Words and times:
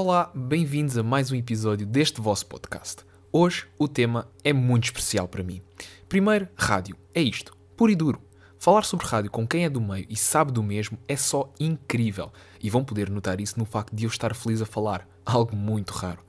Olá, 0.00 0.30
bem-vindos 0.32 0.96
a 0.96 1.02
mais 1.02 1.32
um 1.32 1.34
episódio 1.34 1.84
deste 1.84 2.20
vosso 2.20 2.46
podcast. 2.46 3.04
Hoje 3.32 3.66
o 3.76 3.88
tema 3.88 4.28
é 4.44 4.52
muito 4.52 4.84
especial 4.84 5.26
para 5.26 5.42
mim. 5.42 5.60
Primeiro, 6.08 6.46
rádio. 6.54 6.96
É 7.12 7.20
isto, 7.20 7.52
puro 7.76 7.90
e 7.90 7.96
duro. 7.96 8.22
Falar 8.60 8.84
sobre 8.84 9.08
rádio 9.08 9.28
com 9.28 9.44
quem 9.44 9.64
é 9.64 9.68
do 9.68 9.80
meio 9.80 10.06
e 10.08 10.14
sabe 10.14 10.52
do 10.52 10.62
mesmo 10.62 10.96
é 11.08 11.16
só 11.16 11.52
incrível. 11.58 12.32
E 12.62 12.70
vão 12.70 12.84
poder 12.84 13.10
notar 13.10 13.40
isso 13.40 13.58
no 13.58 13.64
facto 13.64 13.92
de 13.92 14.04
eu 14.04 14.08
estar 14.08 14.36
feliz 14.36 14.62
a 14.62 14.66
falar, 14.66 15.04
algo 15.26 15.56
muito 15.56 15.90
raro. 15.90 16.22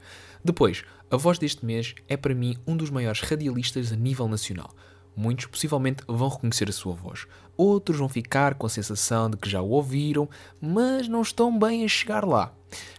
Depois, 0.44 0.84
a 1.12 1.16
voz 1.16 1.38
deste 1.38 1.64
mês 1.64 1.94
é 2.08 2.18
para 2.18 2.34
mim 2.34 2.58
um 2.66 2.76
dos 2.76 2.90
maiores 2.90 3.22
radialistas 3.22 3.94
a 3.94 3.96
nível 3.96 4.28
nacional. 4.28 4.74
Muitos 5.22 5.48
possivelmente 5.48 6.02
vão 6.08 6.30
reconhecer 6.30 6.70
a 6.70 6.72
sua 6.72 6.94
voz. 6.94 7.28
Outros 7.58 7.98
vão 7.98 8.08
ficar 8.08 8.56
com 8.56 8.66
a 8.66 8.70
sensação 8.70 9.30
de 9.30 9.36
que 9.36 9.50
já 9.50 9.62
o 9.62 9.68
ouviram, 9.68 10.30
mas 10.62 11.10
não 11.10 11.22
estão 11.22 11.60
bem 11.60 11.84
a 11.84 11.90
chegar 11.90 12.24
lá. 12.24 12.54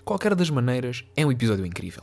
Qualquer 0.05 0.35
das 0.35 0.51
maneiras, 0.51 1.03
é 1.17 1.25
um 1.25 1.33
episódio 1.33 1.65
incrível. 1.65 2.03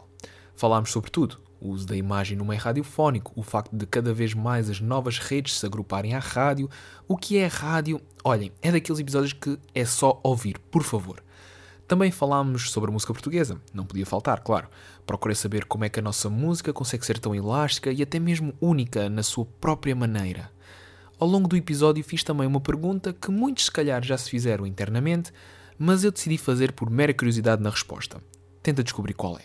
Falámos 0.56 0.90
sobre 0.90 1.12
tudo: 1.12 1.40
o 1.62 1.70
uso 1.70 1.86
da 1.86 1.96
imagem 1.96 2.36
no 2.36 2.46
meio 2.46 2.60
radiofónico, 2.60 3.32
o 3.36 3.44
facto 3.44 3.78
de 3.78 3.86
cada 3.86 4.12
vez 4.12 4.34
mais 4.34 4.72
as 4.72 4.82
novas 4.82 5.20
redes 5.20 5.60
se 5.60 5.64
agruparem 5.68 6.16
à 6.16 6.20
rádio, 6.20 6.68
o 7.08 7.16
que 7.16 7.38
é 7.38 7.46
rádio. 7.46 8.02
Olhem, 8.24 8.52
é 8.60 8.72
daqueles 8.72 9.00
episódios 9.00 9.34
que 9.34 9.60
é 9.76 9.86
só 9.86 10.20
ouvir, 10.24 10.58
por 10.72 10.82
favor. 10.82 11.24
Também 11.88 12.12
falámos 12.12 12.70
sobre 12.70 12.90
a 12.90 12.94
música 12.94 13.14
portuguesa, 13.14 13.62
não 13.74 13.86
podia 13.86 14.06
faltar, 14.06 14.42
claro. 14.42 14.68
Procurei 15.06 15.36
saber 15.36 15.66
como 15.66 15.86
é 15.86 15.90
que 15.90 16.00
a 16.00 16.04
nossa 16.04 16.30
música 16.30 16.74
consegue 16.74 17.06
ser 17.06 17.18
tão 17.18 17.34
elástica 17.34 17.92
e 17.92 18.04
até 18.04 18.20
mesmo 18.20 18.54
única 18.60 19.10
na 19.10 19.24
sua 19.24 19.46
própria 19.46 19.96
maneira. 19.96 20.52
Ao 21.18 21.28
longo 21.28 21.48
do 21.48 21.56
episódio 21.56 22.04
fiz 22.04 22.24
também 22.24 22.46
uma 22.46 22.60
pergunta 22.60 23.14
que 23.14 23.32
muitos 23.32 23.66
se 23.66 23.72
calhar 23.72 24.04
já 24.04 24.18
se 24.18 24.30
fizeram 24.30 24.68
internamente, 24.68 25.32
mas 25.80 26.04
eu 26.04 26.12
decidi 26.12 26.38
fazer 26.38 26.74
por 26.74 26.90
mera 26.90 27.14
curiosidade 27.14 27.64
na 27.64 27.70
resposta. 27.70 28.22
Tenta 28.62 28.84
descobrir 28.84 29.14
qual 29.14 29.38
é. 29.38 29.44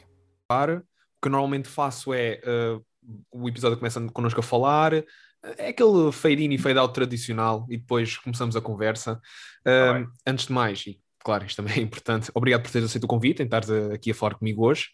O 0.79 1.23
que 1.23 1.29
eu 1.29 1.33
normalmente 1.33 1.69
faço 1.69 2.13
é 2.13 2.41
uh, 2.45 2.84
o 3.31 3.49
episódio 3.49 3.79
começa 3.79 4.01
connosco 4.09 4.41
a 4.41 4.43
falar, 4.43 4.93
é 4.95 5.69
aquele 5.69 6.12
fade 6.12 6.45
in 6.45 6.53
e 6.53 6.59
fade 6.59 6.79
out 6.79 6.95
tradicional 6.95 7.67
e 7.69 7.77
depois 7.77 8.17
começamos 8.19 8.56
a 8.56 8.61
conversa. 8.61 9.21
Uh, 9.67 10.11
antes 10.27 10.47
de 10.47 10.53
mais, 10.53 10.84
e 10.87 11.01
claro, 11.23 11.45
isto 11.45 11.56
também 11.56 11.78
é 11.78 11.81
importante. 11.83 12.31
Obrigado 12.34 12.62
por 12.62 12.70
teres 12.70 12.89
aceito 12.89 13.05
o 13.05 13.09
convite, 13.09 13.42
em 13.42 13.45
estares 13.45 13.70
aqui 13.70 14.11
a 14.11 14.15
falar 14.15 14.34
comigo 14.34 14.67
hoje. 14.67 14.89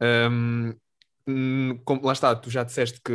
Um, 0.00 0.74
como, 1.84 2.04
lá 2.04 2.12
está, 2.12 2.34
tu 2.34 2.50
já 2.50 2.64
disseste 2.64 3.00
que 3.02 3.12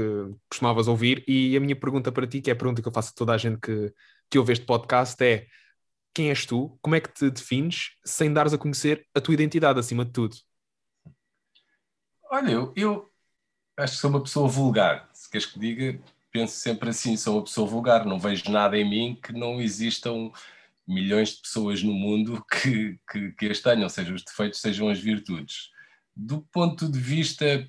costumavas 0.50 0.88
ouvir, 0.88 1.24
e 1.28 1.56
a 1.56 1.60
minha 1.60 1.76
pergunta 1.76 2.12
para 2.12 2.26
ti, 2.26 2.42
que 2.42 2.50
é 2.50 2.54
a 2.54 2.56
pergunta 2.56 2.82
que 2.82 2.88
eu 2.88 2.92
faço 2.92 3.12
a 3.12 3.16
toda 3.16 3.34
a 3.34 3.38
gente 3.38 3.60
que, 3.60 3.94
que 4.30 4.40
ouve 4.40 4.54
este 4.54 4.66
podcast, 4.66 5.24
é 5.24 5.46
quem 6.14 6.30
és 6.30 6.46
tu, 6.46 6.78
como 6.82 6.96
é 6.96 7.00
que 7.00 7.14
te 7.14 7.30
defines, 7.30 7.92
sem 8.04 8.34
dares 8.34 8.54
a 8.54 8.58
conhecer 8.58 9.06
a 9.14 9.22
tua 9.22 9.34
identidade 9.34 9.80
acima 9.80 10.04
de 10.04 10.12
tudo? 10.12 10.36
Olha, 12.32 12.52
eu, 12.52 12.74
eu 12.76 13.10
acho 13.78 13.94
que 13.94 14.00
sou 14.00 14.10
uma 14.10 14.24
pessoa 14.24 14.48
vulgar, 14.48 15.10
se 15.14 15.30
queres 15.30 15.46
que 15.46 15.60
diga, 15.60 16.02
penso 16.32 16.58
sempre 16.58 16.90
assim, 16.90 17.16
sou 17.16 17.38
uma 17.38 17.44
pessoa 17.44 17.68
vulgar, 17.68 18.06
não 18.06 18.20
vejo 18.20 18.52
nada 18.52 18.78
em 18.78 18.90
mim 18.90 19.20
que 19.22 19.32
não 19.32 19.62
existam 19.62 20.32
milhões 20.90 21.36
de 21.36 21.42
pessoas 21.42 21.84
no 21.84 21.94
mundo 21.94 22.44
que, 22.52 23.00
que, 23.10 23.32
que 23.34 23.46
as 23.46 23.60
tenham, 23.60 23.88
sejam 23.88 24.16
os 24.16 24.24
defeitos, 24.24 24.60
sejam 24.60 24.90
as 24.90 25.00
virtudes. 25.00 25.70
Do 26.16 26.42
ponto 26.52 26.90
de 26.90 27.00
vista, 27.00 27.68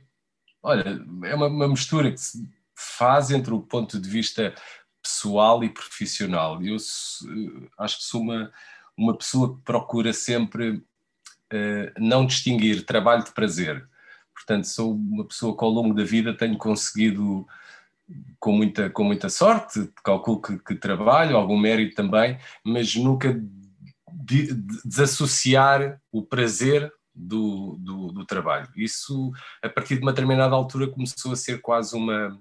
olha, 0.62 1.00
é 1.24 1.34
uma, 1.34 1.46
uma 1.46 1.68
mistura 1.68 2.10
que 2.10 2.18
se 2.18 2.48
faz 2.74 3.30
entre 3.30 3.52
o 3.52 3.60
ponto 3.60 4.00
de 4.00 4.08
vista 4.08 4.54
pessoal 5.02 5.62
e 5.62 5.68
profissional. 5.68 6.62
Eu 6.62 6.76
acho 7.78 7.98
que 7.98 8.04
sou 8.04 8.22
uma, 8.22 8.50
uma 8.96 9.16
pessoa 9.16 9.54
que 9.54 9.62
procura 9.62 10.12
sempre 10.12 10.70
uh, 10.72 11.92
não 11.98 12.26
distinguir 12.26 12.84
trabalho 12.84 13.24
de 13.24 13.32
prazer. 13.32 13.86
Portanto, 14.34 14.64
sou 14.64 14.94
uma 14.94 15.26
pessoa 15.26 15.56
que 15.56 15.62
ao 15.62 15.70
longo 15.70 15.94
da 15.94 16.04
vida 16.04 16.36
tenho 16.36 16.56
conseguido 16.56 17.46
com 18.38 18.52
muita, 18.52 18.90
com 18.90 19.04
muita 19.04 19.28
sorte, 19.28 19.90
calculo 20.02 20.40
que, 20.40 20.58
que 20.58 20.74
trabalho, 20.74 21.36
algum 21.36 21.58
mérito 21.58 21.94
também, 21.94 22.38
mas 22.64 22.94
nunca 22.96 23.32
de, 24.12 24.54
de, 24.54 24.82
desassociar 24.84 26.00
o 26.10 26.24
prazer 26.24 26.90
do, 27.14 27.76
do, 27.80 28.12
do, 28.12 28.24
trabalho. 28.24 28.68
Isso, 28.76 29.30
a 29.62 29.68
partir 29.68 29.96
de 29.96 30.02
uma 30.02 30.12
determinada 30.12 30.54
altura, 30.54 30.88
começou 30.88 31.32
a 31.32 31.36
ser 31.36 31.60
quase 31.60 31.94
uma, 31.96 32.38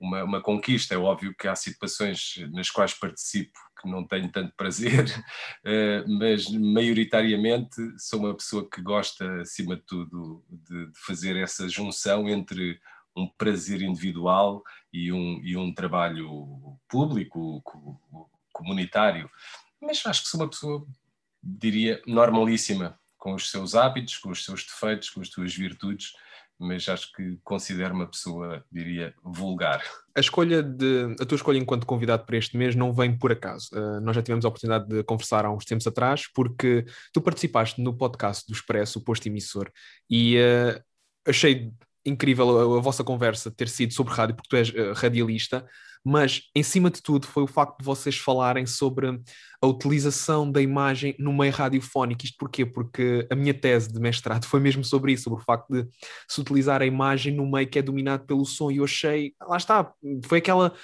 uma, 0.00 0.24
uma, 0.24 0.40
conquista. 0.40 0.94
É 0.94 0.98
óbvio 0.98 1.34
que 1.38 1.46
há 1.46 1.54
situações 1.54 2.36
nas 2.52 2.70
quais 2.70 2.94
participo 2.94 3.52
que 3.80 3.88
não 3.90 4.06
tenho 4.06 4.30
tanto 4.32 4.54
prazer, 4.56 5.04
eh, 5.64 6.04
mas 6.08 6.48
maioritariamente 6.48 7.76
sou 7.98 8.20
uma 8.20 8.34
pessoa 8.34 8.68
que 8.68 8.80
gosta, 8.80 9.42
acima 9.42 9.76
de 9.76 9.82
tudo, 9.82 10.42
de, 10.48 10.86
de 10.86 10.98
fazer 11.06 11.36
essa 11.36 11.68
junção 11.68 12.28
entre 12.28 12.80
um 13.16 13.28
prazer 13.38 13.82
individual 13.82 14.62
e 14.92 15.12
um, 15.12 15.40
e 15.42 15.56
um 15.56 15.72
trabalho 15.72 16.78
público, 16.88 17.62
comunitário. 18.52 19.30
Mas 19.80 20.04
acho 20.06 20.22
que 20.22 20.28
sou 20.28 20.40
uma 20.40 20.48
pessoa, 20.48 20.86
diria, 21.42 22.02
normalíssima, 22.06 22.98
com 23.18 23.34
os 23.34 23.50
seus 23.50 23.74
hábitos, 23.74 24.18
com 24.18 24.30
os 24.30 24.44
seus 24.44 24.64
defeitos, 24.64 25.10
com 25.10 25.20
as 25.20 25.28
suas 25.28 25.54
virtudes, 25.54 26.12
mas 26.58 26.88
acho 26.88 27.12
que 27.12 27.38
considero 27.42 27.94
uma 27.94 28.06
pessoa, 28.06 28.64
diria, 28.70 29.14
vulgar. 29.22 29.82
A 30.14 30.20
escolha 30.20 30.62
de 30.62 31.16
a 31.20 31.26
tua 31.26 31.36
escolha 31.36 31.58
enquanto 31.58 31.86
convidado 31.86 32.24
para 32.24 32.36
este 32.36 32.56
mês 32.56 32.74
não 32.74 32.92
vem 32.92 33.16
por 33.16 33.32
acaso. 33.32 33.68
Uh, 33.72 34.00
nós 34.00 34.14
já 34.14 34.22
tivemos 34.22 34.44
a 34.44 34.48
oportunidade 34.48 34.88
de 34.88 35.02
conversar 35.02 35.44
há 35.44 35.50
uns 35.50 35.64
tempos 35.64 35.86
atrás, 35.86 36.26
porque 36.32 36.84
tu 37.12 37.20
participaste 37.20 37.80
no 37.80 37.96
podcast 37.96 38.46
do 38.46 38.54
Expresso, 38.54 38.98
o 38.98 39.02
posto 39.02 39.26
emissor, 39.26 39.70
e 40.08 40.36
uh, 40.38 40.80
achei 41.26 41.72
incrível 42.04 42.74
a, 42.74 42.78
a, 42.78 42.80
vossa 42.80 43.02
conversa 43.02 43.50
ter 43.50 43.68
sido 43.68 43.92
sobre 43.92 44.12
rádio, 44.12 44.36
porque 44.36 44.48
tu 44.48 44.56
és 44.56 44.70
uh, 44.70 44.92
radialista, 44.94 45.66
mas 46.04 46.42
em 46.54 46.62
cima 46.62 46.90
de 46.90 47.02
tudo 47.02 47.26
foi 47.26 47.42
o 47.42 47.46
facto 47.46 47.78
de 47.78 47.84
vocês 47.84 48.16
falarem 48.16 48.66
sobre 48.66 49.18
a 49.60 49.66
utilização 49.66 50.50
da 50.50 50.60
imagem 50.60 51.16
no 51.18 51.32
meio 51.32 51.52
radiofónico. 51.52 52.24
Isto 52.24 52.36
porquê? 52.38 52.66
Porque 52.66 53.26
a 53.30 53.34
minha 53.34 53.54
tese 53.54 53.90
de 53.90 53.98
mestrado 53.98 54.44
foi 54.46 54.60
mesmo 54.60 54.84
sobre 54.84 55.12
isso, 55.12 55.24
sobre 55.24 55.40
o 55.40 55.44
facto 55.44 55.70
de 55.70 55.88
se 56.28 56.40
utilizar 56.40 56.82
a 56.82 56.86
imagem 56.86 57.34
no 57.34 57.50
meio 57.50 57.66
que 57.66 57.78
é 57.78 57.82
dominado 57.82 58.26
pelo 58.26 58.44
som, 58.44 58.70
e 58.70 58.76
eu 58.76 58.84
achei, 58.84 59.34
lá 59.40 59.56
está, 59.56 59.92
foi 60.24 60.38
aquela 60.38 60.74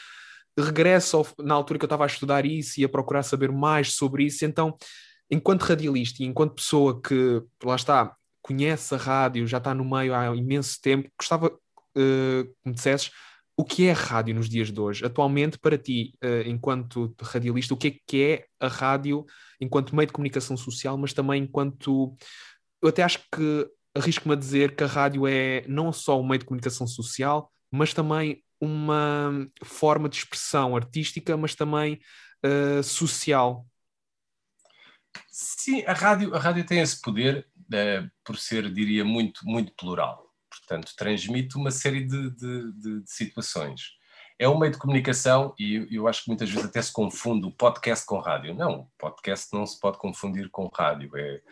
regresso 0.59 1.17
ao, 1.17 1.27
na 1.39 1.55
altura 1.55 1.79
que 1.79 1.85
eu 1.85 1.87
estava 1.87 2.05
a 2.05 2.07
estudar 2.07 2.45
isso 2.45 2.81
e 2.81 2.85
a 2.85 2.89
procurar 2.89 3.23
saber 3.23 3.53
mais 3.53 3.95
sobre 3.95 4.25
isso, 4.25 4.45
então 4.45 4.77
enquanto 5.31 5.63
radialista 5.63 6.23
e 6.23 6.27
enquanto 6.27 6.57
pessoa 6.57 7.01
que, 7.01 7.43
lá 7.65 7.77
está, 7.77 8.17
conhece 8.43 8.95
a 8.95 8.99
rádio, 8.99 9.47
já 9.47 9.59
está 9.59 9.75
no 9.75 9.85
meio 9.85 10.15
há 10.15 10.35
imenso 10.35 10.79
tempo, 10.81 11.11
gostava 11.19 11.47
uh, 11.49 12.45
que 12.45 12.55
me 12.65 12.75
dissesses 12.75 13.11
o 13.61 13.65
que 13.65 13.89
é 13.89 13.91
a 13.91 13.95
rádio 13.95 14.35
nos 14.35 14.49
dias 14.49 14.73
de 14.73 14.81
hoje? 14.81 15.05
Atualmente, 15.05 15.59
para 15.59 15.77
ti, 15.77 16.15
uh, 16.25 16.49
enquanto 16.49 17.15
radialista, 17.21 17.75
o 17.75 17.77
que 17.77 17.89
é 17.89 17.97
que 18.07 18.23
é 18.23 18.47
a 18.59 18.69
rádio 18.69 19.27
enquanto 19.61 19.95
meio 19.95 20.07
de 20.07 20.15
comunicação 20.15 20.57
social, 20.57 20.97
mas 20.97 21.13
também 21.13 21.43
enquanto. 21.43 22.17
Eu 22.83 22.89
até 22.89 23.03
acho 23.03 23.19
que 23.31 23.71
arrisco-me 23.95 24.35
a 24.35 24.39
dizer 24.39 24.75
que 24.75 24.83
a 24.83 24.87
rádio 24.87 25.27
é 25.27 25.63
não 25.69 25.93
só 25.93 26.19
um 26.19 26.27
meio 26.27 26.39
de 26.39 26.47
comunicação 26.47 26.87
social, 26.87 27.53
mas 27.71 27.93
também 27.93 28.43
uma 28.59 29.47
forma 29.63 30.09
de 30.09 30.17
expressão 30.17 30.75
artística, 30.75 31.37
mas 31.37 31.55
também 31.55 32.01
uh, 32.43 32.83
social. 32.83 33.67
Sim, 35.29 35.83
a 35.83 35.93
rádio, 35.93 36.35
a 36.35 36.39
rádio 36.39 36.65
tem 36.65 36.81
esse 36.81 36.99
poder 36.99 37.47
por 38.25 38.37
ser, 38.37 38.73
diria, 38.73 39.05
muito, 39.05 39.41
muito 39.45 39.73
plural. 39.75 40.27
Portanto, 40.49 40.93
transmite 40.97 41.57
uma 41.57 41.71
série 41.71 42.05
de, 42.05 42.31
de, 42.31 42.73
de, 42.73 43.01
de 43.03 43.11
situações. 43.11 43.99
É 44.39 44.49
um 44.49 44.59
meio 44.59 44.73
de 44.73 44.79
comunicação 44.79 45.55
e 45.59 45.87
eu 45.91 46.09
acho 46.09 46.25
que 46.25 46.31
muitas 46.31 46.49
vezes 46.49 46.65
até 46.65 46.81
se 46.81 46.93
confunde 46.93 47.47
o 47.47 47.53
podcast 47.53 48.07
com 48.07 48.19
rádio. 48.19 48.55
Não, 48.55 48.89
podcast 48.99 49.49
não 49.53 49.67
se 49.67 49.79
pode 49.79 49.99
confundir 49.99 50.49
com 50.51 50.67
rádio. 50.73 51.11
É, 51.15 51.43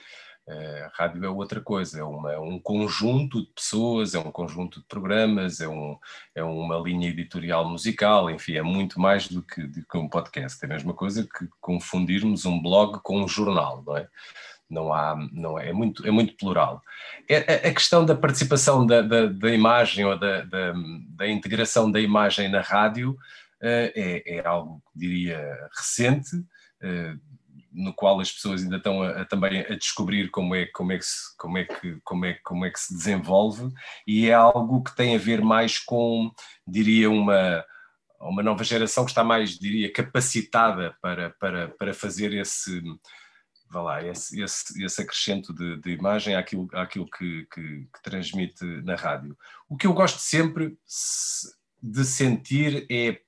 é, 0.48 0.88
rádio 0.94 1.22
é 1.22 1.28
outra 1.28 1.60
coisa, 1.60 2.00
é, 2.00 2.02
uma, 2.02 2.32
é, 2.32 2.38
um 2.38 2.58
conjunto 2.58 3.42
de 3.42 3.52
pessoas, 3.52 4.14
é 4.14 4.18
um 4.18 4.32
conjunto 4.32 4.80
de 4.80 4.86
programas, 4.86 5.60
é, 5.60 5.68
um, 5.68 5.98
é 6.34 6.42
uma 6.42 6.78
linha 6.78 7.10
editorial 7.10 7.68
musical, 7.68 8.30
enfim, 8.30 8.54
é 8.54 8.62
muito 8.62 8.98
mais 8.98 9.28
do 9.28 9.42
que, 9.42 9.62
do 9.66 9.84
que 9.84 9.98
um 9.98 10.08
podcast. 10.08 10.58
É 10.62 10.66
a 10.66 10.70
mesma 10.70 10.94
coisa 10.94 11.22
que 11.24 11.46
confundirmos 11.60 12.46
um 12.46 12.60
blog 12.62 13.00
com 13.02 13.22
um 13.22 13.28
jornal, 13.28 13.82
não 13.86 13.98
é? 13.98 14.08
Não 14.68 14.92
há, 14.92 15.16
não 15.32 15.58
é, 15.58 15.70
é 15.70 15.72
muito, 15.72 16.06
é 16.06 16.10
muito 16.10 16.36
plural. 16.36 16.82
É, 17.28 17.68
a 17.68 17.74
questão 17.74 18.04
da 18.04 18.14
participação 18.14 18.86
da, 18.86 19.00
da, 19.00 19.26
da 19.26 19.50
imagem 19.50 20.04
ou 20.04 20.18
da, 20.18 20.42
da, 20.42 20.74
da, 21.16 21.28
integração 21.28 21.90
da 21.90 22.00
imagem 22.00 22.48
na 22.48 22.60
rádio 22.60 23.16
eh, 23.62 23.92
é, 24.26 24.36
é 24.36 24.46
algo, 24.46 24.82
diria, 24.94 25.40
recente, 25.76 26.30
eh, 26.82 27.14
no 27.72 27.92
qual 27.94 28.20
as 28.20 28.30
pessoas 28.30 28.62
ainda 28.62 28.76
estão 28.76 29.02
a, 29.02 29.22
a, 29.22 29.24
também 29.24 29.60
a 29.60 29.74
descobrir 29.74 30.30
como 30.30 30.54
é, 30.54 30.66
como, 30.66 30.92
é 30.92 30.98
que 30.98 31.04
se, 31.04 31.36
como, 31.36 31.58
é 31.58 31.64
que, 31.64 31.98
como, 32.04 32.26
é, 32.26 32.34
como 32.34 32.64
é 32.64 32.70
que 32.70 32.80
se 32.80 32.94
desenvolve 32.94 33.72
e 34.06 34.28
é 34.28 34.34
algo 34.34 34.82
que 34.82 34.94
tem 34.94 35.14
a 35.14 35.18
ver 35.18 35.40
mais 35.40 35.78
com, 35.78 36.30
diria, 36.66 37.10
uma, 37.10 37.64
uma 38.20 38.42
nova 38.42 38.64
geração 38.64 39.04
que 39.04 39.10
está 39.10 39.24
mais, 39.24 39.58
diria, 39.58 39.92
capacitada 39.92 40.94
para, 41.00 41.30
para, 41.30 41.68
para 41.68 41.94
fazer 41.94 42.32
esse 42.34 42.82
vá 43.70 43.82
lá, 43.82 44.02
esse, 44.02 44.40
esse, 44.40 44.84
esse 44.84 45.02
acrescento 45.02 45.52
de, 45.52 45.76
de, 45.80 45.90
imagem 45.90 46.34
àquilo, 46.34 46.68
àquilo 46.72 47.06
que, 47.06 47.46
que, 47.52 47.88
que, 47.92 48.02
transmite 48.02 48.64
na 48.82 48.94
rádio. 48.94 49.36
O 49.68 49.76
que 49.76 49.86
eu 49.86 49.92
gosto 49.92 50.18
sempre 50.18 50.76
de 51.82 52.04
sentir 52.04 52.86
é 52.90 53.20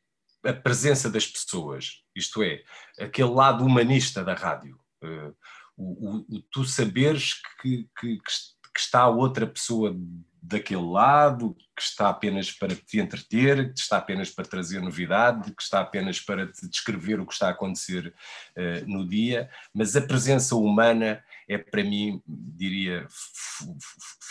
a 0.48 0.52
presença 0.52 1.10
das 1.10 1.26
pessoas, 1.26 2.02
isto 2.14 2.42
é, 2.42 2.62
aquele 2.98 3.31
lado 3.31 3.64
humanista 3.64 4.25
da 4.25 4.34
rádio. 4.34 4.78
Uh, 5.02 5.34
o, 5.76 6.08
o, 6.08 6.16
o, 6.37 6.42
tu 6.50 6.64
saberes 6.64 7.34
que, 7.60 7.88
que, 7.98 8.19
que 8.19 8.81
está 8.81 9.06
outra 9.08 9.46
pessoa 9.46 9.94
daquele 10.42 10.82
lado, 10.82 11.54
que 11.76 11.82
está 11.82 12.08
apenas 12.08 12.50
para 12.50 12.75
te 12.75 12.98
entreter, 12.98 13.72
que 13.72 13.81
está 13.81 13.98
apenas 13.98 14.31
para 14.31 14.44
trazer 14.44 14.81
novidade, 14.81 15.52
que 15.52 15.62
está 15.62 15.81
apenas 15.81 16.20
para 16.20 16.46
te 16.46 16.69
descrever 16.69 17.20
o 17.20 17.26
que 17.26 17.32
está 17.32 17.48
a 17.48 17.50
acontecer 17.50 18.14
uh, 18.56 18.87
no 18.87 19.06
dia, 19.06 19.50
mas 19.75 19.96
a 19.96 20.00
presença 20.00 20.56
humana 20.56 21.22
é 21.48 21.58
para 21.58 21.82
mim, 21.82 22.22
diria, 22.26 23.06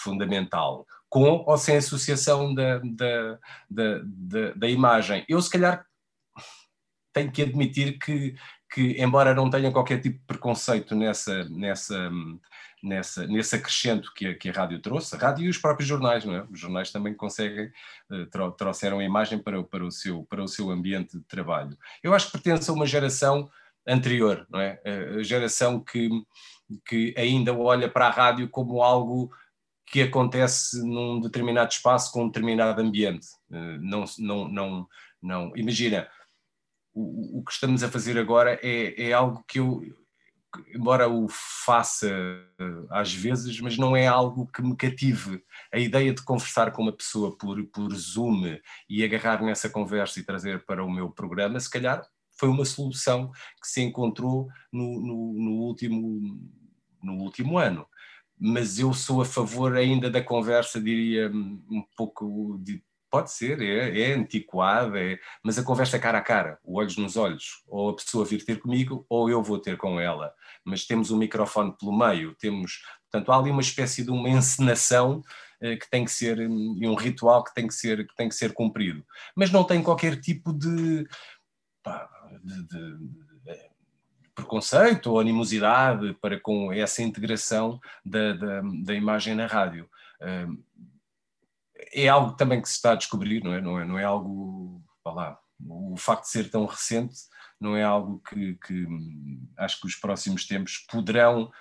fundamental, 0.03 0.85
com 1.09 1.43
ou 1.45 1.57
sem 1.57 1.77
associação 1.77 2.53
da, 2.53 2.79
da, 2.79 3.39
da, 3.69 4.01
da, 4.03 4.53
da 4.55 4.69
imagem. 4.69 5.25
Eu, 5.27 5.41
se 5.41 5.49
calhar, 5.49 5.85
tenho 7.13 7.31
que 7.31 7.41
admitir 7.41 7.97
que, 7.97 8.35
que, 8.71 9.01
embora 9.01 9.33
não 9.33 9.49
tenha 9.49 9.71
qualquer 9.71 9.99
tipo 9.99 10.19
de 10.19 10.25
preconceito 10.25 10.95
nessa, 10.95 11.43
nessa, 11.49 12.09
nessa, 12.81 13.27
nesse 13.27 13.55
acrescento 13.55 14.13
que 14.13 14.27
a, 14.27 14.35
que 14.35 14.49
a 14.49 14.51
rádio 14.51 14.79
trouxe, 14.79 15.15
a 15.15 15.19
rádio 15.19 15.45
e 15.45 15.49
os 15.49 15.57
próprios 15.57 15.87
jornais, 15.87 16.25
não 16.25 16.35
é? 16.35 16.43
Os 16.49 16.59
jornais 16.59 16.91
também 16.91 17.13
conseguem, 17.13 17.71
uh, 18.09 18.51
trouxeram 18.51 18.99
a 18.99 19.03
imagem 19.03 19.39
para, 19.39 19.61
para, 19.63 19.85
o 19.85 19.91
seu, 19.91 20.23
para 20.23 20.43
o 20.43 20.47
seu 20.47 20.69
ambiente 20.71 21.17
de 21.17 21.23
trabalho. 21.25 21.77
Eu 22.01 22.13
acho 22.13 22.27
que 22.27 22.33
pertence 22.33 22.69
a 22.69 22.73
uma 22.73 22.85
geração 22.85 23.49
anterior, 23.87 24.45
não 24.49 24.59
é? 24.59 24.79
A 24.85 25.23
geração 25.23 25.79
que, 25.79 26.09
que 26.85 27.13
ainda 27.17 27.53
olha 27.53 27.89
para 27.89 28.07
a 28.07 28.11
rádio 28.11 28.49
como 28.49 28.81
algo 28.81 29.31
que 29.85 30.01
acontece 30.01 30.81
num 30.85 31.19
determinado 31.19 31.71
espaço 31.71 32.11
com 32.11 32.23
um 32.23 32.27
determinado 32.27 32.81
ambiente. 32.81 33.27
Uh, 33.49 33.79
não, 33.81 34.05
não, 34.19 34.47
não, 34.47 34.87
não. 35.21 35.57
Imagina, 35.57 36.07
o, 36.93 37.39
o 37.39 37.43
que 37.43 37.51
estamos 37.51 37.83
a 37.83 37.89
fazer 37.89 38.17
agora 38.17 38.59
é, 38.61 39.09
é 39.09 39.13
algo 39.13 39.43
que 39.47 39.59
eu, 39.59 39.81
embora 40.73 41.07
o 41.07 41.27
faça 41.29 42.07
eh, 42.07 42.85
às 42.89 43.13
vezes, 43.13 43.59
mas 43.61 43.77
não 43.77 43.95
é 43.95 44.07
algo 44.07 44.47
que 44.47 44.61
me 44.61 44.75
cative. 44.75 45.43
A 45.71 45.77
ideia 45.77 46.13
de 46.13 46.23
conversar 46.23 46.71
com 46.71 46.83
uma 46.83 46.91
pessoa 46.91 47.37
por, 47.37 47.63
por 47.67 47.93
Zoom 47.95 48.57
e 48.89 49.03
agarrar 49.03 49.41
nessa 49.43 49.69
conversa 49.69 50.19
e 50.19 50.23
trazer 50.23 50.65
para 50.65 50.83
o 50.83 50.91
meu 50.91 51.09
programa, 51.09 51.59
se 51.59 51.69
calhar 51.69 52.01
foi 52.39 52.49
uma 52.49 52.65
solução 52.65 53.31
que 53.61 53.67
se 53.67 53.81
encontrou 53.81 54.47
no, 54.71 54.99
no, 55.01 55.33
no 55.33 55.51
último, 55.61 56.39
no 57.03 57.13
último 57.15 57.57
ano. 57.57 57.85
Mas 58.39 58.79
eu 58.79 58.93
sou 58.93 59.21
a 59.21 59.25
favor 59.25 59.75
ainda 59.75 60.09
da 60.09 60.23
conversa, 60.23 60.79
diria, 60.79 61.29
um 61.29 61.83
pouco 61.97 62.57
de 62.61 62.81
Pode 63.09 63.31
ser, 63.31 63.59
é, 63.61 64.01
é 64.01 64.13
antiquada, 64.13 64.99
é, 64.99 65.17
mas 65.43 65.57
a 65.57 65.63
conversa 65.63 65.97
é 65.97 65.99
cara 65.99 66.19
a 66.19 66.21
cara, 66.21 66.59
olhos 66.63 66.95
nos 66.95 67.17
olhos. 67.17 67.63
Ou 67.67 67.89
a 67.89 67.95
pessoa 67.95 68.23
vir 68.23 68.45
ter 68.45 68.59
comigo, 68.59 69.05
ou 69.09 69.29
eu 69.29 69.41
vou 69.41 69.57
ter 69.59 69.77
com 69.77 69.99
ela. 69.99 70.31
Mas 70.63 70.85
temos 70.85 71.09
um 71.09 71.17
microfone 71.17 71.75
pelo 71.77 71.97
meio, 71.97 72.35
temos. 72.35 72.83
Portanto, 73.09 73.31
há 73.31 73.37
ali 73.37 73.49
uma 73.49 73.61
espécie 73.61 74.03
de 74.03 74.11
uma 74.11 74.29
encenação 74.29 75.23
eh, 75.59 75.75
que 75.75 75.89
tem 75.89 76.05
que 76.05 76.11
ser, 76.11 76.37
e 76.39 76.87
um 76.87 76.93
ritual 76.93 77.43
que 77.43 77.53
tem 77.53 77.67
que 77.67 77.73
ser, 77.73 78.07
que 78.07 78.15
tem 78.15 78.29
que 78.29 78.35
ser 78.35 78.53
cumprido. 78.53 79.03
Mas 79.35 79.51
não 79.51 79.63
tem 79.63 79.81
qualquer 79.81 80.19
tipo 80.19 80.53
de, 80.53 81.07
pá, 81.81 82.07
de, 82.43 82.67
de, 82.67 82.97
de 82.97 83.69
preconceito 84.35 85.07
ou 85.07 85.19
animosidade 85.19 86.13
para 86.21 86.39
com 86.39 86.71
essa 86.71 87.01
integração 87.01 87.79
da, 88.05 88.33
da, 88.33 88.61
da 88.83 88.93
imagem 88.93 89.33
na 89.33 89.47
rádio 89.47 89.89
é 91.93 92.07
algo 92.07 92.35
também 92.35 92.61
que 92.61 92.69
se 92.69 92.75
está 92.75 92.93
a 92.93 92.95
descobrir, 92.95 93.43
não 93.43 93.53
é? 93.53 93.61
Não 93.61 93.79
é, 93.79 93.85
não 93.85 93.99
é 93.99 94.03
algo, 94.03 94.81
lá, 95.05 95.39
o 95.67 95.97
facto 95.97 96.23
de 96.23 96.29
ser 96.29 96.49
tão 96.49 96.65
recente 96.65 97.15
não 97.59 97.75
é 97.75 97.83
algo 97.83 98.21
que, 98.29 98.55
que 98.65 98.87
acho 99.57 99.81
que 99.81 99.87
os 99.87 99.95
próximos 99.95 100.47
tempos 100.47 100.85
poderão 100.89 101.51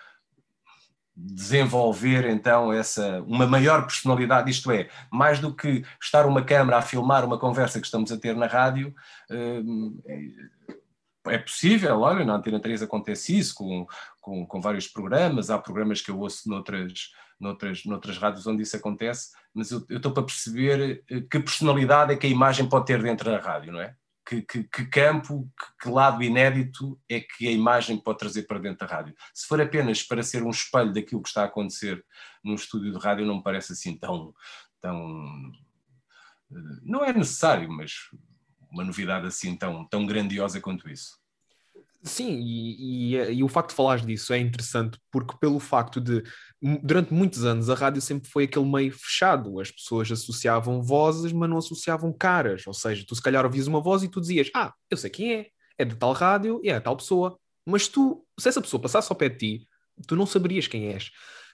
desenvolver 1.20 2.26
então 2.26 2.72
essa 2.72 3.20
uma 3.22 3.44
maior 3.44 3.82
personalidade, 3.82 4.50
isto 4.50 4.70
é, 4.70 4.88
mais 5.10 5.40
do 5.40 5.52
que 5.52 5.84
estar 6.00 6.24
uma 6.24 6.44
câmara 6.44 6.78
a 6.78 6.82
filmar 6.82 7.24
uma 7.24 7.38
conversa 7.38 7.80
que 7.80 7.86
estamos 7.86 8.12
a 8.12 8.16
ter 8.16 8.36
na 8.36 8.46
rádio, 8.46 8.94
eh, 9.28 9.60
é 11.26 11.38
possível, 11.38 12.00
olha, 12.00 12.24
na 12.24 12.36
Antena 12.36 12.60
3 12.60 12.82
acontece 12.82 13.36
isso 13.36 13.54
com, 13.56 13.86
com, 14.20 14.46
com 14.46 14.60
vários 14.60 14.86
programas, 14.86 15.50
há 15.50 15.58
programas 15.58 16.00
que 16.00 16.10
eu 16.10 16.18
ouço 16.20 16.48
noutras, 16.48 17.10
noutras, 17.38 17.84
noutras 17.84 18.18
rádios 18.18 18.46
onde 18.46 18.62
isso 18.62 18.76
acontece, 18.76 19.30
mas 19.54 19.70
eu, 19.70 19.84
estou 19.88 20.12
para 20.12 20.24
perceber 20.24 21.04
eh, 21.08 21.20
que 21.20 21.40
personalidade 21.40 22.12
é 22.12 22.16
que 22.16 22.26
a 22.26 22.30
imagem 22.30 22.68
pode 22.68 22.86
ter 22.86 23.02
dentro 23.02 23.30
da 23.30 23.38
rádio, 23.38 23.72
não 23.72 23.80
é? 23.80 23.94
Que, 24.26 24.42
que, 24.42 24.64
que 24.64 24.84
campo, 24.86 25.50
que, 25.58 25.84
que, 25.84 25.88
lado 25.88 26.22
inédito 26.22 27.00
é 27.08 27.20
que 27.20 27.48
a 27.48 27.52
imagem 27.52 27.96
pode 27.96 28.18
trazer 28.18 28.42
para 28.42 28.58
dentro 28.58 28.86
da 28.86 28.94
rádio. 28.94 29.14
Se 29.32 29.46
for 29.46 29.60
apenas 29.60 30.02
para 30.02 30.22
ser 30.22 30.42
um 30.42 30.50
espelho 30.50 30.92
daquilo 30.92 31.22
que 31.22 31.28
está 31.28 31.42
a 31.42 31.46
acontecer 31.46 32.04
num 32.44 32.54
estúdio 32.54 32.92
de 32.92 32.98
rádio, 32.98 33.24
não 33.24 33.36
me 33.36 33.42
parece 33.42 33.72
assim 33.72 33.96
tão. 33.96 34.34
tão 34.80 35.52
eh, 36.52 36.80
não 36.82 37.04
é 37.04 37.12
necessário, 37.12 37.70
mas 37.70 37.92
uma 38.70 38.84
novidade 38.84 39.26
assim 39.26 39.56
tão, 39.56 39.86
tão 39.86 40.06
grandiosa 40.06 40.60
quanto 40.60 40.88
isso. 40.88 41.17
Sim, 42.08 42.40
e, 42.40 43.14
e, 43.14 43.32
e, 43.34 43.44
o 43.44 43.48
facto 43.48 43.70
de 43.70 43.76
falares 43.76 44.04
disso 44.04 44.32
é 44.32 44.38
interessante 44.38 44.98
porque 45.12 45.36
pelo 45.38 45.60
facto 45.60 46.00
de 46.00 46.22
durante 46.82 47.12
muitos 47.12 47.44
anos 47.44 47.68
a 47.70 47.74
rádio 47.74 48.00
sempre 48.00 48.28
foi 48.28 48.44
aquele 48.44 48.64
meio 48.64 48.92
fechado, 48.92 49.60
as 49.60 49.70
pessoas 49.70 50.10
associavam 50.10 50.82
vozes, 50.82 51.32
mas 51.32 51.48
não 51.48 51.58
associavam 51.58 52.12
caras, 52.12 52.66
ou 52.66 52.74
seja, 52.74 53.04
tu 53.06 53.14
se 53.14 53.22
calhar 53.22 53.44
ouvias 53.44 53.66
uma 53.66 53.80
voz 53.80 54.02
e 54.02 54.08
tu 54.08 54.20
dizias, 54.20 54.50
ah, 54.54 54.72
eu 54.90 54.96
sei 54.96 55.10
quem 55.10 55.34
é, 55.34 55.46
é 55.76 55.84
de 55.84 55.94
tal 55.96 56.12
rádio 56.12 56.60
e 56.64 56.70
é 56.70 56.80
tal 56.80 56.96
pessoa, 56.96 57.38
mas 57.64 57.86
tu, 57.86 58.26
se 58.40 58.48
essa 58.48 58.60
pessoa 58.60 58.80
passasse 58.80 59.12
ao 59.12 59.16
pé 59.16 59.28
de 59.28 59.36
ti, 59.36 59.68
tu 60.06 60.16
não 60.16 60.26
saberias 60.26 60.66
quem 60.66 60.86
és. 60.88 61.10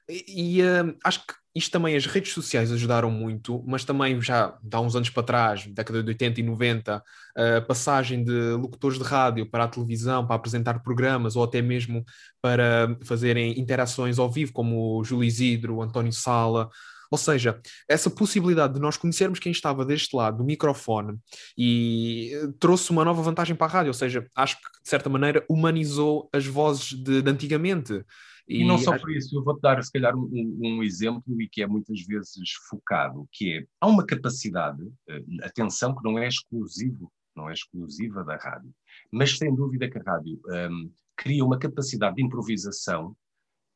E, 0.09 0.59
e 0.59 0.63
uh, 0.63 0.97
acho 1.05 1.27
que 1.27 1.35
isto 1.55 1.71
também, 1.71 1.95
as 1.95 2.05
redes 2.05 2.33
sociais 2.33 2.73
ajudaram 2.73 3.11
muito, 3.11 3.63
mas 3.65 3.85
também 3.85 4.21
já 4.21 4.59
há 4.73 4.81
uns 4.81 4.97
anos 4.97 5.09
para 5.09 5.23
trás, 5.23 5.67
década 5.67 6.03
de 6.03 6.09
80 6.09 6.41
e 6.41 6.43
90, 6.43 7.03
a 7.37 7.61
passagem 7.61 8.25
de 8.25 8.53
locutores 8.53 8.99
de 8.99 9.05
rádio 9.05 9.49
para 9.49 9.65
a 9.65 9.69
televisão, 9.69 10.27
para 10.27 10.35
apresentar 10.35 10.83
programas 10.83 11.37
ou 11.37 11.45
até 11.45 11.63
mesmo 11.63 12.05
para 12.43 12.97
fazerem 13.05 13.59
interações 13.59 14.19
ao 14.19 14.31
vivo, 14.31 14.53
como 14.53 14.99
o 14.99 15.05
Júlio 15.05 15.25
Isidro, 15.25 15.77
o 15.77 15.83
António 15.83 16.13
Sala. 16.13 16.69
Ou 17.09 17.19
seja, 17.19 17.61
essa 17.89 18.11
possibilidade 18.11 18.75
de 18.75 18.81
nós 18.81 18.97
conhecermos 18.97 19.39
quem 19.39 19.53
estava 19.53 19.85
deste 19.85 20.17
lado 20.17 20.39
do 20.39 20.45
microfone 20.45 21.17
e 21.57 22.33
eh, 22.35 22.49
trouxe 22.59 22.91
uma 22.91 23.05
nova 23.05 23.23
vantagem 23.23 23.55
para 23.55 23.69
a 23.69 23.71
rádio, 23.71 23.91
ou 23.91 23.95
seja, 23.95 24.27
acho 24.35 24.57
que 24.57 24.83
de 24.83 24.89
certa 24.89 25.09
maneira 25.09 25.45
humanizou 25.49 26.29
as 26.33 26.45
vozes 26.45 26.89
de, 26.89 27.23
de 27.23 27.31
antigamente. 27.31 28.05
E, 28.49 28.63
e 28.63 28.65
não 28.65 28.77
só 28.79 28.99
por 28.99 29.11
isso, 29.11 29.37
eu 29.37 29.43
vou-te 29.43 29.61
dar 29.61 29.83
se 29.83 29.91
calhar 29.91 30.15
um, 30.15 30.29
um, 30.33 30.83
exemplo 30.83 31.41
e 31.41 31.49
que 31.49 31.63
é 31.63 31.67
muitas 31.67 32.01
vezes 32.03 32.51
focado, 32.69 33.27
que 33.33 33.59
é, 33.59 33.67
há 33.81 33.87
uma 33.87 34.05
capacidade, 34.05 34.83
eh, 35.09 35.23
atenção 35.43 35.95
que 35.95 36.05
não 36.05 36.19
é 36.19 36.29
exclusivo, 36.29 37.11
não 37.35 37.49
é 37.49 37.55
exclusiva 37.55 38.23
da 38.23 38.37
rádio, 38.37 38.71
mas 39.11 39.39
sem 39.39 39.55
dúvida 39.55 39.91
que 39.91 39.99
a 39.99 40.03
rádio 40.03 40.39
um, 40.71 40.93
cria 41.17 41.45
uma 41.45 41.59
capacidade 41.59 42.17
de 42.17 42.23
improvisação 42.23 43.17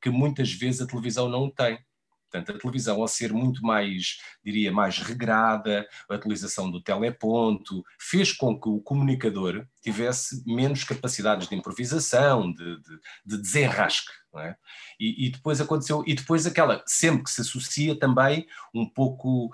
que 0.01 0.11
muitas 0.11 0.53
vezes 0.53 0.81
a 0.81 0.87
televisão 0.87 1.29
não 1.29 1.51
tem. 1.51 1.79
Portanto, 2.31 2.55
a 2.55 2.61
televisão, 2.61 3.01
ao 3.01 3.09
ser 3.09 3.33
muito 3.33 3.63
mais, 3.63 4.19
diria, 4.45 4.71
mais 4.71 4.99
regrada, 4.99 5.89
a 6.09 6.15
utilização 6.15 6.71
do 6.71 6.83
teleponto, 6.83 7.83
fez 7.99 8.33
com 8.33 8.59
que 8.61 8.69
o 8.69 8.81
comunicador 8.81 9.67
tivesse 9.83 10.43
menos 10.47 10.85
capacidades 10.85 11.49
de 11.49 11.55
improvisação, 11.55 12.53
de, 12.53 12.81
de, 12.81 12.99
de 13.25 13.39
desenrasque. 13.39 14.13
É? 14.37 14.55
E, 15.01 15.27
e, 15.27 15.31
depois 15.31 15.61
aconteceu, 15.61 16.05
e 16.07 16.15
depois 16.15 16.47
aquela, 16.47 16.83
sempre 16.87 17.25
que 17.25 17.31
se 17.31 17.41
associa 17.41 17.99
também 17.99 18.47
um 18.75 18.87
pouco 18.87 19.51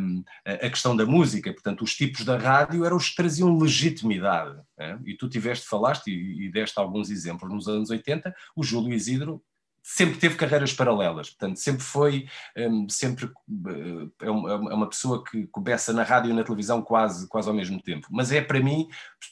um, 0.00 0.24
a 0.44 0.70
questão 0.70 0.96
da 0.96 1.04
música, 1.04 1.52
portanto, 1.52 1.82
os 1.82 1.94
tipos 1.94 2.24
da 2.24 2.38
rádio 2.38 2.84
eram 2.84 2.96
os 2.96 3.10
que 3.10 3.16
traziam 3.16 3.58
legitimidade. 3.58 4.58
É? 4.78 4.96
E 5.04 5.16
tu 5.16 5.28
tiveste, 5.28 5.66
falaste 5.66 6.08
e, 6.08 6.46
e 6.46 6.50
deste 6.50 6.78
alguns 6.78 7.10
exemplos 7.10 7.52
nos 7.52 7.68
anos 7.68 7.90
80, 7.90 8.34
o 8.54 8.62
Júlio 8.62 8.94
Isidro 8.94 9.42
sempre 9.82 10.18
teve 10.18 10.36
carreiras 10.36 10.72
paralelas, 10.72 11.30
portanto, 11.30 11.56
sempre 11.58 11.82
foi, 11.82 12.26
um, 12.56 12.88
sempre 12.88 13.26
uh, 13.26 14.12
é, 14.20 14.30
uma 14.30 14.88
pessoa 14.88 15.24
que 15.24 15.46
começa 15.48 15.92
na 15.92 16.04
rádio 16.04 16.30
e 16.30 16.34
na 16.34 16.44
televisão 16.44 16.80
quase, 16.80 17.28
quase 17.28 17.48
ao 17.48 17.54
mesmo 17.54 17.82
tempo. 17.82 18.06
Mas 18.10 18.30
é 18.30 18.40
para 18.40 18.60
mim, 18.60 18.86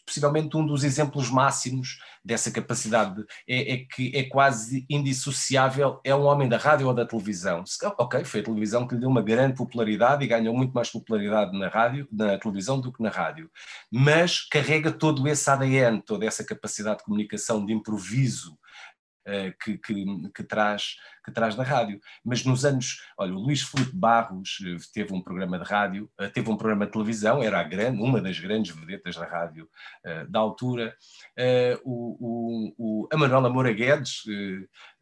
possivelmente, 0.04 0.56
um 0.56 0.66
dos 0.66 0.82
exemplos 0.82 1.30
máximos 1.30 1.98
dessa 2.24 2.50
capacidade. 2.50 3.24
É, 3.48 3.74
é, 3.74 3.76
que 3.78 4.12
é 4.14 4.24
quase 4.24 4.84
indissociável, 4.88 6.00
é 6.04 6.14
um 6.14 6.24
homem 6.24 6.48
da 6.48 6.56
rádio 6.56 6.88
ou 6.88 6.94
da 6.94 7.06
televisão. 7.06 7.64
Ok, 7.98 8.24
foi 8.24 8.40
a 8.40 8.44
televisão 8.44 8.86
que 8.86 8.94
lhe 8.94 9.00
deu 9.00 9.08
uma 9.08 9.22
grande 9.22 9.56
popularidade 9.56 10.24
e 10.24 10.28
ganhou 10.28 10.54
muito 10.54 10.72
mais 10.72 10.90
popularidade 10.90 11.56
na 11.58 11.68
rádio, 11.68 12.08
na 12.12 12.38
televisão 12.38 12.80
do 12.80 12.92
que 12.92 13.02
na 13.02 13.10
rádio. 13.10 13.50
Mas 13.90 14.46
carrega 14.48 14.90
todo 14.90 15.26
esse 15.28 15.48
ADN, 15.48 16.02
toda 16.02 16.26
essa 16.26 16.44
capacidade 16.44 16.98
de 16.98 17.04
comunicação, 17.04 17.64
de 17.64 17.72
improviso, 17.72 18.58
que, 19.62 19.78
que, 19.78 20.04
que, 20.34 20.42
traz, 20.42 20.96
que 21.24 21.32
traz 21.32 21.54
da 21.54 21.62
rádio. 21.62 22.00
Mas 22.24 22.44
nos 22.44 22.64
anos, 22.64 23.02
olha, 23.16 23.32
o 23.32 23.38
Luís 23.38 23.62
Filipe 23.62 23.94
Barros 23.94 24.58
uh, 24.60 24.92
teve 24.92 25.12
um 25.14 25.22
programa 25.22 25.58
de 25.58 25.64
rádio, 25.64 26.10
uh, 26.20 26.30
teve 26.30 26.50
um 26.50 26.56
programa 26.56 26.86
de 26.86 26.92
televisão, 26.92 27.42
era 27.42 27.62
grande, 27.62 28.02
uma 28.02 28.20
das 28.20 28.38
grandes 28.38 28.74
vedetas 28.74 29.16
da 29.16 29.26
rádio 29.26 29.68
da 30.28 30.40
altura. 30.40 30.94
o, 31.84 32.16
o, 32.20 32.74
o, 32.78 33.08
a 33.12 33.16
Manuela 33.16 33.50
Moura 33.50 33.72
Guedes 33.72 34.22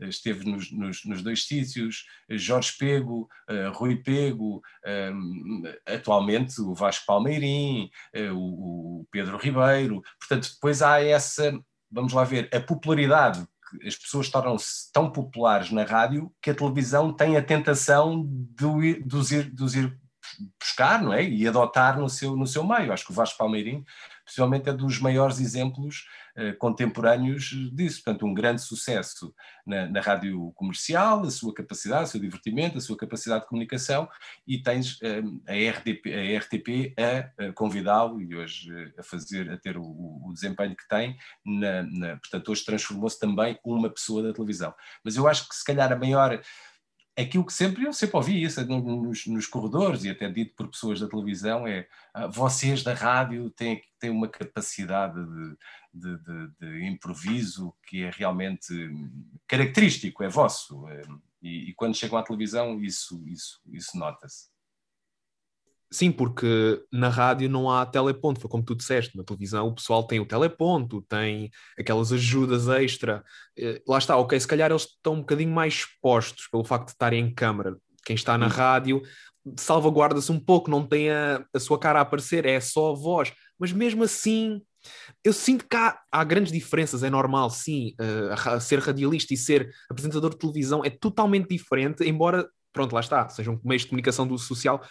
esteve 0.01 0.45
nos, 0.45 0.71
nos, 0.73 1.05
nos, 1.05 1.23
dois 1.23 1.47
sítios, 1.47 2.05
Jorge 2.31 2.73
Pego, 2.79 3.29
Rui 3.75 3.97
Pego, 3.97 4.63
atualmente 5.87 6.61
o 6.61 6.75
Vasco 6.75 7.07
Palmeirim, 7.07 7.91
o, 8.35 9.01
o 9.01 9.07
Pedro 9.11 9.37
Ribeiro. 9.37 10.03
Portanto, 10.19 10.53
depois 10.55 10.83
há 10.83 11.03
essa 11.03 11.53
vamos 11.91 12.13
lá 12.13 12.25
ver, 12.25 12.49
a 12.55 12.61
popularidade 12.61 13.47
as 13.85 13.97
pessoas 13.97 14.29
tornam-se 14.29 14.91
tão 14.93 15.11
populares 15.11 15.71
na 15.71 15.85
rádio 15.85 16.33
que 16.41 16.51
a 16.51 16.55
televisão 16.55 17.13
tem 17.13 17.37
a 17.37 17.43
tentação 17.43 18.25
de, 18.27 18.65
os, 19.17 19.31
ir, 19.33 19.53
ir 19.75 19.99
buscar 20.61 21.03
não 21.03 21.13
é? 21.13 21.25
e 21.25 21.47
adotar 21.47 21.99
no 21.99 22.09
seu, 22.09 22.37
no 22.37 22.47
seu 22.47 22.65
meio. 22.65 22.93
Acho 22.93 23.07
que 23.07 23.13
o 23.13 23.15
Vasco 23.15 23.39
Palmeirim 23.39 23.85
possivelmente 24.29 24.69
é 24.69 24.73
dos 24.75 25.01
maiores 25.01 25.41
exemplos 25.41 26.07
uh, 26.37 26.55
contemporâneos 26.59 27.45
disso. 27.73 28.03
Portanto, 28.05 28.27
um 28.27 28.35
grande 28.35 28.61
sucesso 28.61 29.35
na, 29.67 29.89
na, 29.89 30.01
rádio 30.03 30.53
comercial, 30.55 31.23
a 31.23 31.31
sua 31.31 31.55
capacidade, 31.55 32.05
o 32.05 32.07
seu 32.09 32.21
divertimento, 32.21 32.77
a 32.77 32.81
sua 32.81 32.97
capacidade 32.97 33.43
de 33.43 33.49
comunicação, 33.49 34.07
e 34.47 34.59
tens 34.59 35.01
uh, 35.01 35.43
a, 35.47 35.71
RTP, 35.71 36.07
a 36.13 36.39
RTP 36.39 36.95
a, 36.99 37.47
a 37.49 37.53
convidá-lo 37.55 38.21
e 38.21 38.37
hoje 38.37 38.71
uh, 38.71 38.93
a 38.99 39.03
fazer, 39.03 39.51
a 39.51 39.57
ter 39.57 39.79
o, 39.79 39.83
o 39.83 40.31
desempenho 40.35 40.77
que 40.77 40.87
tem. 40.87 41.17
Na, 41.45 41.83
na, 41.85 42.17
portanto, 42.19 42.53
hoje 42.53 42.67
transformou-se 42.67 43.19
também 43.19 43.59
uma 43.65 43.89
pessoa 43.89 44.23
da 44.23 44.33
televisão. 44.35 44.75
Mas 45.03 45.17
eu 45.17 45.27
acho 45.27 45.49
que 45.49 45.55
se 45.55 45.65
calhar 45.65 45.91
a 45.91 45.97
maior 45.97 46.39
aquilo 47.23 47.45
que 47.45 47.53
sempre, 47.53 47.85
eu 47.85 47.93
sempre 47.93 48.17
ouvi 48.17 48.43
isso 48.43 48.65
nos, 48.65 49.27
nos, 49.27 49.47
corredores 49.47 50.05
e 50.05 50.11
até 50.11 50.31
dito 50.31 50.55
por 50.55 50.69
pessoas 50.69 51.01
da 51.01 51.09
televisão 51.09 51.67
é 51.67 51.89
ah, 52.15 52.29
vocês 52.29 52.83
da 52.83 52.95
rádio 52.95 53.51
têm, 53.51 53.83
têm 53.99 54.11
uma 54.11 54.29
capacidade 54.29 55.15
de, 55.15 55.57
de, 55.93 56.19
de, 56.19 56.51
de 56.61 56.87
improviso 56.87 57.75
que 57.87 58.03
é 58.03 58.11
realmente 58.11 58.73
característico, 59.47 60.23
é 60.23 60.29
vosso 60.29 60.89
eh, 60.89 61.03
e, 61.43 61.71
e 61.71 61.75
quando 61.75 61.97
chegam 61.97 62.19
à 62.19 62.23
televisão 62.23 62.81
isso, 62.81 63.23
isso, 63.27 63.61
isso 63.73 63.99
nota-se. 63.99 64.49
Sim, 65.91 66.13
porque 66.13 66.83
na 66.93 67.09
rádio 67.09 67.49
não 67.49 67.71
há 67.71 67.87
teleponto, 67.87 68.41
foi 68.41 68.51
como 68.51 68.63
tu 68.63 68.75
disseste, 68.75 69.17
na 69.17 69.25
televisão 69.25 69.69
o 69.69 69.75
pessoal 69.75 70.07
tem 70.07 70.21
o 70.21 70.27
teleponto, 70.27 71.01
tem 71.09 71.51
aquelas 71.79 72.13
ajudas 72.13 72.69
extra. 72.69 73.25
Eh, 73.59 73.81
lá 73.89 73.97
está, 73.97 74.15
ok, 74.17 74.39
se 74.39 74.47
calhar 74.47 74.71
eles 74.71 74.83
estão 74.83 75.15
um 75.15 75.21
bocadinho 75.21 75.51
mais 75.51 75.75
expostos 75.75 76.47
pelo 76.49 76.63
facto 76.65 76.87
de 76.87 76.93
estarem 76.93 77.25
em 77.25 77.35
câmara. 77.35 77.75
Quem 78.05 78.15
está 78.15 78.37
na 78.37 78.49
rádio 78.49 79.03
salvaguarda-se 79.57 80.31
um 80.31 80.39
pouco, 80.39 80.71
não 80.71 80.87
tem 80.87 81.11
a, 81.11 81.45
a 81.55 81.61
sua 81.61 81.79
cara 81.79 82.01
a 82.01 82.03
aparecer, 82.03 82.45
é 82.45 82.61
só 82.61 82.93
a 82.93 82.95
voz. 82.95 83.33
Mas 83.59 83.73
mesmo 83.73 84.05
assim, 84.05 84.61
eu 85.25 85.33
sinto 85.33 85.67
que 85.67 85.77
há, 85.77 85.99
há 86.13 86.25
grandes 86.25 86.53
diferenças, 86.53 87.03
é 87.03 87.11
normal, 87.11 87.51
sim, 87.51 87.95
uh, 88.01 88.61
ser 88.61 88.79
radialista 88.81 89.35
e 89.35 89.37
ser 89.37 89.71
apresentador 89.91 90.31
de 90.31 90.39
televisão 90.39 90.85
é 90.85 90.91
totalmente 90.91 91.49
diferente, 91.49 92.05
embora, 92.05 92.49
pronto, 92.73 92.93
lá 92.93 93.01
está, 93.01 93.29
sejam 93.29 93.61
meios 93.65 93.83
de 93.83 93.89
comunicação 93.89 94.27
do 94.27 94.39
social 94.39 94.83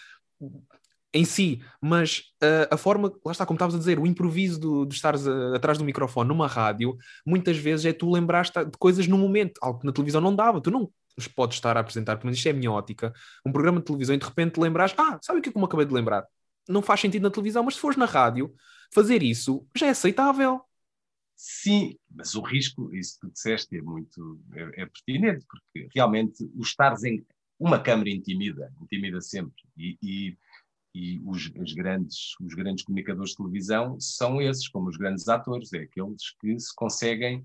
em 1.14 1.24
si, 1.26 1.62
mas 1.82 2.20
uh, 2.44 2.74
a 2.74 2.78
forma, 2.78 3.12
lá 3.26 3.32
está, 3.32 3.46
como 3.46 3.56
estavas 3.56 3.76
a 3.76 3.78
dizer, 3.78 4.00
o 4.00 4.06
improviso 4.06 4.60
do, 4.60 4.86
de 4.86 4.96
estares 4.96 5.26
uh, 5.26 5.56
atrás 5.56 5.78
do 5.78 5.86
microfone 5.86 6.28
numa 6.28 6.48
rádio, 6.48 6.98
muitas 7.26 7.58
vezes 7.58 7.86
é 7.86 7.94
tu 7.94 8.12
lembraste 8.12 8.66
de 8.66 8.78
coisas 8.78 9.08
no 9.08 9.18
momento, 9.18 9.60
algo 9.62 9.80
que 9.80 9.86
na 9.86 9.92
televisão 9.92 10.22
não 10.22 10.36
dava, 10.36 10.62
tu 10.62 10.70
não 10.70 10.92
podes 11.36 11.58
estar 11.58 11.76
a 11.76 11.80
apresentar, 11.80 12.20
mas 12.24 12.36
isto 12.36 12.48
é 12.48 12.52
a 12.52 12.54
minha 12.54 12.72
ótica, 12.72 13.14
um 13.46 13.52
programa 13.52 13.80
de 13.80 13.86
televisão 13.86 14.16
e 14.16 14.20
de 14.20 14.26
repente 14.26 14.60
lembras, 14.60 14.94
ah, 14.98 15.18
sabe 15.22 15.40
o 15.40 15.42
que 15.42 15.50
é 15.50 15.52
que 15.52 15.58
eu 15.58 15.62
me 15.62 15.66
acabei 15.66 15.86
de 15.86 15.94
lembrar? 15.94 16.26
Não 16.70 16.82
faz 16.82 17.00
sentido 17.00 17.24
na 17.24 17.32
televisão, 17.32 17.64
mas 17.64 17.76
se 17.76 17.80
fores 17.80 17.98
na 17.98 18.06
rádio, 18.06 18.54
fazer 18.94 19.24
isso 19.24 19.66
já 19.76 19.88
é 19.88 19.90
aceitável. 19.90 20.62
Sim, 21.36 21.98
mas 22.10 22.36
o 22.36 22.42
risco, 22.42 22.94
isso 22.94 23.20
que 23.20 23.32
disseste, 23.32 23.78
é 23.78 23.82
muito 23.82 24.40
é, 24.54 24.82
é 24.82 24.86
pertinente, 24.86 25.46
porque 25.48 25.88
realmente 25.94 26.44
o 26.56 26.62
estares 26.62 27.04
em 27.04 27.26
uma 27.60 27.80
câmara 27.80 28.10
intimida, 28.10 28.72
intimida 28.82 29.22
sempre, 29.22 29.64
e, 29.76 29.98
e 30.02 30.38
e 30.98 31.22
os, 31.24 31.51
os, 31.56 31.74
grandes, 31.74 32.36
os 32.42 32.56
grandes 32.56 32.84
comunicadores 32.84 33.32
de 33.32 33.38
televisão 33.38 34.00
são 34.00 34.42
esses, 34.42 34.68
como 34.68 34.89
os 34.89 34.98
grandes 34.98 35.27
atores, 35.27 35.72
é 35.74 35.82
aqueles 35.82 36.36
que 36.42 36.60
se 36.60 36.74
conseguem 36.75 37.44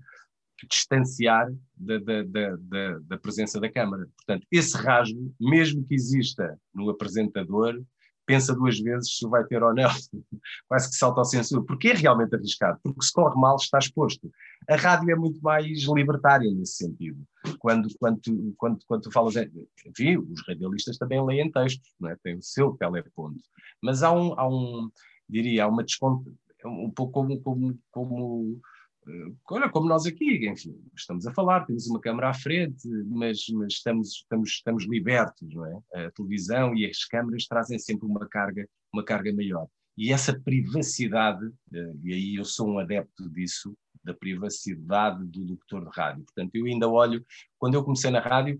distanciar 0.67 1.53
da, 1.75 1.99
da, 1.99 2.23
da, 2.23 2.99
da, 2.99 3.17
presença 3.19 3.59
da 3.59 3.71
câmara. 3.71 4.07
Portanto, 4.17 4.47
esse 4.51 4.75
rasgo, 4.75 5.35
mesmo 5.39 5.85
que 5.85 5.93
exista 5.93 6.59
no 6.73 6.89
apresentador, 6.89 7.79
pensa 8.25 8.53
duas 8.53 8.79
vezes 8.79 9.17
se 9.17 9.27
vai 9.27 9.43
ter 9.45 9.61
ou 9.63 9.73
não. 9.73 9.89
Quase 10.67 10.89
que 10.89 10.95
salta 10.95 11.21
ao 11.21 11.25
censura, 11.25 11.63
porque 11.63 11.89
é 11.89 11.93
realmente 11.93 12.35
arriscado, 12.35 12.79
porque 12.83 13.05
se 13.05 13.13
corre 13.13 13.39
mal 13.39 13.55
está 13.55 13.79
exposto. 13.79 14.31
A 14.69 14.75
rádio 14.75 15.11
é 15.11 15.15
muito 15.15 15.41
mais 15.41 15.83
libertária 15.83 16.49
nesse 16.51 16.77
sentido. 16.77 17.21
Quando, 17.59 17.89
quando, 17.99 18.21
quando, 18.57 18.79
quando 18.87 19.01
tu 19.01 19.11
falas, 19.11 19.35
enfim, 19.35 20.17
os 20.17 20.47
radialistas 20.47 20.97
também 20.97 21.23
leem 21.25 21.51
textos, 21.51 21.93
não 21.99 22.09
é? 22.09 22.17
tem 22.23 22.37
o 22.37 22.41
seu 22.41 22.71
teleponto, 22.77 23.41
mas 23.81 24.03
há 24.03 24.11
um, 24.11 24.39
há 24.39 24.47
um 24.47 24.89
diria, 25.27 25.65
há 25.65 25.67
uma 25.67 25.83
desconto, 25.83 26.33
um 26.65 26.89
pouco 26.89 27.13
como, 27.13 27.39
como, 27.41 27.79
como 27.91 28.61
olha, 29.49 29.69
como 29.69 29.87
nós 29.87 30.05
aqui, 30.05 30.47
enfim, 30.47 30.75
estamos 30.95 31.25
a 31.27 31.33
falar, 31.33 31.65
temos 31.65 31.87
uma 31.87 31.99
câmara 31.99 32.29
à 32.29 32.33
frente, 32.33 32.87
mas, 33.07 33.47
mas 33.49 33.73
estamos, 33.73 34.09
estamos, 34.09 34.49
estamos 34.49 34.85
libertos, 34.85 35.53
não 35.53 35.65
é? 35.65 36.05
A 36.05 36.11
televisão 36.11 36.75
e 36.75 36.85
as 36.85 37.05
câmaras 37.05 37.45
trazem 37.45 37.79
sempre 37.79 38.05
uma 38.05 38.27
carga, 38.27 38.67
uma 38.93 39.03
carga 39.03 39.33
maior. 39.33 39.67
E 39.97 40.11
essa 40.11 40.37
privacidade, 40.39 41.45
eh, 41.73 41.93
e 42.03 42.13
aí 42.13 42.35
eu 42.35 42.45
sou 42.45 42.67
um 42.67 42.79
adepto 42.79 43.29
disso, 43.29 43.75
da 44.03 44.13
privacidade 44.13 45.25
do 45.27 45.43
locutor 45.43 45.85
de 45.85 45.95
rádio. 45.95 46.23
Portanto, 46.25 46.55
eu 46.55 46.65
ainda 46.65 46.89
olho, 46.89 47.25
quando 47.57 47.75
eu 47.75 47.83
comecei 47.83 48.09
na 48.11 48.19
rádio, 48.19 48.59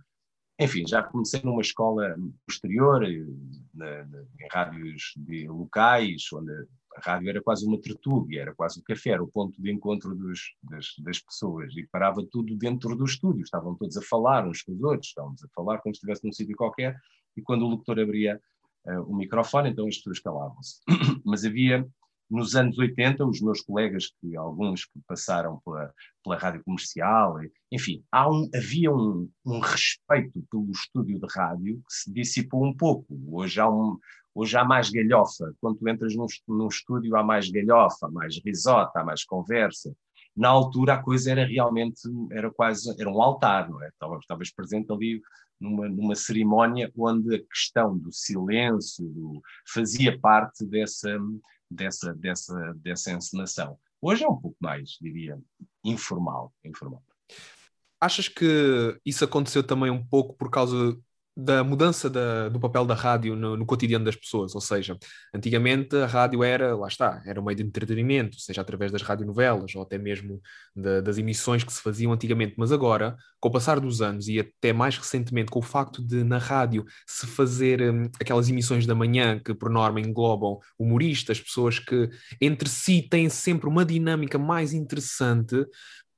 enfim, 0.60 0.86
já 0.88 1.02
comecei 1.02 1.42
numa 1.44 1.62
escola 1.62 2.16
posterior, 2.46 3.04
eh, 3.04 3.26
na, 3.74 4.06
na, 4.06 4.22
em 4.40 4.48
rádios 4.52 5.14
locais, 5.48 6.24
onde 6.34 6.52
a 6.96 7.02
rádio 7.02 7.30
era 7.30 7.42
quase 7.42 7.66
uma 7.66 7.80
tertúlia, 7.80 8.42
era 8.42 8.54
quase 8.54 8.80
o 8.80 8.84
café, 8.84 9.12
era 9.12 9.24
o 9.24 9.28
ponto 9.28 9.62
de 9.62 9.72
encontro 9.72 10.16
dos, 10.16 10.56
das, 10.62 10.88
das, 11.00 11.20
pessoas 11.20 11.76
e 11.76 11.88
parava 11.88 12.26
tudo 12.32 12.56
dentro 12.56 12.96
do 12.96 13.06
estúdio, 13.06 13.44
estavam 13.44 13.76
todos 13.76 13.98
a 13.98 14.02
falar 14.02 14.48
uns 14.48 14.62
com 14.62 14.74
os 14.74 14.84
outros, 14.84 15.08
estávamos 15.08 15.44
a 15.44 15.48
falar 15.56 15.80
como 15.80 15.94
se 15.94 15.98
estivesse 15.98 16.26
num 16.26 16.32
sítio 16.32 16.56
qualquer 16.56 16.96
e 17.36 17.42
quando 17.42 17.64
o 17.64 17.70
locutor 17.70 18.00
abria 18.00 18.40
uh, 18.86 19.02
o 19.02 19.16
microfone, 19.16 19.70
então 19.70 19.88
as 19.88 19.98
pessoas 19.98 20.20
calavam-se. 20.20 20.82
Mas 21.26 21.44
havia, 21.44 21.88
nos 22.30 22.56
anos 22.56 22.78
80, 22.78 23.26
os 23.26 23.42
meus 23.42 23.62
colegas, 23.62 24.12
que 24.20 24.36
alguns 24.36 24.86
que 24.86 25.00
passaram 25.08 25.60
pela, 25.66 25.92
pela 26.24 26.38
rádio 26.38 26.64
comercial, 26.64 27.38
enfim, 27.72 28.04
há 28.12 28.30
um, 28.30 28.50
havia 28.56 28.92
um, 28.92 29.30
um 29.46 29.60
respeito 29.60 30.44
pelo 30.50 30.70
estúdio 30.72 31.20
de 31.20 31.28
rádio 31.34 31.78
que 31.78 31.94
se 31.94 32.14
dissipou 32.14 32.66
um 32.66 32.76
pouco. 32.76 33.20
Hoje 33.32 33.60
há 33.60 33.70
um, 33.70 33.98
Hoje 34.36 34.58
há 34.58 34.66
mais 34.66 34.90
galhofa. 34.90 35.54
Quando 35.62 35.78
tu 35.78 35.88
entras 35.88 36.16
num, 36.16 36.26
num 36.48 36.68
estúdio, 36.68 37.16
há 37.16 37.24
mais 37.24 37.50
galhofa, 37.50 38.10
mais 38.10 38.40
risota, 38.44 39.00
há 39.00 39.04
mais 39.04 39.24
conversa. 39.24 39.96
Na 40.36 40.50
altura, 40.50 40.96
a 40.96 41.02
coisa 41.02 41.32
era 41.32 41.46
realmente, 41.46 42.02
era 42.32 42.52
quase, 42.52 42.90
era 43.00 43.10
um 43.10 43.22
altar, 43.22 43.70
não 43.70 43.82
é? 43.84 43.90
Presente 44.56 44.92
ali 44.92 45.22
numa, 45.60 45.88
numa 45.88 46.16
cerimónia 46.16 46.92
onde 46.98 47.36
a 47.36 47.40
questão 47.46 47.98
do 47.98 48.12
silêncio 48.12 49.06
do, 49.06 49.42
fazia 49.68 50.20
parte 50.20 50.66
dessa, 50.66 51.18
dessa, 51.70 52.14
dessa, 52.16 52.74
dessa 52.78 53.12
encenação. 53.12 53.78
Hoje 54.02 54.24
é 54.24 54.28
um 54.28 54.36
pouco 54.36 54.58
mais, 54.60 54.98
diria, 55.00 55.40
informal. 55.84 56.52
informal. 56.64 57.02
Achas 58.02 58.28
que 58.28 59.00
isso 59.06 59.24
aconteceu 59.24 59.64
também 59.64 59.90
um 59.90 60.06
pouco 60.06 60.36
por 60.36 60.50
causa 60.50 60.98
da 61.36 61.64
mudança 61.64 62.10
da, 62.10 62.48
do 62.48 62.60
papel 62.60 62.86
da 62.86 62.94
rádio 62.94 63.36
no, 63.36 63.58
no, 63.58 63.66
cotidiano 63.66 64.06
das 64.06 64.16
pessoas, 64.16 64.54
ou 64.54 64.62
seja, 64.62 64.98
antigamente 65.34 65.96
a 65.96 66.06
rádio 66.06 66.44
era, 66.44 66.76
lá 66.76 66.88
está, 66.88 67.24
era 67.26 67.42
um 67.42 67.44
meio 67.44 67.58
de 67.58 67.64
entretenimento, 67.64 68.40
seja 68.40 68.62
através 68.62 68.92
das 68.92 69.02
radionovelas 69.02 69.74
ou 69.76 69.82
até 69.82 69.98
mesmo 69.98 70.40
de, 70.76 71.02
das 71.02 71.18
emissões 71.18 71.64
que 71.64 71.74
se 71.74 71.82
faziam 71.82 72.14
antigamente, 72.14 72.54
mas 72.58 72.72
agora, 72.72 73.18
com 73.40 73.50
o 73.50 73.52
passar 73.52 73.80
dos 73.80 74.02
anos 74.02 74.28
e 74.28 74.40
até 74.40 74.72
mais 74.72 74.96
recentemente 74.98 75.52
com 75.52 75.60
o 75.60 75.64
facto 75.64 76.06
de 76.06 76.24
na 76.24 76.38
rádio 76.38 76.86
se 77.08 77.26
fazer 77.26 77.82
hum, 77.82 78.10
aquelas 78.22 78.48
emissões 78.50 78.86
da 78.86 78.94
manhã 78.94 79.40
que 79.40 79.56
por 79.56 79.72
norma 79.72 80.00
englobam 80.00 80.60
humoristas, 80.78 81.42
pessoas 81.42 81.80
que 81.80 82.10
entre 82.40 82.70
si 82.70 83.02
têm 83.02 83.28
sempre 83.28 83.68
uma 83.68 83.84
dinâmica 83.84 84.38
mais 84.38 84.72
interessante, 84.72 85.66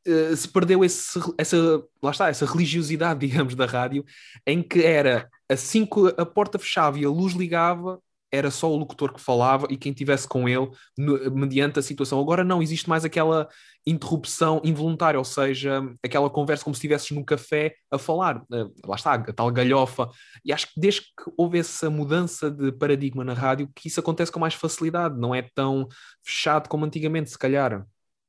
eh, 0.05 0.35
se 0.35 0.47
perdeu 0.47 0.83
esse, 0.83 1.19
essa, 1.37 1.57
lá 2.01 2.11
está, 2.11 2.29
essa 2.29 2.45
religiosidade, 2.45 3.19
digamos, 3.27 3.55
da 3.55 3.65
rádio, 3.65 4.05
em 4.45 4.61
que 4.61 4.81
era 4.83 5.29
assim 5.49 5.85
que 5.85 5.99
a 6.17 6.25
porta 6.25 6.59
fechava 6.59 6.99
e 6.99 7.05
a 7.05 7.09
luz 7.09 7.33
ligava, 7.33 7.99
era 8.31 8.51
só 8.51 8.71
o 8.71 8.75
locutor 8.75 9.13
que 9.13 9.21
falava 9.21 9.67
e 9.69 9.77
quem 9.77 9.93
tivesse 9.93 10.27
com 10.27 10.47
ele 10.49 10.69
no, 10.97 11.31
mediante 11.31 11.79
a 11.79 11.81
situação. 11.81 12.19
Agora 12.19 12.43
não, 12.43 12.61
existe 12.61 12.89
mais 12.89 13.05
aquela 13.05 13.47
interrupção 13.87 14.61
involuntária, 14.63 15.17
ou 15.17 15.23
seja, 15.23 15.81
aquela 16.03 16.29
conversa 16.29 16.63
como 16.63 16.75
se 16.75 16.79
estivesses 16.79 17.11
num 17.11 17.23
café 17.23 17.75
a 17.91 17.97
falar. 17.97 18.41
Uh, 18.51 18.73
lá 18.85 18.95
está, 18.95 19.13
a 19.13 19.33
tal 19.33 19.51
galhofa. 19.51 20.09
E 20.43 20.51
acho 20.51 20.73
que 20.73 20.79
desde 20.79 21.01
que 21.01 21.31
houve 21.37 21.59
essa 21.59 21.89
mudança 21.89 22.49
de 22.49 22.71
paradigma 22.71 23.23
na 23.23 23.33
rádio, 23.33 23.69
que 23.75 23.87
isso 23.87 23.99
acontece 23.99 24.31
com 24.31 24.39
mais 24.39 24.53
facilidade, 24.53 25.17
não 25.19 25.33
é 25.33 25.43
tão 25.53 25.87
fechado 26.23 26.67
como 26.67 26.85
antigamente, 26.85 27.29
se 27.29 27.37
calhar. 27.37 27.85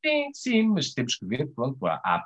Sim, 0.07 0.31
sim, 0.33 0.63
mas 0.69 0.95
temos 0.95 1.17
que 1.17 1.27
ver, 1.27 1.49
pronto, 1.49 1.85
há, 1.85 1.95
há 2.05 2.25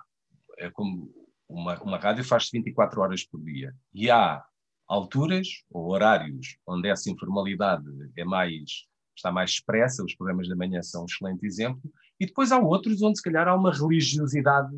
é 0.59 0.71
como 0.71 1.11
uma, 1.49 1.83
uma 1.83 1.97
rádio 1.97 2.23
faz 2.23 2.51
24 2.53 3.01
horas 3.01 3.25
por 3.25 3.43
dia 3.43 3.75
e 3.95 4.11
há 4.11 4.45
alturas 4.87 5.49
ou 5.71 5.91
horários 5.91 6.59
onde 6.67 6.89
essa 6.91 7.11
informalidade 7.11 7.87
é 8.19 8.25
mais 8.25 8.87
está 9.17 9.33
mais 9.33 9.53
expressa, 9.53 10.05
os 10.05 10.15
programas 10.15 10.47
da 10.49 10.57
manhã 10.57 10.83
são 10.83 11.03
um 11.03 11.07
excelente 11.07 11.47
exemplo, 11.47 11.83
e 12.19 12.27
depois 12.27 12.53
há 12.53 12.59
outros 12.59 13.01
onde 13.03 13.19
se 13.19 13.23
calhar 13.23 13.49
há 13.49 13.55
uma 13.55 13.73
religiosidade 13.73 14.75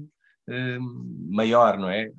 eh, 0.48 0.78
maior, 1.28 1.78
não 1.78 1.88
é? 1.88 2.10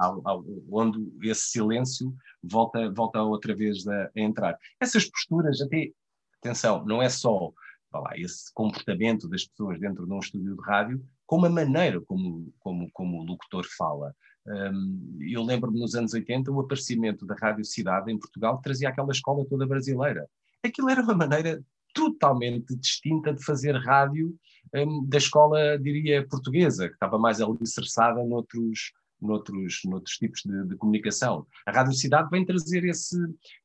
Onde 0.72 1.30
esse 1.30 1.48
silêncio 1.48 2.14
volta, 2.42 2.92
volta 2.92 3.22
outra 3.22 3.56
vez 3.56 3.86
a, 3.88 4.06
a, 4.06 4.10
entrar. 4.16 4.58
Essas 4.80 5.06
posturas, 5.06 5.62
até, 5.62 5.92
atenção, 6.40 6.86
não 6.86 7.02
é 7.02 7.10
só 7.10 7.52
lá, 8.00 8.12
esse 8.16 8.54
comportamento 8.54 9.28
das 9.28 9.46
pessoas 9.46 9.80
dentro 9.80 10.06
de 10.06 10.14
um 10.14 10.20
estúdio 10.20 10.56
de 10.56 10.62
rádio, 10.62 11.04
como 11.26 11.46
a 11.46 11.50
maneira 11.50 12.02
como, 12.02 12.54
como, 12.60 12.90
como 12.92 13.22
o 13.22 13.26
locutor 13.26 13.66
fala. 13.78 14.16
Um, 14.46 15.18
eu 15.22 15.42
lembro-me 15.42 15.80
nos 15.80 15.96
anos 15.96 16.14
80 16.14 16.52
o 16.52 16.60
aparecimento 16.60 17.26
da 17.26 17.36
Rádio 17.36 17.64
Cidade 17.64 18.12
em 18.12 18.20
Portugal 18.20 18.60
trazia 18.62 18.90
aquela 18.90 19.12
escola 19.12 19.46
toda 19.48 19.66
brasileira. 19.66 20.28
Aquilo 20.64 20.90
era 20.90 21.02
uma 21.02 21.14
maneira 21.14 21.64
totalmente 21.94 22.76
distinta 22.76 23.34
de 23.34 23.44
fazer 23.44 23.76
rádio 23.76 24.36
um, 24.74 25.06
da 25.08 25.18
escola, 25.18 25.78
diria, 25.78 26.28
portuguesa, 26.28 26.88
que 26.88 26.96
estava 26.96 27.18
mais 27.20 27.40
alicerçada 27.40 28.24
noutros, 28.24 28.92
noutros, 29.22 29.82
noutros 29.86 30.18
tipos 30.18 30.42
de, 30.44 30.68
de, 30.68 30.76
comunicação. 30.76 31.46
A 31.66 31.72
Rádio 31.72 31.94
Cidade 31.94 32.30
vem 32.30 32.46
trazer 32.46 32.84
esse, 32.86 33.18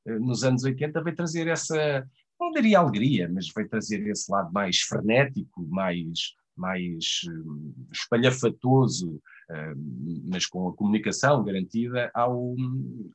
eh, 0.07 0.19
nos 0.19 0.45
anos 0.45 0.63
80, 0.65 1.03
vem 1.03 1.15
trazer 1.15 1.49
essa, 1.49 2.07
não 2.39 2.51
diria 2.53 2.79
alegria, 2.79 3.29
mas 3.33 3.53
vem 3.55 3.67
trazer 3.67 4.07
esse 4.07 4.31
lado 4.31 4.53
mais 4.53 4.81
frenético, 4.81 5.67
mais, 5.69 6.35
mais 6.57 7.21
um, 7.29 7.75
espalhafatoso, 7.93 9.21
mas 10.25 10.47
com 10.47 10.69
a 10.69 10.75
comunicação 10.75 11.43
garantida 11.43 12.11
ao, 12.15 12.55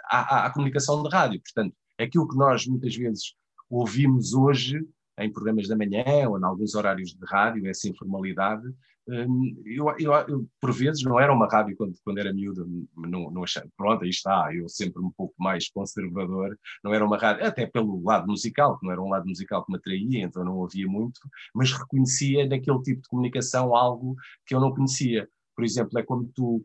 à, 0.06 0.48
à, 0.48 0.51
comunicação 0.51 1.03
de 1.03 1.10
rádio. 1.10 1.42
Portanto, 1.42 1.75
aquilo 1.98 2.27
que 2.27 2.36
nós 2.36 2.65
muitas 2.65 2.96
vezes 2.96 3.36
ouvimos 3.70 4.34
hoje 4.34 4.86
em 5.20 5.32
programas 5.32 5.68
da 5.68 5.77
manhã 5.77 6.27
ou 6.27 6.39
em 6.39 6.44
alguns 6.44 6.74
horários 6.74 7.13
de 7.13 7.25
rádio, 7.25 7.68
essa 7.68 7.88
informalidade, 7.88 8.68
hum, 8.68 8.74
eu, 9.08 9.96
eu, 10.00 10.14
eu, 10.28 10.50
por 10.62 10.72
vezes 10.72 11.04
não 11.04 11.20
era 11.20 11.34
uma 11.34 11.48
rádio 11.48 11.76
quando, 11.76 11.94
quando 12.04 12.20
era 12.20 12.34
miúdo, 12.34 12.66
não, 12.96 13.30
não 13.30 13.44
achava, 13.44 13.68
pronto, 13.76 14.04
aí 14.04 14.10
está, 14.10 14.50
eu 14.54 14.70
sempre 14.70 15.02
um 15.02 15.12
pouco 15.12 15.34
mais 15.38 15.70
conservador, 15.70 16.58
não 16.84 16.94
era 16.94 17.06
uma 17.06 17.18
rádio, 17.18 17.46
até 17.46 17.66
pelo 17.66 18.02
lado 18.04 18.28
musical, 18.28 18.80
que 18.80 18.86
não 18.86 18.94
era 18.94 19.02
um 19.02 19.10
lado 19.10 19.28
musical 19.28 19.66
que 19.66 19.72
me 19.72 19.78
atraía, 19.78 20.24
então 20.24 20.44
não 20.44 20.58
ouvia 20.58 20.88
muito, 20.88 21.20
mas 21.54 21.72
reconhecia 21.72 22.48
naquele 22.48 22.82
tipo 22.82 23.02
de 23.02 23.08
comunicação 23.10 23.76
algo 23.76 24.16
que 24.46 24.56
eu 24.56 24.60
não 24.60 24.74
conhecia. 24.74 25.28
Por 25.56 25.64
exemplo, 25.64 26.00
é 26.00 26.04
como 26.04 26.32
tu, 26.34 26.64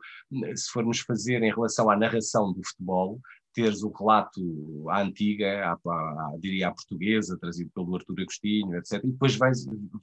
se 0.54 0.71
formos 0.71 1.00
fazer 1.00 1.42
em 1.42 1.52
relação 1.52 1.90
à 1.90 1.97
narração 1.97 2.52
do 2.52 2.66
futebol, 2.66 3.21
teres 3.52 3.83
o 3.83 3.90
relato 3.90 4.88
à 4.88 5.02
antiga, 5.02 5.66
à, 5.66 5.73
à, 5.73 6.37
diria 6.38 6.68
à 6.68 6.73
portuguesa, 6.73 7.37
trazido 7.38 7.71
pelo 7.75 7.97
Artur 7.97 8.14
Agostinho, 8.21 8.76
etc. 8.76 9.02
E 9.04 9.11
depois 9.11 9.35
vem, 9.35 9.50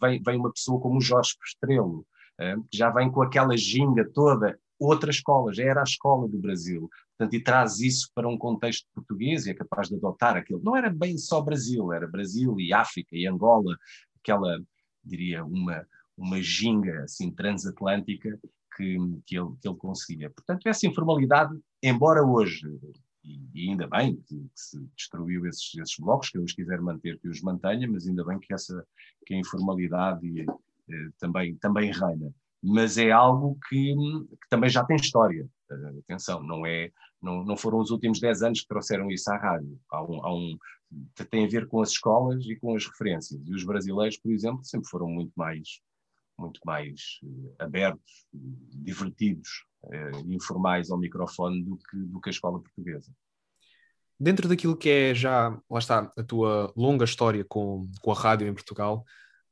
vem, 0.02 0.22
vem 0.22 0.38
uma 0.38 0.52
pessoa 0.52 0.80
como 0.80 0.98
o 0.98 1.02
Jorge 1.02 1.34
que 1.34 1.40
já 2.74 2.90
vem 2.90 3.12
com 3.12 3.22
aquela 3.22 3.56
ginga 3.56 4.10
toda, 4.14 4.60
outra 4.80 5.10
escola, 5.10 5.54
já 5.54 5.64
era 5.64 5.82
a 5.82 5.84
escola 5.84 6.28
do 6.28 6.38
Brasil. 6.38 6.90
Portanto, 7.18 7.34
e 7.34 7.44
traz 7.44 7.80
isso 7.80 8.10
para 8.14 8.28
um 8.28 8.38
contexto 8.38 8.88
português 8.94 9.46
e 9.46 9.52
é 9.52 9.54
capaz 9.54 9.88
de 9.88 9.96
adotar 9.96 10.36
aquilo. 10.36 10.62
Não 10.64 10.76
era 10.76 10.90
bem 10.90 11.18
só 11.18 11.42
Brasil, 11.42 11.94
era 11.94 12.08
Brasil 12.08 12.60
e 12.60 12.74
África 12.74 13.16
e 13.16 13.26
Angola, 13.26 13.78
aquela, 14.20 14.60
diria, 15.04 15.46
uma, 15.46 15.86
uma 16.18 16.42
ginga 16.42 17.04
assim 17.04 17.32
transatlântica 17.32 18.38
que, 18.76 18.98
que, 19.26 19.38
ele, 19.38 19.50
que 19.62 19.68
ele 19.68 19.78
conseguia. 19.78 20.30
Portanto, 20.30 20.68
essa 20.68 20.86
informalidade, 20.86 21.58
embora 21.82 22.22
hoje, 22.22 22.68
e, 23.54 23.70
ainda 23.70 23.88
bem 23.88 24.18
que, 24.18 24.36
que, 24.36 24.50
se 24.54 24.80
destruiu 24.96 25.46
esses, 25.48 25.74
esses 25.76 25.98
blocos, 25.98 26.30
que 26.30 26.38
eu 26.38 26.44
os 26.44 26.54
quiser 26.54 26.82
manter, 26.82 27.18
que 27.20 27.28
os 27.28 27.42
mantenha, 27.42 27.90
mas 27.90 28.06
ainda 28.06 28.24
bem 28.24 28.38
que, 28.40 28.54
essa, 28.54 28.86
que 29.26 29.34
a 29.34 29.38
informalidade 29.38 30.28
e, 30.28 30.42
eh, 30.42 30.46
também, 31.20 31.56
também 31.58 31.92
reina. 31.92 32.34
Mas 32.62 32.98
é 32.98 33.12
algo 33.12 33.58
que, 33.70 33.94
que 33.94 34.50
também 34.50 34.70
já 34.70 34.84
tem 34.84 34.96
história. 34.96 35.48
Uh, 35.70 36.00
atenção, 36.00 36.42
não, 36.42 36.66
é, 36.66 36.92
não, 37.22 37.44
não 37.44 37.56
foram 37.56 37.80
os 37.80 37.92
últimos 37.92 38.20
10 38.20 38.42
anos 38.42 38.62
que 38.62 38.68
trouxeram 38.68 39.10
isso 39.10 39.32
à 39.32 39.38
rádio. 39.38 39.80
Há 39.92 40.04
um, 40.04 40.26
há 40.26 40.34
um, 40.34 40.58
tem 41.30 41.46
a 41.46 41.50
ver 41.50 41.68
com 41.68 41.82
as 41.82 41.90
escolas 41.90 42.44
e 42.46 42.56
com 42.56 42.76
as 42.76 42.86
referências. 42.86 43.42
E 43.46 43.54
os 43.54 43.64
brasileiros, 43.64 44.18
por 44.18 44.32
exemplo, 44.32 44.64
sempre 44.64 44.90
foram 44.90 45.08
muito 45.08 45.32
mais 45.36 45.82
muito 46.38 46.60
mais 46.66 47.20
uh, 47.24 47.56
abertos, 47.60 48.28
divertidos, 48.34 49.48
informais 50.26 50.90
ao 50.90 50.98
microfone 50.98 51.64
do 51.64 51.78
que, 51.78 51.96
do 51.96 52.20
que 52.20 52.30
a 52.30 52.32
escola 52.32 52.60
portuguesa. 52.60 53.10
Dentro 54.20 54.48
daquilo 54.48 54.78
que 54.78 54.90
é 54.90 55.14
já, 55.14 55.50
lá 55.70 55.80
está, 55.80 56.12
a 56.18 56.24
tua 56.24 56.74
longa 56.76 57.04
história 57.04 57.44
com, 57.44 57.90
com 58.02 58.12
a 58.12 58.16
rádio 58.16 58.48
em 58.48 58.54
Portugal, 58.54 59.06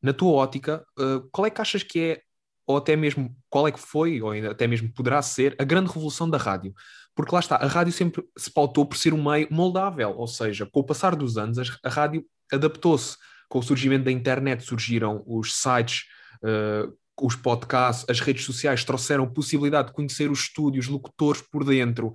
na 0.04 0.14
tua 0.14 0.32
ótica, 0.32 0.86
uh, 1.00 1.28
qual 1.32 1.48
é 1.48 1.50
que 1.50 1.62
achas 1.62 1.82
que 1.82 2.00
é, 2.00 2.22
ou 2.68 2.78
até 2.78 2.96
mesmo 2.96 3.36
qual 3.50 3.68
é 3.68 3.72
que 3.72 3.80
foi, 3.80 4.22
ou 4.22 4.32
ainda 4.32 4.52
até 4.52 4.68
mesmo 4.68 4.92
poderá 4.94 5.22
ser, 5.22 5.56
a 5.58 5.64
grande 5.64 5.92
revolução 5.92 6.30
da 6.30 6.38
rádio? 6.38 6.74
Porque 7.16 7.34
lá 7.34 7.40
está, 7.40 7.56
a 7.56 7.68
rádio 7.68 7.94
sempre 7.94 8.24
se 8.38 8.52
pautou 8.52 8.86
por 8.86 8.98
ser 8.98 9.14
um 9.14 9.24
meio 9.24 9.48
moldável, 9.50 10.12
ou 10.18 10.28
seja, 10.28 10.68
com 10.72 10.82
o 10.82 10.84
passar 10.84 11.16
dos 11.16 11.38
anos, 11.38 11.58
a 11.84 11.90
rádio 11.90 12.26
adaptou-se. 12.52 13.18
Com 13.50 13.60
o 13.60 13.64
surgimento 13.64 14.06
da 14.06 14.12
internet 14.12 14.64
surgiram 14.64 15.24
os 15.28 15.54
sites 15.56 16.06
uh, 16.44 16.92
os 17.22 17.36
podcasts, 17.36 18.06
as 18.10 18.20
redes 18.20 18.46
sociais 18.46 18.84
trouxeram 18.84 19.32
possibilidade 19.32 19.90
de 19.90 19.94
conhecer 19.94 20.32
os 20.32 20.40
estúdios, 20.40 20.88
locutores 20.88 21.42
por 21.42 21.64
dentro. 21.64 22.14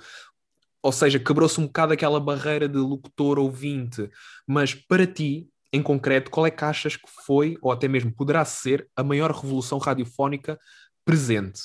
Ou 0.82 0.92
seja, 0.92 1.18
quebrou-se 1.18 1.60
um 1.60 1.66
bocado 1.66 1.92
aquela 1.92 2.20
barreira 2.20 2.68
de 2.68 2.78
locutor-ouvinte. 2.78 4.10
Mas 4.46 4.74
para 4.74 5.06
ti, 5.06 5.48
em 5.72 5.82
concreto, 5.82 6.30
qual 6.30 6.46
é 6.46 6.50
que 6.50 6.64
achas 6.64 6.96
que 6.96 7.08
foi, 7.24 7.56
ou 7.60 7.70
até 7.70 7.88
mesmo 7.88 8.12
poderá 8.12 8.44
ser, 8.44 8.88
a 8.96 9.02
maior 9.02 9.30
revolução 9.30 9.78
radiofónica 9.78 10.58
presente? 11.04 11.60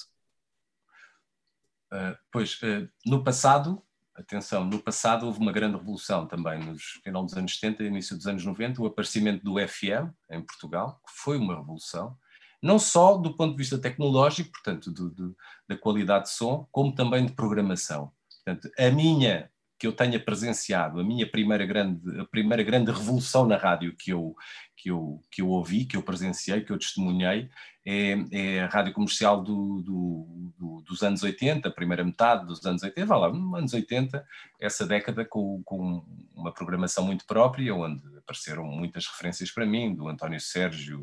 Uh, 1.91 2.17
pois, 2.31 2.59
uh, 2.61 2.89
no 3.05 3.23
passado, 3.23 3.81
atenção, 4.15 4.65
no 4.65 4.79
passado 4.79 5.25
houve 5.25 5.39
uma 5.39 5.51
grande 5.51 5.77
revolução 5.77 6.27
também, 6.27 6.59
nos 6.63 6.83
final 7.03 7.23
dos 7.23 7.35
anos 7.35 7.53
70 7.59 7.83
e 7.83 7.87
início 7.87 8.15
dos 8.15 8.27
anos 8.27 8.43
90, 8.45 8.81
o 8.81 8.85
aparecimento 8.85 9.43
do 9.43 9.55
FM 9.55 10.11
em 10.29 10.41
Portugal, 10.41 11.01
que 11.05 11.13
foi 11.13 11.37
uma 11.37 11.55
revolução, 11.55 12.17
não 12.61 12.79
só 12.79 13.17
do 13.17 13.35
ponto 13.35 13.51
de 13.51 13.57
vista 13.57 13.77
tecnológico, 13.77 14.51
portanto, 14.51 14.91
do, 14.91 15.09
do, 15.09 15.37
da 15.67 15.77
qualidade 15.77 16.25
de 16.25 16.31
som, 16.31 16.67
como 16.71 16.95
também 16.95 17.25
de 17.25 17.33
programação. 17.33 18.11
Portanto, 18.43 18.71
a 18.79 18.89
minha, 18.89 19.51
que 19.83 19.87
eu 19.87 19.91
tenha 19.91 20.17
presenciado, 20.17 21.01
a 21.01 21.03
minha 21.03 21.29
primeira 21.29 21.65
grande, 21.65 22.17
a 22.17 22.23
primeira 22.23 22.63
grande 22.63 22.89
revolução 22.89 23.45
na 23.45 23.57
rádio 23.57 23.93
que 23.97 24.13
eu, 24.13 24.33
que 24.77 24.89
eu, 24.89 25.21
que 25.29 25.41
eu 25.41 25.49
ouvi, 25.49 25.83
que 25.83 25.97
eu 25.97 26.01
presenciei, 26.01 26.61
que 26.61 26.71
eu 26.71 26.79
testemunhei, 26.79 27.49
é, 27.85 28.15
é 28.31 28.61
a 28.61 28.67
rádio 28.67 28.93
comercial 28.93 29.43
do, 29.43 29.81
do, 29.81 30.81
dos 30.87 31.03
anos 31.03 31.21
80, 31.21 31.67
a 31.67 31.71
primeira 31.73 32.01
metade 32.01 32.45
dos 32.45 32.65
anos 32.65 32.81
80, 32.81 33.05
vá 33.05 33.17
lá, 33.17 33.27
anos 33.27 33.73
80, 33.73 34.25
essa 34.57 34.87
década 34.87 35.25
com, 35.25 35.61
com 35.65 36.01
uma 36.33 36.53
programação 36.53 37.05
muito 37.05 37.25
própria, 37.25 37.75
onde 37.75 38.01
apareceram 38.19 38.63
muitas 38.63 39.05
referências 39.05 39.51
para 39.51 39.65
mim, 39.65 39.93
do 39.93 40.07
António 40.07 40.39
Sérgio, 40.39 41.01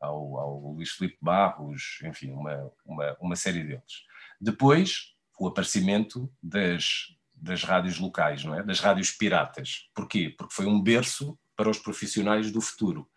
ao, 0.00 0.38
ao 0.38 0.72
Luís 0.74 0.90
Filipe 0.90 1.18
Barros, 1.20 1.98
enfim, 2.04 2.30
uma, 2.30 2.70
uma, 2.86 3.16
uma 3.20 3.34
série 3.34 3.64
deles. 3.64 4.04
Depois, 4.40 5.16
o 5.36 5.48
aparecimento 5.48 6.32
das, 6.40 7.08
das 7.40 7.64
rádios 7.64 7.98
locais, 7.98 8.44
não 8.44 8.54
é? 8.54 8.62
das 8.62 8.80
rádios 8.80 9.10
piratas. 9.10 9.88
Porquê? 9.94 10.34
Porque 10.36 10.54
foi 10.54 10.66
um 10.66 10.80
berço 10.80 11.38
para 11.56 11.70
os 11.70 11.78
profissionais 11.78 12.50
do 12.50 12.60
futuro. 12.60 13.08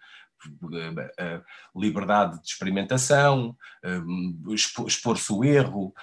A 1.17 1.41
liberdade 1.73 2.41
de 2.41 2.47
experimentação, 2.47 3.55
hum, 3.86 4.43
expor-se 4.49 5.31
o 5.31 5.43
erro, 5.43 5.93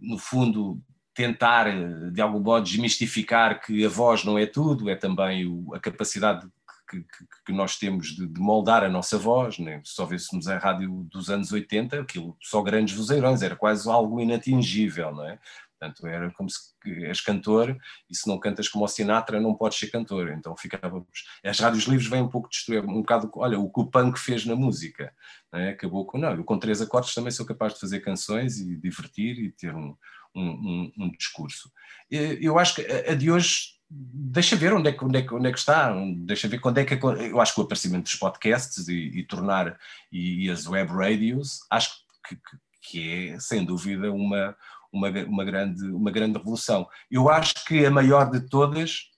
no 0.00 0.16
fundo, 0.18 0.80
tentar, 1.12 1.66
de 2.12 2.20
algum 2.20 2.40
modo, 2.40 2.64
desmistificar 2.64 3.60
que 3.60 3.84
a 3.84 3.88
voz 3.88 4.24
não 4.24 4.38
é 4.38 4.46
tudo, 4.46 4.88
é 4.88 4.94
também 4.94 5.44
a 5.74 5.80
capacidade 5.80 6.48
que, 6.88 7.04
que, 7.46 7.52
nós 7.52 7.76
temos 7.76 8.08
de, 8.08 8.26
de, 8.26 8.40
moldar 8.40 8.82
a 8.82 8.88
nossa 8.88 9.16
voz, 9.16 9.58
né? 9.58 9.80
se 9.84 9.92
só 9.92 10.04
vêssemos 10.04 10.48
a 10.48 10.58
rádio 10.58 11.06
dos 11.10 11.30
anos 11.30 11.52
80, 11.52 12.00
aquilo 12.00 12.36
só 12.40 12.62
grandes 12.62 12.96
vozeirões, 12.96 13.42
era 13.42 13.54
quase 13.54 13.88
algo 13.88 14.20
inatingível, 14.20 15.12
não 15.12 15.24
é? 15.24 15.38
Portanto, 15.80 16.06
era 16.06 16.30
como 16.32 16.50
se 16.50 16.74
és 17.06 17.22
cantor 17.22 17.74
e 18.08 18.14
se 18.14 18.28
não 18.28 18.38
cantas 18.38 18.68
como 18.68 18.84
o 18.84 18.88
Sinatra 18.88 19.40
não 19.40 19.54
podes 19.54 19.78
ser 19.78 19.86
cantor. 19.86 20.30
Então 20.36 20.54
ficávamos. 20.54 21.08
As 21.42 21.58
rádios 21.58 21.84
livres 21.84 22.06
vêm 22.06 22.20
um 22.20 22.28
pouco 22.28 22.50
destruir, 22.50 22.84
um 22.84 23.00
bocado. 23.00 23.30
Olha, 23.36 23.58
o 23.58 23.70
que 23.72 23.80
o 23.80 23.86
punk 23.86 24.18
fez 24.18 24.44
na 24.44 24.54
música. 24.54 25.10
É? 25.54 25.70
Acabou 25.70 26.04
com. 26.04 26.18
Não, 26.18 26.34
eu 26.34 26.44
com 26.44 26.58
três 26.58 26.82
acordes 26.82 27.14
também 27.14 27.30
sou 27.30 27.46
capaz 27.46 27.72
de 27.72 27.80
fazer 27.80 28.00
canções 28.00 28.58
e 28.58 28.76
divertir 28.76 29.38
e 29.38 29.50
ter 29.50 29.74
um, 29.74 29.96
um, 30.34 30.50
um, 30.50 30.92
um 30.98 31.10
discurso. 31.12 31.72
Eu 32.10 32.58
acho 32.58 32.74
que 32.74 32.82
a 32.82 33.14
de 33.14 33.30
hoje 33.30 33.80
deixa 33.90 34.54
ver 34.56 34.72
onde 34.72 34.90
é 34.90 34.92
que, 34.92 35.04
onde 35.04 35.18
é 35.18 35.22
que, 35.22 35.34
onde 35.34 35.48
é 35.48 35.52
que 35.52 35.58
está, 35.58 35.92
deixa 36.18 36.46
ver 36.46 36.60
quando 36.60 36.78
é 36.78 36.84
que 36.84 36.94
eu 36.94 37.40
acho 37.40 37.54
que 37.54 37.60
o 37.60 37.64
aparecimento 37.64 38.04
dos 38.04 38.14
podcasts 38.14 38.86
e, 38.86 39.18
e 39.18 39.24
tornar 39.24 39.76
e, 40.12 40.46
e, 40.46 40.50
as 40.50 40.66
web 40.66 40.92
radios 40.92 41.60
acho 41.68 41.90
que, 42.28 42.38
que, 42.82 43.32
é 43.32 43.40
sem 43.40 43.64
dúvida 43.64 44.12
uma, 44.12 44.56
uma, 44.92 45.08
uma, 45.08 45.44
grande, 45.44 45.84
uma 45.90 46.10
grande 46.10 46.38
revolução. 46.38 46.88
Eu 47.10 47.28
acho 47.28 47.64
que 47.66 47.84
a 47.84 47.90
maior 47.90 48.30
de 48.30 48.40
todas 48.48 49.10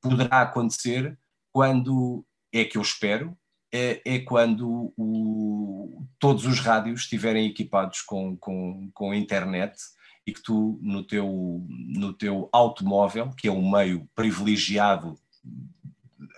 poderá 0.00 0.42
acontecer 0.42 1.18
quando 1.52 2.24
é 2.52 2.64
que 2.64 2.78
eu 2.78 2.82
espero 2.82 3.36
é, 3.72 4.00
é 4.04 4.18
quando 4.20 4.92
o, 4.96 6.06
todos 6.18 6.46
os 6.46 6.60
rádios 6.60 7.02
estiverem 7.02 7.46
equipados 7.46 8.00
com, 8.02 8.36
com, 8.36 8.90
com 8.94 9.14
internet 9.14 9.76
e 10.26 10.32
que 10.32 10.42
tu, 10.42 10.78
no 10.82 11.04
teu, 11.04 11.64
no 11.68 12.12
teu 12.12 12.48
automóvel, 12.52 13.30
que 13.36 13.48
é 13.48 13.52
um 13.52 13.70
meio 13.70 14.08
privilegiado 14.14 15.18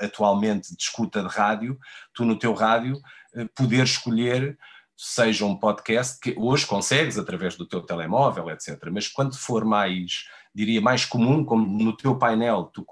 atualmente 0.01 0.75
de 0.77 0.83
escuta 0.83 1.23
de 1.23 1.29
rádio, 1.29 1.79
tu 2.13 2.25
no 2.25 2.39
teu 2.39 2.53
rádio 2.53 3.01
eh, 3.35 3.47
poder 3.55 3.85
escolher 3.85 4.59
seja 5.01 5.47
um 5.47 5.57
podcast 5.57 6.19
que 6.19 6.35
hoje 6.37 6.67
consegues 6.67 7.17
através 7.17 7.55
do 7.55 7.65
teu 7.65 7.81
telemóvel, 7.81 8.51
etc. 8.51 8.77
Mas 8.91 9.07
quando 9.07 9.37
for 9.37 9.65
mais, 9.65 10.25
diria, 10.53 10.81
mais 10.81 11.05
comum, 11.05 11.45
como 11.45 11.65
no 11.65 11.97
teu 11.97 12.19
painel, 12.19 12.65
tu, 12.65 12.85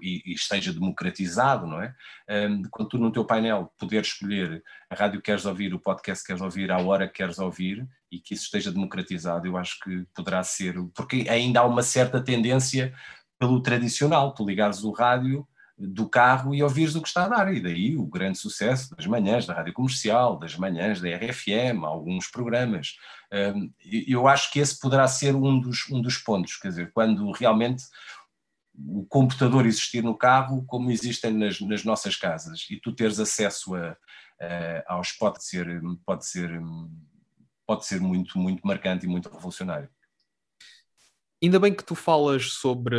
e, 0.00 0.22
e 0.24 0.32
esteja 0.32 0.72
democratizado, 0.72 1.66
não 1.66 1.82
é? 1.82 1.94
Um, 2.30 2.62
quando 2.70 2.88
tu 2.88 2.98
no 2.98 3.12
teu 3.12 3.26
painel 3.26 3.70
poder 3.76 4.00
escolher 4.00 4.64
a 4.88 4.94
rádio 4.94 5.20
que 5.20 5.26
queres 5.26 5.44
ouvir, 5.44 5.74
o 5.74 5.78
podcast 5.78 6.24
que 6.24 6.28
queres 6.28 6.40
ouvir, 6.40 6.72
à 6.72 6.78
hora 6.78 7.06
que 7.06 7.18
queres 7.18 7.38
ouvir, 7.38 7.86
e 8.10 8.18
que 8.18 8.32
isso 8.32 8.44
esteja 8.44 8.72
democratizado, 8.72 9.46
eu 9.46 9.58
acho 9.58 9.78
que 9.80 10.06
poderá 10.14 10.42
ser, 10.42 10.76
porque 10.94 11.26
ainda 11.28 11.60
há 11.60 11.66
uma 11.66 11.82
certa 11.82 12.22
tendência 12.22 12.94
pelo 13.38 13.60
tradicional, 13.60 14.32
tu 14.32 14.46
ligares 14.46 14.82
o 14.82 14.92
rádio 14.92 15.46
do 15.80 16.06
carro 16.06 16.54
e 16.54 16.62
ouvires 16.62 16.94
o 16.94 17.00
que 17.00 17.08
está 17.08 17.24
a 17.24 17.28
dar. 17.28 17.54
E 17.54 17.60
daí 17.60 17.96
o 17.96 18.06
grande 18.06 18.38
sucesso 18.38 18.94
das 18.94 19.06
manhãs 19.06 19.46
da 19.46 19.54
rádio 19.54 19.72
comercial, 19.72 20.38
das 20.38 20.54
manhãs 20.56 21.00
da 21.00 21.08
RFM, 21.08 21.84
alguns 21.84 22.28
programas. 22.28 22.96
Eu 23.82 24.28
acho 24.28 24.52
que 24.52 24.58
esse 24.58 24.78
poderá 24.78 25.08
ser 25.08 25.34
um 25.34 25.58
dos, 25.58 25.88
um 25.90 26.02
dos 26.02 26.18
pontos, 26.18 26.56
quer 26.56 26.68
dizer, 26.68 26.92
quando 26.92 27.30
realmente 27.32 27.84
o 28.76 29.04
computador 29.06 29.66
existir 29.66 30.02
no 30.02 30.16
carro 30.16 30.64
como 30.66 30.90
existem 30.90 31.32
nas, 31.32 31.60
nas 31.60 31.84
nossas 31.84 32.16
casas 32.16 32.66
e 32.70 32.76
tu 32.76 32.92
teres 32.92 33.18
acesso 33.18 33.74
a, 33.74 33.96
a, 34.40 34.94
aos 34.94 35.12
pode 35.12 35.44
ser 35.44 35.82
pode 36.06 36.24
ser 36.24 36.50
pode 37.66 37.84
ser 37.84 38.00
muito 38.00 38.38
muito 38.38 38.66
marcante 38.66 39.04
e 39.04 39.08
muito 39.08 39.28
revolucionário 39.28 39.90
Ainda 41.42 41.58
bem 41.58 41.72
que 41.72 41.84
tu 41.84 41.94
falas 41.94 42.52
sobre, 42.52 42.96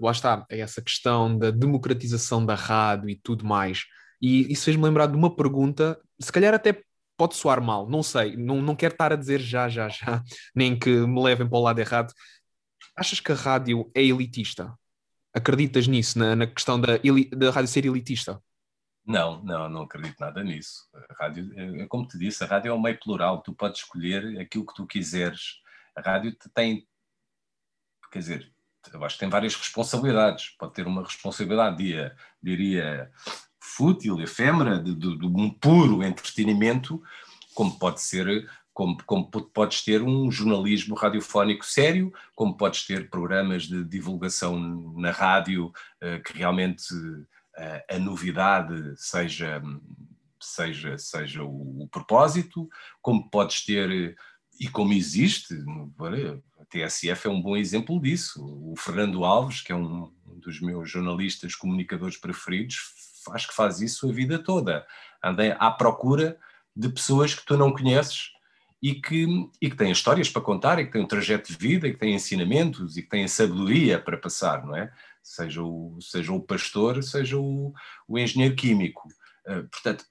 lá 0.00 0.12
está, 0.12 0.46
essa 0.48 0.80
questão 0.80 1.36
da 1.36 1.50
democratização 1.50 2.44
da 2.44 2.54
rádio 2.54 3.10
e 3.10 3.16
tudo 3.16 3.44
mais. 3.44 3.84
E 4.20 4.50
isso 4.50 4.64
fez-me 4.64 4.84
lembrar 4.84 5.06
de 5.06 5.16
uma 5.16 5.34
pergunta, 5.34 6.00
se 6.18 6.32
calhar 6.32 6.54
até 6.54 6.82
pode 7.16 7.36
soar 7.36 7.62
mal, 7.62 7.88
não 7.88 8.02
sei, 8.02 8.36
não, 8.36 8.62
não 8.62 8.74
quero 8.74 8.94
estar 8.94 9.12
a 9.12 9.16
dizer 9.16 9.40
já, 9.40 9.68
já, 9.68 9.88
já, 9.88 10.22
nem 10.54 10.78
que 10.78 10.90
me 10.90 11.22
levem 11.22 11.46
para 11.46 11.58
o 11.58 11.62
lado 11.62 11.78
errado. 11.78 12.12
Achas 12.96 13.20
que 13.20 13.32
a 13.32 13.34
rádio 13.34 13.90
é 13.94 14.02
elitista? 14.02 14.72
Acreditas 15.34 15.86
nisso, 15.86 16.18
na, 16.18 16.34
na 16.34 16.46
questão 16.46 16.80
da, 16.80 16.98
da 17.36 17.50
rádio 17.50 17.68
ser 17.68 17.84
elitista? 17.84 18.42
Não, 19.04 19.42
não, 19.42 19.68
não 19.68 19.82
acredito 19.82 20.16
nada 20.20 20.42
nisso. 20.42 20.88
A 20.94 21.24
rádio, 21.24 21.50
é, 21.56 21.82
é 21.82 21.86
como 21.86 22.06
te 22.06 22.16
disse, 22.18 22.44
a 22.44 22.46
rádio 22.46 22.70
é 22.70 22.74
um 22.74 22.80
meio 22.80 22.98
plural, 22.98 23.42
tu 23.42 23.52
podes 23.52 23.80
escolher 23.80 24.38
aquilo 24.40 24.64
que 24.64 24.74
tu 24.74 24.86
quiseres. 24.86 25.60
A 25.96 26.00
rádio 26.00 26.34
tem 26.54 26.86
quer 28.12 28.18
dizer, 28.18 28.52
eu 28.92 29.04
acho 29.04 29.16
que 29.16 29.20
tem 29.20 29.28
várias 29.28 29.54
responsabilidades. 29.54 30.50
Pode 30.58 30.74
ter 30.74 30.86
uma 30.86 31.02
responsabilidade, 31.02 31.78
diria, 31.78 32.14
diria 32.42 33.10
fútil, 33.58 34.20
efêmera, 34.20 34.78
de, 34.78 34.94
de, 34.94 35.18
de, 35.18 35.26
um 35.26 35.50
puro 35.50 36.02
entretenimento, 36.02 37.02
como 37.54 37.78
pode 37.78 38.02
ser, 38.02 38.48
como, 38.74 39.02
como 39.04 39.30
podes 39.30 39.82
ter 39.82 40.02
um 40.02 40.30
jornalismo 40.30 40.94
radiofónico 40.94 41.64
sério, 41.64 42.12
como 42.34 42.56
podes 42.56 42.84
ter 42.84 43.08
programas 43.08 43.64
de 43.64 43.82
divulgação 43.84 44.58
na 44.96 45.10
rádio 45.10 45.66
uh, 45.66 46.22
que 46.24 46.36
realmente 46.36 46.92
uh, 46.94 47.26
a 47.88 47.98
novidade 47.98 48.94
seja, 48.96 49.62
seja, 50.40 50.98
seja 50.98 51.42
o, 51.42 51.84
o 51.84 51.88
propósito, 51.88 52.68
como 53.00 53.30
podes 53.30 53.64
ter 53.64 54.16
e 54.58 54.68
como 54.68 54.92
existe, 54.92 55.54
a 56.58 56.64
TSF 56.64 57.26
é 57.26 57.30
um 57.30 57.40
bom 57.40 57.56
exemplo 57.56 58.00
disso. 58.00 58.44
O 58.44 58.74
Fernando 58.76 59.24
Alves, 59.24 59.60
que 59.60 59.72
é 59.72 59.76
um 59.76 60.12
dos 60.36 60.60
meus 60.60 60.90
jornalistas 60.90 61.54
comunicadores 61.54 62.16
preferidos, 62.16 62.76
acho 63.30 63.48
que 63.48 63.54
faz 63.54 63.80
isso 63.80 64.08
a 64.08 64.12
vida 64.12 64.38
toda. 64.38 64.86
Anda 65.22 65.54
à 65.54 65.70
procura 65.70 66.38
de 66.74 66.88
pessoas 66.88 67.34
que 67.34 67.44
tu 67.44 67.56
não 67.56 67.72
conheces 67.72 68.30
e 68.82 68.94
que, 68.94 69.26
e 69.60 69.70
que 69.70 69.76
têm 69.76 69.92
histórias 69.92 70.28
para 70.28 70.42
contar, 70.42 70.78
e 70.80 70.86
que 70.86 70.92
têm 70.92 71.02
um 71.02 71.06
trajeto 71.06 71.52
de 71.52 71.58
vida, 71.58 71.86
e 71.86 71.92
que 71.92 71.98
têm 71.98 72.14
ensinamentos, 72.14 72.96
e 72.96 73.02
que 73.02 73.08
têm 73.08 73.28
sabedoria 73.28 73.98
para 73.98 74.16
passar, 74.16 74.66
não 74.66 74.76
é? 74.76 74.92
Seja 75.22 75.62
o, 75.62 75.96
seja 76.00 76.32
o 76.32 76.40
pastor, 76.40 77.00
seja 77.04 77.38
o, 77.38 77.72
o 78.08 78.18
engenheiro 78.18 78.56
químico. 78.56 79.08
Eh, 79.46 79.62
portanto, 79.62 80.04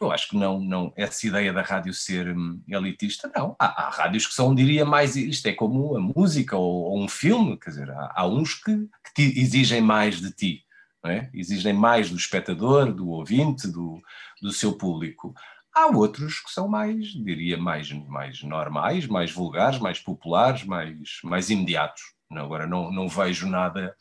eu 0.00 0.12
acho 0.12 0.28
que 0.28 0.36
não, 0.36 0.60
não, 0.60 0.92
essa 0.96 1.26
ideia 1.26 1.52
da 1.52 1.62
rádio 1.62 1.94
ser 1.94 2.36
hum, 2.36 2.62
elitista, 2.68 3.30
não. 3.34 3.56
Há, 3.58 3.86
há, 3.86 3.90
rádios 3.90 4.26
que 4.26 4.34
são, 4.34 4.54
diria, 4.54 4.84
mais. 4.84 5.16
Isto 5.16 5.46
é 5.46 5.52
como 5.52 5.96
a 5.96 6.00
música 6.00 6.56
ou, 6.56 6.84
ou 6.84 7.02
um 7.02 7.08
filme, 7.08 7.58
quer 7.58 7.70
dizer, 7.70 7.90
há, 7.90 8.12
há 8.14 8.26
uns 8.26 8.54
que, 8.54 8.76
que 8.76 9.14
te 9.14 9.40
exigem 9.40 9.80
mais 9.80 10.20
de 10.20 10.30
ti, 10.32 10.64
é? 11.04 11.30
exigem 11.32 11.72
mais 11.72 12.10
do 12.10 12.16
espectador, 12.16 12.92
do 12.92 13.08
ouvinte, 13.08 13.68
do, 13.68 14.00
do 14.40 14.52
seu 14.52 14.72
público. 14.76 15.34
Há 15.74 15.86
outros 15.86 16.40
que 16.40 16.52
são 16.52 16.68
mais, 16.68 17.06
diria, 17.08 17.56
mais, 17.56 17.90
mais 17.90 18.42
normais, 18.42 19.06
mais 19.06 19.32
vulgares, 19.32 19.78
mais 19.78 19.98
populares, 19.98 20.64
mais, 20.64 21.18
mais 21.24 21.50
imediatos. 21.50 22.02
Não, 22.30 22.44
agora 22.44 22.66
não, 22.66 22.92
não 22.92 23.08
vejo 23.08 23.48
nada 23.48 23.94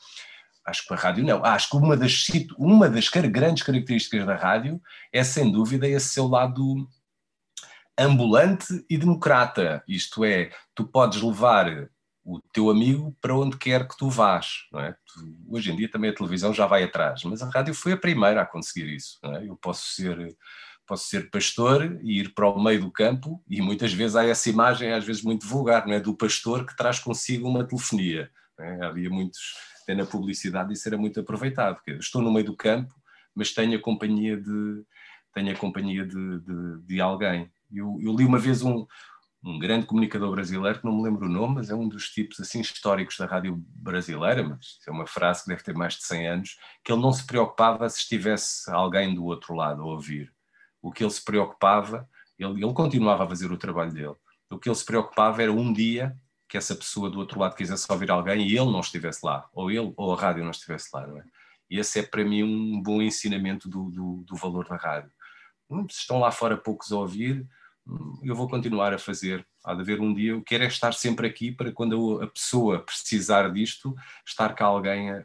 acho 0.66 0.86
que 0.88 0.94
a 0.94 0.98
rádio 0.98 1.24
não. 1.24 1.44
Acho 1.44 1.70
que 1.70 1.78
uma 1.78 1.98
das, 1.98 2.26
uma 2.58 2.90
das 2.90 3.10
grandes 3.10 3.64
características 3.64 4.26
da 4.26 4.36
rádio 4.36 4.82
é, 5.12 5.24
sem 5.24 5.52
dúvida, 5.52 5.88
esse 5.88 6.10
seu 6.10 6.28
lado 6.28 6.88
ambulante 7.98 8.86
e 8.90 8.98
democrata. 8.98 9.84
Isto 9.88 10.26
é, 10.26 10.52
tu 10.74 10.86
podes 10.86 11.22
levar 11.22 11.90
o 12.26 12.40
teu 12.54 12.70
amigo 12.70 13.16
para 13.22 13.36
onde 13.36 13.58
quer 13.58 13.88
que 13.88 13.98
tu 13.98 14.10
vás. 14.10 14.66
Não 14.72 14.80
é? 14.80 14.96
Hoje 15.48 15.72
em 15.72 15.76
dia 15.76 15.92
também 15.92 16.10
a 16.10 16.16
televisão 16.16 16.54
já 16.54 16.66
vai 16.66 16.84
atrás, 16.84 17.24
mas 17.24 17.42
a 17.42 17.50
rádio 17.50 17.74
foi 17.74 17.92
a 17.92 17.98
primeira 17.98 18.42
a 18.42 18.46
conseguir 18.46 18.88
isso. 18.88 19.20
É? 19.24 19.48
Eu 19.48 19.58
posso 19.58 19.88
ser 19.94 20.36
posso 20.86 21.08
ser 21.08 21.30
pastor 21.30 21.98
e 22.04 22.20
ir 22.20 22.34
para 22.34 22.50
o 22.50 22.62
meio 22.62 22.82
do 22.82 22.92
campo 22.92 23.42
e 23.50 23.62
muitas 23.62 23.94
vezes 23.94 24.18
há 24.18 24.26
essa 24.26 24.50
imagem 24.50 24.92
às 24.92 25.06
vezes 25.06 25.22
muito 25.22 25.48
vulgar, 25.48 25.88
não 25.88 25.94
é, 25.94 26.00
do 26.00 26.14
pastor 26.14 26.66
que 26.66 26.76
traz 26.76 27.00
consigo 27.00 27.48
uma 27.48 27.66
telefonia. 27.66 28.30
É? 28.60 28.86
Havia 28.86 29.10
muitos 29.10 29.40
até 29.84 29.94
na 29.94 30.06
publicidade 30.06 30.74
isso 30.74 30.88
era 30.88 30.98
muito 30.98 31.20
aproveitado, 31.20 31.80
estou 32.00 32.22
no 32.22 32.32
meio 32.32 32.46
do 32.46 32.56
campo, 32.56 32.94
mas 33.36 33.54
tenho 33.54 33.78
a 33.78 33.82
companhia 33.82 34.38
de, 34.38 34.84
tenho 35.34 35.52
a 35.52 35.58
companhia 35.58 36.06
de, 36.06 36.40
de, 36.40 36.82
de 36.86 37.02
alguém. 37.02 37.52
Eu, 37.72 37.98
eu, 38.02 38.16
li 38.16 38.26
uma 38.26 38.40
vez 38.40 38.62
um, 38.62 38.86
um 39.44 39.60
grande 39.60 39.86
comunicador 39.86 40.32
brasileiro, 40.32 40.80
que 40.80 40.86
não 40.86 40.96
me 40.96 41.04
lembro 41.04 41.26
o 41.26 41.30
nome, 41.30 41.56
mas 41.56 41.70
é 41.70 41.76
um 41.76 41.88
dos 41.88 42.10
tipos 42.10 42.40
assim 42.40 42.62
históricos 42.62 43.18
da 43.18 43.26
rádio 43.26 43.56
brasileira, 43.76 44.44
mas 44.44 44.80
é 44.88 44.92
uma 44.92 45.08
frase 45.08 45.44
que 45.44 45.50
deve 45.50 45.64
ter 45.64 45.74
mais 45.74 45.96
de 45.96 46.04
100 46.04 46.28
anos, 46.28 46.58
que 46.84 46.92
ele 46.92 47.02
não 47.02 47.12
se 47.12 47.26
preocupava 47.26 47.90
se 47.90 48.00
estivesse 48.00 48.72
alguém 48.72 49.14
do 49.14 49.26
outro 49.26 49.54
lado 49.54 49.82
a 49.82 49.86
ouvir. 49.86 50.32
O 50.82 50.92
que 50.92 51.04
ele 51.04 51.12
se 51.12 51.24
preocupava, 51.24 52.08
ele, 52.38 52.64
ele 52.64 52.74
continuava 52.74 53.24
a 53.24 53.28
fazer 53.28 53.52
o 53.52 53.58
trabalho 53.58 53.92
dele, 53.92 54.16
o 54.50 54.60
que 54.60 54.70
ele 54.70 54.76
se 54.76 54.86
preocupava 54.86 55.42
era 55.42 55.52
um 55.52 55.74
dia 55.74 56.16
que 56.54 56.58
essa 56.58 56.76
pessoa 56.76 57.10
do 57.10 57.18
outro 57.18 57.40
lado 57.40 57.56
quisesse 57.56 57.92
ouvir 57.92 58.12
alguém 58.12 58.48
e 58.48 58.56
ele 58.56 58.72
não 58.72 58.82
estivesse 58.82 59.26
lá, 59.26 59.50
ou 59.52 59.72
ele 59.72 59.92
ou 59.98 60.14
a 60.14 60.16
rádio 60.16 60.44
não 60.44 60.52
estivesse 60.52 60.88
lá, 60.94 61.08
não 61.08 61.18
é? 61.18 61.24
E 61.68 61.80
esse 61.80 61.98
é 61.98 62.04
para 62.04 62.24
mim 62.24 62.44
um 62.44 62.80
bom 62.80 63.02
ensinamento 63.02 63.68
do, 63.68 63.90
do, 63.90 64.24
do 64.24 64.36
valor 64.36 64.68
da 64.68 64.76
rádio. 64.76 65.10
Hum, 65.68 65.88
se 65.90 66.02
estão 66.02 66.20
lá 66.20 66.30
fora 66.30 66.56
poucos 66.56 66.92
a 66.92 66.98
ouvir, 66.98 67.44
hum, 67.88 68.20
eu 68.24 68.36
vou 68.36 68.48
continuar 68.48 68.94
a 68.94 69.00
fazer. 69.00 69.44
Há 69.66 69.74
de 69.74 69.82
haver 69.82 70.00
um 70.00 70.14
dia, 70.14 70.30
eu 70.30 70.44
quero 70.44 70.64
é 70.64 70.68
estar 70.68 70.94
sempre 70.94 71.26
aqui 71.26 71.52
para 71.52 71.72
quando 71.72 72.22
a 72.22 72.28
pessoa 72.28 72.86
precisar 72.86 73.52
disto, 73.52 73.96
estar 74.24 74.54
cá 74.54 74.66
alguém 74.66 75.10
a, 75.10 75.24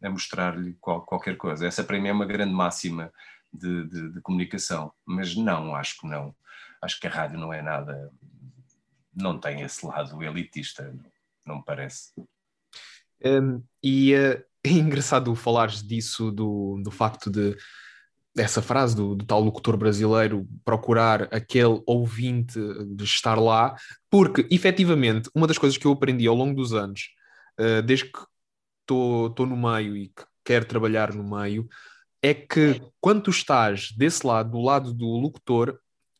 a, 0.00 0.10
mostrar-lhe 0.10 0.76
qual, 0.80 1.00
qualquer 1.00 1.36
coisa. 1.36 1.66
Essa 1.66 1.82
para 1.82 1.98
mim 1.98 2.06
é 2.06 2.12
uma 2.12 2.24
grande 2.24 2.54
máxima 2.54 3.12
de, 3.52 3.84
de, 3.88 4.12
de 4.12 4.20
comunicação. 4.20 4.92
Mas 5.04 5.34
não, 5.34 5.74
acho 5.74 5.98
que 5.98 6.06
não. 6.06 6.32
Acho 6.80 7.00
que 7.00 7.08
a 7.08 7.10
rádio 7.10 7.36
não 7.36 7.52
é 7.52 7.62
nada 7.62 8.12
não 9.18 9.38
tem 9.38 9.62
esse 9.62 9.84
lado 9.84 10.22
elitista. 10.22 10.94
não 11.44 11.56
me 11.56 11.64
parece. 11.64 12.12
Um, 13.24 13.62
e 13.82 14.14
uh, 14.14 14.42
é 14.64 14.70
engraçado 14.70 15.34
falares 15.34 15.82
disso, 15.82 16.30
do, 16.30 16.80
do 16.82 16.90
facto 16.90 17.30
de 17.30 17.56
essa 18.36 18.62
frase 18.62 18.94
do, 18.94 19.16
do, 19.16 19.24
tal 19.24 19.40
locutor 19.40 19.76
brasileiro 19.76 20.46
procurar 20.64 21.22
aquele 21.34 21.82
ouvinte 21.86 22.60
de 22.94 23.02
estar 23.02 23.34
lá, 23.34 23.74
porque 24.08 24.46
efetivamente 24.48 25.28
uma 25.34 25.46
das 25.46 25.58
coisas 25.58 25.76
que 25.76 25.86
eu 25.86 25.92
aprendi 25.92 26.26
ao 26.28 26.36
longo 26.36 26.54
dos 26.54 26.72
anos, 26.72 27.08
uh, 27.58 27.82
desde 27.82 28.04
que 28.04 28.18
estou 28.82 29.46
no 29.46 29.56
meio 29.56 29.96
e 29.96 30.08
que 30.08 30.24
quero 30.44 30.64
trabalhar 30.64 31.12
no 31.12 31.24
meio, 31.24 31.68
é 32.22 32.32
que 32.32 32.80
quando 33.00 33.22
tu 33.22 33.30
estás 33.30 33.90
desse 33.92 34.26
lado, 34.26 34.52
do 34.52 34.60
lado 34.60 34.94
do 34.94 35.06
locutor, 35.06 35.78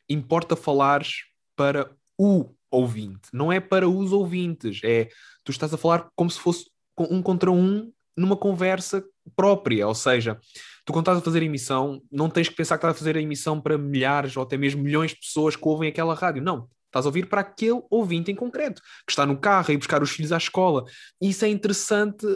importa 0.08 0.56
falares 0.56 1.24
para 1.56 1.90
o 2.16 2.52
ouvinte, 2.70 3.28
não 3.32 3.52
é 3.52 3.60
para 3.60 3.88
os 3.88 4.12
ouvintes, 4.12 4.80
é 4.84 5.08
tu 5.44 5.50
estás 5.50 5.72
a 5.72 5.78
falar 5.78 6.08
como 6.14 6.30
se 6.30 6.38
fosse 6.38 6.66
um 6.98 7.22
contra 7.22 7.50
um 7.50 7.92
numa 8.16 8.36
conversa 8.36 9.04
própria, 9.36 9.86
ou 9.86 9.94
seja, 9.94 10.38
tu 10.84 10.92
quando 10.92 11.04
estás 11.04 11.18
a 11.18 11.22
fazer 11.22 11.42
emissão, 11.42 12.02
não 12.10 12.28
tens 12.28 12.48
que 12.48 12.56
pensar 12.56 12.76
que 12.76 12.80
estás 12.80 12.96
a 12.96 12.98
fazer 12.98 13.16
a 13.16 13.20
emissão 13.20 13.60
para 13.60 13.78
milhares 13.78 14.36
ou 14.36 14.42
até 14.42 14.56
mesmo 14.56 14.82
milhões 14.82 15.12
de 15.12 15.20
pessoas 15.20 15.54
que 15.54 15.68
ouvem 15.68 15.88
aquela 15.88 16.14
rádio, 16.14 16.42
não. 16.42 16.68
Estás 16.86 17.04
a 17.04 17.08
ouvir 17.08 17.26
para 17.26 17.42
aquele 17.42 17.82
ouvinte 17.90 18.32
em 18.32 18.34
concreto, 18.34 18.80
que 19.06 19.12
está 19.12 19.26
no 19.26 19.38
carro 19.38 19.70
ir 19.72 19.76
buscar 19.76 20.02
os 20.02 20.10
filhos 20.10 20.32
à 20.32 20.38
escola. 20.38 20.84
E 21.20 21.28
isso 21.28 21.44
é 21.44 21.48
interessante 21.48 22.26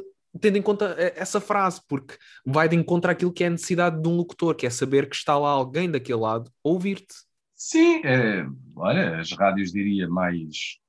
tendo 0.40 0.56
em 0.56 0.62
conta 0.62 0.94
eh, 0.98 1.14
essa 1.16 1.40
frase, 1.40 1.80
porque 1.86 2.16
vai 2.44 2.68
de 2.68 2.76
encontro 2.76 3.10
àquilo 3.10 3.32
que 3.32 3.44
é 3.44 3.48
a 3.48 3.50
necessidade 3.50 4.00
de 4.00 4.08
um 4.08 4.16
locutor, 4.16 4.54
que 4.54 4.66
é 4.66 4.70
saber 4.70 5.08
que 5.08 5.16
está 5.16 5.38
lá 5.38 5.50
alguém 5.50 5.90
daquele 5.90 6.20
lado 6.20 6.50
ouvir-te. 6.62 7.14
Sim, 7.64 8.02
é, 8.04 8.44
olha, 8.74 9.20
as 9.20 9.30
rádios 9.30 9.70
diria 9.70 10.08
mais 10.08 10.80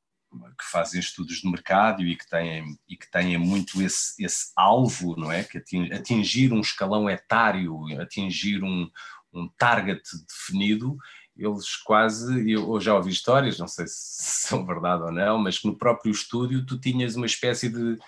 que 0.58 0.66
fazem 0.72 1.00
estudos 1.00 1.36
de 1.36 1.48
mercado 1.48 2.02
e 2.02 2.16
que 2.18 2.28
têm, 2.28 2.76
e 2.90 2.98
que 2.98 3.12
têm 3.12 3.38
muito 3.38 3.80
esse, 3.80 4.16
esse 4.26 4.52
alvo, 4.56 5.16
não 5.16 5.32
é? 5.32 5.44
Que 5.44 5.60
atingir, 5.94 6.52
um 6.52 6.62
escalão 6.62 7.08
etário, 7.08 7.86
atingir 8.02 8.64
um, 8.64 8.90
um 9.32 9.48
target 9.56 10.02
definido, 10.28 10.98
eles 11.38 11.76
quase, 11.76 12.52
eu 12.52 12.82
já 12.82 12.96
ouvi 12.96 13.12
histórias, 13.12 13.60
não 13.60 13.68
sei 13.68 13.86
se 13.86 14.48
são 14.50 14.66
verdade 14.66 15.04
ou 15.04 15.12
não, 15.12 15.38
mas 15.38 15.60
que 15.60 15.68
no 15.68 15.78
próprio 15.78 16.12
estúdio 16.12 16.66
tu 16.66 16.80
tinhas 16.80 17.16
uma 17.16 17.28
espécie 17.28 17.70
de 17.70 18.00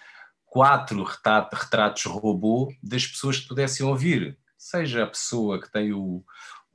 quatro 0.43 1.03
retratos 1.03 2.05
robô 2.05 2.73
das 2.81 3.05
pessoas 3.05 3.37
que 3.37 3.47
pudessem 3.47 3.85
ouvir, 3.85 4.39
seja 4.57 5.03
a 5.03 5.07
pessoa 5.07 5.61
que 5.61 5.71
tem 5.71 5.93
o, 5.93 6.25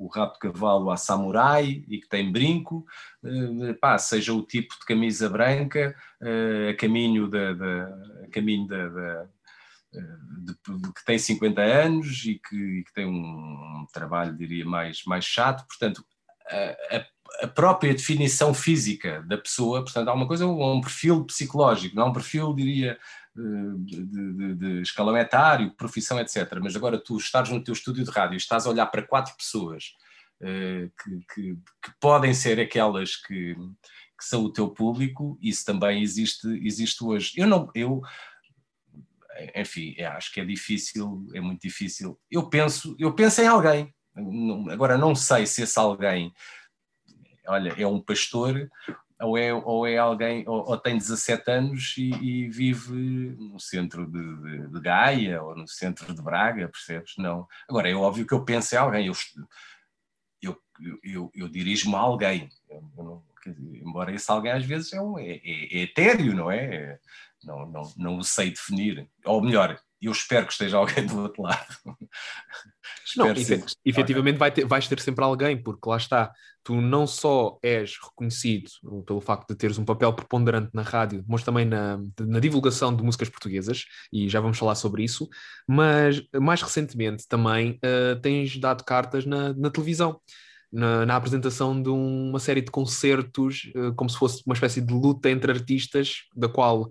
o 0.01 0.09
rabo 0.09 0.33
de 0.33 0.39
cavalo 0.39 0.91
à 0.91 0.97
samurai 0.97 1.85
e 1.87 1.99
que 1.99 2.09
tem 2.09 2.33
brinco, 2.33 2.87
uh, 3.23 3.75
pá, 3.81 3.99
seja 3.99 4.33
o 4.33 4.43
tipo 4.43 4.75
de 4.81 4.87
camisa 4.87 5.29
branca 5.29 5.95
uh, 6.23 6.71
a 6.71 6.75
caminho 6.75 7.29
da, 7.29 7.53
da 7.53 7.85
a 8.25 8.31
caminho 8.33 8.67
da, 8.67 8.89
da 8.89 9.29
eh, 9.93 10.01
de, 10.45 10.79
de, 10.79 10.93
que 10.93 11.05
tem 11.05 11.19
50 11.19 11.61
anos 11.61 12.25
e 12.25 12.39
que, 12.39 12.57
e 12.57 12.85
que 12.85 12.93
tem 12.95 13.07
um, 13.07 13.11
um, 13.11 13.87
trabalho, 13.93 14.37
diria, 14.37 14.65
mais, 14.65 15.03
mais 15.05 15.25
chato. 15.25 15.67
Portanto, 15.67 16.05
a, 16.49 16.97
a, 16.97 17.45
a, 17.45 17.49
própria 17.49 17.93
definição 17.93 18.55
física 18.55 19.23
da 19.23 19.37
pessoa, 19.37 19.83
portanto, 19.83 20.09
há 20.09 20.15
uma 20.15 20.29
coisa, 20.29 20.47
um, 20.47 20.77
um 20.77 20.81
perfil 20.81 21.25
psicológico, 21.25 21.97
não 21.97 22.05
é 22.05 22.07
um 22.07 22.13
perfil, 22.13 22.55
diria, 22.55 22.99
de, 23.35 24.05
de, 24.07 24.55
de, 24.55 24.83
escalão 24.83 25.17
etário, 25.17 25.75
profissão, 25.77 26.19
etc. 26.19 26.59
Mas 26.63 26.75
agora 26.75 26.99
tu 26.99 27.17
estás 27.17 27.49
no 27.49 27.63
teu 27.63 27.73
estúdio 27.73 28.05
de 28.05 28.11
rádio, 28.11 28.37
estás 28.37 28.67
a 28.67 28.71
olhar 28.71 28.87
para 28.87 29.07
quatro 29.07 29.35
pessoas 29.37 29.95
uh, 30.41 30.91
que, 31.03 31.35
que, 31.35 31.55
que, 31.55 31.93
podem 32.01 32.35
ser 32.35 32.59
aquelas 32.59 33.17
que, 33.17 33.55
que, 33.55 34.25
são 34.25 34.45
o 34.45 34.53
teu 34.53 34.69
público, 34.69 35.39
isso 35.41 35.65
também 35.65 36.03
existe, 36.03 36.47
existe 36.65 37.05
hoje. 37.05 37.33
Eu 37.37 37.47
não, 37.47 37.71
eu, 37.75 38.01
enfim, 39.55 39.95
acho 40.01 40.33
que 40.33 40.41
é 40.41 40.45
difícil, 40.45 41.27
é 41.33 41.41
muito 41.41 41.63
difícil. 41.63 42.19
Eu 42.31 42.49
penso, 42.49 42.97
eu 42.99 43.15
penso 43.15 43.41
em 43.41 43.47
alguém. 43.47 43.95
Agora 44.71 44.99
não 44.99 45.15
sei 45.15 45.47
se 45.47 45.63
esse 45.63 45.79
alguém, 45.79 46.33
olha, 47.47 47.75
é 47.79 47.87
um 47.87 48.01
pastor 48.01 48.69
ou 49.21 49.37
é, 49.37 49.53
ou 49.53 49.87
é 49.87 49.99
alguém, 49.99 50.45
ou, 50.49 50.69
ou 50.69 50.79
tem 50.79 50.97
17 50.97 51.51
anos 51.51 51.95
e, 51.99 52.11
e 52.11 52.49
vive 52.49 53.37
no 53.39 53.61
centro 53.61 54.07
de, 54.07 54.37
de, 54.37 54.69
de, 54.69 54.81
Gaia 54.81 55.43
ou 55.43 55.55
no 55.55 55.69
centro 55.69 56.15
de 56.15 56.23
Braga, 56.23 56.69
percebes? 56.69 57.15
Não. 57.19 57.47
Agora, 57.69 57.89
é 57.89 57.95
óbvio 57.95 58.27
que 58.27 58.33
eu 58.33 58.45
penso 58.45 58.75
em 58.75 58.79
alguém, 58.79 59.07
eu, 59.07 59.15
eu, 60.43 60.57
eu, 61.03 61.31
eu 61.35 61.49
dirijo-me 61.49 61.95
a 61.95 61.99
alguém, 61.99 62.49
eu, 62.69 62.83
não, 62.97 63.23
dizer, 63.47 63.83
embora 63.83 64.15
esse 64.15 64.31
alguém 64.31 64.53
às 64.53 64.65
vezes 64.65 64.93
é, 64.93 65.01
um, 65.01 65.19
é, 65.19 65.33
é, 65.33 65.41
é 65.45 65.79
etéreo, 65.83 66.35
não 66.35 66.51
é? 66.51 66.99
Não, 67.45 67.67
não, 67.67 67.93
não 67.97 68.19
o 68.19 68.25
sei 68.25 68.51
definir, 68.51 69.09
ou 69.25 69.43
melhor, 69.43 69.81
eu 70.01 70.13
espero 70.13 70.47
que 70.47 70.53
esteja 70.53 70.79
alguém 70.79 71.07
do 71.07 71.21
outro 71.21 71.43
lado. 71.43 71.67
não, 73.17 73.27
efetivamente 73.85 74.39
vai 74.39 74.51
ter, 74.51 74.65
vais 74.65 74.89
ter 74.89 75.01
sempre 75.01 75.25
alguém, 75.25 75.63
porque 75.63 75.89
lá 75.89 75.97
está, 75.97 76.33
tu 76.63 76.81
não 76.81 77.07
só 77.07 77.59
és 77.63 77.99
reconhecido 78.03 78.71
pelo 79.07 79.21
facto 79.21 79.49
de 79.49 79.57
teres 79.57 79.79
um 79.79 79.85
papel 79.85 80.13
preponderante 80.13 80.71
na 80.73 80.83
rádio, 80.83 81.25
mas 81.29 81.43
também 81.43 81.65
na, 81.65 81.99
na 82.21 82.41
divulgação 82.41 82.95
de 82.95 83.03
músicas 83.03 83.29
portuguesas, 83.29 83.85
e 84.13 84.29
já 84.29 84.41
vamos 84.41 84.59
falar 84.59 84.75
sobre 84.75 85.05
isso, 85.05 85.29
mas 85.67 86.23
mais 86.41 86.63
recentemente 86.63 87.27
também 87.29 87.79
uh, 87.85 88.19
tens 88.21 88.57
dado 88.59 88.85
cartas 88.85 89.27
na, 89.27 89.53
na 89.53 89.71
televisão. 89.71 90.21
Na, 90.73 91.05
na, 91.05 91.17
apresentação 91.17 91.83
de 91.83 91.89
uma 91.89 92.39
série 92.39 92.61
de 92.61 92.71
concertos, 92.71 93.73
uh, 93.75 93.93
como 93.97 94.09
se 94.09 94.17
fosse 94.17 94.41
uma 94.47 94.55
espécie 94.55 94.81
de 94.81 94.95
luta 94.95 95.29
entre 95.29 95.51
artistas, 95.51 96.27
da 96.33 96.49
qual 96.49 96.89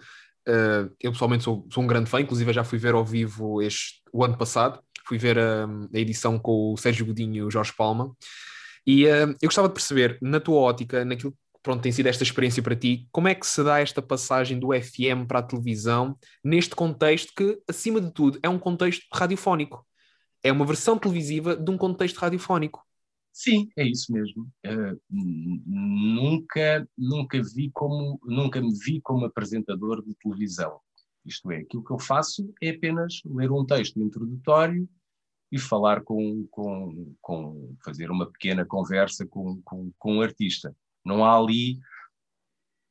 Uh, 0.50 0.90
eu 1.00 1.12
pessoalmente 1.12 1.44
sou, 1.44 1.68
sou, 1.72 1.84
um 1.84 1.88
grande 1.88 2.10
fã, 2.10 2.20
inclusive 2.20 2.52
já 2.52 2.64
fui 2.64 2.80
ver 2.80 2.96
ao 2.96 3.06
vivo 3.06 3.62
este, 3.62 4.02
o 4.12 4.24
ano 4.24 4.36
passado, 4.36 4.82
fui 5.06 5.18
ver 5.18 5.38
a, 5.38 5.66
a 5.66 6.00
edição 6.00 6.40
com 6.40 6.74
o 6.74 6.78
Sérgio 6.78 7.06
Godinho 7.06 7.36
e 7.36 7.44
o 7.44 7.52
Jorge 7.52 7.72
Palma, 7.78 8.12
e 8.86 9.06
uh, 9.06 9.30
eu 9.42 9.48
gostava 9.48 9.68
de 9.68 9.76
perceber, 9.76 10.18
na 10.22 10.40
tua 10.40 10.60
ótica, 10.60 11.06
naquilo 11.06 11.36
pronto, 11.62 11.82
tem 11.82 11.92
sido 11.92 12.08
esta 12.08 12.24
experiência 12.24 12.64
para 12.64 12.76
ti, 12.76 13.08
como 13.12 13.28
é 13.28 13.36
que 13.36 13.46
se 13.46 13.64
dá 13.64 13.80
esta 13.80 14.02
passagem 14.02 14.58
do 14.58 14.70
FM 14.70 15.28
para 15.28 15.40
a 15.40 15.44
televisão, 15.44 16.18
neste 16.44 16.76
contexto 16.76 17.32
que, 17.36 17.60
acima 17.68 18.02
de 18.02 18.12
tudo, 18.12 18.40
é 18.42 18.50
um 18.50 18.58
contexto 18.58 19.06
radiofónico, 19.14 19.86
é 20.44 20.52
uma 20.52 20.66
versão 20.66 20.98
televisiva 20.98 21.56
de 21.56 21.70
um 21.70 21.78
contexto 21.78 22.18
radiofónico. 22.18 22.84
Sim, 23.32 23.70
é 23.78 23.88
isso 23.88 24.12
mesmo. 24.12 24.50
Uh, 24.66 25.00
nunca, 25.10 26.88
nunca 26.98 27.42
vi 27.56 27.72
como, 27.72 28.20
nunca 28.24 28.62
me 28.62 28.74
vi 28.84 29.00
como 29.02 29.26
apresentador 29.26 30.04
de 30.04 30.14
televisão. 30.16 30.80
Isto 31.26 31.52
é, 31.52 31.58
aquilo 31.58 31.84
que 31.84 31.92
eu 31.92 32.00
faço 32.00 32.54
é 32.62 32.70
apenas 32.70 33.22
ler 33.26 33.52
um 33.52 33.66
texto 33.66 34.02
introdutório 34.02 34.90
e 35.52 35.60
falar 35.60 36.02
com, 36.02 36.48
com, 36.52 37.16
com 37.22 37.76
fazer 37.84 38.12
uma 38.12 38.30
pequena 38.32 38.66
conversa 38.66 39.26
com, 39.26 39.62
com, 39.64 39.92
com 39.98 40.18
um 40.18 40.22
artista. 40.22 40.76
Não 41.06 41.26
há 41.26 41.38
ali 41.38 41.80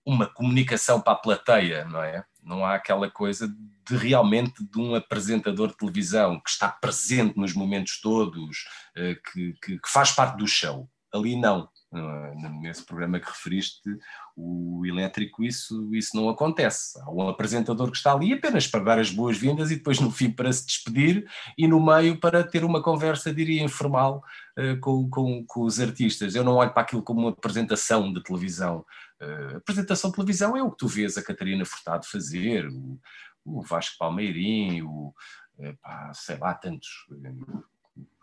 uma 0.04 0.26
comunicação 0.32 1.00
para 1.00 1.12
a 1.12 1.20
plateia, 1.20 1.84
não 1.84 2.02
é? 2.02 2.24
Não 2.48 2.64
há 2.64 2.74
aquela 2.74 3.10
coisa 3.10 3.46
de 3.46 3.96
realmente 3.96 4.64
de 4.64 4.80
um 4.80 4.94
apresentador 4.94 5.68
de 5.68 5.76
televisão 5.76 6.40
que 6.40 6.50
está 6.50 6.68
presente 6.68 7.36
nos 7.36 7.52
momentos 7.52 8.00
todos, 8.00 8.64
eh, 8.96 9.16
que, 9.32 9.52
que, 9.62 9.78
que 9.78 9.88
faz 9.88 10.12
parte 10.12 10.38
do 10.38 10.46
show. 10.46 10.88
Ali 11.12 11.36
não. 11.36 11.68
Nesse 12.60 12.84
programa 12.84 13.18
que 13.18 13.26
referiste, 13.26 13.80
o 14.36 14.84
elétrico, 14.84 15.42
isso, 15.42 15.88
isso 15.94 16.14
não 16.14 16.28
acontece. 16.28 17.00
Há 17.00 17.10
um 17.10 17.26
apresentador 17.26 17.90
que 17.90 17.96
está 17.96 18.12
ali 18.12 18.34
apenas 18.34 18.66
para 18.66 18.84
dar 18.84 18.98
as 18.98 19.10
boas-vindas 19.10 19.70
e 19.70 19.76
depois 19.76 19.98
no 19.98 20.10
fim 20.10 20.30
para 20.30 20.52
se 20.52 20.66
despedir 20.66 21.26
e 21.56 21.66
no 21.66 21.84
meio 21.84 22.20
para 22.20 22.44
ter 22.44 22.62
uma 22.62 22.82
conversa, 22.82 23.32
diria, 23.32 23.62
informal 23.62 24.22
uh, 24.58 24.78
com, 24.80 25.08
com, 25.08 25.44
com, 25.46 25.62
os 25.62 25.80
artistas. 25.80 26.34
Eu 26.34 26.44
não 26.44 26.56
olho 26.56 26.72
para 26.72 26.82
aquilo 26.82 27.02
como 27.02 27.20
uma 27.20 27.30
apresentação 27.30 28.12
de 28.12 28.22
televisão. 28.22 28.84
Uh, 29.20 29.56
apresentação 29.56 30.10
de 30.10 30.16
televisão 30.16 30.56
é 30.56 30.62
o 30.62 30.70
que 30.70 30.78
tu 30.78 30.88
vês 30.88 31.18
a 31.18 31.22
Catarina 31.22 31.64
Furtado 31.64 32.06
fazer, 32.06 32.68
o, 32.68 33.00
o 33.44 33.62
Vasco 33.62 33.96
Palmeirim, 33.98 34.82
o, 34.82 35.12
pá, 35.82 36.12
sei 36.14 36.38
lá, 36.38 36.54
tantos 36.54 36.88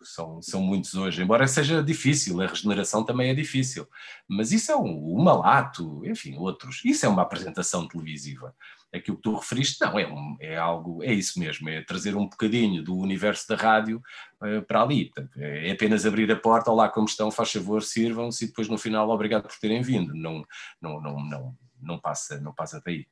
são, 0.03 0.41
são 0.41 0.61
muitos 0.61 0.93
hoje, 0.93 1.21
embora 1.21 1.47
seja 1.47 1.83
difícil, 1.83 2.41
a 2.41 2.47
regeneração 2.47 3.03
também 3.03 3.29
é 3.29 3.33
difícil, 3.33 3.87
mas 4.27 4.51
isso 4.51 4.71
é 4.71 4.75
um, 4.75 5.13
o 5.13 5.21
malato, 5.23 6.01
enfim, 6.05 6.37
outros, 6.37 6.81
isso 6.85 7.05
é 7.05 7.09
uma 7.09 7.23
apresentação 7.23 7.87
televisiva. 7.87 8.55
Aquilo 8.95 9.17
que 9.17 9.23
tu 9.23 9.35
referiste, 9.35 9.81
não, 9.81 9.99
é, 9.99 10.07
um, 10.07 10.37
é 10.39 10.57
algo, 10.57 11.03
é 11.03 11.13
isso 11.13 11.39
mesmo, 11.39 11.69
é 11.69 11.81
trazer 11.83 12.15
um 12.15 12.27
bocadinho 12.27 12.83
do 12.83 12.95
universo 12.95 13.47
da 13.47 13.55
rádio 13.55 14.01
uh, 14.41 14.61
para 14.65 14.81
ali. 14.81 15.05
Portanto, 15.05 15.37
é 15.37 15.71
apenas 15.71 16.05
abrir 16.05 16.31
a 16.31 16.35
porta, 16.35 16.71
olá 16.71 16.89
como 16.89 17.07
estão, 17.07 17.31
faz 17.31 17.51
favor, 17.51 17.83
sirvam-se 17.83 18.45
e 18.45 18.47
depois 18.47 18.67
no 18.67 18.77
final 18.77 19.09
obrigado 19.09 19.43
por 19.43 19.57
terem 19.59 19.81
vindo. 19.81 20.13
Não, 20.13 20.43
não, 20.81 21.01
não, 21.01 21.19
não, 21.23 21.57
não, 21.81 21.99
passa, 21.99 22.39
não 22.39 22.53
passa 22.53 22.81
daí. 22.85 23.05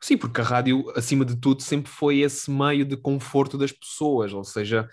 Sim, 0.00 0.16
porque 0.16 0.40
a 0.40 0.44
rádio, 0.44 0.90
acima 0.96 1.24
de 1.24 1.36
tudo, 1.36 1.62
sempre 1.62 1.90
foi 1.90 2.20
esse 2.20 2.50
meio 2.50 2.84
de 2.84 2.96
conforto 2.96 3.56
das 3.56 3.70
pessoas, 3.70 4.32
ou 4.32 4.42
seja, 4.42 4.88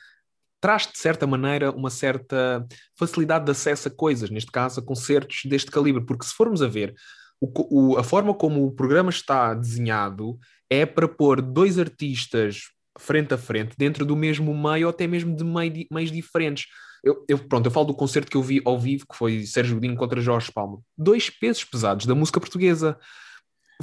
traz 0.60 0.88
de 0.88 0.98
certa 0.98 1.28
maneira 1.28 1.71
uma 1.71 1.89
certa 1.89 2.65
facilidade 2.98 3.45
de 3.45 3.52
acesso 3.52 3.88
a 3.88 3.91
coisas, 3.91 4.30
neste 4.30 4.52
caso 4.52 4.80
a 4.80 4.84
concertos 4.84 5.41
deste 5.45 5.69
calibre, 5.69 6.04
porque 6.04 6.26
se 6.26 6.34
formos 6.34 6.62
a 6.62 6.67
ver, 6.67 6.95
o, 7.41 7.93
o, 7.93 7.98
a 7.98 8.04
forma 8.04 8.34
como 8.34 8.65
o 8.65 8.71
programa 8.71 9.10
está 9.10 9.54
desenhado 9.54 10.38
é 10.69 10.86
para 10.86 11.08
pôr 11.08 11.41
dois 11.41 11.78
artistas 11.78 12.69
frente 12.98 13.34
a 13.34 13.38
frente, 13.38 13.76
dentro 13.78 14.06
do 14.06 14.15
mesmo 14.15 14.56
meio, 14.58 14.88
ou 14.88 14.89
até 14.89 15.06
mesmo 15.06 15.36
de 15.36 15.43
meio, 15.43 15.86
meios 15.91 16.12
diferentes. 16.12 16.65
Eu, 17.04 17.24
eu, 17.28 17.38
pronto, 17.38 17.67
eu 17.67 17.71
falo 17.71 17.88
do 17.88 17.93
concerto 17.93 18.32
que 18.32 18.38
eu 18.38 18.41
vi 18.41 18.62
ao 18.65 18.80
vivo, 18.80 19.06
que 19.08 19.15
foi 19.15 19.45
Sérgio 19.45 19.76
Godinho 19.76 19.95
contra 19.95 20.21
Jorge 20.21 20.52
Palma. 20.52 20.80
Dois 20.98 21.30
pesos 21.30 21.63
pesados 21.63 22.06
da 22.06 22.15
música 22.15 22.39
portuguesa. 22.39 22.98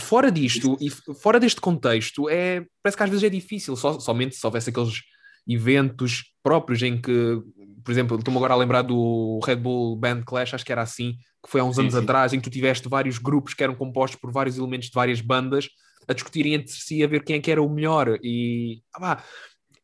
Fora 0.00 0.32
disto, 0.32 0.78
e 0.80 0.90
fora 0.90 1.38
deste 1.38 1.60
contexto, 1.60 2.28
é, 2.28 2.64
parece 2.82 2.96
que 2.96 3.02
às 3.02 3.10
vezes 3.10 3.24
é 3.24 3.28
difícil, 3.28 3.76
só, 3.76 4.00
somente 4.00 4.34
se 4.34 4.44
houvesse 4.46 4.70
aqueles 4.70 5.02
eventos 5.46 6.24
próprios 6.42 6.82
em 6.82 7.00
que, 7.00 7.40
por 7.84 7.90
exemplo, 7.90 8.18
estou-me 8.18 8.38
agora 8.38 8.54
a 8.54 8.56
lembrar 8.56 8.82
do 8.82 9.40
Red 9.44 9.56
Bull 9.56 9.96
Band 9.96 10.22
Clash, 10.22 10.54
acho 10.54 10.64
que 10.64 10.72
era 10.72 10.82
assim, 10.82 11.14
que 11.42 11.50
foi 11.50 11.60
há 11.60 11.64
uns 11.64 11.76
sim, 11.76 11.82
anos 11.82 11.94
sim. 11.94 12.00
atrás, 12.00 12.32
em 12.32 12.38
que 12.38 12.48
tu 12.48 12.52
tiveste 12.52 12.88
vários 12.88 13.18
grupos 13.18 13.54
que 13.54 13.62
eram 13.62 13.74
compostos 13.74 14.20
por 14.20 14.32
vários 14.32 14.58
elementos 14.58 14.88
de 14.88 14.94
várias 14.94 15.20
bandas 15.20 15.68
a 16.08 16.12
discutirem 16.12 16.54
entre 16.54 16.72
si 16.72 17.02
a 17.02 17.06
ver 17.06 17.24
quem 17.24 17.36
é 17.36 17.40
que 17.40 17.50
era 17.50 17.62
o 17.62 17.68
melhor 17.68 18.18
e, 18.22 18.82
ah, 18.96 19.22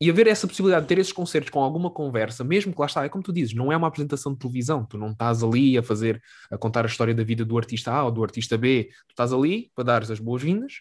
e 0.00 0.08
haver 0.08 0.28
essa 0.28 0.46
possibilidade 0.46 0.84
de 0.84 0.88
ter 0.88 0.98
esses 0.98 1.12
concertos 1.12 1.50
com 1.50 1.60
alguma 1.60 1.90
conversa, 1.90 2.44
mesmo 2.44 2.72
que 2.72 2.80
lá 2.80 2.86
está, 2.86 3.04
é 3.04 3.08
como 3.08 3.24
tu 3.24 3.32
dizes, 3.32 3.54
não 3.54 3.72
é 3.72 3.76
uma 3.76 3.88
apresentação 3.88 4.32
de 4.32 4.38
televisão, 4.38 4.84
tu 4.84 4.96
não 4.96 5.10
estás 5.10 5.42
ali 5.42 5.76
a 5.76 5.82
fazer, 5.82 6.22
a 6.50 6.56
contar 6.56 6.84
a 6.84 6.88
história 6.88 7.14
da 7.14 7.24
vida 7.24 7.44
do 7.44 7.58
artista 7.58 7.92
A 7.92 8.04
ou 8.04 8.12
do 8.12 8.22
artista 8.22 8.56
B, 8.56 8.88
tu 9.08 9.10
estás 9.10 9.32
ali 9.32 9.70
para 9.74 9.84
dar 9.84 10.02
as 10.02 10.20
boas-vindas, 10.20 10.74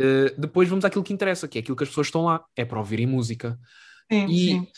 uh, 0.00 0.40
depois 0.40 0.68
vamos 0.68 0.84
àquilo 0.84 1.04
que 1.04 1.12
interessa, 1.12 1.46
que 1.46 1.58
é 1.58 1.60
aquilo 1.60 1.76
que 1.76 1.84
as 1.84 1.88
pessoas 1.88 2.08
estão 2.08 2.24
lá, 2.24 2.44
é 2.56 2.64
para 2.64 2.78
ouvirem 2.78 3.06
música. 3.06 3.58
Sim, 4.10 4.26
e... 4.26 4.48
sim. 4.48 4.68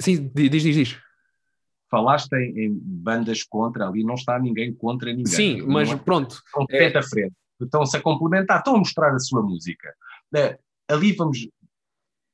Sim, 0.00 0.30
diz, 0.34 0.62
diz, 0.62 0.74
diz. 0.74 0.98
Falaste 1.90 2.32
em, 2.34 2.66
em, 2.66 2.80
bandas 2.82 3.42
contra, 3.42 3.86
ali 3.86 4.02
não 4.02 4.14
está 4.14 4.38
ninguém 4.38 4.72
contra 4.72 5.10
ninguém. 5.10 5.26
Sim, 5.26 5.62
mas 5.62 5.90
é, 5.90 5.96
pronto. 5.96 6.36
Estão 6.46 6.64
é... 6.70 6.76
frente 6.76 6.96
a 6.96 7.02
frente, 7.02 7.34
estão-se 7.60 7.96
a 7.96 8.00
complementar, 8.00 8.58
estão 8.58 8.76
a 8.76 8.78
mostrar 8.78 9.14
a 9.14 9.18
sua 9.18 9.42
música. 9.42 9.94
Uh, 10.34 10.58
ali 10.88 11.12
vamos. 11.12 11.44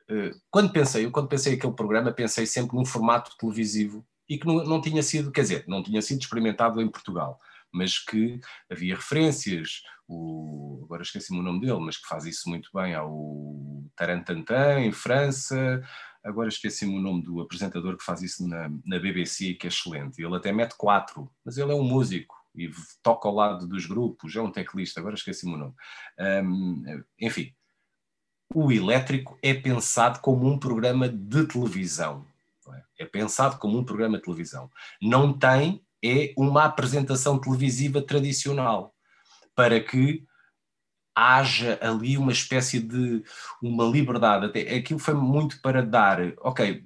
Uh, 0.09 0.38
quando 0.51 0.71
pensei, 0.73 1.05
eu 1.05 1.11
quando 1.11 1.29
pensei 1.29 1.55
aquele 1.55 1.73
programa, 1.73 2.12
pensei 2.12 2.47
sempre 2.47 2.77
num 2.77 2.85
formato 2.85 3.37
televisivo 3.37 4.07
e 4.29 4.38
que 4.38 4.47
não, 4.47 4.62
não 4.64 4.81
tinha 4.81 5.03
sido, 5.03 5.33
quer 5.33 5.40
dizer, 5.40 5.64
não 5.66 5.83
tinha 5.83 6.01
sido 6.03 6.21
experimentado 6.21 6.81
em 6.81 6.88
Portugal 6.88 7.40
mas 7.77 7.99
que 7.99 8.40
havia 8.71 8.97
referências, 8.97 9.83
o, 10.09 10.81
agora 10.85 11.03
esqueci-me 11.03 11.40
o 11.40 11.42
nome 11.42 11.61
dele, 11.61 11.81
mas 11.81 11.97
que 11.97 12.07
faz 12.07 12.25
isso 12.25 12.49
muito 12.49 12.71
bem, 12.75 12.95
ao 12.95 13.85
Tarantantan, 13.97 14.81
em 14.81 14.92
França, 14.92 15.83
agora 16.23 16.49
esqueci-me 16.49 16.97
o 16.97 17.01
nome 17.01 17.23
do 17.23 17.40
apresentador 17.40 17.97
que 17.97 18.05
faz 18.05 18.23
isso 18.23 18.47
na, 18.47 18.69
na 18.85 18.99
BBC, 18.99 19.55
que 19.55 19.66
é 19.66 19.71
excelente, 19.71 20.23
ele 20.23 20.37
até 20.37 20.53
mete 20.53 20.77
quatro, 20.77 21.31
mas 21.45 21.57
ele 21.57 21.73
é 21.73 21.75
um 21.75 21.85
músico, 21.85 22.35
e 22.55 22.71
toca 23.03 23.29
ao 23.29 23.35
lado 23.35 23.66
dos 23.66 23.87
grupos, 23.87 24.35
é 24.35 24.40
um 24.40 24.51
teclista, 24.51 25.01
agora 25.01 25.14
esqueci-me 25.14 25.55
o 25.55 25.59
nome. 25.59 25.75
Um, 26.19 27.05
enfim, 27.21 27.53
o 28.55 28.73
elétrico 28.73 29.38
é 29.42 29.53
pensado 29.53 30.21
como 30.21 30.49
um 30.49 30.59
programa 30.59 31.09
de 31.09 31.47
televisão. 31.47 32.27
É? 32.99 33.05
é 33.05 33.07
pensado 33.07 33.59
como 33.59 33.79
um 33.79 33.85
programa 33.85 34.16
de 34.16 34.25
televisão. 34.25 34.71
Não 35.01 35.37
tem 35.37 35.85
é 36.03 36.33
uma 36.37 36.64
apresentação 36.64 37.38
televisiva 37.38 38.03
tradicional, 38.03 38.95
para 39.57 39.81
que 39.81 40.23
haja 41.16 41.79
ali 41.81 42.19
uma 42.19 42.31
espécie 42.31 42.79
de 42.79 43.25
uma 43.62 43.85
liberdade. 43.85 44.47
Até, 44.47 44.61
aquilo 44.77 45.01
foi 45.01 45.14
muito 45.14 45.61
para 45.62 45.83
dar, 45.83 46.21
ok, 46.42 46.85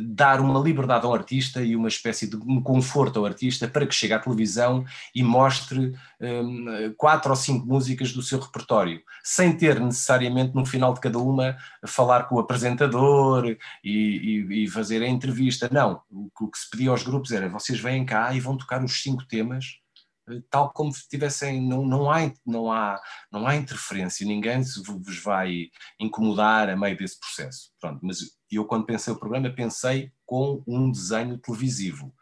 dar 0.00 0.40
uma 0.40 0.58
liberdade 0.58 1.04
ao 1.04 1.14
artista 1.14 1.62
e 1.62 1.76
uma 1.76 1.88
espécie 1.88 2.28
de 2.28 2.36
um 2.36 2.60
conforto 2.60 3.18
ao 3.18 3.26
artista 3.26 3.68
para 3.68 3.86
que 3.86 3.94
chegue 3.94 4.14
à 4.14 4.18
televisão 4.18 4.84
e 5.14 5.22
mostre 5.22 5.94
um, 6.20 6.94
quatro 6.96 7.30
ou 7.30 7.36
cinco 7.36 7.66
músicas 7.66 8.12
do 8.12 8.22
seu 8.22 8.40
repertório, 8.40 9.02
sem 9.22 9.56
ter 9.56 9.78
necessariamente 9.78 10.54
no 10.54 10.64
final 10.64 10.94
de 10.94 11.00
cada 11.00 11.18
uma 11.18 11.56
falar 11.86 12.24
com 12.24 12.36
o 12.36 12.40
apresentador 12.40 13.46
e, 13.46 13.58
e, 13.84 14.64
e 14.64 14.68
fazer 14.68 15.02
a 15.02 15.08
entrevista. 15.08 15.68
Não, 15.70 16.00
o, 16.10 16.28
o 16.40 16.50
que 16.50 16.58
se 16.58 16.68
pedia 16.70 16.90
aos 16.90 17.02
grupos 17.02 17.30
era 17.30 17.48
vocês 17.48 17.78
vêm 17.78 18.04
cá 18.04 18.32
e 18.34 18.40
vão 18.40 18.56
tocar 18.56 18.82
os 18.82 19.02
cinco 19.02 19.24
temas 19.26 19.85
tal 20.50 20.72
como 20.72 20.92
se 20.92 21.08
tivessem, 21.08 21.60
não, 21.60 21.84
não, 21.84 22.10
há, 22.10 22.32
não, 22.44 22.72
há, 22.72 23.00
não 23.30 23.46
há 23.46 23.56
interferência, 23.56 24.26
ninguém 24.26 24.62
vos 24.84 25.18
vai 25.22 25.70
incomodar 26.00 26.68
a 26.68 26.76
meio 26.76 26.96
desse 26.96 27.18
processo. 27.18 27.72
Pronto, 27.80 28.00
mas 28.02 28.18
eu 28.50 28.64
quando 28.64 28.86
pensei 28.86 29.12
o 29.12 29.18
programa 29.18 29.50
pensei 29.50 30.12
com 30.24 30.62
um 30.66 30.90
desenho 30.90 31.38
televisivo. 31.38 32.14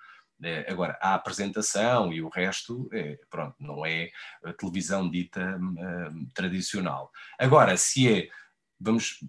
É, 0.42 0.70
agora, 0.70 0.98
a 1.00 1.14
apresentação 1.14 2.12
e 2.12 2.20
o 2.20 2.28
resto, 2.28 2.88
é, 2.92 3.18
pronto, 3.30 3.54
não 3.58 3.86
é 3.86 4.10
a 4.44 4.52
televisão 4.52 5.08
dita 5.08 5.56
hum, 5.58 6.28
tradicional. 6.34 7.10
Agora, 7.38 7.76
se 7.76 8.12
é, 8.12 8.28
vamos, 8.78 9.24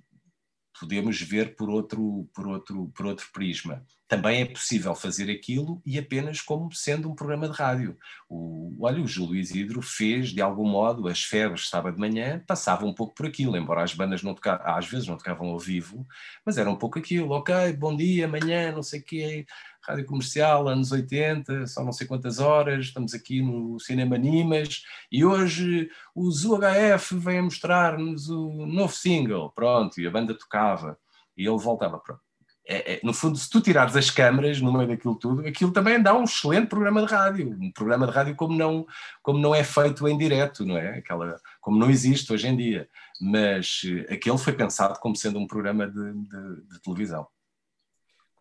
podemos 0.77 1.21
ver 1.21 1.55
por 1.55 1.69
outro, 1.69 2.29
por 2.33 2.47
outro, 2.47 2.91
por 2.93 3.05
outro 3.05 3.29
prisma. 3.31 3.85
Também 4.07 4.41
é 4.41 4.45
possível 4.45 4.93
fazer 4.93 5.31
aquilo 5.31 5.81
e 5.83 5.97
apenas 5.97 6.39
como 6.39 6.71
sendo 6.71 7.09
um 7.09 7.15
programa 7.15 7.49
de 7.49 7.55
rádio. 7.55 7.97
O, 8.29 8.75
olha, 8.79 9.01
o 9.01 9.07
Júlio 9.07 9.35
Isidro 9.35 9.81
fez, 9.81 10.29
de 10.29 10.41
algum 10.41 10.67
modo, 10.67 11.07
as 11.07 11.23
febres 11.23 11.69
sábado 11.69 11.95
de 11.95 11.99
manhã, 11.99 12.43
passava 12.45 12.85
um 12.85 12.93
pouco 12.93 13.15
por 13.15 13.25
aquilo, 13.25 13.57
embora 13.57 13.81
as 13.83 13.95
bandas 13.95 14.21
não 14.21 14.35
tocavam, 14.35 14.75
às 14.75 14.85
vezes 14.87 15.07
não 15.07 15.17
tocavam 15.17 15.47
ao 15.47 15.59
vivo, 15.59 16.05
mas 16.45 16.57
era 16.59 16.69
um 16.69 16.75
pouco 16.75 16.99
aquilo, 16.99 17.31
ok, 17.31 17.73
bom 17.73 17.95
dia, 17.95 18.25
amanhã, 18.25 18.71
não 18.71 18.83
sei 18.83 18.99
o 18.99 19.03
quê, 19.03 19.45
rádio 19.81 20.05
comercial, 20.05 20.67
anos 20.67 20.91
80, 20.91 21.67
só 21.67 21.83
não 21.83 21.91
sei 21.91 22.07
quantas 22.07 22.39
horas, 22.39 22.85
estamos 22.85 23.13
aqui 23.13 23.41
no 23.41 23.79
Cinema 23.79 24.17
Nimas 24.17 24.83
e 25.11 25.23
hoje 25.23 25.89
o 26.13 26.29
ZUHF 26.31 27.17
vem 27.17 27.41
mostrar-nos 27.41 28.29
o 28.29 28.65
novo 28.65 28.93
single, 28.93 29.51
pronto, 29.51 29.99
e 29.99 30.07
a 30.07 30.11
banda 30.11 30.37
tocava 30.37 30.97
e 31.37 31.45
ele 31.47 31.57
voltava, 31.57 31.99
pronto. 31.99 32.24
É, 32.67 32.93
é, 32.93 32.99
no 33.03 33.13
fundo, 33.13 33.37
se 33.37 33.47
tu 33.47 33.61
tirares 33.61 33.95
as 33.95 34.09
câmaras 34.09 34.59
no 34.59 34.73
meio 34.73 34.87
daquilo 34.87 35.15
tudo, 35.15 35.47
aquilo 35.47 35.71
também 35.71 36.01
dá 36.01 36.17
um 36.17 36.23
excelente 36.23 36.67
programa 36.67 37.05
de 37.05 37.11
rádio, 37.11 37.55
um 37.61 37.71
programa 37.71 38.07
de 38.07 38.11
rádio 38.11 38.35
como 38.35 38.57
não, 38.57 38.87
como 39.21 39.37
não 39.37 39.53
é 39.53 39.63
feito 39.63 40.07
em 40.07 40.17
direto, 40.17 40.65
não 40.65 40.75
é? 40.75 40.97
Aquela, 40.97 41.39
como 41.61 41.77
não 41.77 41.89
existe 41.91 42.33
hoje 42.33 42.47
em 42.47 42.57
dia, 42.57 42.89
mas 43.21 43.81
eh, 43.85 44.13
aquele 44.13 44.37
foi 44.37 44.53
pensado 44.53 44.99
como 44.99 45.15
sendo 45.15 45.37
um 45.37 45.45
programa 45.45 45.87
de, 45.87 46.13
de, 46.13 46.61
de 46.71 46.81
televisão. 46.81 47.27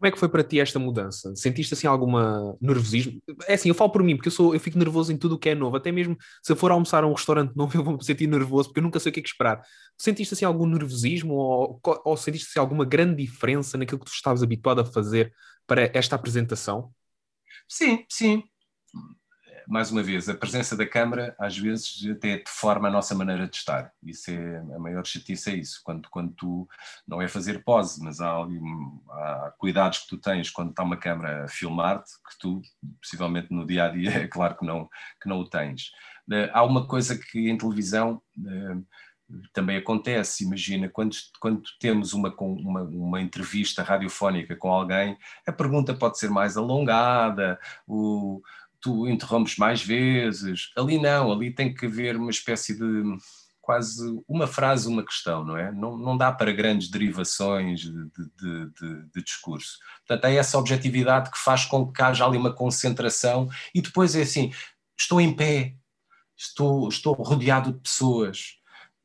Como 0.05 0.09
é 0.11 0.13
que 0.13 0.19
foi 0.19 0.29
para 0.29 0.45
ti 0.45 0.61
esta 0.61 0.79
mudança? 0.79 1.35
Sentiste 1.35 1.73
assim 1.73 1.87
alguma 1.87 2.55
nervosismo? 2.61 3.23
É 3.49 3.55
assim, 3.55 3.71
eu 3.71 3.75
falo 3.75 3.91
por 3.91 4.03
mim, 4.03 4.17
porque 4.17 4.29
eu, 4.29 4.33
sou, 4.33 4.53
eu 4.53 4.61
fico 4.61 4.79
nervoso 4.79 5.11
em 5.11 5.17
tudo 5.17 5.37
o 5.37 5.39
que 5.39 5.49
é 5.49 5.55
novo. 5.55 5.79
Até 5.79 5.91
mesmo 5.91 6.15
se 6.43 6.53
eu 6.53 6.57
for 6.57 6.71
almoçar 6.71 7.03
a 7.03 7.07
um 7.07 7.15
restaurante 7.15 7.53
novo, 7.57 7.75
eu 7.75 7.83
vou 7.83 7.97
me 7.97 8.05
sentir 8.05 8.27
nervoso, 8.27 8.69
porque 8.69 8.81
eu 8.81 8.83
nunca 8.83 9.01
sei 9.01 9.09
o 9.09 9.15
que 9.15 9.21
é 9.21 9.23
que 9.23 9.31
esperar. 9.31 9.63
Sentiste 9.97 10.35
assim 10.35 10.45
algum 10.45 10.67
nervosismo 10.67 11.33
ou, 11.33 11.81
ou 12.05 12.17
sentiste 12.19 12.49
assim, 12.51 12.61
alguma 12.61 12.85
grande 12.85 13.25
diferença 13.25 13.79
naquilo 13.79 13.99
que 13.99 14.05
tu 14.05 14.13
estavas 14.13 14.43
habituado 14.43 14.83
a 14.83 14.85
fazer 14.85 15.33
para 15.67 15.91
esta 15.95 16.17
apresentação? 16.17 16.93
Sim, 17.67 18.05
sim 18.11 18.43
mais 19.67 19.91
uma 19.91 20.03
vez, 20.03 20.29
a 20.29 20.35
presença 20.35 20.77
da 20.77 20.87
Câmara 20.87 21.35
às 21.39 21.57
vezes 21.57 22.07
até 22.11 22.39
deforma 22.39 22.89
a 22.89 22.91
nossa 22.91 23.15
maneira 23.15 23.47
de 23.49 23.57
estar. 23.57 23.93
Isso 24.03 24.31
é 24.31 24.59
a 24.59 24.79
maior 24.79 25.05
chatice 25.07 25.51
é 25.51 25.57
isso, 25.57 25.81
quando, 25.85 26.09
quando 26.11 26.33
tu 26.33 26.69
não 27.07 27.21
é 27.21 27.29
fazer 27.29 27.65
pose, 27.65 28.03
mas 28.03 28.21
há, 28.21 28.31
há 29.11 29.55
cuidados 29.59 30.01
que 30.01 30.09
tu 30.09 30.19
tens 30.19 30.51
quando 30.51 30.71
está 30.71 30.83
uma 30.83 30.97
câmara 30.97 31.45
a 31.45 31.49
filmar-te, 31.49 32.13
que 32.29 32.39
tu, 32.39 32.63
possivelmente 33.01 33.53
no 33.53 33.67
dia 33.67 33.85
a 33.85 33.89
dia, 33.89 34.11
é 34.25 34.29
claro 34.29 34.57
que 34.57 34.65
não, 34.65 34.89
que 35.21 35.29
não 35.29 35.39
o 35.39 35.49
tens. 35.49 35.91
Eh, 36.31 36.51
há 36.53 36.65
uma 36.65 36.87
coisa 36.87 37.19
que 37.19 37.51
em 37.51 37.57
televisão 37.59 38.23
eh, 38.47 38.77
também 39.53 39.77
acontece, 39.77 40.45
imagina, 40.45 40.89
quando, 40.89 41.17
quando 41.41 41.63
temos 41.81 42.13
uma, 42.13 42.35
uma, 42.39 42.83
uma, 42.83 43.21
entrevista 43.21 43.83
radiofónica 43.83 44.55
com 44.55 44.71
alguém, 44.71 45.17
a 45.47 45.53
pergunta 45.53 45.95
pode 45.95 46.19
ser 46.19 46.31
mais 46.31 46.57
alongada, 46.57 47.59
o, 47.87 48.43
tu 48.85 49.09
interrompes 49.09 49.57
mais 49.57 49.83
vezes. 49.83 50.71
Ali 50.77 51.01
não, 51.01 51.33
ali 51.33 51.51
tem 51.51 51.73
que 51.73 51.87
haver 51.87 52.17
uma 52.17 52.31
espécie 52.31 52.79
de 52.79 53.17
quase 53.63 54.23
uma 54.29 54.47
frase, 54.47 54.87
uma 54.87 55.03
questão, 55.03 55.43
não 55.43 55.57
é? 55.57 55.73
Não, 55.73 55.97
não 55.97 56.19
dá 56.19 56.31
para 56.31 56.53
grandes 56.53 56.91
derivações 56.91 57.81
de, 57.81 57.91
de, 57.91 58.71
de, 58.79 59.11
de, 59.11 59.25
discurso. 59.25 59.79
Portanto, 60.07 60.27
é 60.27 60.37
essa 60.37 60.59
objetividade 60.59 61.31
que 61.31 61.39
faz 61.39 61.65
com 61.65 61.91
que 61.91 62.03
haja 62.03 62.27
ali 62.27 62.37
uma 62.37 62.53
concentração 62.53 63.49
e 63.75 63.81
depois 63.81 64.15
é 64.15 64.21
assim: 64.21 64.53
estou 64.99 65.19
em 65.19 65.35
pé, 65.35 65.77
estou, 66.37 66.87
estou 66.91 67.15
rodeado 67.15 67.73
de 67.73 67.81
pessoas, 67.81 68.59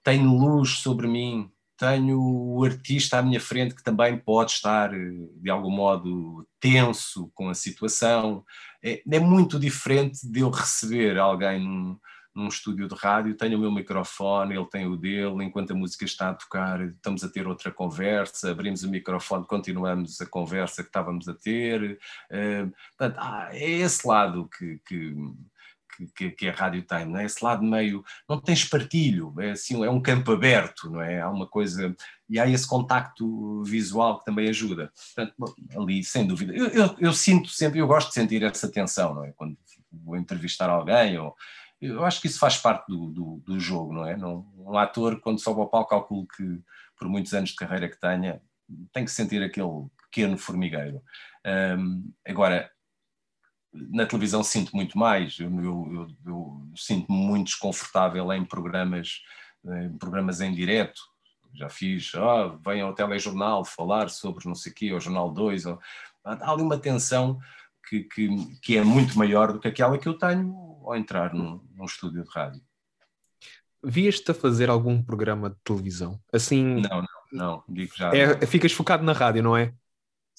tenho 0.04 0.38
luz 0.38 0.72
sobre 0.80 1.08
mim, 1.08 1.50
tenho 1.80 2.20
o 2.22 2.66
artista 2.66 3.20
à 3.20 3.22
minha 3.22 3.40
frente 3.40 3.74
que 3.74 3.82
também 3.82 4.18
pode 4.18 4.52
estar, 4.52 4.92
de 4.92 5.50
algum 5.50 5.72
modo, 5.72 6.46
tenso 6.60 7.32
com 7.34 7.48
a 7.50 7.54
situação. 7.54 8.44
É, 8.84 9.02
é 9.10 9.20
muito 9.20 9.58
diferente 9.58 10.30
de 10.30 10.42
eu 10.42 10.50
receber 10.50 11.18
alguém 11.18 11.64
num, 11.64 11.98
num 12.36 12.50
estúdio 12.50 12.86
de 12.86 12.96
rádio, 12.96 13.38
tenho 13.38 13.58
o 13.58 13.62
meu 13.62 13.72
microfone, 13.72 14.56
ele 14.56 14.66
tem 14.66 14.88
o 14.88 14.98
dele, 14.98 15.42
enquanto 15.46 15.72
a 15.72 15.76
música 15.76 16.04
está 16.04 16.32
a 16.32 16.34
tocar, 16.34 16.82
estamos 16.82 17.24
a 17.24 17.30
ter 17.30 17.48
outra 17.48 17.72
conversa, 17.72 18.52
abrimos 18.52 18.84
o 18.84 18.90
microfone, 18.90 19.48
continuamos 19.48 20.20
a 20.20 20.26
conversa 20.26 20.84
que 20.84 20.90
estávamos 20.90 21.30
a 21.30 21.34
ter. 21.34 21.98
Uh, 22.30 22.72
portanto, 22.98 23.26
é 23.52 23.70
esse 23.70 24.06
lado 24.06 24.50
que, 24.50 24.82
que, 24.86 25.16
que, 26.08 26.32
que, 26.32 26.50
a 26.50 26.54
rádio 26.54 26.84
tem, 26.84 27.06
não 27.06 27.20
é? 27.20 27.26
Esse 27.26 27.44
lado 27.44 27.64
meio, 27.64 28.04
não 28.28 28.40
tem 28.40 28.54
espartilho, 28.54 29.34
é 29.40 29.52
assim, 29.52 29.84
é 29.84 29.90
um 29.90 30.02
campo 30.02 30.32
aberto, 30.32 30.90
não 30.90 31.02
é? 31.02 31.22
Há 31.22 31.30
uma 31.30 31.48
coisa, 31.48 31.96
e 32.30 32.40
há 32.40 32.48
esse 32.48 32.68
contacto 32.68 33.64
visual 33.64 34.20
que 34.20 34.26
também 34.26 34.50
ajuda. 34.50 34.92
Portanto, 35.16 35.56
ali, 35.76 36.04
sem 36.04 36.26
dúvida, 36.26 36.54
eu, 36.54 36.68
eu, 36.68 36.96
eu, 37.00 37.14
sinto 37.14 37.50
sempre, 37.50 37.80
eu 37.80 37.88
gosto 37.88 38.10
de 38.10 38.14
sentir 38.14 38.44
essa 38.44 38.70
tensão, 38.70 39.14
não 39.14 39.26
é? 39.26 39.32
Quando 39.32 39.58
vou 39.92 40.16
entrevistar 40.16 40.70
alguém, 40.70 41.18
ou, 41.18 41.36
eu 41.82 42.04
acho 42.04 42.20
que 42.20 42.28
isso 42.28 42.40
faz 42.40 42.58
parte 42.58 42.88
do, 42.88 43.10
do, 43.10 43.44
do 43.46 43.60
jogo, 43.60 43.94
não 43.94 44.06
é? 44.06 44.18
Não, 44.18 44.46
um 44.58 44.78
ator, 44.78 45.20
quando 45.22 45.40
sobe 45.40 45.62
ao 45.62 45.70
palco, 45.70 45.90
calculo 45.90 46.28
que 46.28 46.62
por 46.98 47.08
muitos 47.08 47.34
anos 47.34 47.52
de 47.52 47.56
carreira 47.56 47.88
que 47.88 48.00
tenha, 48.00 48.42
tem 48.92 49.06
que 49.06 49.12
sentir 49.12 49.42
aquele 49.42 49.88
pequeno 49.98 50.38
formigueiro. 50.38 51.02
Um, 51.78 52.12
agora, 52.28 52.70
na 53.74 54.06
televisão 54.06 54.44
sinto 54.44 54.76
muito 54.76 54.98
mais, 54.98 55.38
eu, 55.40 55.50
eu, 55.62 56.08
eu, 56.26 56.62
sinto-me 56.76 57.18
muito 57.18 57.48
desconfortável 57.48 58.32
em 58.34 58.44
programas, 58.44 59.22
em 59.66 59.98
programas 59.98 60.42
em 60.42 60.54
direto. 60.54 61.00
Já 61.54 61.70
fiz, 61.70 62.12
ah, 62.16 62.56
venham 62.64 62.88
ao 62.88 62.94
telejornal 62.94 63.66
falar 63.66 64.10
sobre 64.10 64.48
não 64.48 64.56
sei 64.56 64.72
o 64.72 64.76
quê, 64.76 64.94
ou 64.94 65.00
Jornal 65.00 65.32
2. 65.32 65.66
Ou, 65.66 65.80
há 66.24 66.52
ali 66.52 66.62
uma 66.62 66.78
tensão 66.78 67.40
que, 67.88 68.04
que, 68.04 68.30
que, 68.62 68.78
é 68.78 68.84
muito 68.84 69.18
maior 69.18 69.52
do 69.52 69.60
que 69.60 69.68
aquela 69.68 69.98
que 69.98 70.08
eu 70.08 70.18
tenho 70.18 70.54
ao 70.84 70.96
entrar 70.96 71.34
num, 71.34 71.62
num 71.76 71.86
estúdio 71.86 72.24
de 72.24 72.30
rádio. 72.30 72.62
Vias-te 73.84 74.32
a 74.32 74.34
fazer 74.34 74.70
algum 74.70 75.02
programa 75.02 75.50
de 75.50 75.56
televisão? 75.64 76.20
Assim. 76.32 76.82
Não, 76.82 77.02
não, 77.02 77.08
não, 77.32 77.64
digo 77.68 77.94
já. 77.96 78.14
É, 78.14 78.46
ficas 78.46 78.74
focado 78.74 79.04
na 79.04 79.14
rádio, 79.14 79.42
não 79.42 79.56
é? 79.56 79.74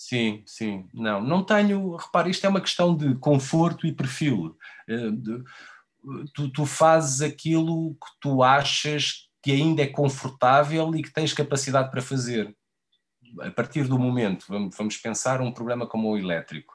Sim, 0.01 0.43
sim. 0.47 0.89
Não, 0.95 1.21
não 1.21 1.45
tenho. 1.45 1.95
Repare, 1.95 2.31
isto 2.31 2.47
é 2.47 2.49
uma 2.49 2.63
questão 2.63 2.97
de 2.97 3.15
conforto 3.17 3.87
e 3.87 3.93
perfil. 3.93 4.57
Eh, 4.89 5.11
tu, 6.33 6.51
tu 6.51 6.65
fazes 6.65 7.21
aquilo 7.21 7.93
que 7.93 8.11
tu 8.19 8.43
achas 8.43 9.29
que 9.43 9.53
ainda 9.53 9.83
é 9.83 9.87
confortável 9.87 10.95
e 10.95 11.03
que 11.03 11.13
tens 11.13 11.35
capacidade 11.35 11.91
para 11.91 12.01
fazer. 12.01 12.57
A 13.43 13.51
partir 13.51 13.85
do 13.85 13.99
momento, 13.99 14.47
vamos, 14.49 14.75
vamos 14.75 14.97
pensar 14.97 15.43
um 15.43 15.53
programa 15.53 15.87
como 15.87 16.09
o 16.11 16.17
elétrico. 16.17 16.75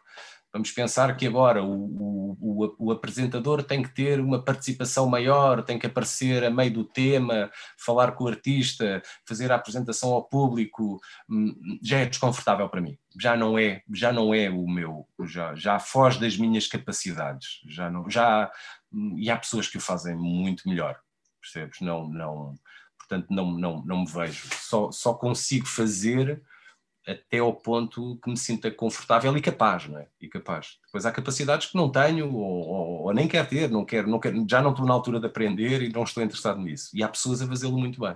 Vamos 0.55 0.71
pensar 0.71 1.17
que 1.17 1.27
agora 1.27 1.61
o, 1.61 2.37
o, 2.39 2.75
o, 2.79 2.91
apresentador 2.93 3.61
tem 3.61 3.83
que 3.83 3.93
ter 3.93 4.21
uma 4.21 4.41
participação 4.41 5.05
maior, 5.05 5.61
tem 5.61 5.77
que 5.77 5.85
aparecer 5.85 6.45
a 6.45 6.49
meio 6.49 6.71
do 6.71 6.85
tema, 6.85 7.51
falar 7.77 8.13
com 8.13 8.23
o 8.23 8.29
artista, 8.29 9.01
fazer 9.27 9.51
a 9.51 9.55
apresentação 9.55 10.13
ao 10.13 10.23
público, 10.23 10.97
hum, 11.29 11.77
já 11.83 11.99
é 11.99 12.05
desconfortável 12.05 12.69
para 12.69 12.79
mim. 12.79 12.97
Já 13.19 13.35
não 13.35 13.59
é, 13.59 13.81
já 13.93 14.13
não 14.13 14.33
é 14.33 14.49
o 14.49 14.65
meu, 14.65 15.05
já, 15.25 15.53
já 15.55 15.77
foge 15.77 16.21
das 16.21 16.37
minhas 16.37 16.67
capacidades. 16.67 17.59
Já 17.67 17.91
não, 17.91 18.09
já 18.09 18.49
hum, 18.93 19.17
e 19.17 19.29
há 19.29 19.35
pessoas 19.35 19.67
que 19.67 19.75
o 19.75 19.81
fazem 19.81 20.15
muito 20.15 20.69
melhor, 20.69 20.97
percebes? 21.41 21.81
Não, 21.81 22.07
não, 22.07 22.55
portanto 22.97 23.27
não, 23.29 23.51
não, 23.51 23.83
não 23.83 23.99
me 24.03 24.07
vejo. 24.09 24.47
Só, 24.53 24.89
só 24.89 25.15
consigo 25.15 25.65
fazer 25.67 26.41
até 27.07 27.39
ao 27.39 27.53
ponto 27.53 28.19
que 28.23 28.29
me 28.29 28.37
sinta 28.37 28.71
confortável 28.71 29.35
e 29.37 29.41
capaz, 29.41 29.87
não 29.87 29.99
é? 29.99 30.07
E 30.19 30.27
capaz. 30.27 30.77
Depois 30.85 31.05
há 31.05 31.11
capacidades 31.11 31.67
que 31.67 31.77
não 31.77 31.91
tenho 31.91 32.33
ou, 32.33 32.67
ou, 32.67 33.03
ou 33.03 33.13
nem 33.13 33.27
quero 33.27 33.47
ter, 33.47 33.69
não 33.69 33.85
quero, 33.85 34.09
não 34.09 34.19
quero, 34.19 34.45
já 34.49 34.61
não 34.61 34.71
estou 34.71 34.85
na 34.85 34.93
altura 34.93 35.19
de 35.19 35.27
aprender 35.27 35.81
e 35.81 35.89
não 35.91 36.03
estou 36.03 36.23
interessado 36.23 36.59
nisso. 36.59 36.89
E 36.93 37.03
há 37.03 37.07
pessoas 37.07 37.41
a 37.41 37.47
fazê-lo 37.47 37.77
muito 37.77 37.99
bem. 37.99 38.15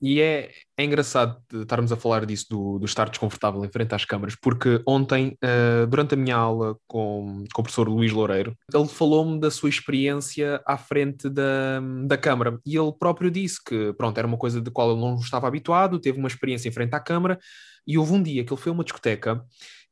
E 0.00 0.20
é, 0.20 0.50
é 0.76 0.84
engraçado 0.84 1.40
estarmos 1.52 1.92
a 1.92 1.96
falar 1.96 2.24
disso 2.26 2.46
do, 2.50 2.78
do 2.78 2.86
estar 2.86 3.08
desconfortável 3.08 3.64
em 3.64 3.70
frente 3.70 3.94
às 3.94 4.04
câmaras, 4.04 4.36
porque 4.40 4.82
ontem, 4.86 5.36
uh, 5.44 5.86
durante 5.86 6.14
a 6.14 6.16
minha 6.16 6.36
aula 6.36 6.76
com, 6.86 7.44
com 7.52 7.60
o 7.60 7.64
professor 7.64 7.88
Luís 7.88 8.12
Loureiro, 8.12 8.56
ele 8.72 8.88
falou-me 8.88 9.38
da 9.40 9.50
sua 9.50 9.68
experiência 9.68 10.60
à 10.66 10.76
frente 10.76 11.28
da, 11.28 11.80
da 12.06 12.16
câmara. 12.16 12.58
E 12.64 12.76
ele 12.76 12.92
próprio 12.92 13.30
disse 13.30 13.62
que, 13.62 13.92
pronto, 13.94 14.18
era 14.18 14.26
uma 14.26 14.38
coisa 14.38 14.60
de 14.60 14.70
qual 14.70 14.92
ele 14.92 15.00
não 15.00 15.16
estava 15.16 15.46
habituado, 15.46 16.00
teve 16.00 16.18
uma 16.18 16.28
experiência 16.28 16.68
em 16.68 16.72
frente 16.72 16.94
à 16.94 17.00
câmara 17.00 17.38
e 17.86 17.96
houve 17.96 18.12
um 18.12 18.22
dia 18.22 18.44
que 18.44 18.52
ele 18.52 18.60
foi 18.60 18.70
a 18.70 18.74
uma 18.74 18.84
discoteca 18.84 19.42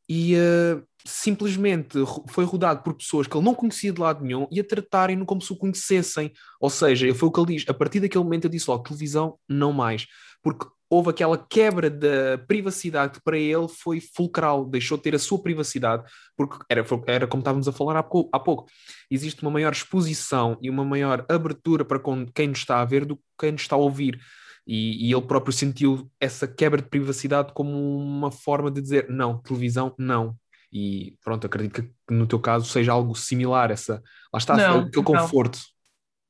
e 0.09 0.35
uh, 0.37 0.83
simplesmente 1.07 1.99
foi 2.29 2.45
rodado 2.45 2.83
por 2.83 2.95
pessoas 2.95 3.27
que 3.27 3.37
ele 3.37 3.45
não 3.45 3.55
conhecia 3.55 3.93
de 3.93 4.01
lado 4.01 4.25
nenhum 4.25 4.47
e 4.51 4.61
a 4.61 4.65
tratarem-no 4.65 5.25
como 5.25 5.41
se 5.41 5.53
o 5.53 5.57
conhecessem. 5.57 6.33
Ou 6.61 6.71
seja, 6.71 7.13
foi 7.15 7.29
o 7.29 7.33
que 7.33 7.41
ele 7.41 7.57
diz. 7.57 7.65
A 7.69 7.75
partir 7.75 8.01
daquele 8.01 8.25
momento 8.25 8.45
eu 8.45 8.51
disse 8.51 8.69
logo, 8.69 8.85
televisão 8.85 9.39
não 9.49 9.73
mais. 9.73 10.07
Porque 10.43 10.67
houve 10.89 11.11
aquela 11.11 11.37
quebra 11.37 11.91
da 11.91 12.39
privacidade 12.47 13.15
que 13.15 13.25
para 13.25 13.39
ele 13.39 13.69
foi 13.69 14.01
fulcral, 14.01 14.65
deixou 14.65 14.97
de 14.97 15.03
ter 15.03 15.15
a 15.15 15.19
sua 15.19 15.43
privacidade, 15.43 16.05
porque 16.37 16.59
era, 16.69 16.85
era 17.07 17.27
como 17.27 17.41
estávamos 17.41 17.67
a 17.67 17.73
falar 17.73 17.97
há 17.97 18.03
pouco, 18.03 18.31
há 18.33 18.39
pouco. 18.39 18.67
Existe 19.11 19.43
uma 19.43 19.51
maior 19.51 19.73
exposição 19.73 20.57
e 20.61 20.71
uma 20.71 20.85
maior 20.85 21.25
abertura 21.29 21.85
para 21.85 22.01
quem 22.33 22.49
nos 22.49 22.59
está 22.59 22.81
a 22.81 22.85
ver 22.85 23.05
do 23.05 23.17
que 23.17 23.23
quem 23.39 23.53
nos 23.53 23.63
está 23.63 23.77
a 23.77 23.79
ouvir. 23.79 24.19
E, 24.67 25.09
e, 25.09 25.13
ele 25.13 25.23
próprio 25.23 25.53
sentiu 25.53 26.11
essa 26.19 26.49
quebra 26.49 26.83
de 26.83 26.89
privacidade 26.89 27.53
como 27.53 27.99
uma 27.99 28.33
forma 28.33 28.71
de 28.71 28.81
dizer 28.81 29.09
não, 29.09 29.39
televisão 29.39 29.95
não. 29.97 30.37
E 30.73 31.17
pronto, 31.23 31.47
acredito 31.47 31.83
que 31.83 32.15
no 32.15 32.27
teu 32.27 32.41
caso 32.41 32.67
seja 32.67 32.93
algo 32.93 33.15
similar, 33.15 33.71
essa 33.71 34.03
lá 34.33 34.39
está, 34.39 34.57
não, 34.57 34.81
aquele 34.81 35.05
conforto. 35.05 35.59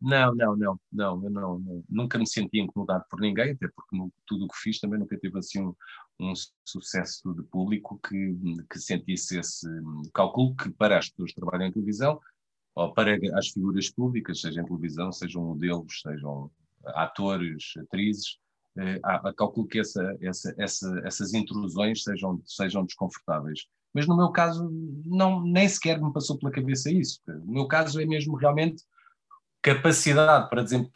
Não, 0.01 0.35
não, 0.35 0.55
não, 0.55 0.81
não, 0.93 1.25
eu 1.25 1.31
não, 1.31 1.59
não, 1.59 1.85
nunca 1.89 2.19
me 2.19 2.29
senti 2.29 2.59
incomodado 2.59 3.05
por 3.11 3.19
ninguém, 3.19 3.53
até 3.53 3.67
porque 3.75 3.97
no, 3.97 4.13
tudo 4.27 4.45
o 4.45 4.49
que 4.49 4.59
fiz 4.59 4.79
também 4.79 5.01
nunca 5.01 5.19
teve 5.19 5.39
assim 5.39 5.63
um, 5.63 5.75
um 6.21 6.35
sucesso 6.63 7.33
de 7.35 7.43
público 7.45 7.99
que, 8.07 8.37
que 8.71 8.79
sentisse 8.79 9.39
esse 9.39 9.67
cálculo 10.13 10.55
que 10.55 10.69
para 10.71 10.99
as 10.99 11.09
pessoas 11.09 11.33
que 11.33 11.41
trabalham 11.41 11.69
em 11.69 11.73
televisão 11.73 12.21
ou 12.75 12.93
para 12.93 13.17
as 13.39 13.49
figuras 13.49 13.89
públicas, 13.89 14.43
seja 14.43 14.61
em 14.61 14.67
televisão, 14.67 15.11
sejam 15.11 15.43
modelos, 15.43 16.03
sejam 16.03 16.51
atores, 16.95 17.73
atrizes, 17.79 18.39
eh, 18.79 19.01
a, 19.03 19.29
a 19.29 19.35
calculo 19.35 19.67
que 19.67 19.81
essa, 19.81 20.17
essa, 20.21 20.55
essa, 20.59 21.03
essas 21.05 21.35
intrusões 21.35 22.03
sejam, 22.03 22.41
sejam 22.45 22.85
desconfortáveis. 22.85 23.61
Mas 23.95 24.07
no 24.07 24.17
meu 24.17 24.31
caso, 24.31 24.71
não, 25.07 25.43
nem 25.43 25.67
sequer 25.69 26.01
me 26.01 26.13
passou 26.13 26.39
pela 26.39 26.53
cabeça 26.53 26.91
isso. 26.91 27.21
No 27.27 27.53
meu 27.55 27.67
caso 27.67 28.01
é 28.01 28.05
mesmo 28.05 28.37
realmente 28.37 28.83
capacidade 29.63 30.51
para, 30.51 30.63
desem, 30.63 30.91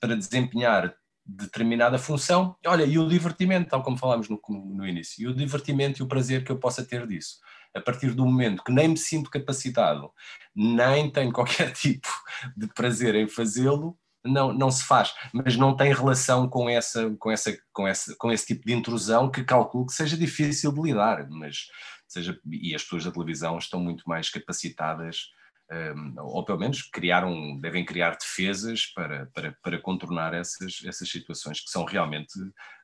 para 0.00 0.16
desempenhar 0.16 0.94
determinada 1.26 1.98
função. 1.98 2.54
Olha, 2.66 2.84
e 2.84 2.98
o 2.98 3.08
divertimento, 3.08 3.70
tal 3.70 3.82
como 3.82 3.96
falámos 3.96 4.28
no, 4.28 4.40
no 4.48 4.86
início, 4.86 5.22
e 5.22 5.26
o 5.26 5.34
divertimento 5.34 6.00
e 6.00 6.04
o 6.04 6.06
prazer 6.06 6.44
que 6.44 6.52
eu 6.52 6.58
possa 6.58 6.84
ter 6.84 7.06
disso. 7.06 7.38
A 7.74 7.80
partir 7.80 8.12
do 8.12 8.24
momento 8.24 8.62
que 8.62 8.72
nem 8.72 8.88
me 8.88 8.96
sinto 8.96 9.30
capacitado, 9.30 10.12
nem 10.54 11.10
tenho 11.10 11.32
qualquer 11.34 11.72
tipo 11.72 12.08
de 12.56 12.68
prazer 12.68 13.14
em 13.14 13.28
fazê-lo, 13.28 13.98
não, 14.24 14.52
não 14.52 14.70
se 14.70 14.84
faz, 14.84 15.14
mas 15.32 15.56
não 15.56 15.76
tem 15.76 15.92
relação 15.92 16.48
com, 16.48 16.68
essa, 16.68 17.14
com, 17.18 17.30
essa, 17.30 17.56
com, 17.72 17.86
essa, 17.86 18.16
com 18.16 18.32
esse 18.32 18.46
tipo 18.46 18.66
de 18.66 18.72
intrusão 18.72 19.30
que 19.30 19.44
calculo 19.44 19.86
que 19.86 19.92
seja 19.92 20.16
difícil 20.16 20.72
de 20.72 20.80
lidar, 20.80 21.28
mas 21.28 21.66
seja, 22.08 22.38
e 22.50 22.74
as 22.74 22.82
pessoas 22.82 23.04
da 23.04 23.10
televisão 23.10 23.58
estão 23.58 23.80
muito 23.80 24.04
mais 24.08 24.30
capacitadas, 24.30 25.28
um, 25.70 26.14
ou 26.18 26.44
pelo 26.44 26.58
menos 26.58 26.82
criaram, 26.82 27.58
devem 27.60 27.84
criar 27.84 28.16
defesas 28.16 28.86
para, 28.86 29.26
para, 29.26 29.56
para 29.62 29.80
contornar 29.80 30.34
essas, 30.34 30.82
essas 30.84 31.08
situações 31.08 31.60
que 31.60 31.70
são 31.70 31.84
realmente, 31.84 32.32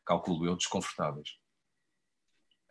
calculo 0.05 0.47
eu, 0.47 0.57
desconfortáveis. 0.57 1.29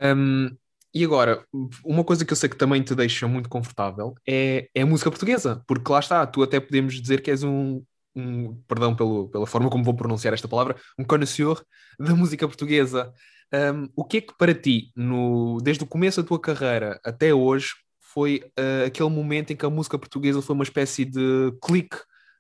Um, 0.02 0.56
e 0.94 1.06
agora, 1.06 1.46
uma 1.86 2.04
coisa 2.04 2.26
que 2.26 2.34
eu 2.34 2.38
sei 2.38 2.50
que 2.50 2.58
também 2.58 2.82
te 2.82 2.96
deixa 2.96 3.28
muito 3.28 3.48
confortável 3.48 4.16
é, 4.28 4.70
é 4.74 4.82
a 4.82 4.86
música 4.86 5.12
portuguesa, 5.12 5.64
porque 5.68 5.92
lá 5.92 6.00
está, 6.00 6.26
tu 6.26 6.42
até 6.42 6.60
podemos 6.60 7.00
dizer 7.00 7.22
que 7.22 7.30
és 7.30 7.44
um, 7.44 7.84
um, 8.20 8.62
perdão 8.68 8.96
pelo, 8.96 9.30
pela 9.30 9.48
forma 9.48 9.70
como 9.70 9.84
vou 9.84 9.94
pronunciar 9.94 10.34
esta 10.34 10.48
palavra, 10.48 10.76
um 10.98 11.04
connoisseur 11.04 11.64
da 12.00 12.16
música 12.16 12.48
portuguesa. 12.48 13.14
Um, 13.54 13.90
o 13.96 14.06
que 14.06 14.18
é 14.18 14.22
que 14.22 14.38
para 14.38 14.54
ti, 14.54 14.92
no, 14.96 15.58
desde 15.62 15.84
o 15.84 15.88
começo 15.88 16.22
da 16.22 16.28
tua 16.28 16.40
carreira 16.40 17.00
até 17.04 17.34
hoje, 17.34 17.74
foi 18.00 18.44
uh, 18.60 18.86
aquele 18.88 19.10
momento 19.10 19.52
em 19.52 19.56
que 19.56 19.66
a 19.66 19.70
música 19.70 19.98
portuguesa 19.98 20.42
foi 20.42 20.56
uma 20.56 20.64
espécie 20.64 21.06
de 21.06 21.52
clique, 21.62 21.98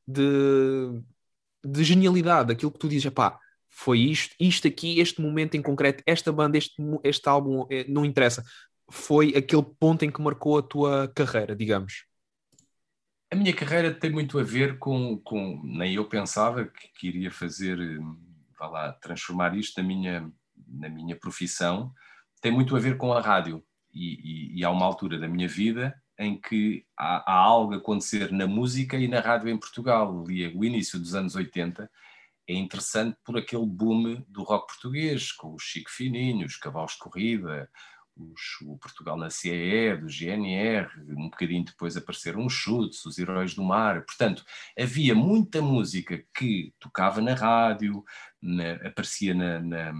de, 0.08 1.02
de 1.64 1.84
genialidade, 1.84 2.52
aquilo 2.52 2.72
que 2.72 2.80
tu 2.80 2.90
dizes, 2.90 3.10
pá, 3.12 3.40
foi 3.70 4.00
isto, 4.00 4.36
isto 4.40 4.68
aqui, 4.68 5.00
este 5.00 5.22
momento 5.22 5.56
em 5.56 5.62
concreto, 5.62 6.04
esta 6.06 6.32
banda, 6.32 6.58
este, 6.58 6.76
este 7.04 7.30
álbum, 7.30 7.66
eh, 7.70 7.86
não 7.88 8.04
interessa. 8.04 8.44
Foi 8.92 9.30
aquele 9.36 9.64
ponto 9.80 10.04
em 10.04 10.12
que 10.12 10.22
marcou 10.22 10.58
a 10.58 10.64
tua 10.64 11.08
carreira, 11.16 11.56
digamos. 11.56 12.09
A 13.32 13.36
minha 13.36 13.54
carreira 13.54 13.94
tem 13.94 14.10
muito 14.10 14.40
a 14.40 14.44
ver 14.44 14.80
com, 14.80 15.18
com 15.20 15.62
nem 15.64 15.94
eu 15.94 16.06
pensava 16.06 16.66
que, 16.66 16.88
que 16.96 17.08
iria 17.08 17.30
fazer, 17.30 17.78
vá 18.58 18.68
lá, 18.68 18.94
transformar 18.94 19.56
isto 19.56 19.80
na 19.80 19.88
minha, 19.88 20.32
na 20.68 20.90
minha 20.90 21.16
profissão, 21.16 21.94
tem 22.42 22.52
muito 22.52 22.76
a 22.76 22.80
ver 22.80 22.98
com 22.98 23.14
a 23.14 23.22
rádio. 23.22 23.64
E, 23.94 24.54
e, 24.56 24.60
e 24.60 24.66
há 24.66 24.70
uma 24.70 24.86
altura 24.86 25.18
da 25.20 25.28
minha 25.28 25.48
vida 25.48 25.96
em 26.18 26.40
que 26.40 26.86
há, 26.98 27.32
há, 27.32 27.38
algo 27.38 27.74
a 27.74 27.78
acontecer 27.78 28.32
na 28.32 28.46
música 28.46 28.98
e 28.98 29.08
na 29.08 29.20
rádio 29.20 29.50
em 29.50 29.58
Portugal. 29.58 30.24
Ali, 30.24 30.48
o 30.56 30.66
início 30.66 31.00
dos 31.00 31.16
anos 31.16 31.36
80 31.36 31.90
é 32.48 32.54
interessante 32.54 33.18
por 33.24 33.38
aquele 33.38 33.66
boom 33.66 34.24
do 34.28 34.44
rock 34.44 34.68
português, 34.68 35.32
com 35.32 35.54
os 35.54 35.64
Chico 35.64 35.90
Fininho, 35.90 36.46
os 36.46 36.58
Cavalos 36.58 36.94
de 36.94 37.00
Corrida, 37.00 37.70
o 38.64 38.78
Portugal 38.78 39.18
na 39.18 39.30
CEE, 39.30 39.98
do 39.98 40.10
GNR, 40.10 40.88
um 41.10 41.30
bocadinho 41.30 41.64
depois 41.64 41.96
apareceram 41.96 42.46
os 42.46 42.54
Chutes, 42.54 43.06
os 43.06 43.18
Heróis 43.18 43.54
do 43.54 43.64
Mar. 43.64 44.04
Portanto, 44.06 44.44
havia 44.78 45.16
muita 45.16 45.62
música 45.62 46.24
que 46.36 46.74
tocava 46.80 47.22
na 47.22 47.34
rádio, 47.34 48.04
na, 48.42 48.74
aparecia 48.88 49.34
na, 49.34 49.60
na, 49.60 49.94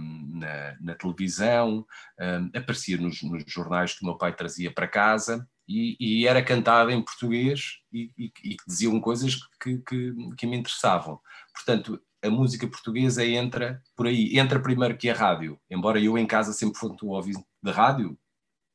na, 0.80 0.94
televisão, 0.94 1.86
um, 2.18 2.58
aparecia 2.58 2.96
nos, 2.96 3.22
nos, 3.22 3.44
jornais 3.46 3.94
que 3.94 4.02
o 4.02 4.06
meu 4.06 4.16
pai 4.16 4.34
trazia 4.34 4.72
para 4.72 4.88
casa 4.88 5.48
e, 5.66 5.96
e 6.00 6.26
era 6.26 6.42
cantada 6.42 6.92
em 6.92 7.02
português 7.02 7.78
e, 7.92 8.10
e, 8.18 8.32
e 8.44 8.56
diziam 8.66 9.00
coisas 9.00 9.36
que, 9.62 9.78
que, 9.78 10.14
que 10.36 10.46
me 10.46 10.56
interessavam. 10.56 11.20
Portanto, 11.54 12.00
a 12.22 12.30
música 12.30 12.66
portuguesa 12.66 13.24
entra 13.24 13.82
por 13.96 14.06
aí, 14.06 14.38
entra 14.38 14.60
primeiro 14.60 14.96
que 14.96 15.08
a 15.08 15.14
rádio, 15.14 15.58
embora 15.70 16.00
eu 16.00 16.18
em 16.18 16.26
casa 16.26 16.52
sempre 16.52 16.78
fosse 16.78 17.04
um 17.04 17.08
ouvinte 17.08 17.42
de 17.62 17.70
rádio, 17.70 18.18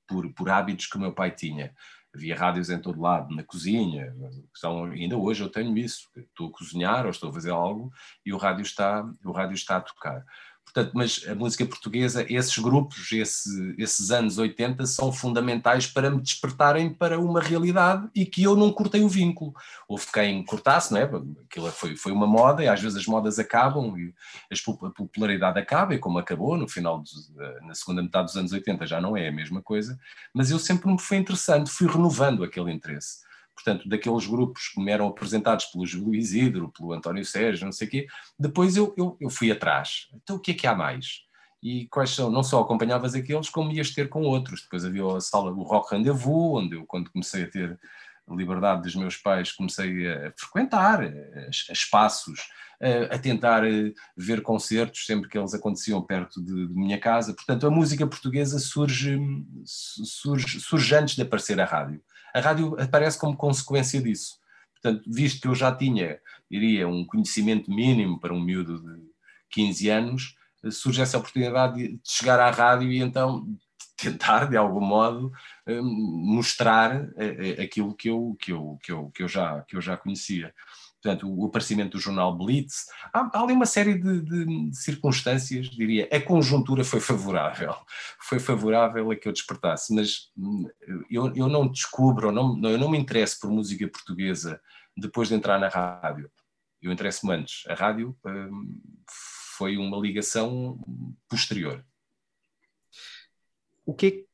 por, 0.07 0.31
por 0.33 0.49
hábitos 0.49 0.87
que 0.87 0.97
o 0.97 0.99
meu 0.99 1.13
pai 1.13 1.31
tinha. 1.31 1.73
Havia 2.13 2.35
rádios 2.37 2.69
em 2.69 2.79
todo 2.79 3.01
lado, 3.01 3.35
na 3.35 3.43
cozinha, 3.43 4.15
são, 4.55 4.85
ainda 4.85 5.17
hoje 5.17 5.43
eu 5.43 5.49
tenho 5.49 5.77
isso, 5.77 6.07
estou 6.15 6.47
a 6.47 6.51
cozinhar 6.51 7.03
ou 7.05 7.11
estou 7.11 7.29
a 7.29 7.33
fazer 7.33 7.51
algo 7.51 7.91
e 8.25 8.31
o 8.31 8.37
rádio 8.37 8.61
está, 8.61 9.03
o 9.25 9.31
rádio 9.31 9.55
está 9.55 9.77
a 9.77 9.81
tocar. 9.81 10.23
Portanto, 10.75 10.91
mas 10.93 11.25
a 11.25 11.33
música 11.33 11.65
portuguesa, 11.65 12.25
esses 12.27 12.57
grupos, 12.57 13.09
esse, 13.13 13.73
esses 13.77 14.11
anos 14.11 14.37
80 14.37 14.85
são 14.85 15.09
fundamentais 15.09 15.87
para 15.87 16.09
me 16.09 16.19
despertarem 16.19 16.93
para 16.93 17.17
uma 17.17 17.39
realidade 17.39 18.09
e 18.13 18.25
que 18.25 18.43
eu 18.43 18.57
não 18.57 18.73
cortei 18.73 19.01
o 19.01 19.07
vínculo. 19.07 19.53
Houve 19.87 20.07
quem 20.13 20.43
cortasse, 20.43 20.91
não 20.91 20.99
é? 20.99 21.03
Aquilo 21.03 21.71
foi, 21.71 21.95
foi 21.95 22.11
uma 22.11 22.27
moda 22.27 22.61
e 22.61 22.67
às 22.67 22.81
vezes 22.81 22.97
as 22.97 23.05
modas 23.05 23.39
acabam 23.39 23.97
e 23.97 24.13
a 24.51 24.89
popularidade 24.89 25.57
acaba 25.57 25.95
e 25.95 25.97
como 25.97 26.19
acabou 26.19 26.57
no 26.57 26.67
final, 26.67 26.99
dos, 26.99 27.31
na 27.61 27.73
segunda 27.73 28.03
metade 28.03 28.25
dos 28.25 28.35
anos 28.35 28.51
80 28.51 28.85
já 28.85 28.99
não 28.99 29.15
é 29.15 29.29
a 29.29 29.31
mesma 29.31 29.61
coisa, 29.61 29.97
mas 30.33 30.51
eu 30.51 30.59
sempre 30.59 30.91
me 30.91 30.99
foi 30.99 31.15
interessante, 31.15 31.71
fui 31.71 31.87
renovando 31.87 32.43
aquele 32.43 32.73
interesse 32.73 33.23
portanto, 33.55 33.87
daqueles 33.87 34.27
grupos 34.27 34.67
que 34.67 34.79
me 34.79 34.91
eram 34.91 35.07
apresentados 35.07 35.65
pelo 35.65 35.85
Júlio 35.85 36.13
Isidro, 36.13 36.71
pelo 36.77 36.93
António 36.93 37.25
Sérgio, 37.25 37.65
não 37.65 37.71
sei 37.71 37.87
o 37.87 37.91
quê, 37.91 38.07
depois 38.37 38.75
eu, 38.75 38.93
eu, 38.97 39.17
eu 39.19 39.29
fui 39.29 39.49
atrás. 39.49 40.07
Então, 40.13 40.35
o 40.35 40.39
que 40.39 40.51
é 40.51 40.53
que 40.53 40.67
há 40.67 40.75
mais? 40.75 41.25
E 41.63 41.87
quais 41.87 42.11
são? 42.11 42.29
Não 42.29 42.43
só 42.43 42.61
acompanhavas 42.61 43.15
aqueles, 43.15 43.49
como 43.49 43.71
ias 43.71 43.89
ter 43.89 44.07
com 44.09 44.21
outros. 44.21 44.61
Depois 44.61 44.85
havia 44.85 45.03
a 45.17 45.21
sala 45.21 45.51
do 45.51 45.63
Rock 45.63 45.95
Rendezvous, 45.95 46.59
onde 46.59 46.75
eu, 46.75 46.85
quando 46.85 47.09
comecei 47.09 47.43
a 47.43 47.49
ter 47.49 47.79
liberdade 48.29 48.83
dos 48.83 48.95
meus 48.95 49.17
pais, 49.17 49.51
comecei 49.51 50.07
a 50.11 50.33
frequentar 50.37 50.99
espaços, 51.71 52.49
a 53.09 53.17
tentar 53.17 53.65
eh, 53.65 53.93
ver 54.17 54.41
concertos 54.41 55.05
sempre 55.05 55.29
que 55.29 55.37
eles 55.37 55.53
aconteciam 55.53 56.01
perto 56.01 56.43
de, 56.43 56.67
de 56.67 56.73
minha 56.73 56.99
casa. 56.99 57.33
Portanto, 57.33 57.65
a 57.65 57.71
música 57.71 58.05
portuguesa 58.05 58.59
surge, 58.59 59.17
surge, 59.63 60.59
surge 60.59 60.95
antes 60.95 61.15
de 61.15 61.21
aparecer 61.21 61.59
a 61.59 61.65
rádio 61.65 62.01
a 62.35 62.41
rádio 62.41 62.75
aparece 62.77 63.17
como 63.17 63.37
consequência 63.37 64.01
disso. 64.01 64.37
Portanto, 64.73 65.09
visto 65.09 65.41
que 65.41 65.47
eu 65.47 65.55
já 65.55 65.73
tinha, 65.73 66.19
diria, 66.51 66.85
um 66.85 67.05
conhecimento 67.05 67.71
mínimo 67.71 68.19
para 68.19 68.33
um 68.33 68.41
miúdo 68.41 68.83
de 68.83 69.01
15 69.51 69.89
anos, 69.89 70.35
surge 70.69 71.01
essa 71.01 71.17
oportunidade 71.17 71.87
de 71.87 71.99
chegar 72.03 72.37
à 72.41 72.51
rádio 72.51 72.91
e 72.91 72.99
então 72.99 73.47
tentar, 73.95 74.49
de 74.49 74.57
algum 74.57 74.81
modo, 74.81 75.31
hum, 75.65 76.35
mostrar 76.35 77.07
eh, 77.15 77.55
eh, 77.57 77.63
aquilo 77.63 77.95
que 77.95 78.09
eu, 78.09 78.35
que 78.37 78.51
eu, 78.51 78.77
que 78.83 78.91
eu, 78.91 79.09
que 79.11 79.23
eu, 79.23 79.27
já, 79.29 79.61
que 79.61 79.77
eu 79.77 79.81
já 79.81 79.95
conhecia 79.95 80.53
portanto, 81.05 81.31
o 81.31 81.45
aparecimento 81.45 81.91
do 81.91 81.99
jornal 81.99 82.35
Blitz, 82.35 82.87
há, 83.13 83.29
há 83.31 83.43
ali 83.43 83.53
uma 83.53 83.67
série 83.67 83.93
de, 83.93 84.21
de, 84.21 84.75
circunstâncias, 84.75 85.67
diria, 85.67 86.09
a 86.11 86.19
conjuntura 86.19 86.83
foi 86.83 86.99
favorável, 86.99 87.75
foi 88.19 88.39
favorável 88.39 89.11
a 89.11 89.15
que 89.15 89.27
eu 89.27 89.31
despertasse, 89.31 89.93
mas 89.93 90.31
hum, 90.35 90.67
eu, 91.07 91.31
eu 91.35 91.47
não 91.47 91.67
descubro, 91.67 92.31
não, 92.31 92.59
eu 92.67 92.79
não 92.79 92.89
me 92.89 92.97
interesso 92.97 93.39
por 93.39 93.51
música 93.51 93.87
portuguesa 93.87 94.59
depois 94.97 95.27
de 95.27 95.35
entrar 95.35 95.59
na 95.59 95.67
rádio, 95.67 96.31
eu 96.81 96.91
interesso-me 96.91 97.33
antes, 97.33 97.63
a 97.67 97.75
rádio 97.75 98.17
hum, 98.25 98.81
foi 99.57 99.77
uma 99.77 99.97
ligação 99.97 100.79
posterior. 101.29 101.85
O 103.85 103.93
que 103.93 104.07
é 104.07 104.11
que 104.11 104.25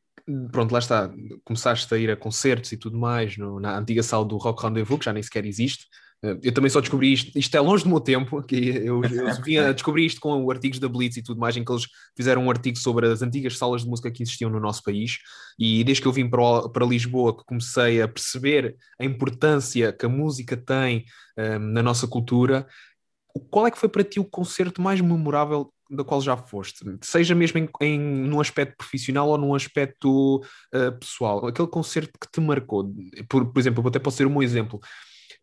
pronto, 0.51 0.71
lá 0.71 0.79
está, 0.79 1.11
começaste 1.43 1.93
a 1.93 1.97
ir 1.97 2.09
a 2.09 2.15
concertos 2.15 2.71
e 2.71 2.77
tudo 2.77 2.97
mais 2.97 3.37
no, 3.37 3.59
na 3.59 3.77
antiga 3.77 4.03
sala 4.03 4.23
do 4.23 4.37
Rock 4.37 4.63
Rendezvous, 4.63 4.99
que 4.99 5.05
já 5.05 5.13
nem 5.13 5.21
sequer 5.21 5.45
existe, 5.45 5.87
eu 6.21 6.53
também 6.53 6.69
só 6.69 6.79
descobri 6.79 7.13
isto, 7.13 7.37
isto 7.37 7.57
é 7.57 7.59
longe 7.59 7.83
do 7.83 7.89
meu 7.89 7.99
tempo, 7.99 8.43
que 8.43 8.55
eu, 8.55 9.01
eu 9.03 9.03
descobrir 9.73 10.05
isto 10.05 10.21
com 10.21 10.49
artigos 10.51 10.77
da 10.77 10.87
Blitz 10.87 11.17
e 11.17 11.23
tudo 11.23 11.39
mais, 11.39 11.57
em 11.57 11.63
que 11.63 11.71
eles 11.71 11.87
fizeram 12.15 12.45
um 12.45 12.49
artigo 12.49 12.77
sobre 12.77 13.07
as 13.07 13.23
antigas 13.23 13.57
salas 13.57 13.81
de 13.81 13.89
música 13.89 14.11
que 14.11 14.21
existiam 14.21 14.49
no 14.51 14.59
nosso 14.59 14.83
país, 14.83 15.17
e 15.57 15.83
desde 15.83 16.01
que 16.01 16.07
eu 16.07 16.13
vim 16.13 16.29
para, 16.29 16.69
para 16.69 16.85
Lisboa 16.85 17.35
que 17.35 17.43
comecei 17.43 18.01
a 18.01 18.07
perceber 18.07 18.75
a 18.99 19.05
importância 19.05 19.91
que 19.91 20.05
a 20.05 20.09
música 20.09 20.55
tem 20.55 21.05
um, 21.37 21.41
ehm, 21.41 21.59
na 21.73 21.81
nossa 21.81 22.07
cultura, 22.07 22.67
qual 23.49 23.65
é 23.65 23.71
que 23.71 23.79
foi 23.79 23.89
para 23.89 24.03
ti 24.03 24.19
o 24.19 24.25
concerto 24.25 24.81
mais 24.81 25.01
memorável 25.01 25.73
da 25.89 26.03
qual 26.05 26.21
já 26.21 26.37
foste, 26.37 26.85
seja 27.01 27.35
mesmo 27.35 27.59
em, 27.59 27.69
em 27.81 27.99
num 27.99 28.39
aspecto 28.39 28.77
profissional 28.77 29.27
ou 29.27 29.37
num 29.37 29.53
aspecto 29.53 30.37
uh, 30.37 30.97
pessoal, 30.97 31.45
aquele 31.45 31.67
concerto 31.67 32.11
que 32.19 32.31
te 32.31 32.39
marcou, 32.39 32.93
por, 33.27 33.51
por 33.51 33.59
exemplo, 33.59 33.83
eu 33.83 33.89
até 33.89 33.99
posso 33.99 34.17
ser 34.17 34.25
um 34.25 34.41
exemplo, 34.41 34.79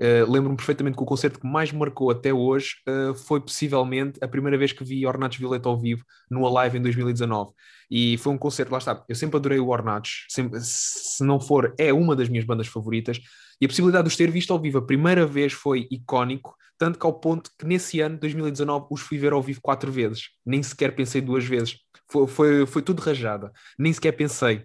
Uh, 0.00 0.30
Lembro-me 0.30 0.56
perfeitamente 0.56 0.96
que 0.96 1.02
o 1.02 1.06
concerto 1.06 1.40
que 1.40 1.46
mais 1.46 1.72
me 1.72 1.78
marcou 1.78 2.10
até 2.10 2.32
hoje 2.32 2.76
uh, 2.88 3.14
foi 3.14 3.40
possivelmente 3.40 4.18
a 4.22 4.28
primeira 4.28 4.56
vez 4.56 4.72
que 4.72 4.84
vi 4.84 5.04
Ornatos 5.04 5.38
Violeta 5.38 5.68
ao 5.68 5.76
vivo 5.76 6.04
no 6.30 6.46
Alive 6.46 6.78
em 6.78 6.82
2019. 6.82 7.52
E 7.90 8.16
foi 8.18 8.32
um 8.32 8.38
concerto, 8.38 8.70
lá 8.70 8.78
está, 8.78 9.04
eu 9.08 9.14
sempre 9.14 9.36
adorei 9.36 9.58
o 9.58 9.68
Ornatos, 9.68 10.26
sempre, 10.28 10.60
se 10.60 11.24
não 11.24 11.40
for, 11.40 11.74
é 11.78 11.92
uma 11.92 12.14
das 12.14 12.28
minhas 12.28 12.44
bandas 12.44 12.68
favoritas. 12.68 13.18
E 13.60 13.64
a 13.64 13.68
possibilidade 13.68 14.04
de 14.04 14.10
os 14.10 14.16
ter 14.16 14.30
visto 14.30 14.52
ao 14.52 14.60
vivo 14.60 14.78
a 14.78 14.86
primeira 14.86 15.26
vez 15.26 15.52
foi 15.52 15.88
icónico, 15.90 16.54
tanto 16.78 16.98
que 16.98 17.04
ao 17.04 17.18
ponto 17.18 17.50
que 17.58 17.66
nesse 17.66 18.00
ano, 18.00 18.18
2019, 18.18 18.86
os 18.90 19.00
fui 19.00 19.18
ver 19.18 19.32
ao 19.32 19.42
vivo 19.42 19.60
quatro 19.60 19.90
vezes. 19.90 20.28
Nem 20.46 20.62
sequer 20.62 20.94
pensei 20.94 21.20
duas 21.20 21.44
vezes. 21.44 21.76
Foi, 22.08 22.26
foi, 22.28 22.66
foi 22.66 22.82
tudo 22.82 23.00
rajada. 23.00 23.52
Nem 23.76 23.92
sequer 23.92 24.12
pensei. 24.12 24.64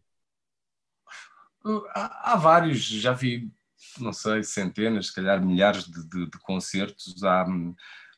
Há, 1.95 2.33
há 2.33 2.35
vários, 2.35 2.83
já 2.83 3.13
vi 3.13 3.51
não 3.99 4.13
sei, 4.13 4.43
centenas, 4.43 5.07
se 5.07 5.15
calhar 5.15 5.43
milhares 5.43 5.85
de, 5.85 6.07
de, 6.07 6.29
de 6.29 6.39
concertos, 6.39 7.23
há, 7.23 7.45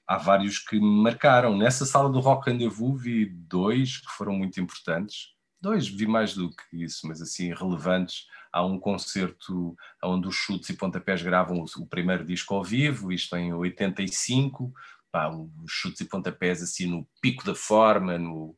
há 0.07 0.17
vários 0.17 0.59
que 0.59 0.79
me 0.79 1.03
marcaram. 1.03 1.57
Nessa 1.57 1.85
sala 1.85 2.09
do 2.09 2.19
Rock 2.19 2.49
Rendezvous 2.49 3.01
vi 3.01 3.25
dois 3.25 3.97
que 3.97 4.11
foram 4.11 4.33
muito 4.33 4.59
importantes. 4.59 5.33
Dois, 5.61 5.87
vi 5.87 6.05
mais 6.05 6.35
do 6.35 6.49
que 6.49 6.83
isso, 6.83 7.07
mas 7.07 7.21
assim, 7.21 7.53
relevantes. 7.53 8.27
Há 8.51 8.63
um 8.63 8.79
concerto 8.79 9.75
onde 10.03 10.27
os 10.27 10.35
chutes 10.35 10.69
e 10.69 10.73
pontapés 10.77 11.21
gravam 11.21 11.59
o, 11.59 11.65
o 11.81 11.87
primeiro 11.87 12.25
disco 12.25 12.53
ao 12.53 12.63
vivo, 12.63 13.11
isto 13.11 13.35
em 13.35 13.53
85. 13.53 14.71
Pá, 15.11 15.29
os 15.29 15.71
chutes 15.71 16.01
e 16.01 16.05
pontapés 16.05 16.61
assim 16.61 16.85
no 16.85 17.07
pico 17.21 17.43
da 17.43 17.55
forma, 17.55 18.17
no, 18.17 18.55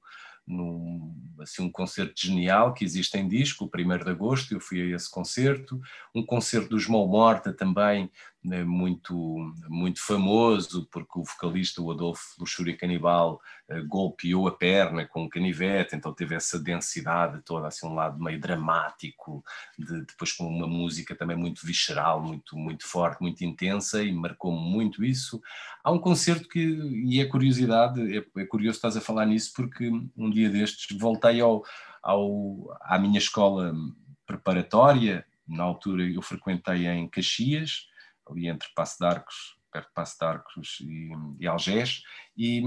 num 0.47 1.13
assim, 1.39 1.61
um 1.63 1.71
concerto 1.71 2.13
genial 2.19 2.73
que 2.73 2.83
existe 2.83 3.17
em 3.17 3.27
disco, 3.27 3.65
o 3.65 3.67
1 3.67 4.03
de 4.03 4.09
agosto, 4.09 4.53
eu 4.53 4.59
fui 4.59 4.81
a 4.81 4.95
esse 4.95 5.09
concerto, 5.09 5.79
um 6.15 6.25
concerto 6.25 6.69
do 6.69 6.79
João 6.79 7.07
Morta 7.07 7.53
também, 7.53 8.09
muito, 8.43 9.53
muito 9.67 10.01
famoso, 10.01 10.87
porque 10.91 11.19
o 11.19 11.23
vocalista, 11.23 11.81
o 11.81 11.91
Adolfo 11.91 12.23
Luxúria 12.39 12.77
Canibal, 12.77 13.41
uh, 13.69 13.85
golpeou 13.87 14.47
a 14.47 14.51
perna 14.51 15.05
com 15.05 15.23
um 15.23 15.29
canivete, 15.29 15.95
então 15.95 16.13
teve 16.13 16.35
essa 16.35 16.59
densidade 16.59 17.41
toda, 17.43 17.67
assim, 17.67 17.85
um 17.87 17.93
lado 17.93 18.21
meio 18.23 18.39
dramático, 18.39 19.43
de, 19.77 20.05
depois 20.05 20.31
com 20.31 20.47
uma 20.47 20.67
música 20.67 21.15
também 21.15 21.35
muito 21.35 21.65
visceral, 21.65 22.21
muito, 22.21 22.57
muito 22.57 22.87
forte, 22.87 23.21
muito 23.21 23.43
intensa, 23.43 24.03
e 24.03 24.13
marcou 24.13 24.51
muito 24.51 25.03
isso. 25.03 25.41
Há 25.83 25.91
um 25.91 25.99
concerto 25.99 26.47
que, 26.47 26.59
e 26.59 27.19
é 27.19 27.25
curiosidade, 27.25 28.17
é, 28.17 28.23
é 28.41 28.45
curioso 28.45 28.77
estás 28.77 28.95
a 28.95 29.01
falar 29.01 29.25
nisso, 29.25 29.51
porque 29.55 29.89
um 30.15 30.29
dia 30.29 30.49
destes 30.49 30.97
voltei 30.97 31.41
ao, 31.41 31.63
ao, 32.01 32.77
à 32.81 32.97
minha 32.97 33.17
escola 33.19 33.73
preparatória, 34.25 35.25
na 35.47 35.63
altura 35.63 36.03
eu 36.03 36.21
frequentei 36.21 36.87
em 36.87 37.07
Caxias, 37.07 37.87
ali 38.29 38.47
entre 38.47 38.67
Passo 38.75 38.97
de 38.99 39.05
Arcos, 39.05 39.57
perto 39.71 39.87
de 39.87 39.93
Passo 39.93 40.17
de 40.19 40.25
Arcos 40.25 40.77
e, 40.81 41.09
e 41.39 41.47
Algés, 41.47 42.03
e, 42.37 42.61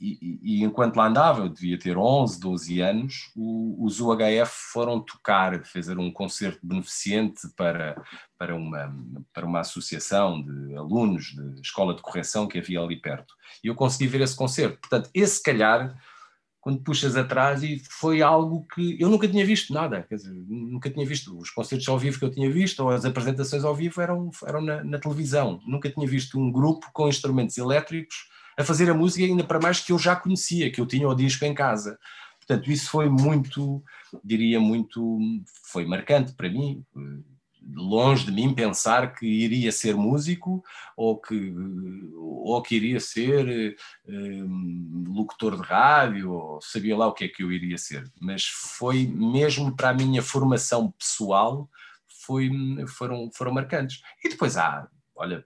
e, 0.00 0.38
e, 0.42 0.64
enquanto 0.64 0.96
lá 0.96 1.08
andava, 1.08 1.40
eu 1.40 1.48
devia 1.48 1.78
ter 1.78 1.96
11, 1.96 2.38
12 2.38 2.80
anos, 2.80 3.32
o, 3.34 3.84
os 3.84 4.00
UHF 4.00 4.50
foram 4.72 5.00
tocar, 5.00 5.64
fazer 5.64 5.98
um 5.98 6.12
concerto 6.12 6.60
beneficente 6.62 7.48
para, 7.56 8.00
para, 8.38 8.54
uma, 8.54 8.94
para 9.32 9.44
uma 9.44 9.60
associação 9.60 10.40
de 10.40 10.76
alunos 10.76 11.34
de 11.34 11.60
escola 11.60 11.94
de 11.94 12.02
correção 12.02 12.46
que 12.46 12.58
havia 12.58 12.80
ali 12.80 13.00
perto. 13.00 13.34
E 13.62 13.66
eu 13.66 13.74
consegui 13.74 14.06
ver 14.06 14.20
esse 14.20 14.36
concerto. 14.36 14.78
Portanto, 14.78 15.10
esse 15.12 15.42
calhar 15.42 15.98
quando 16.60 16.82
puxas 16.82 17.16
atrás 17.16 17.62
e 17.62 17.80
foi 17.88 18.20
algo 18.20 18.66
que 18.74 19.00
eu 19.00 19.08
nunca 19.08 19.28
tinha 19.28 19.44
visto 19.44 19.72
nada, 19.72 20.02
quer 20.02 20.16
dizer, 20.16 20.32
nunca 20.32 20.90
tinha 20.90 21.06
visto 21.06 21.36
os 21.38 21.50
concertos 21.50 21.88
ao 21.88 21.98
vivo 21.98 22.18
que 22.18 22.24
eu 22.24 22.30
tinha 22.30 22.50
visto 22.50 22.80
ou 22.80 22.90
as 22.90 23.04
apresentações 23.04 23.64
ao 23.64 23.74
vivo 23.74 24.00
eram, 24.00 24.30
eram 24.46 24.60
na, 24.60 24.82
na, 24.82 24.98
televisão, 24.98 25.60
nunca 25.66 25.90
tinha 25.90 26.06
visto 26.06 26.38
um 26.38 26.50
grupo 26.50 26.90
com 26.92 27.08
instrumentos 27.08 27.56
elétricos 27.56 28.16
a 28.58 28.64
fazer 28.64 28.90
a 28.90 28.94
música 28.94 29.24
ainda 29.24 29.44
para 29.44 29.60
mais 29.60 29.80
que 29.80 29.92
eu 29.92 29.98
já 29.98 30.16
conhecia, 30.16 30.70
que 30.70 30.80
eu 30.80 30.86
tinha 30.86 31.08
o 31.08 31.14
disco 31.14 31.44
em 31.44 31.54
casa. 31.54 31.96
Portanto, 32.38 32.72
isso 32.72 32.90
foi 32.90 33.08
muito, 33.08 33.82
diria 34.24 34.58
muito, 34.58 35.18
foi 35.64 35.84
marcante 35.84 36.32
para 36.32 36.48
mim. 36.48 36.82
Longe 37.74 38.24
de 38.24 38.32
mim 38.32 38.54
pensar 38.54 39.14
que 39.14 39.26
iria 39.26 39.70
ser 39.70 39.94
músico 39.94 40.64
ou 40.96 41.20
que, 41.20 41.54
ou 42.16 42.62
que 42.62 42.76
iria 42.76 42.98
ser 42.98 43.76
um, 44.08 45.04
locutor 45.08 45.56
de 45.56 45.62
rádio, 45.62 46.32
ou 46.32 46.60
sabia 46.62 46.96
lá 46.96 47.06
o 47.06 47.12
que 47.12 47.24
é 47.24 47.28
que 47.28 47.42
eu 47.42 47.52
iria 47.52 47.76
ser. 47.76 48.10
Mas 48.20 48.44
foi 48.46 49.06
mesmo 49.06 49.76
para 49.76 49.90
a 49.90 49.94
minha 49.94 50.22
formação 50.22 50.90
pessoal, 50.92 51.68
foi, 52.06 52.50
foram, 52.86 53.30
foram 53.32 53.52
marcantes. 53.52 54.02
E 54.24 54.28
depois 54.28 54.56
há, 54.56 54.88
olha, 55.14 55.44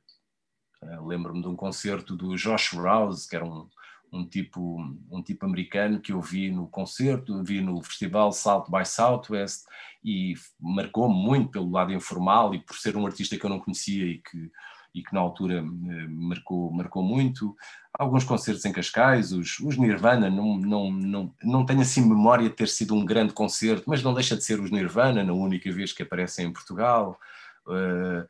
lembro-me 1.05 1.43
de 1.43 1.49
um 1.49 1.57
concerto 1.57 2.17
do 2.17 2.37
Josh 2.37 2.73
Rouse, 2.73 3.29
que 3.29 3.37
era 3.37 3.45
um, 3.45 3.69
um 4.13 4.27
tipo, 4.27 4.79
um 5.11 5.23
tipo 5.23 5.47
americano 5.47 6.01
que 6.01 6.13
eu 6.13 6.21
vi 6.21 6.51
no 6.51 6.69
concerto, 6.69 7.43
vi 7.43 7.63
no 7.63 7.83
festival 7.83 8.31
South 8.31 8.67
by 8.69 8.85
Southwest 8.85 9.65
e 10.05 10.35
marcou-me 10.61 11.15
muito 11.15 11.51
pelo 11.51 11.71
lado 11.71 11.93
informal 11.93 12.55
e 12.55 12.61
por 12.61 12.77
ser 12.77 12.95
um 12.97 13.07
artista 13.07 13.39
que 13.39 13.45
eu 13.45 13.51
não 13.51 13.59
conhecia 13.59 14.05
e 14.05 14.19
que, 14.19 14.51
e 14.95 15.03
que 15.03 15.15
na 15.15 15.21
altura 15.21 15.59
eh, 15.59 16.07
marcou, 16.09 16.71
marcou 16.73 17.03
muito. 17.03 17.57
Alguns 17.99 18.25
concertos 18.25 18.65
em 18.67 18.73
Cascais, 18.73 19.33
os, 19.33 19.59
os 19.61 19.79
Nirvana, 19.79 20.29
não, 20.29 20.59
não, 20.59 20.91
não, 20.93 21.35
não 21.43 21.65
tenho 21.65 21.81
assim 21.81 22.07
memória 22.07 22.51
de 22.51 22.55
ter 22.55 22.69
sido 22.69 22.95
um 22.95 23.07
grande 23.07 23.33
concerto, 23.33 23.85
mas 23.87 24.03
não 24.03 24.13
deixa 24.13 24.37
de 24.37 24.45
ser 24.45 24.61
os 24.61 24.71
Nirvana, 24.71 25.25
na 25.25 25.33
única 25.33 25.73
vez 25.73 25.93
que 25.93 26.03
aparecem 26.03 26.47
em 26.47 26.53
Portugal. 26.53 27.19
Uh, 27.67 28.29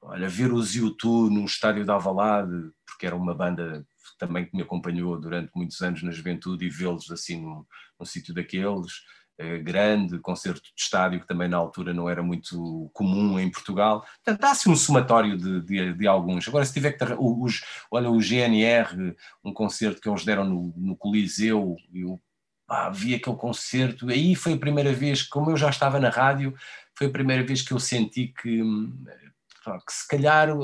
olha, 0.00 0.28
ver 0.28 0.52
os 0.52 0.74
U2 0.74 1.28
no 1.28 1.44
estádio 1.44 1.84
da 1.84 1.94
Alvalade, 1.94 2.70
porque 2.86 3.06
era 3.06 3.16
uma 3.16 3.34
banda 3.34 3.84
também 4.18 4.44
que 4.44 4.56
me 4.56 4.62
acompanhou 4.62 5.18
durante 5.18 5.50
muitos 5.54 5.80
anos 5.80 6.02
na 6.02 6.10
juventude 6.10 6.66
e 6.66 6.70
vê-los 6.70 7.10
assim 7.10 7.40
num, 7.40 7.64
num 7.98 8.06
sítio 8.06 8.34
daqueles, 8.34 9.02
eh, 9.38 9.58
grande, 9.58 10.18
concerto 10.18 10.60
de 10.60 10.82
estádio 10.82 11.20
que 11.20 11.26
também 11.26 11.46
na 11.46 11.56
altura 11.56 11.94
não 11.94 12.10
era 12.10 12.20
muito 12.22 12.90
comum 12.92 13.38
em 13.38 13.48
Portugal. 13.48 14.00
Portanto, 14.00 14.40
dá-se 14.40 14.68
um 14.68 14.74
somatório 14.74 15.38
de, 15.38 15.60
de, 15.62 15.94
de, 15.94 16.06
alguns. 16.08 16.48
Agora, 16.48 16.64
se 16.64 16.72
tiver 16.72 16.92
que 16.92 17.04
os, 17.16 17.62
olha, 17.88 18.10
o 18.10 18.20
GNR, 18.20 19.14
um 19.44 19.52
concerto 19.52 20.00
que 20.00 20.08
eles 20.08 20.24
deram 20.24 20.44
no, 20.44 20.74
no 20.76 20.96
Coliseu, 20.96 21.76
eu 21.94 22.20
pá, 22.66 22.90
vi 22.90 23.14
aquele 23.14 23.36
concerto, 23.36 24.08
aí 24.10 24.34
foi 24.34 24.54
a 24.54 24.58
primeira 24.58 24.92
vez, 24.92 25.22
como 25.22 25.50
eu 25.50 25.56
já 25.56 25.70
estava 25.70 26.00
na 26.00 26.10
rádio, 26.10 26.52
foi 26.96 27.06
a 27.06 27.10
primeira 27.10 27.44
vez 27.44 27.62
que 27.62 27.72
eu 27.72 27.78
senti 27.78 28.34
que 28.42 28.60
hum, 28.60 28.92
que 29.64 29.92
se 29.92 30.06
calhar 30.08 30.48
eh, 30.48 30.54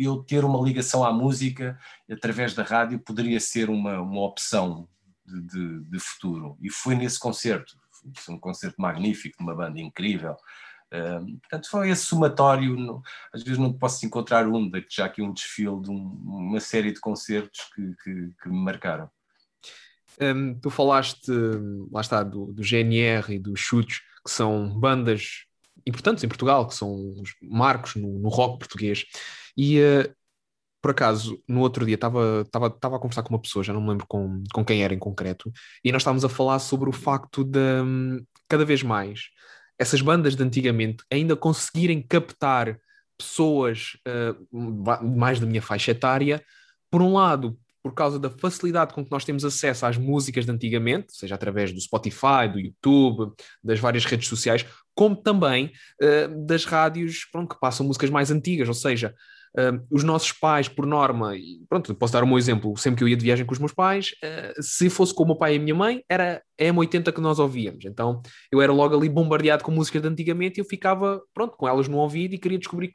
eu 0.00 0.22
ter 0.22 0.44
uma 0.44 0.60
ligação 0.60 1.04
à 1.04 1.12
música 1.12 1.78
através 2.10 2.54
da 2.54 2.62
rádio 2.62 2.98
poderia 2.98 3.40
ser 3.40 3.70
uma, 3.70 4.00
uma 4.00 4.22
opção 4.22 4.88
de, 5.24 5.40
de, 5.42 5.80
de 5.84 5.98
futuro. 5.98 6.56
E 6.60 6.70
foi 6.70 6.94
nesse 6.94 7.18
concerto, 7.18 7.76
foi 8.16 8.34
um 8.34 8.38
concerto 8.38 8.80
magnífico, 8.80 9.42
uma 9.42 9.54
banda 9.54 9.80
incrível. 9.80 10.36
Uh, 10.92 11.38
portanto, 11.40 11.68
foi 11.68 11.90
esse 11.90 12.06
somatório. 12.06 13.02
Às 13.32 13.42
vezes 13.42 13.58
não 13.58 13.72
posso 13.72 14.04
encontrar 14.06 14.46
um, 14.46 14.70
já 14.88 15.06
aqui 15.06 15.22
um 15.22 15.32
desfile 15.32 15.80
de 15.80 15.90
um, 15.90 16.20
uma 16.24 16.60
série 16.60 16.92
de 16.92 17.00
concertos 17.00 17.60
que, 17.74 17.94
que, 18.02 18.30
que 18.42 18.48
me 18.48 18.58
marcaram. 18.62 19.10
Um, 20.20 20.54
tu 20.60 20.70
falaste, 20.70 21.32
lá 21.90 22.00
está, 22.00 22.22
do, 22.22 22.52
do 22.52 22.62
GNR 22.62 23.34
e 23.34 23.38
dos 23.38 23.58
Chutes, 23.58 24.00
que 24.24 24.30
são 24.30 24.78
bandas 24.78 25.46
importantes 25.86 26.24
em 26.24 26.28
Portugal, 26.28 26.66
que 26.66 26.74
são 26.74 26.94
os 27.20 27.34
marcos 27.42 27.94
no, 27.96 28.18
no 28.18 28.28
rock 28.28 28.58
português. 28.58 29.04
E 29.56 29.80
uh, 29.80 30.14
por 30.82 30.90
acaso, 30.90 31.42
no 31.48 31.60
outro 31.60 31.86
dia 31.86 31.94
estava 31.94 32.42
a 32.42 32.98
conversar 32.98 33.22
com 33.22 33.32
uma 33.32 33.40
pessoa, 33.40 33.64
já 33.64 33.72
não 33.72 33.80
me 33.80 33.88
lembro 33.88 34.06
com, 34.06 34.44
com 34.52 34.64
quem 34.64 34.84
era 34.84 34.92
em 34.92 34.98
concreto, 34.98 35.50
e 35.82 35.90
nós 35.90 36.02
estávamos 36.02 36.26
a 36.26 36.28
falar 36.28 36.58
sobre 36.58 36.90
o 36.90 36.92
facto 36.92 37.42
de 37.42 37.58
um, 37.58 38.22
cada 38.46 38.66
vez 38.66 38.82
mais 38.82 39.30
essas 39.78 40.00
bandas 40.02 40.36
de 40.36 40.42
antigamente 40.42 41.04
ainda 41.10 41.34
conseguirem 41.34 42.02
captar 42.02 42.78
pessoas 43.16 43.96
uh, 44.06 45.02
mais 45.02 45.40
da 45.40 45.46
minha 45.46 45.62
faixa 45.62 45.92
etária, 45.92 46.44
por 46.90 47.00
um 47.00 47.14
lado, 47.14 47.58
por 47.84 47.92
causa 47.92 48.18
da 48.18 48.30
facilidade 48.30 48.94
com 48.94 49.04
que 49.04 49.10
nós 49.10 49.26
temos 49.26 49.44
acesso 49.44 49.84
às 49.84 49.98
músicas 49.98 50.46
de 50.46 50.50
antigamente, 50.50 51.14
seja 51.14 51.34
através 51.34 51.70
do 51.70 51.78
Spotify, 51.78 52.48
do 52.50 52.58
YouTube, 52.58 53.34
das 53.62 53.78
várias 53.78 54.06
redes 54.06 54.26
sociais, 54.26 54.64
como 54.94 55.14
também 55.14 55.70
uh, 56.02 56.46
das 56.46 56.64
rádios 56.64 57.28
pronto, 57.30 57.54
que 57.54 57.60
passam 57.60 57.86
músicas 57.86 58.08
mais 58.08 58.30
antigas, 58.30 58.68
ou 58.68 58.74
seja, 58.74 59.14
uh, 59.58 59.86
os 59.90 60.02
nossos 60.02 60.32
pais, 60.32 60.66
por 60.66 60.86
norma, 60.86 61.36
e 61.36 61.60
pronto, 61.68 61.94
posso 61.94 62.14
dar 62.14 62.24
um 62.24 62.38
exemplo, 62.38 62.74
sempre 62.78 62.96
que 62.96 63.04
eu 63.04 63.08
ia 63.08 63.18
de 63.18 63.24
viagem 63.24 63.44
com 63.44 63.52
os 63.52 63.58
meus 63.58 63.74
pais, 63.74 64.12
uh, 64.24 64.62
se 64.62 64.88
fosse 64.88 65.14
com 65.14 65.24
o 65.24 65.26
meu 65.26 65.36
pai 65.36 65.52
e 65.52 65.58
a 65.58 65.60
minha 65.60 65.74
mãe, 65.74 66.02
era 66.08 66.42
a 66.58 66.64
M80 66.64 67.12
que 67.12 67.20
nós 67.20 67.38
ouvíamos, 67.38 67.84
então 67.84 68.22
eu 68.50 68.62
era 68.62 68.72
logo 68.72 68.96
ali 68.96 69.10
bombardeado 69.10 69.62
com 69.62 69.70
músicas 69.70 70.00
de 70.00 70.08
antigamente 70.08 70.58
e 70.58 70.62
eu 70.62 70.64
ficava, 70.64 71.20
pronto, 71.34 71.54
com 71.54 71.68
elas 71.68 71.86
no 71.86 71.98
ouvido 71.98 72.34
e 72.34 72.38
queria 72.38 72.58
descobrir 72.58 72.90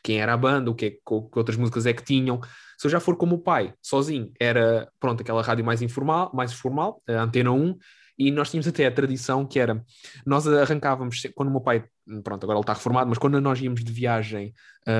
quem 0.00 0.20
era 0.20 0.32
a 0.32 0.36
banda, 0.36 0.70
o 0.70 0.74
que, 0.76 0.86
é, 0.86 0.90
que 0.90 1.00
outras 1.10 1.56
músicas 1.56 1.86
é 1.86 1.92
que 1.92 2.04
tinham, 2.04 2.40
se 2.82 2.88
eu 2.88 2.90
já 2.90 2.98
for 2.98 3.14
como 3.14 3.38
pai, 3.38 3.72
sozinho, 3.80 4.32
era, 4.40 4.90
pronto, 4.98 5.20
aquela 5.20 5.40
rádio 5.40 5.64
mais 5.64 5.80
informal, 5.82 6.32
mais 6.34 6.52
formal, 6.52 7.00
a 7.08 7.22
Antena 7.22 7.52
1, 7.52 7.78
e 8.18 8.28
nós 8.32 8.50
tínhamos 8.50 8.66
até 8.66 8.84
a 8.84 8.90
tradição 8.90 9.46
que 9.46 9.60
era, 9.60 9.80
nós 10.26 10.48
arrancávamos, 10.48 11.22
quando 11.36 11.50
o 11.50 11.52
meu 11.52 11.60
pai, 11.60 11.84
pronto, 12.24 12.42
agora 12.42 12.58
ele 12.58 12.64
está 12.64 12.72
reformado, 12.72 13.08
mas 13.08 13.18
quando 13.18 13.40
nós 13.40 13.60
íamos 13.60 13.84
de 13.84 13.92
viagem, 13.92 14.52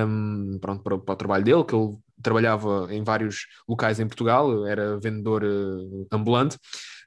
um, 0.07 0.61
pronto, 0.61 0.81
para, 0.85 0.97
para, 0.97 1.13
o 1.13 1.17
trabalho 1.17 1.43
dele, 1.43 1.65
que 1.65 1.75
ele 1.75 1.97
trabalhava 2.23 2.87
em 2.95 3.03
vários 3.03 3.49
locais 3.69 3.99
em 3.99 4.07
Portugal, 4.07 4.65
era 4.65 5.01
vendedor 5.01 5.43
uh, 5.43 6.07
ambulante, 6.13 6.55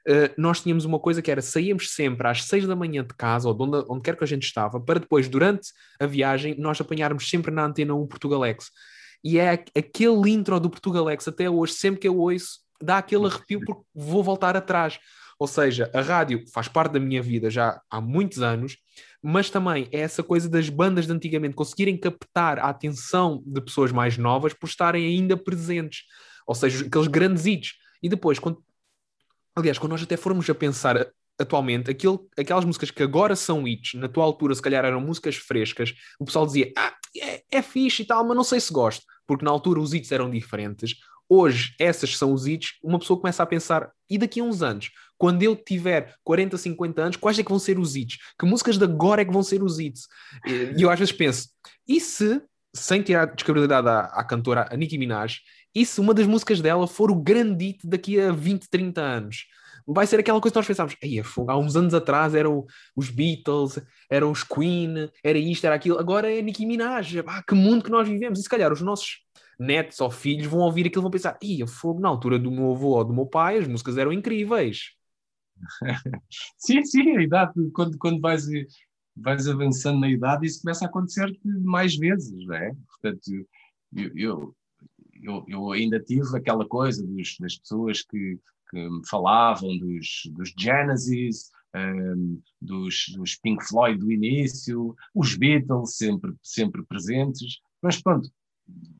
uh, 0.06 0.28
nós 0.36 0.60
tínhamos 0.60 0.84
uma 0.84 0.98
coisa 0.98 1.22
que 1.22 1.30
era, 1.30 1.40
saíamos 1.40 1.88
sempre 1.94 2.28
às 2.28 2.44
seis 2.44 2.66
da 2.66 2.76
manhã 2.76 3.02
de 3.02 3.14
casa, 3.14 3.48
ou 3.48 3.54
de 3.54 3.62
onde, 3.62 3.86
onde 3.88 4.02
quer 4.02 4.14
que 4.14 4.24
a 4.24 4.28
gente 4.28 4.44
estava, 4.44 4.78
para 4.78 5.00
depois, 5.00 5.26
durante 5.26 5.70
a 5.98 6.04
viagem, 6.04 6.54
nós 6.58 6.78
apanharmos 6.78 7.30
sempre 7.30 7.50
na 7.50 7.64
Antena 7.64 7.94
1 7.94 8.06
Portugalex 8.08 8.70
e 9.22 9.38
é 9.38 9.52
aquele 9.52 10.30
intro 10.30 10.58
do 10.60 10.70
Portugalex 10.70 11.26
até 11.28 11.48
hoje, 11.48 11.74
sempre 11.74 12.00
que 12.00 12.08
eu 12.08 12.18
ouço, 12.18 12.60
dá 12.80 12.98
aquele 12.98 13.26
arrepio 13.26 13.60
porque 13.64 13.82
vou 13.94 14.22
voltar 14.22 14.56
atrás. 14.56 14.98
Ou 15.38 15.46
seja, 15.46 15.90
a 15.92 16.00
rádio 16.00 16.44
faz 16.52 16.66
parte 16.66 16.92
da 16.92 17.00
minha 17.00 17.22
vida 17.22 17.50
já 17.50 17.80
há 17.90 18.00
muitos 18.00 18.40
anos, 18.40 18.78
mas 19.22 19.50
também 19.50 19.88
é 19.92 20.00
essa 20.00 20.22
coisa 20.22 20.48
das 20.48 20.68
bandas 20.68 21.06
de 21.06 21.12
antigamente 21.12 21.54
conseguirem 21.54 21.98
captar 21.98 22.58
a 22.58 22.68
atenção 22.68 23.42
de 23.44 23.60
pessoas 23.60 23.92
mais 23.92 24.16
novas 24.16 24.54
por 24.54 24.66
estarem 24.66 25.04
ainda 25.06 25.36
presentes. 25.36 26.04
Ou 26.46 26.54
seja, 26.54 26.86
aqueles 26.86 27.08
grandes 27.08 27.44
hits. 27.44 27.74
E 28.02 28.08
depois, 28.08 28.38
quando... 28.38 28.62
aliás, 29.54 29.78
quando 29.78 29.92
nós 29.92 30.02
até 30.02 30.16
formos 30.16 30.48
a 30.48 30.54
pensar 30.54 31.06
atualmente, 31.38 31.90
aquilo, 31.90 32.28
aquelas 32.36 32.64
músicas 32.64 32.90
que 32.90 33.02
agora 33.02 33.36
são 33.36 33.66
hits, 33.66 33.94
na 33.94 34.08
tua 34.08 34.24
altura 34.24 34.54
se 34.54 34.62
calhar 34.62 34.84
eram 34.84 35.00
músicas 35.00 35.36
frescas, 35.36 35.94
o 36.18 36.24
pessoal 36.24 36.46
dizia, 36.46 36.72
ah, 36.76 36.94
é, 37.16 37.42
é 37.50 37.62
fixe 37.62 38.02
e 38.02 38.06
tal, 38.06 38.24
mas 38.26 38.36
não 38.36 38.44
sei 38.44 38.60
se 38.60 38.72
gosto, 38.72 39.04
porque 39.26 39.44
na 39.44 39.50
altura 39.50 39.80
os 39.80 39.92
hits 39.92 40.12
eram 40.12 40.30
diferentes. 40.30 40.96
Hoje, 41.28 41.74
essas 41.78 42.16
são 42.16 42.32
os 42.32 42.46
hits, 42.46 42.74
uma 42.82 42.98
pessoa 42.98 43.18
começa 43.18 43.42
a 43.42 43.46
pensar, 43.46 43.90
e 44.08 44.16
daqui 44.16 44.40
a 44.40 44.44
uns 44.44 44.62
anos, 44.62 44.90
quando 45.18 45.42
eu 45.42 45.56
tiver 45.56 46.14
40, 46.22 46.56
50 46.56 47.02
anos, 47.02 47.16
quais 47.16 47.38
é 47.38 47.42
que 47.42 47.48
vão 47.48 47.58
ser 47.58 47.78
os 47.78 47.96
hits? 47.96 48.18
Que 48.38 48.46
músicas 48.46 48.78
de 48.78 48.84
agora 48.84 49.22
é 49.22 49.24
que 49.24 49.32
vão 49.32 49.42
ser 49.42 49.62
os 49.62 49.78
hits? 49.78 50.06
E 50.76 50.82
eu 50.82 50.90
às 50.90 50.98
vezes 50.98 51.12
penso, 51.12 51.48
e 51.86 52.00
se, 52.00 52.40
sem 52.72 53.02
tirar 53.02 53.26
descredibilidade 53.26 53.88
à, 53.88 54.00
à 54.00 54.24
cantora 54.24 54.68
a 54.70 54.76
Nicki 54.76 54.98
Minaj, 54.98 55.40
e 55.74 55.84
se 55.84 56.00
uma 56.00 56.14
das 56.14 56.26
músicas 56.26 56.60
dela 56.60 56.86
for 56.86 57.10
o 57.10 57.16
grande 57.16 57.66
hit 57.66 57.86
daqui 57.86 58.20
a 58.20 58.30
20, 58.30 58.68
30 58.70 59.00
anos? 59.00 59.46
Vai 59.86 60.06
ser 60.06 60.18
aquela 60.18 60.40
coisa 60.40 60.52
que 60.52 60.58
nós 60.58 60.66
pensávamos, 60.66 60.96
Ei, 61.00 61.20
há 61.48 61.56
uns 61.56 61.76
anos 61.76 61.94
atrás 61.94 62.34
eram 62.34 62.66
os 62.94 63.08
Beatles, 63.10 63.78
eram 64.10 64.30
os 64.30 64.42
Queen, 64.42 65.10
era 65.22 65.38
isto, 65.38 65.64
era 65.64 65.76
aquilo, 65.76 65.98
agora 65.98 66.32
é 66.32 66.42
Nicki 66.42 66.66
Minaj, 66.66 67.18
ah, 67.26 67.42
que 67.46 67.54
mundo 67.54 67.84
que 67.84 67.90
nós 67.90 68.08
vivemos, 68.08 68.38
e 68.38 68.42
se 68.42 68.48
calhar 68.48 68.72
os 68.72 68.80
nossos 68.80 69.24
netos 69.58 70.00
ou 70.00 70.10
filhos 70.10 70.46
vão 70.46 70.60
ouvir 70.60 70.86
aquilo 70.86 71.02
e 71.02 71.04
vão 71.04 71.10
pensar, 71.10 71.38
Ia, 71.42 71.66
fogo, 71.66 72.00
na 72.00 72.08
altura 72.08 72.38
do 72.38 72.50
meu 72.50 72.72
avô 72.72 72.96
ou 72.96 73.04
do 73.04 73.14
meu 73.14 73.26
pai, 73.26 73.58
as 73.58 73.68
músicas 73.68 73.96
eram 73.96 74.12
incríveis. 74.12 74.92
sim, 76.58 76.82
sim, 76.84 77.16
a 77.16 77.22
idade, 77.22 77.52
quando, 77.72 77.96
quando 77.98 78.20
vais, 78.20 78.44
vais 79.16 79.48
avançando 79.48 80.00
na 80.00 80.08
idade, 80.08 80.46
isso 80.46 80.60
começa 80.60 80.84
a 80.84 80.88
acontecer 80.88 81.32
mais 81.64 81.96
vezes, 81.96 82.46
não 82.46 82.54
é? 82.54 82.72
Portanto, 82.88 83.46
eu, 83.94 84.10
eu, 84.14 84.56
eu, 85.22 85.44
eu 85.48 85.72
ainda 85.72 86.00
tive 86.00 86.36
aquela 86.36 86.66
coisa 86.66 87.06
dos, 87.06 87.36
das 87.38 87.58
pessoas 87.58 88.02
que 88.02 88.38
que 88.70 88.88
me 88.88 89.06
falavam 89.08 89.76
dos, 89.78 90.22
dos 90.32 90.52
Genesis, 90.58 91.50
um, 91.74 92.40
dos, 92.60 93.06
dos 93.14 93.36
Pink 93.36 93.64
Floyd 93.66 93.98
do 93.98 94.10
início, 94.10 94.94
os 95.14 95.36
Beatles 95.36 95.96
sempre, 95.96 96.34
sempre 96.42 96.82
presentes, 96.82 97.60
mas 97.82 98.00
pronto, 98.00 98.30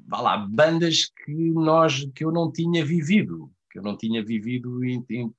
vá 0.07 0.21
lá, 0.21 0.37
bandas 0.37 1.11
que, 1.25 1.51
nós, 1.53 2.07
que 2.14 2.25
eu 2.25 2.31
não 2.31 2.53
tinha 2.53 2.85
vivido, 2.85 3.51
que 3.71 3.79
eu 3.79 3.83
não 3.83 3.97
tinha 3.97 4.25
vivido 4.25 4.85
em, 4.85 5.05
em 5.11 5.35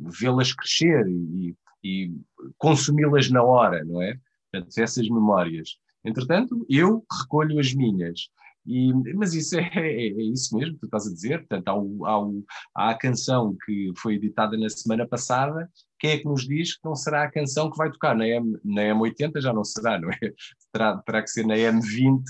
vê-las 0.00 0.52
crescer 0.52 1.06
e, 1.08 1.56
e 1.82 2.12
consumi-las 2.58 3.30
na 3.30 3.42
hora, 3.42 3.84
não 3.84 4.02
é? 4.02 4.18
Portanto, 4.50 4.78
essas 4.78 5.08
memórias. 5.08 5.78
Entretanto, 6.04 6.66
eu 6.68 7.04
recolho 7.10 7.58
as 7.58 7.72
minhas 7.72 8.28
E, 8.66 8.92
mas 9.14 9.34
isso 9.34 9.58
é, 9.58 9.70
é, 9.74 10.08
é, 10.08 10.22
isso 10.22 10.56
mesmo 10.56 10.74
que 10.74 10.80
tu 10.80 10.86
estás 10.86 11.06
a 11.06 11.12
dizer. 11.12 11.38
Portanto, 11.40 11.68
há, 11.68 11.78
o, 11.78 12.06
há, 12.06 12.22
o, 12.22 12.44
há, 12.74 12.90
a 12.90 12.98
canção 12.98 13.56
que 13.64 13.92
foi 13.98 14.14
editada 14.14 14.56
na 14.56 14.68
semana 14.68 15.06
passada. 15.06 15.70
Quem 15.98 16.10
é 16.12 16.18
que 16.18 16.24
nos 16.24 16.46
diz 16.46 16.76
que 16.76 16.84
não 16.84 16.94
será 16.94 17.24
a 17.24 17.30
canção 17.30 17.70
que 17.70 17.76
vai 17.76 17.90
tocar 17.90 18.14
na, 18.14 18.26
M, 18.26 18.58
na 18.64 18.82
M80? 18.82 19.40
Já 19.40 19.52
não 19.52 19.64
será, 19.64 20.00
não 20.00 20.10
é? 20.10 20.18
Terá, 20.72 20.96
terá 20.98 21.22
que 21.22 21.30
ser 21.30 21.46
na 21.46 21.54
M20, 21.54 22.20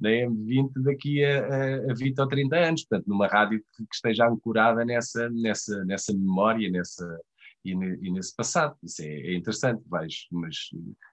na 0.00 0.08
M20 0.08 0.70
daqui 0.82 1.22
a, 1.22 1.46
a, 1.46 1.90
a 1.90 1.94
20 1.94 2.18
ou 2.18 2.28
30 2.28 2.56
anos. 2.56 2.84
Portanto, 2.84 3.06
numa 3.06 3.26
rádio 3.26 3.58
que, 3.60 3.84
que 3.84 3.94
esteja 3.94 4.26
ancorada 4.26 4.84
nessa, 4.84 5.28
nessa, 5.28 5.84
nessa 5.84 6.12
memória, 6.12 6.70
nessa, 6.70 7.20
e, 7.64 7.72
e, 7.72 8.10
nesse 8.10 8.34
passado. 8.34 8.76
Isso 8.82 9.02
é, 9.02 9.06
é, 9.06 9.34
interessante, 9.34 9.82
vais, 9.88 10.26
mas 10.30 10.56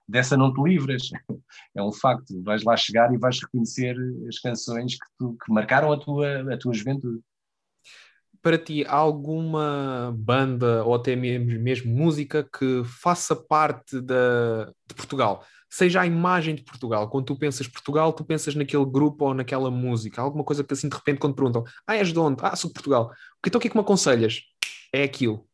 dessa 0.06 0.36
não 0.36 0.52
te 0.52 0.62
livras, 0.62 1.10
é 1.74 1.82
um 1.82 1.92
facto. 1.92 2.42
Vais 2.42 2.62
lá 2.62 2.76
chegar 2.76 3.12
e 3.12 3.18
vais 3.18 3.40
reconhecer 3.40 3.96
as 4.28 4.38
canções 4.38 4.94
que, 4.94 5.06
tu, 5.18 5.36
que 5.44 5.52
marcaram 5.52 5.92
a 5.92 5.98
tua, 5.98 6.52
a 6.52 6.58
tua 6.58 6.74
juventude. 6.74 7.20
Para 8.42 8.56
ti, 8.56 8.84
há 8.86 8.94
alguma 8.94 10.14
banda 10.18 10.82
ou 10.84 10.94
até 10.94 11.14
mesmo, 11.14 11.60
mesmo 11.60 11.94
música 11.94 12.42
que 12.42 12.82
faça 12.84 13.36
parte 13.36 14.00
da, 14.00 14.72
de 14.88 14.94
Portugal? 14.94 15.44
Seja 15.68 16.00
a 16.00 16.06
imagem 16.06 16.54
de 16.54 16.64
Portugal. 16.64 17.08
Quando 17.10 17.26
tu 17.26 17.38
pensas 17.38 17.68
Portugal, 17.68 18.12
tu 18.14 18.24
pensas 18.24 18.54
naquele 18.54 18.84
grupo 18.86 19.26
ou 19.26 19.34
naquela 19.34 19.70
música. 19.70 20.22
Alguma 20.22 20.42
coisa 20.42 20.64
que 20.64 20.72
assim 20.72 20.88
de 20.88 20.96
repente 20.96 21.18
quando 21.18 21.34
perguntam, 21.34 21.64
ah, 21.86 21.96
és 21.96 22.12
de 22.12 22.18
onde? 22.18 22.40
Ah, 22.42 22.56
sou 22.56 22.70
de 22.70 22.74
Portugal. 22.74 23.12
Então 23.46 23.58
o 23.58 23.60
que 23.60 23.68
é 23.68 23.70
que 23.70 23.76
me 23.76 23.82
aconselhas? 23.82 24.40
É 24.92 25.04
aquilo 25.04 25.46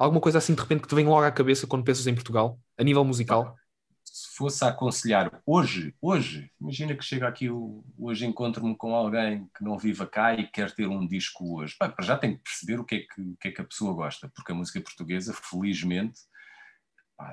Alguma 0.00 0.18
coisa 0.18 0.38
assim 0.38 0.54
de 0.54 0.60
repente 0.62 0.80
que 0.80 0.88
te 0.88 0.94
vem 0.94 1.04
logo 1.04 1.26
à 1.26 1.30
cabeça 1.30 1.66
quando 1.66 1.84
pensas 1.84 2.06
em 2.06 2.14
Portugal, 2.14 2.58
a 2.78 2.82
nível 2.82 3.04
musical? 3.04 3.54
Se 4.02 4.34
fosse 4.34 4.64
a 4.64 4.68
aconselhar 4.68 5.42
hoje, 5.44 5.94
hoje, 6.00 6.50
imagina 6.58 6.96
que 6.96 7.04
chega 7.04 7.28
aqui, 7.28 7.50
hoje 7.98 8.24
encontro-me 8.24 8.74
com 8.74 8.94
alguém 8.94 9.46
que 9.54 9.62
não 9.62 9.76
viva 9.76 10.06
cá 10.06 10.32
e 10.32 10.48
quer 10.48 10.74
ter 10.74 10.86
um 10.86 11.06
disco 11.06 11.54
hoje. 11.54 11.76
Bem, 11.78 11.90
para 11.90 12.02
já 12.02 12.16
tem 12.16 12.34
que 12.34 12.42
perceber 12.42 12.80
o 12.80 12.84
que, 12.84 12.94
é 12.94 12.98
que, 13.00 13.20
o 13.20 13.36
que 13.36 13.48
é 13.48 13.50
que 13.50 13.60
a 13.60 13.64
pessoa 13.64 13.92
gosta, 13.92 14.26
porque 14.34 14.52
a 14.52 14.54
música 14.54 14.80
portuguesa, 14.80 15.34
felizmente, 15.34 16.20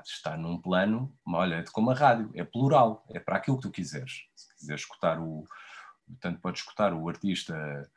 está 0.04 0.36
num 0.36 0.62
plano, 0.62 1.18
olha, 1.26 1.56
é 1.56 1.64
como 1.72 1.92
a 1.92 1.94
rádio, 1.94 2.30
é 2.36 2.44
plural, 2.44 3.06
é 3.12 3.20
para 3.22 3.38
aquilo 3.38 3.56
que 3.56 3.64
tu 3.64 3.72
quiseres. 3.72 4.26
Se 4.36 4.54
quiseres 4.58 4.82
escutar 4.82 5.22
o. 5.22 5.48
Portanto, 6.06 6.42
podes 6.42 6.60
escutar 6.60 6.94
o 6.94 7.08
artista 7.08 7.90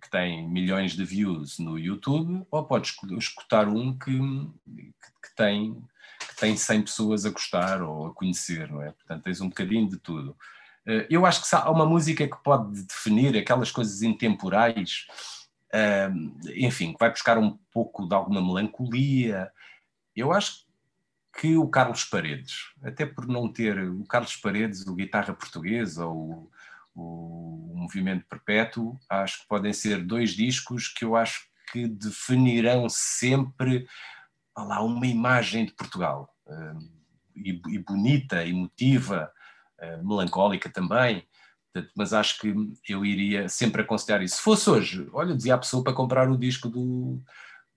que 0.00 0.10
tem 0.10 0.48
milhões 0.48 0.92
de 0.92 1.04
views 1.04 1.58
no 1.58 1.78
YouTube, 1.78 2.46
ou 2.50 2.64
podes 2.64 2.96
escutar 3.18 3.68
um 3.68 3.96
que, 3.98 4.12
que, 4.12 5.36
tem, 5.36 5.74
que 6.20 6.36
tem 6.36 6.56
100 6.56 6.82
pessoas 6.82 7.26
a 7.26 7.30
gostar 7.30 7.82
ou 7.82 8.06
a 8.06 8.14
conhecer, 8.14 8.70
não 8.70 8.82
é? 8.82 8.92
Portanto, 8.92 9.24
tens 9.24 9.40
um 9.40 9.48
bocadinho 9.48 9.88
de 9.88 9.98
tudo. 9.98 10.36
Eh, 10.86 11.06
eu 11.10 11.26
acho 11.26 11.42
que 11.42 11.54
há 11.54 11.70
uma 11.70 11.84
música 11.84 12.26
que 12.26 12.42
pode 12.42 12.82
definir 12.82 13.36
aquelas 13.36 13.70
coisas 13.70 14.00
intemporais, 14.02 15.06
eh, 15.72 16.10
enfim, 16.56 16.94
que 16.94 16.98
vai 16.98 17.10
buscar 17.10 17.36
um 17.36 17.58
pouco 17.70 18.08
de 18.08 18.14
alguma 18.14 18.40
melancolia. 18.40 19.52
Eu 20.16 20.32
acho 20.32 20.66
que 21.38 21.56
o 21.56 21.68
Carlos 21.68 22.04
Paredes, 22.04 22.72
até 22.82 23.04
por 23.04 23.28
não 23.28 23.52
ter 23.52 23.78
o 23.78 24.04
Carlos 24.06 24.34
Paredes, 24.36 24.86
o 24.86 24.94
guitarra 24.94 25.34
portuguesa, 25.34 26.06
ou 26.06 26.50
o 26.98 27.74
Movimento 27.74 28.26
Perpétuo, 28.28 28.98
acho 29.08 29.42
que 29.42 29.48
podem 29.48 29.72
ser 29.72 30.04
dois 30.04 30.30
discos 30.30 30.88
que 30.88 31.04
eu 31.04 31.14
acho 31.14 31.48
que 31.72 31.86
definirão 31.86 32.88
sempre 32.88 33.86
lá, 34.56 34.82
uma 34.82 35.06
imagem 35.06 35.66
de 35.66 35.72
Portugal. 35.72 36.34
Uh, 36.46 36.98
e, 37.36 37.60
e, 37.68 37.78
bonita, 37.78 38.44
emotiva, 38.44 39.30
uh, 39.80 40.06
melancólica 40.06 40.68
também, 40.68 41.26
mas 41.96 42.12
acho 42.12 42.40
que 42.40 42.52
eu 42.88 43.04
iria 43.04 43.48
sempre 43.48 43.82
aconselhar 43.82 44.22
isso. 44.22 44.36
Se 44.36 44.42
fosse 44.42 44.68
hoje, 44.68 45.08
olha, 45.12 45.36
dizia 45.36 45.54
a 45.54 45.58
pessoa 45.58 45.84
para 45.84 45.92
comprar 45.92 46.28
o 46.28 46.36
disco 46.36 46.68
do, 46.68 47.22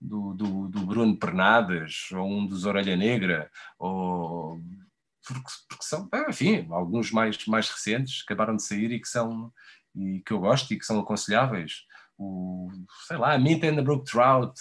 do, 0.00 0.34
do, 0.34 0.68
do 0.68 0.80
Bruno 0.80 1.16
Pernades, 1.16 2.10
ou 2.10 2.28
um 2.28 2.46
dos 2.46 2.64
Orelha 2.64 2.96
Negra, 2.96 3.48
ou 3.78 4.60
porque, 5.26 5.50
porque 5.68 5.84
são, 5.84 6.08
enfim, 6.28 6.66
alguns 6.70 7.10
mais, 7.10 7.46
mais 7.46 7.68
recentes 7.68 8.22
acabaram 8.24 8.56
de 8.56 8.62
sair 8.62 8.92
e 8.92 9.00
que 9.00 9.08
são 9.08 9.52
e 9.94 10.20
que 10.24 10.32
eu 10.32 10.40
gosto 10.40 10.72
e 10.72 10.78
que 10.78 10.86
são 10.86 11.00
aconselháveis. 11.00 11.84
O, 12.18 12.70
sei 13.06 13.16
lá, 13.16 13.36
Mint 13.38 13.64
and 13.64 13.76
the 13.76 13.82
Brook 13.82 14.10
Trout, 14.10 14.60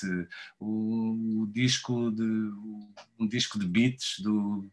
o, 0.60 1.44
o 1.44 1.48
disco 1.52 2.12
de 2.12 2.24
um 3.20 3.28
disco 3.28 3.60
de 3.60 3.68
beats 3.68 4.20
do 4.20 4.70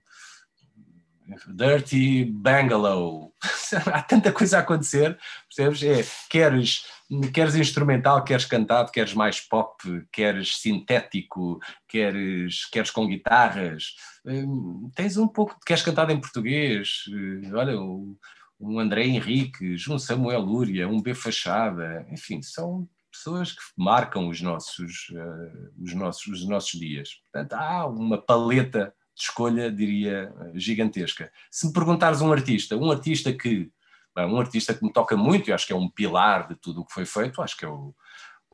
Dirty 1.49 2.25
Bangalow. 2.25 3.35
Há 3.93 4.03
tanta 4.03 4.33
coisa 4.33 4.59
a 4.59 4.61
acontecer, 4.61 5.19
percebes? 5.49 5.83
É, 5.83 6.07
queres, 6.31 6.85
queres 7.33 7.55
instrumental, 7.55 8.23
queres 8.25 8.45
cantado, 8.45 8.93
queres 8.93 9.15
mais 9.15 9.41
pop, 9.41 9.77
queres 10.13 10.61
sintético, 10.61 11.59
queres, 11.89 12.67
queres 12.67 12.91
com 12.91 13.07
guitarras. 13.07 13.95
Hum, 14.25 14.91
tens 14.95 15.17
um 15.17 15.27
pouco, 15.27 15.59
queres 15.65 15.83
cantado 15.83 16.13
em 16.13 16.21
português. 16.21 17.05
Hum, 17.09 17.51
olha, 17.55 17.79
um 18.61 18.79
André 18.79 19.05
Henriques, 19.05 19.87
um 19.89 19.99
Samuel 19.99 20.41
Lúria, 20.41 20.89
um 20.89 21.01
B 21.01 21.15
Fachada, 21.15 22.07
enfim, 22.11 22.43
são 22.43 22.89
pessoas 23.11 23.53
que 23.53 23.61
marcam 23.77 24.29
os 24.29 24.41
nossos, 24.41 25.09
uh, 25.11 25.73
os 25.83 25.95
nossos, 25.95 26.27
os 26.27 26.49
nossos 26.49 26.79
dias. 26.79 27.21
Portanto, 27.23 27.53
há 27.55 27.87
uma 27.87 28.21
paleta 28.21 28.93
de 29.17 29.23
escolha, 29.23 29.71
diria, 29.71 30.33
gigantesca. 30.55 31.31
Se 31.51 31.67
me 31.67 31.73
perguntares 31.73 32.21
um 32.21 32.33
artista, 32.33 32.77
um 32.77 32.91
artista 32.91 33.33
que, 33.33 33.71
um 34.27 34.39
artista 34.39 34.75
que 34.75 34.85
me 34.85 34.93
toca 34.93 35.17
muito, 35.17 35.49
e 35.49 35.53
acho 35.53 35.67
que 35.67 35.73
é 35.73 35.77
um 35.77 35.89
pilar 35.89 36.49
de 36.49 36.55
tudo 36.55 36.81
o 36.81 36.85
que 36.85 36.93
foi 36.93 37.05
feito, 37.05 37.43
acho 37.43 37.57
que 37.57 37.65
é 37.65 37.69
o, 37.69 37.95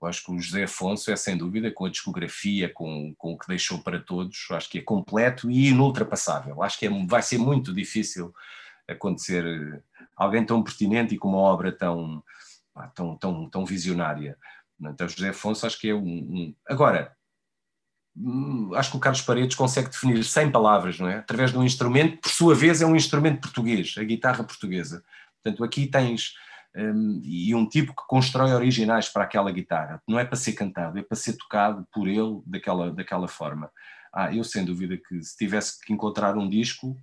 acho 0.03 0.25
que 0.25 0.33
o 0.33 0.39
José 0.39 0.65
Afonso 0.65 1.11
é 1.11 1.17
sem 1.17 1.37
dúvida, 1.37 1.71
com 1.71 1.87
a 1.87 1.91
discografia, 1.91 2.69
com, 2.73 3.15
com 3.17 3.33
o 3.33 3.39
que 3.39 3.49
deixou 3.49 3.79
para 3.79 4.01
todos, 4.01 4.47
acho 4.51 4.69
que 4.69 4.79
é 4.79 4.83
completo 4.83 5.51
e 5.51 5.69
inultrapassável. 5.69 6.63
Acho 6.63 6.79
que 6.79 6.87
é, 6.87 7.07
vai 7.07 7.23
ser 7.23 7.39
muito 7.39 7.73
difícil 7.73 8.35
acontecer 8.87 9.45
eh, 9.47 9.81
alguém 10.15 10.45
tão 10.45 10.63
pertinente 10.63 11.15
e 11.15 11.19
com 11.19 11.29
uma 11.29 11.39
obra 11.39 11.73
tão, 11.73 12.23
tão, 12.95 13.17
tão, 13.17 13.49
tão 13.49 13.65
visionária. 13.65 14.37
Então, 14.79 15.09
José 15.09 15.31
Afonso 15.31 15.67
acho 15.67 15.79
que 15.81 15.89
é 15.89 15.95
um, 15.95 16.01
um... 16.01 16.55
Agora, 16.69 17.17
Hum, 18.17 18.71
acho 18.75 18.93
que 18.93 18.97
o 18.97 19.01
Carlos 19.01 19.23
Paredes 19.23 19.57
consegue 19.57 19.91
definir 19.91 20.23
sem 20.25 20.51
palavras, 20.51 20.99
não 21.01 21.09
é? 21.09 21.17
Através 21.17 21.51
de 21.51 21.59
um 21.59 21.65
instrumento, 21.65 22.19
por 22.21 22.31
sua 22.31 22.55
vez 22.55 22.81
é 22.81 22.87
um 22.87 22.95
instrumento 22.95 23.41
português, 23.41 23.95
a 23.99 24.05
guitarra 24.05 24.45
portuguesa. 24.45 25.03
Portanto, 25.45 25.63
aqui 25.63 25.87
tens 25.87 26.33
um, 26.75 27.21
e 27.23 27.55
um 27.55 27.69
tipo 27.69 27.95
que 27.95 28.07
constrói 28.09 28.53
originais 28.53 29.09
para 29.09 29.25
aquela 29.25 29.53
guitarra. 29.53 30.03
Não 30.09 30.19
é 30.19 30.25
para 30.25 30.37
ser 30.37 30.55
cantado, 30.55 30.99
é 30.99 31.03
para 31.03 31.17
ser 31.17 31.37
tocado 31.37 31.87
por 31.93 32.09
ele 32.09 32.41
daquela, 32.47 32.91
daquela 32.91 33.29
forma. 33.29 33.71
Ah, 34.13 34.35
eu 34.35 34.43
sem 34.43 34.65
dúvida 34.65 34.97
que 34.97 35.23
se 35.23 35.37
tivesse 35.37 35.81
que 35.85 35.93
encontrar 35.93 36.37
um 36.37 36.49
disco, 36.49 36.97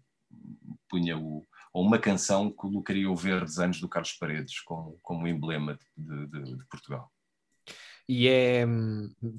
punha 0.90 1.18
o, 1.18 1.46
ou 1.74 1.86
uma 1.86 2.00
canção, 2.00 2.52
colocaria 2.52 3.10
o 3.10 3.16
Verdes 3.16 3.60
Anos 3.60 3.80
do 3.80 3.88
Carlos 3.88 4.14
Paredes 4.14 4.60
como, 4.62 4.98
como 5.02 5.28
emblema 5.28 5.78
de, 5.96 6.28
de, 6.28 6.58
de 6.58 6.66
Portugal 6.66 7.12
e 8.12 8.28
é, 8.28 8.66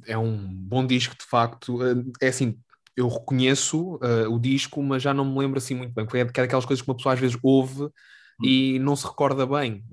é 0.06 0.16
um 0.16 0.48
bom 0.48 0.86
disco 0.86 1.14
de 1.14 1.24
facto. 1.24 1.78
É 2.22 2.28
assim, 2.28 2.58
eu 2.96 3.06
reconheço 3.06 3.96
uh, 3.96 4.30
o 4.30 4.38
disco, 4.38 4.82
mas 4.82 5.02
já 5.02 5.12
não 5.12 5.26
me 5.26 5.38
lembro 5.38 5.58
assim 5.58 5.74
muito 5.74 5.92
bem, 5.92 6.06
porque 6.06 6.18
é 6.18 6.24
daquelas 6.24 6.64
coisas 6.64 6.82
que 6.82 6.90
uma 6.90 6.96
pessoa 6.96 7.12
às 7.12 7.20
vezes 7.20 7.36
ouve. 7.42 7.90
E 8.42 8.78
não 8.78 8.96
se 8.96 9.06
recorda 9.06 9.46
bem, 9.46 9.84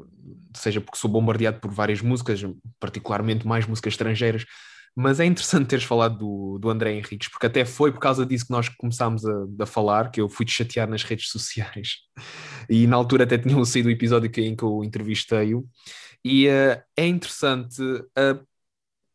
seja 0.56 0.82
porque 0.82 0.97
sou 0.97 1.10
bombardeado 1.10 1.60
por 1.60 1.72
várias 1.72 2.02
músicas, 2.02 2.41
particularmente 2.80 3.47
mais 3.47 3.66
músicas 3.66 3.93
estrangeiras, 3.93 4.45
mas 4.95 5.20
é 5.20 5.26
interessante 5.26 5.68
teres 5.68 5.86
falado 5.86 6.18
do, 6.18 6.60
do 6.60 6.70
André 6.70 6.93
Henriques, 6.93 7.30
porque 7.30 7.45
até 7.45 7.64
foi 7.64 7.91
por 7.91 8.00
causa 8.00 8.26
disso 8.26 8.45
que 8.45 8.52
nós 8.52 8.68
começámos 8.70 9.24
a, 9.26 9.45
a 9.62 9.66
falar, 9.66 10.12
que 10.12 10.20
eu 10.20 10.28
fui 10.28 10.45
te 10.45 10.52
chatear 10.52 10.89
nas 10.89 11.04
redes 11.04 11.30
sociais, 11.30 11.97
e 12.70 12.88
na 12.88 12.95
altura 12.95 13.24
até 13.24 13.38
tinham 13.38 13.64
saído 13.64 13.89
o 13.89 13.91
episódio 13.91 14.32
em 14.43 14.56
que 14.56 14.64
eu 14.64 14.84
entrevistei-o, 14.84 15.66
e 16.24 16.47
uh, 16.47 16.82
é 16.97 17.08
interessante 17.08 17.82
uh, 17.82 18.47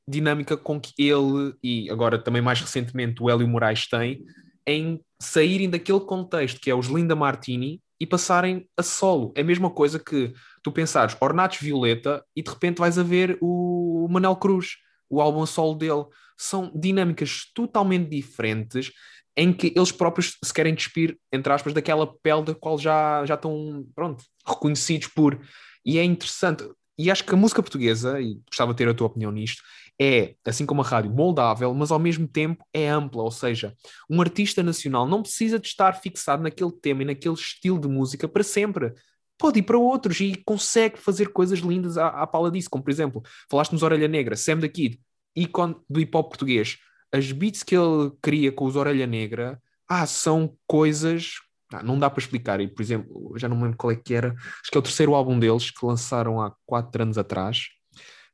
dinâmica 0.09 0.57
com 0.57 0.81
que 0.81 0.93
ele 0.99 1.55
e 1.63 1.91
agora 1.91 2.19
também 2.19 2.43
mais 2.43 2.61
recentemente 2.61 3.23
o 3.23 3.31
Hélio 3.31 3.49
Moraes 3.49 3.87
têm 3.87 4.25
em 4.67 5.01
saírem 5.21 5.69
daquele 5.69 6.01
contexto 6.01 6.61
que 6.61 6.71
é 6.71 6.75
os 6.75 6.87
Linda 6.87 7.17
Martini 7.17 7.81
e 8.05 8.07
passarem 8.07 8.69
a 8.77 8.83
solo. 8.83 9.33
É 9.35 9.41
a 9.41 9.45
mesma 9.45 9.71
coisa 9.71 9.99
que 9.99 10.35
tu 10.63 10.71
pensares 10.71 11.17
Ornatos 11.23 11.59
Violeta 11.59 12.23
e 12.37 12.43
de 12.43 12.51
repente 12.51 12.77
vais 12.77 12.99
a 12.99 13.03
ver 13.03 13.39
o 13.41 14.07
Manel 14.11 14.37
Cruz, 14.37 14.77
o 15.09 15.23
álbum 15.23 15.47
solo 15.47 15.75
dele. 15.75 16.05
São 16.37 16.71
dinâmicas 16.75 17.51
totalmente 17.55 18.11
diferentes 18.11 18.93
em 19.35 19.55
que 19.55 19.73
eles 19.75 19.91
próprios 19.91 20.37
se 20.45 20.53
querem 20.53 20.75
despir, 20.75 21.19
entre 21.33 21.51
aspas, 21.51 21.73
daquela 21.73 22.07
pele 22.07 22.45
da 22.45 22.55
qual 22.55 22.79
já, 22.79 23.25
já 23.25 23.37
estão, 23.37 23.87
pronto, 23.95 24.23
reconhecidos 24.47 25.09
por. 25.09 25.41
E 25.83 25.99
é 25.99 26.05
interessante. 26.05 26.63
E 26.97 27.11
acho 27.11 27.25
que 27.25 27.35
a 27.35 27.37
música 27.37 27.63
portuguesa, 27.63 28.21
e 28.21 28.41
gostava 28.47 28.73
de 28.73 28.79
ter 28.79 28.89
a 28.89 28.95
tua 28.95 29.09
opinião 29.09 29.33
nisto, 29.33 29.63
é, 30.01 30.35
assim 30.45 30.67
como 30.67 30.83
a 30.83 30.85
rádio, 30.85 31.11
moldável, 31.11 31.73
mas 31.75 31.91
ao 31.91 31.99
mesmo 31.99 32.27
tempo 32.27 32.65
é 32.73 32.89
ampla, 32.89 33.23
ou 33.23 33.31
seja, 33.31 33.75
um 34.09 34.21
artista 34.21 34.63
nacional 34.63 35.07
não 35.07 35.23
precisa 35.23 35.59
de 35.59 35.67
estar 35.69 35.93
fixado 36.01 36.43
naquele 36.43 36.73
tema 36.73 37.03
e 37.03 37.07
naquele 37.07 37.35
estilo 37.35 37.79
de 37.81 37.89
música 37.89 38.29
para 38.29 38.43
sempre. 38.43 38.93
pode 39.39 39.59
ir 39.59 39.63
para 39.63 39.79
outros 39.79 40.21
e 40.21 40.37
consegue 40.45 40.99
fazer 40.99 41.33
coisas 41.33 41.59
lindas 41.61 41.99
à, 41.99 42.09
à 42.09 42.27
pala 42.27 42.51
disso, 42.51 42.71
como 42.71 42.85
por 42.85 42.91
exemplo, 42.91 43.23
falaste-nos 43.51 43.83
Orelha 43.83 44.09
Negra, 44.09 44.37
Sam 44.37 44.59
da 44.59 44.69
Kid, 44.69 45.01
ícone 45.37 45.77
do 45.89 46.01
hip 46.01 46.17
hop 46.17 46.29
português. 46.29 46.79
As 47.13 47.31
beats 47.33 47.63
que 47.63 47.77
ele 47.77 48.13
cria 48.23 48.53
com 48.53 48.65
os 48.65 48.77
Orelha 48.77 49.07
Negra, 49.07 49.61
ah, 49.89 50.07
são 50.07 50.57
coisas 50.67 51.35
não 51.83 51.99
dá 51.99 52.09
para 52.11 52.21
explicar. 52.21 52.61
E, 52.61 52.69
por 52.69 52.83
exemplo, 52.83 53.35
já 53.37 53.49
não 53.49 53.57
me 53.57 53.65
lembro 53.65 53.79
qual 53.79 53.91
é 53.91 53.97
que 53.97 54.15
era, 54.15 54.33
acho 54.33 54.71
que 54.71 54.77
é 54.77 54.81
o 54.81 54.83
terceiro 54.83 55.15
álbum 55.15 55.39
deles 55.39 55.71
que 55.71 55.85
lançaram 55.85 56.41
há 56.41 56.55
quatro 56.67 57.03
anos 57.03 57.19
atrás. 57.19 57.69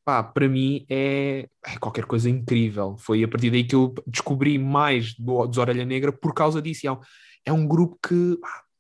Pá, 0.05 0.23
para 0.23 0.49
mim 0.49 0.87
é, 0.89 1.49
é, 1.67 1.79
qualquer 1.79 2.05
coisa 2.05 2.29
incrível. 2.29 2.97
Foi 2.99 3.23
a 3.23 3.29
partir 3.29 3.51
daí 3.51 3.65
que 3.65 3.75
eu 3.75 3.95
descobri 4.07 4.59
mais 4.59 5.15
do, 5.15 5.47
dos 5.47 5.59
Orelha 5.59 5.85
Negra 5.85 6.13
por 6.13 6.35
causa 6.35 6.61
disso. 6.61 6.87
É 6.87 6.93
um, 6.93 6.99
é 7.47 7.53
um 7.53 7.67
grupo 7.67 7.99
que 8.07 8.39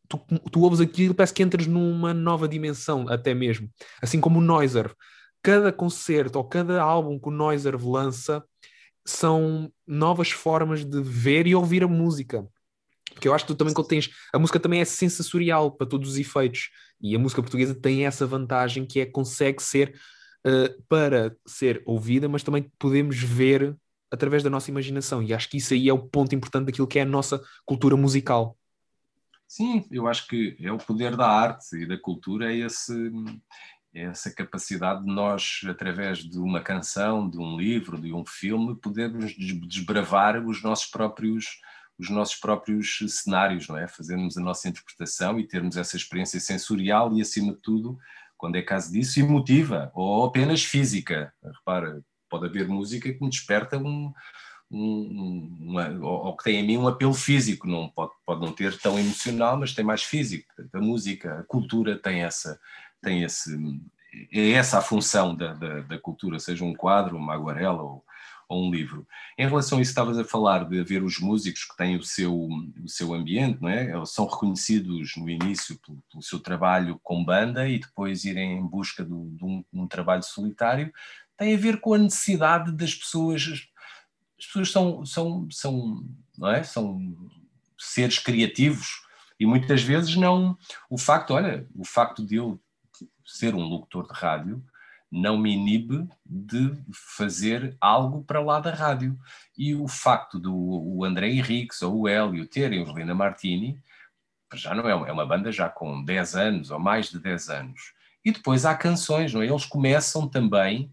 tu, 0.09 0.19
tu 0.51 0.63
ouves 0.63 0.81
aquilo, 0.81 1.15
parece 1.15 1.35
que 1.35 1.43
entras 1.43 1.67
numa 1.67 2.13
nova 2.13 2.49
dimensão, 2.49 3.07
até 3.09 3.35
mesmo. 3.35 3.69
Assim 4.03 4.21
como 4.21 4.39
o 4.39 4.43
Noiser. 4.43 4.93
Cada 5.43 5.73
concerto 5.73 6.37
ou 6.37 6.45
cada 6.45 6.83
álbum 6.83 7.19
que 7.19 7.29
o 7.29 7.33
Noiser 7.33 7.77
lança 7.83 8.45
são 9.07 9.73
novas 9.87 10.31
formas 10.31 10.85
de 10.85 11.01
ver 11.01 11.47
e 11.47 11.55
ouvir 11.55 11.83
a 11.83 11.89
música. 11.89 12.47
Porque 13.13 13.29
eu 13.29 13.35
acho 13.35 13.45
que 13.45 13.53
tu 13.53 13.57
também 13.57 13.75
quando 13.75 13.89
tens. 13.89 14.11
A 14.33 14.39
música 14.39 14.61
também 14.61 14.81
é 14.81 14.85
sensorial 14.85 15.71
para 15.71 15.87
todos 15.87 16.11
os 16.11 16.19
efeitos. 16.19 16.71
E 17.01 17.15
a 17.15 17.19
música 17.19 17.43
portuguesa 17.43 17.75
tem 17.75 18.07
essa 18.07 18.27
vantagem 18.27 18.87
que 18.87 19.01
é 19.01 19.07
consegue 19.07 19.63
ser 19.63 19.95
uh, 20.47 20.83
para 20.89 21.37
ser 21.47 21.83
ouvida, 21.87 22.29
mas 22.29 22.43
também 22.43 22.71
podemos 22.79 23.19
ver 23.19 23.77
através 24.11 24.43
da 24.43 24.51
nossa 24.51 24.71
imaginação. 24.71 25.23
E 25.23 25.33
acho 25.33 25.49
que 25.49 25.59
isso 25.59 25.73
aí 25.73 25.89
é 25.89 25.93
o 25.93 25.99
ponto 25.99 26.35
importante 26.35 26.67
daquilo 26.67 26.87
que 26.87 26.99
é 26.99 27.03
a 27.03 27.07
nossa 27.07 27.41
cultura 27.65 27.97
musical. 27.97 28.57
Sim, 29.47 29.85
eu 29.91 30.07
acho 30.07 30.27
que 30.29 30.57
é 30.61 30.71
o 30.71 30.79
poder 30.79 31.17
da 31.17 31.29
arte 31.29 31.77
e 31.77 31.87
da 31.87 31.99
cultura, 31.99 32.53
é, 32.53 32.59
esse, 32.59 32.93
é 33.93 34.05
essa 34.05 34.33
capacidade 34.33 35.05
de 35.05 35.13
nós, 35.13 35.61
através 35.69 36.19
de 36.19 36.39
uma 36.39 36.61
canção, 36.61 37.29
de 37.29 37.37
um 37.39 37.57
livro, 37.57 38.01
de 38.01 38.13
um 38.13 38.25
filme, 38.25 38.77
podermos 38.77 39.35
desbravar 39.67 40.41
os 40.47 40.63
nossos 40.63 40.87
próprios 40.87 41.47
os 42.01 42.09
nossos 42.09 42.37
próprios 42.37 42.99
cenários, 43.09 43.69
não 43.69 43.77
é? 43.77 43.87
Fazermos 43.87 44.37
a 44.37 44.41
nossa 44.41 44.69
interpretação 44.69 45.39
e 45.39 45.47
termos 45.47 45.77
essa 45.77 45.97
experiência 45.97 46.41
sensorial 46.41 47.15
e, 47.17 47.21
acima 47.21 47.53
de 47.53 47.61
tudo, 47.61 47.99
quando 48.39 48.57
é 48.57 48.63
caso 48.63 48.91
disso, 48.91 49.21
emotiva 49.21 49.93
ou 49.95 50.25
apenas 50.25 50.65
física. 50.65 51.33
Repara, 51.45 52.03
pode 52.29 52.47
haver 52.47 52.67
música 52.67 53.13
que 53.13 53.23
me 53.23 53.29
desperta 53.29 53.77
um, 53.77 54.13
um, 54.71 55.57
uma, 55.61 55.91
ou, 56.01 56.35
que 56.37 56.45
tem 56.45 56.57
em 56.57 56.67
mim 56.67 56.77
um 56.79 56.89
apelo 56.89 57.13
físico, 57.13 57.69
não 57.69 57.89
pode, 57.89 58.13
pode 58.25 58.41
não 58.41 58.53
ter 58.53 58.79
tão 58.79 58.99
emocional, 58.99 59.59
mas 59.59 59.75
tem 59.75 59.85
mais 59.85 60.03
físico. 60.03 60.47
A 60.73 60.81
música, 60.81 61.41
a 61.41 61.43
cultura 61.43 61.99
tem 61.99 62.23
essa, 62.23 62.59
tem 63.03 63.25
esse, 63.25 63.59
é 64.33 64.53
essa 64.53 64.79
a 64.79 64.83
função 64.83 65.35
da, 65.35 65.53
da, 65.53 65.81
da 65.81 65.99
cultura, 65.99 66.39
seja 66.39 66.65
um 66.65 66.75
quadro, 66.75 67.19
uma 67.19 67.35
aguarela 67.35 67.83
ou, 67.83 68.05
ou 68.51 68.67
um 68.67 68.71
livro. 68.71 69.07
Em 69.39 69.47
relação 69.47 69.79
a 69.79 69.81
isso, 69.81 69.93
estavas 69.93 70.19
a 70.19 70.25
falar 70.25 70.69
de 70.69 70.81
haver 70.81 71.05
os 71.05 71.21
músicos 71.21 71.65
que 71.65 71.77
têm 71.77 71.97
o 71.97 72.03
seu, 72.03 72.35
o 72.83 72.89
seu 72.89 73.15
ambiente, 73.15 73.63
não 73.63 73.69
é? 73.69 74.05
São 74.05 74.27
reconhecidos 74.27 75.13
no 75.17 75.31
início 75.31 75.79
pelo, 75.79 76.03
pelo 76.11 76.23
seu 76.23 76.41
trabalho 76.41 76.99
com 77.01 77.25
banda 77.25 77.69
e 77.69 77.79
depois 77.79 78.25
irem 78.25 78.59
em 78.59 78.67
busca 78.67 79.05
do, 79.05 79.31
de 79.31 79.45
um, 79.45 79.65
um, 79.73 79.87
trabalho 79.87 80.25
solitário. 80.25 80.93
Tem 81.39 81.55
a 81.55 81.59
ver 81.59 81.81
com 81.81 81.95
a 81.95 81.99
necessidade 81.99 82.73
das 82.73 82.93
pessoas. 82.93 83.69
As 84.37 84.47
pessoas 84.47 84.73
são, 84.73 85.07
são, 85.07 85.49
são, 85.49 86.05
não 86.37 86.51
é? 86.51 86.65
são 86.65 87.17
seres 87.79 88.19
criativos 88.19 89.01
e 89.39 89.47
muitas 89.47 89.81
vezes 89.81 90.17
não. 90.17 90.59
O 90.91 90.99
facto, 90.99 91.35
olha, 91.35 91.69
o 91.73 91.85
facto 91.85 92.27
de 92.27 92.35
eu 92.35 92.61
ser 93.25 93.55
um 93.55 93.63
locutor 93.63 94.09
de 94.09 94.13
rádio 94.13 94.61
não 95.11 95.37
me 95.37 95.53
inibe 95.53 96.09
de 96.25 96.73
fazer 97.17 97.77
algo 97.81 98.23
para 98.23 98.41
lá 98.41 98.61
da 98.61 98.73
rádio. 98.73 99.19
E 99.59 99.75
o 99.75 99.89
facto 99.89 100.39
do 100.39 100.55
o 100.55 101.05
André 101.05 101.31
Henriques 101.31 101.83
ou 101.83 102.01
o 102.01 102.09
Hélio 102.09 102.47
terem 102.47 102.83
o 102.83 102.93
Lina 102.93 103.15
Martini, 103.15 103.83
já 104.55 104.75
não 104.75 104.89
é, 104.89 104.93
é 104.93 105.13
uma 105.13 105.27
banda 105.27 105.51
já 105.51 105.69
com 105.69 106.05
10 106.05 106.35
anos 106.35 106.71
ou 106.71 106.79
mais 106.79 107.11
de 107.11 107.19
10 107.19 107.49
anos. 107.51 107.93
E 108.25 108.31
depois 108.31 108.65
há 108.65 108.75
canções, 108.75 109.33
não 109.33 109.43
é? 109.43 109.47
Eles 109.47 109.65
começam 109.65 110.29
também 110.29 110.93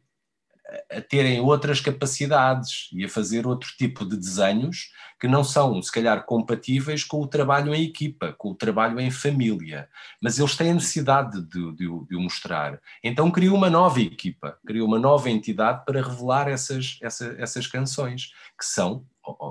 a 0.92 1.02
terem 1.02 1.40
outras 1.40 1.80
capacidades 1.80 2.90
e 2.92 3.06
a 3.06 3.10
fazer 3.10 3.48
outro 3.48 3.70
tipo 3.78 4.06
de 4.06 4.18
desenhos 4.18 4.92
que 5.20 5.28
não 5.28 5.44
são, 5.44 5.82
se 5.82 5.92
calhar, 5.92 6.26
compatíveis 6.26 7.04
com 7.04 7.22
o 7.22 7.28
trabalho 7.28 7.74
em 7.74 7.84
equipa, 7.84 8.36
com 8.38 8.52
o 8.52 8.56
trabalho 8.56 9.00
em 9.00 9.10
família. 9.10 9.90
Mas 10.22 10.38
eles 10.38 10.56
têm 10.56 10.72
a 10.72 10.76
necessidade 10.76 11.42
de, 11.42 11.72
de, 11.72 12.06
de 12.08 12.16
o 12.16 12.22
mostrar. 12.22 12.80
Então 13.04 13.32
criou 13.32 13.56
uma 13.56 13.70
nova 13.70 14.02
equipa, 14.02 14.58
criou 14.66 14.88
uma 14.88 15.00
nova 15.00 15.30
entidade 15.30 15.84
para 15.86 16.02
revelar 16.02 16.48
essas, 16.48 17.00
essa, 17.02 17.36
essas 17.40 17.66
canções, 17.66 18.34
que 18.58 18.66
são 18.66 19.06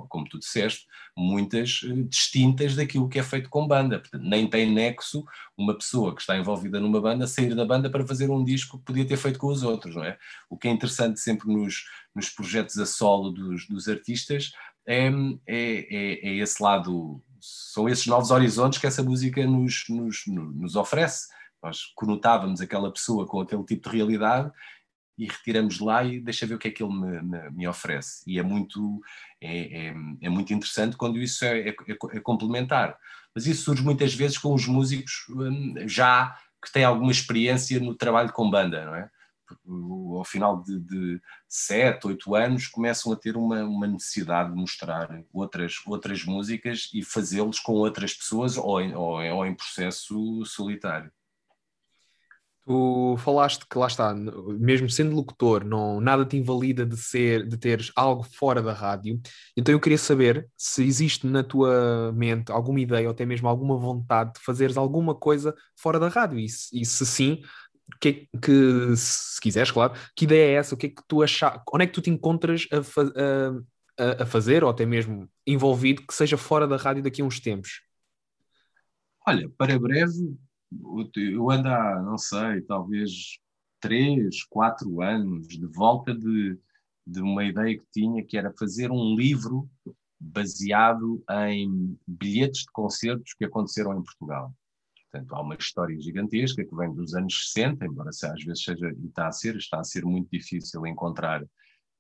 como 0.09 0.29
tu 0.29 0.39
disseste, 0.39 0.87
muitas 1.17 1.81
eh, 1.85 2.03
distintas 2.09 2.75
daquilo 2.75 3.09
que 3.09 3.19
é 3.19 3.23
feito 3.23 3.49
com 3.49 3.67
banda. 3.67 3.99
Portanto, 3.99 4.23
nem 4.23 4.49
tem 4.49 4.73
nexo 4.73 5.25
uma 5.57 5.75
pessoa 5.77 6.15
que 6.15 6.21
está 6.21 6.37
envolvida 6.37 6.81
numa 6.81 7.01
banda 7.01 7.27
sair 7.27 7.55
da 7.55 7.65
banda 7.65 7.91
para 7.91 8.07
fazer 8.07 8.31
um 8.31 8.45
disco 8.45 8.79
que 8.79 8.85
podia 8.85 9.07
ter 9.07 9.17
feito 9.17 9.39
com 9.39 9.49
os 9.49 9.63
outros, 9.63 9.95
não 9.95 10.05
é? 10.05 10.19
O 10.49 10.57
que 10.57 10.69
é 10.69 10.71
interessante 10.71 11.21
sempre 11.21 11.53
nos, 11.53 11.85
nos 12.15 12.31
projetos 12.31 12.79
a 12.79 12.87
solo 12.87 13.31
dos, 13.31 13.67
dos 13.67 13.89
artistas 13.89 14.53
é, 14.87 15.09
é, 15.09 15.13
é, 15.47 16.29
é 16.29 16.35
esse 16.37 16.63
lado, 16.63 17.23
são 17.41 17.89
esses 17.89 18.07
novos 18.07 18.31
horizontes 18.31 18.79
que 18.79 18.87
essa 18.87 19.03
música 19.03 19.45
nos, 19.47 19.85
nos, 19.89 20.23
nos 20.27 20.77
oferece. 20.77 21.29
Nós 21.63 21.83
conotávamos 21.97 22.61
aquela 22.61 22.93
pessoa 22.93 23.27
com 23.27 23.41
aquele 23.41 23.65
tipo 23.65 23.91
de 23.91 23.97
realidade 23.97 24.53
e 25.19 25.27
retiramos 25.27 25.81
lá 25.81 26.05
e 26.05 26.21
deixa 26.21 26.47
ver 26.47 26.55
o 26.55 26.59
que 26.59 26.69
é 26.69 26.71
que 26.71 26.83
ele 26.83 26.93
me, 26.93 27.23
me, 27.23 27.51
me 27.51 27.69
oferece. 27.69 28.23
E 28.27 28.39
é 28.39 28.43
muito, 28.43 29.01
é, 29.41 29.89
é, 29.89 29.95
é, 30.23 30.29
muito 30.29 30.53
interessante 30.53 30.97
quando 30.97 31.19
isso 31.19 31.45
é, 31.45 31.69
é, 31.69 31.77
é, 32.13 32.21
complementar. 32.21 32.99
Mas 33.35 33.47
isso 33.47 33.65
surge 33.65 33.83
muitas 33.83 34.15
vezes 34.15 34.39
com 34.39 34.55
os 34.55 34.67
músicos 34.67 35.27
hum, 35.31 35.75
já 35.87 36.37
que 36.63 36.73
têm 36.73 36.85
alguma 36.85 37.13
experiência 37.13 37.79
no 37.81 37.95
trabalho 37.95 38.33
com 38.33 38.51
banda, 38.51 38.85
não 38.85 38.95
é? 38.95 39.11
ao 40.17 40.25
final 40.25 40.63
de, 40.63 40.81
de 40.81 41.23
sete, 41.49 42.09
oito 42.09 42.35
anos, 42.35 42.67
começam 42.67 43.13
a 43.13 43.17
ter 43.17 43.37
uma, 43.37 43.63
uma 43.63 43.87
necessidade 43.87 44.51
de 44.51 44.57
mostrar 44.57 45.23
outras, 45.33 45.75
outras 45.87 46.25
músicas 46.25 46.91
e 46.93 47.03
fazê-los 47.03 47.61
com 47.61 47.73
outras 47.75 48.13
pessoas 48.13 48.57
ou 48.57 48.81
em, 48.81 48.95
ou, 48.95 49.23
ou 49.23 49.47
em 49.47 49.55
processo 49.55 50.45
solitário. 50.45 51.13
Tu 52.67 53.17
falaste 53.19 53.65
que 53.71 53.79
lá 53.79 53.87
está, 53.87 54.13
mesmo 54.13 54.91
sendo 54.91 55.15
locutor, 55.15 55.65
não, 55.65 56.01
nada 56.01 56.25
te 56.27 56.37
invalida 56.37 56.85
de 56.85 56.97
ser, 56.97 57.47
de 57.47 57.57
teres 57.57 57.93
algo 57.95 58.25
fora 58.25 58.61
da 58.61 58.73
rádio. 58.73 59.21
Então 59.57 59.73
eu 59.73 59.79
queria 59.81 59.97
saber 59.97 60.49
se 60.57 60.83
existe 60.85 61.29
na 61.29 61.45
tua 61.45 62.13
mente 62.13 62.51
alguma 62.51 62.81
ideia 62.81 63.07
ou 63.07 63.13
até 63.13 63.25
mesmo 63.25 63.47
alguma 63.49 63.79
vontade 63.79 64.33
de 64.35 64.41
fazeres 64.41 64.77
alguma 64.77 65.15
coisa 65.15 65.55
fora 65.77 66.01
da 66.01 66.09
rádio. 66.09 66.41
E, 66.41 66.47
e 66.47 66.85
se 66.85 67.07
sim, 67.07 67.41
que, 68.01 68.29
que 68.43 68.97
se 68.97 69.41
quiseres, 69.41 69.71
claro, 69.71 69.95
que 70.17 70.25
ideia 70.25 70.53
é 70.53 70.55
essa? 70.55 70.75
O 70.75 70.79
que 70.79 70.87
é 70.87 70.91
que 70.91 71.03
tu 71.07 71.23
achas? 71.23 71.61
Onde 71.73 71.85
é 71.85 71.87
que 71.87 71.93
tu 71.93 72.03
te 72.03 72.11
encontras 72.11 72.67
a, 73.97 74.03
a, 74.21 74.23
a 74.25 74.27
fazer 74.27 74.65
ou 74.65 74.71
até 74.71 74.85
mesmo 74.85 75.29
envolvido 75.47 76.03
que 76.07 76.15
seja 76.15 76.37
fora 76.37 76.67
da 76.67 76.77
rádio 76.77 77.03
daqui 77.03 77.23
a 77.23 77.25
uns 77.25 77.39
tempos? 77.39 77.81
Olha, 79.27 79.49
para 79.57 79.79
breve 79.79 80.37
eu 81.17 81.51
ando 81.51 81.69
há, 81.69 82.03
não 82.03 82.19
sei, 82.19 82.61
talvez 82.63 83.39
três, 83.81 84.43
quatro 84.45 85.01
anos 85.01 85.49
de 85.49 85.67
volta 85.67 86.15
de, 86.15 86.59
de 87.07 87.21
uma 87.21 87.45
ideia 87.45 87.79
que 87.79 87.87
tinha, 87.93 88.25
que 88.25 88.37
era 88.37 88.53
fazer 88.59 88.91
um 88.91 89.15
livro 89.15 89.69
baseado 90.19 91.23
em 91.49 91.97
bilhetes 92.07 92.63
de 92.63 92.73
concertos 92.73 93.35
que 93.35 93.45
aconteceram 93.45 93.93
em 93.99 94.03
Portugal. 94.03 94.53
Portanto, 95.11 95.35
há 95.35 95.41
uma 95.41 95.55
história 95.55 96.01
gigantesca 96.01 96.65
que 96.65 96.75
vem 96.75 96.93
dos 96.93 97.15
anos 97.15 97.53
60, 97.53 97.87
embora 97.87 98.11
às 98.11 98.45
vezes 98.45 98.65
seja, 98.65 98.91
está 99.05 99.29
a 99.29 99.33
ser, 99.33 99.57
está 99.57 99.81
a 99.81 99.85
ser 99.85 100.05
muito 100.05 100.29
difícil 100.31 100.87
encontrar 100.87 101.45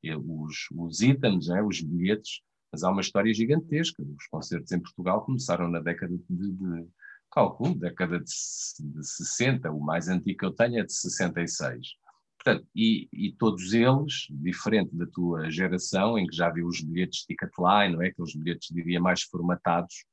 eh, 0.04 0.16
os, 0.16 0.66
os 0.74 1.00
itens, 1.00 1.48
né, 1.48 1.62
os 1.62 1.80
bilhetes, 1.80 2.40
mas 2.72 2.82
há 2.82 2.90
uma 2.90 3.00
história 3.00 3.32
gigantesca. 3.32 4.02
Os 4.02 4.26
concertos 4.26 4.72
em 4.72 4.80
Portugal 4.80 5.24
começaram 5.24 5.68
na 5.68 5.80
década 5.80 6.16
de, 6.28 6.52
de 6.52 6.88
calculo, 7.30 7.74
década 7.74 8.18
de, 8.18 8.24
de 8.24 9.06
60, 9.06 9.70
o 9.70 9.80
mais 9.80 10.08
antigo 10.08 10.38
que 10.38 10.44
eu 10.46 10.52
tenho 10.52 10.80
é 10.80 10.84
de 10.84 10.92
66. 10.92 11.88
Portanto, 12.36 12.66
e, 12.74 13.08
e, 13.12 13.32
todos 13.32 13.72
eles, 13.72 14.26
diferente 14.30 14.94
da 14.94 15.06
tua 15.06 15.50
geração, 15.50 16.16
em 16.16 16.26
que 16.26 16.36
já 16.36 16.48
viu 16.48 16.66
os 16.66 16.80
bilhetes 16.80 17.24
Ticketline, 17.24 17.94
não 17.94 18.02
é? 18.02 18.08
Aqueles 18.08 18.36
bilhetes, 18.36 18.68
diria, 18.72 19.00
mais 19.00 19.22
formatados, 19.22 20.04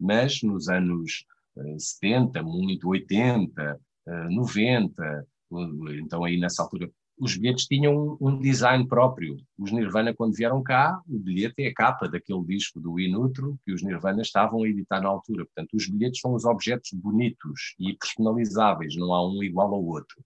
mas 0.00 0.42
nos 0.42 0.68
anos 0.68 1.26
uh, 1.56 1.78
70, 1.78 2.42
muito 2.42 2.88
80, 2.88 3.80
uh, 4.06 4.34
90, 4.34 5.26
uh, 5.50 5.92
então 5.92 6.24
aí 6.24 6.40
nessa 6.40 6.62
altura 6.62 6.90
os 7.22 7.36
bilhetes 7.36 7.66
tinham 7.66 8.18
um, 8.20 8.36
design 8.36 8.84
próprio. 8.84 9.36
Os 9.56 9.70
Nirvana, 9.70 10.12
quando 10.12 10.34
vieram 10.34 10.60
cá, 10.60 11.00
o 11.08 11.20
bilhete 11.20 11.62
é 11.62 11.68
a 11.68 11.72
capa 11.72 12.08
daquele 12.08 12.42
disco 12.44 12.80
do 12.80 12.98
Inutro 12.98 13.56
que 13.64 13.72
os 13.72 13.80
Nirvana 13.80 14.22
estavam 14.22 14.64
a 14.64 14.68
editar 14.68 15.00
na 15.00 15.08
altura. 15.08 15.44
Portanto, 15.44 15.72
os 15.74 15.88
bilhetes 15.88 16.20
são 16.20 16.34
os 16.34 16.44
objetos 16.44 16.90
bonitos 16.92 17.76
e 17.78 17.92
personalizáveis, 17.96 18.96
não 18.96 19.14
há 19.14 19.24
um 19.24 19.40
igual 19.40 19.72
ao 19.72 19.84
outro. 19.84 20.20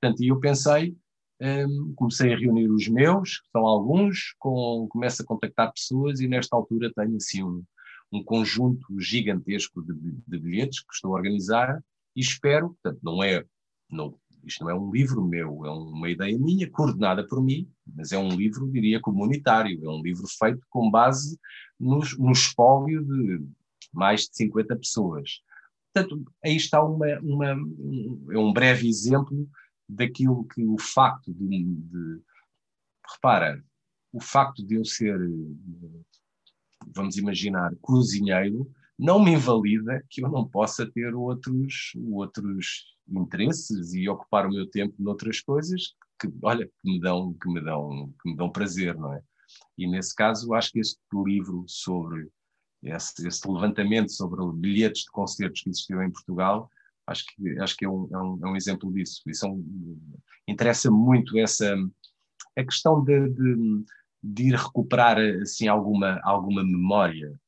Portanto, 0.00 0.22
e 0.22 0.28
eu 0.28 0.40
pensei, 0.40 0.96
um, 1.38 1.92
comecei 1.94 2.32
a 2.32 2.38
reunir 2.38 2.70
os 2.70 2.88
meus, 2.88 3.40
que 3.40 3.50
são 3.50 3.66
alguns, 3.66 4.34
com, 4.38 4.88
começo 4.88 5.20
a 5.20 5.26
contactar 5.26 5.70
pessoas 5.70 6.20
e 6.20 6.26
nesta 6.26 6.56
altura 6.56 6.90
tenho 6.96 7.16
assim 7.16 7.44
um, 7.44 7.62
um 8.10 8.24
conjunto 8.24 8.86
gigantesco 8.98 9.82
de, 9.82 9.92
de 10.26 10.38
bilhetes 10.38 10.80
que 10.80 10.94
estou 10.94 11.12
a 11.12 11.18
organizar 11.18 11.78
e 12.16 12.20
espero, 12.22 12.70
portanto, 12.70 13.00
não 13.02 13.22
é, 13.22 13.44
não, 13.90 14.18
isto 14.44 14.64
não 14.64 14.70
é 14.70 14.74
um 14.74 14.90
livro 14.90 15.24
meu, 15.24 15.64
é 15.64 15.70
uma 15.70 16.10
ideia 16.10 16.38
minha, 16.38 16.70
coordenada 16.70 17.26
por 17.26 17.42
mim, 17.42 17.70
mas 17.86 18.12
é 18.12 18.18
um 18.18 18.30
livro, 18.30 18.70
diria, 18.70 19.00
comunitário, 19.00 19.84
é 19.84 19.88
um 19.88 20.02
livro 20.02 20.26
feito 20.38 20.64
com 20.68 20.90
base 20.90 21.38
no, 21.78 22.00
no 22.18 22.32
espólio 22.32 23.04
de 23.04 23.46
mais 23.92 24.22
de 24.22 24.36
50 24.36 24.76
pessoas. 24.76 25.42
Portanto, 25.92 26.24
aí 26.44 26.56
está 26.56 26.82
uma, 26.82 27.06
uma, 27.20 27.54
um, 27.54 28.26
é 28.30 28.38
um 28.38 28.52
breve 28.52 28.88
exemplo 28.88 29.48
daquilo 29.88 30.44
que 30.44 30.64
o 30.64 30.78
facto 30.78 31.32
de, 31.34 31.64
de 31.64 32.20
repara, 33.14 33.62
o 34.12 34.20
facto 34.20 34.64
de 34.64 34.76
eu 34.76 34.84
ser, 34.84 35.18
vamos 36.94 37.16
imaginar, 37.16 37.74
cozinheiro, 37.80 38.70
não 38.98 39.22
me 39.22 39.32
invalida 39.32 40.04
que 40.08 40.24
eu 40.24 40.30
não 40.30 40.46
possa 40.46 40.86
ter 40.90 41.14
outros, 41.14 41.92
outros 42.10 42.96
interesses 43.20 43.94
e 43.94 44.08
ocupar 44.08 44.46
o 44.46 44.50
meu 44.50 44.68
tempo 44.68 44.94
noutras 44.98 45.40
coisas 45.40 45.94
que, 46.20 46.32
olha, 46.42 46.66
que 46.66 46.72
me 46.84 47.00
dão, 47.00 47.34
que 47.34 47.48
me 47.50 47.60
dão, 47.60 48.12
que 48.22 48.30
me 48.30 48.36
dão 48.36 48.50
prazer, 48.50 48.96
não 48.96 49.12
é? 49.12 49.22
E 49.76 49.86
nesse 49.86 50.14
caso, 50.14 50.54
acho 50.54 50.72
que 50.72 50.80
este 50.80 50.98
livro 51.14 51.64
sobre 51.66 52.28
esse, 52.82 53.26
esse 53.26 53.48
levantamento 53.48 54.10
sobre 54.12 54.40
bilhetes 54.54 55.02
de 55.02 55.10
concertos 55.10 55.62
que 55.62 55.70
existiam 55.70 56.02
em 56.02 56.10
Portugal, 56.10 56.70
acho 57.06 57.24
que, 57.26 57.58
acho 57.58 57.76
que 57.76 57.84
é, 57.84 57.88
um, 57.88 58.08
é, 58.12 58.18
um, 58.18 58.38
é 58.42 58.50
um 58.50 58.56
exemplo 58.56 58.92
disso. 58.92 59.22
E 59.26 59.34
são, 59.34 59.62
interessa 60.48 60.90
muito 60.90 61.38
essa 61.38 61.76
a 62.56 62.64
questão 62.64 63.02
de, 63.02 63.28
de 63.30 63.84
de 64.22 64.48
ir 64.48 64.54
recuperar 64.54 65.18
assim 65.40 65.66
alguma 65.66 66.20
alguma 66.22 66.62
memória 66.62 67.28
um, 67.28 67.38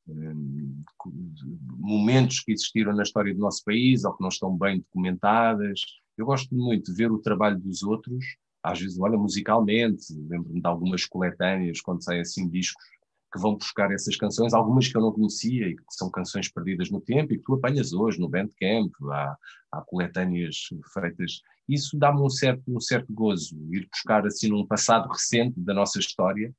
momentos 1.79 2.41
que 2.41 2.53
existiram 2.53 2.95
na 2.95 3.03
história 3.03 3.35
do 3.35 3.41
nosso 3.41 3.63
país 3.65 4.05
ou 4.05 4.15
que 4.15 4.23
não 4.23 4.29
estão 4.29 4.57
bem 4.57 4.79
documentadas. 4.79 5.81
Eu 6.17 6.27
gosto 6.27 6.55
muito 6.55 6.91
de 6.91 6.97
ver 6.97 7.11
o 7.11 7.19
trabalho 7.19 7.59
dos 7.59 7.83
outros 7.83 8.25
às 8.65 8.81
vezes 8.81 8.99
olha 8.99 9.19
musicalmente 9.19 10.07
lembro-me 10.27 10.61
de 10.61 10.67
algumas 10.67 11.05
coletâneas 11.05 11.83
quando 11.83 12.03
saem 12.03 12.23
assim 12.23 12.49
discos 12.49 12.83
que 13.31 13.39
vão 13.39 13.57
buscar 13.57 13.93
essas 13.93 14.17
canções 14.17 14.55
algumas 14.55 14.89
que 14.89 14.97
eu 14.97 15.03
não 15.03 15.13
conhecia 15.13 15.69
e 15.69 15.77
que 15.77 15.83
são 15.91 16.11
canções 16.11 16.51
perdidas 16.51 16.91
no 16.91 17.01
tempo 17.01 17.35
e 17.35 17.37
que 17.37 17.45
tu 17.45 17.55
apanhas 17.55 17.93
hoje 17.93 18.19
no 18.19 18.29
Bandcamp 18.29 18.93
há, 19.11 19.37
há 19.73 19.81
coletâneas 19.83 20.69
feitas. 20.93 21.43
Isso 21.69 21.99
dá-me 21.99 22.23
um 22.23 22.31
certo, 22.31 22.63
um 22.69 22.81
certo 22.81 23.13
gozo, 23.13 23.57
ir 23.73 23.89
buscar 23.91 24.25
assim 24.25 24.49
num 24.49 24.65
passado 24.65 25.09
recente 25.09 25.59
da 25.61 25.75
nossa 25.75 25.99
história 25.99 26.55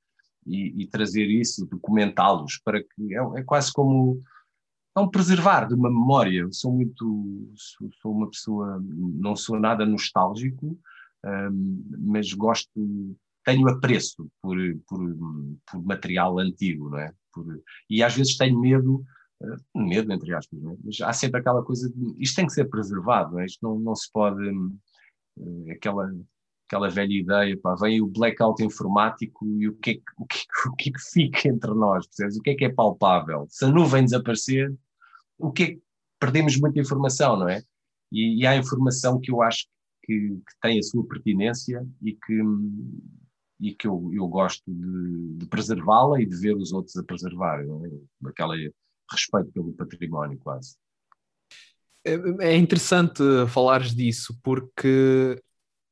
e, 0.45 0.83
e 0.83 0.87
trazer 0.87 1.25
isso, 1.25 1.65
documentá-los, 1.65 2.59
para 2.63 2.81
que 2.81 3.15
é, 3.15 3.39
é, 3.39 3.43
quase 3.43 3.71
como 3.73 4.21
é 4.95 4.99
um 4.99 5.09
preservar 5.09 5.67
de 5.67 5.73
uma 5.73 5.89
memória. 5.89 6.41
Eu 6.41 6.53
sou 6.53 6.71
muito, 6.71 7.51
sou, 7.55 7.89
sou 8.01 8.11
uma 8.11 8.29
pessoa, 8.29 8.81
não 8.81 9.35
sou 9.35 9.59
nada 9.59 9.85
nostálgico, 9.85 10.79
um, 11.25 11.83
mas 11.99 12.31
gosto, 12.33 12.69
tenho 13.43 13.67
apreço 13.67 14.29
por, 14.41 14.57
por, 14.87 14.99
por, 15.69 15.83
material 15.83 16.39
antigo, 16.39 16.89
não 16.89 16.99
é? 16.99 17.11
Por, 17.33 17.61
e 17.89 18.03
às 18.03 18.15
vezes 18.15 18.37
tenho 18.37 18.59
medo, 18.59 19.03
uh, 19.41 19.79
medo 19.79 20.13
entre 20.13 20.33
aspas, 20.33 20.63
é? 20.63 20.77
mas 20.83 21.01
há 21.01 21.11
sempre 21.11 21.41
aquela 21.41 21.63
coisa 21.63 21.89
de 21.89 22.15
isto 22.19 22.35
tem 22.35 22.45
que 22.45 22.53
ser 22.53 22.65
preservado, 22.65 23.33
não 23.33 23.39
é? 23.39 23.45
isto 23.45 23.59
não, 23.61 23.79
não 23.79 23.95
se 23.95 24.09
pode, 24.11 24.47
uh, 24.47 25.71
aquela 25.71 26.09
aquela 26.68 26.89
velha 26.89 27.13
ideia, 27.13 27.57
pá, 27.61 27.76
vem 27.76 28.01
o 28.01 28.07
blackout 28.07 28.63
informático 28.63 29.45
e 29.45 29.70
o 29.70 29.76
que, 29.76 29.91
é 29.91 29.93
que, 29.95 30.01
o, 30.18 30.26
que, 30.26 30.38
o 30.70 30.76
que 30.76 30.89
é 30.89 30.93
que 30.93 31.01
fica 31.01 31.47
entre 31.47 31.74
nós, 31.74 32.05
percebes? 32.07 32.38
O 32.38 32.41
que 32.41 32.49
é 32.51 32.55
que 32.55 32.66
é 32.66 32.74
palpável? 32.74 33.45
Se 33.49 33.66
a 33.66 33.70
nuvem 33.70 34.03
desaparecer, 34.03 34.74
o 35.38 35.51
que 35.51 35.63
é 35.63 35.68
que 35.68 35.82
perdemos 36.20 36.57
muita 36.59 36.80
informação, 36.80 37.38
não 37.38 37.47
é? 37.47 37.63
E, 38.11 38.41
e 38.41 38.47
há 38.47 38.55
informação 38.55 39.20
que 39.20 39.32
eu 39.32 39.41
acho 39.41 39.68
que, 40.03 40.13
que, 40.30 40.59
tem 40.61 40.80
a 40.80 40.84
sua 40.84 41.05
pertinência 41.07 41.86
e 42.01 42.13
que, 42.13 42.41
e 43.59 43.76
que 43.76 43.88
eu, 43.88 44.11
eu 44.13 44.28
gosto 44.28 44.63
de, 44.68 45.38
de 45.38 45.45
preservá-la 45.47 46.22
e 46.22 46.26
de 46.26 46.36
ver 46.38 46.55
os 46.55 46.72
outros 46.72 46.95
a 46.95 47.03
preservar, 47.03 47.61
é? 47.61 48.28
aquela 48.28 48.55
respeito 49.11 49.51
pelo 49.51 49.74
património 49.74 50.38
quase. 50.39 50.78
É, 52.03 52.13
é 52.51 52.55
interessante 52.55 53.22
falares 53.47 53.93
disso, 53.93 54.38
porque 54.43 55.41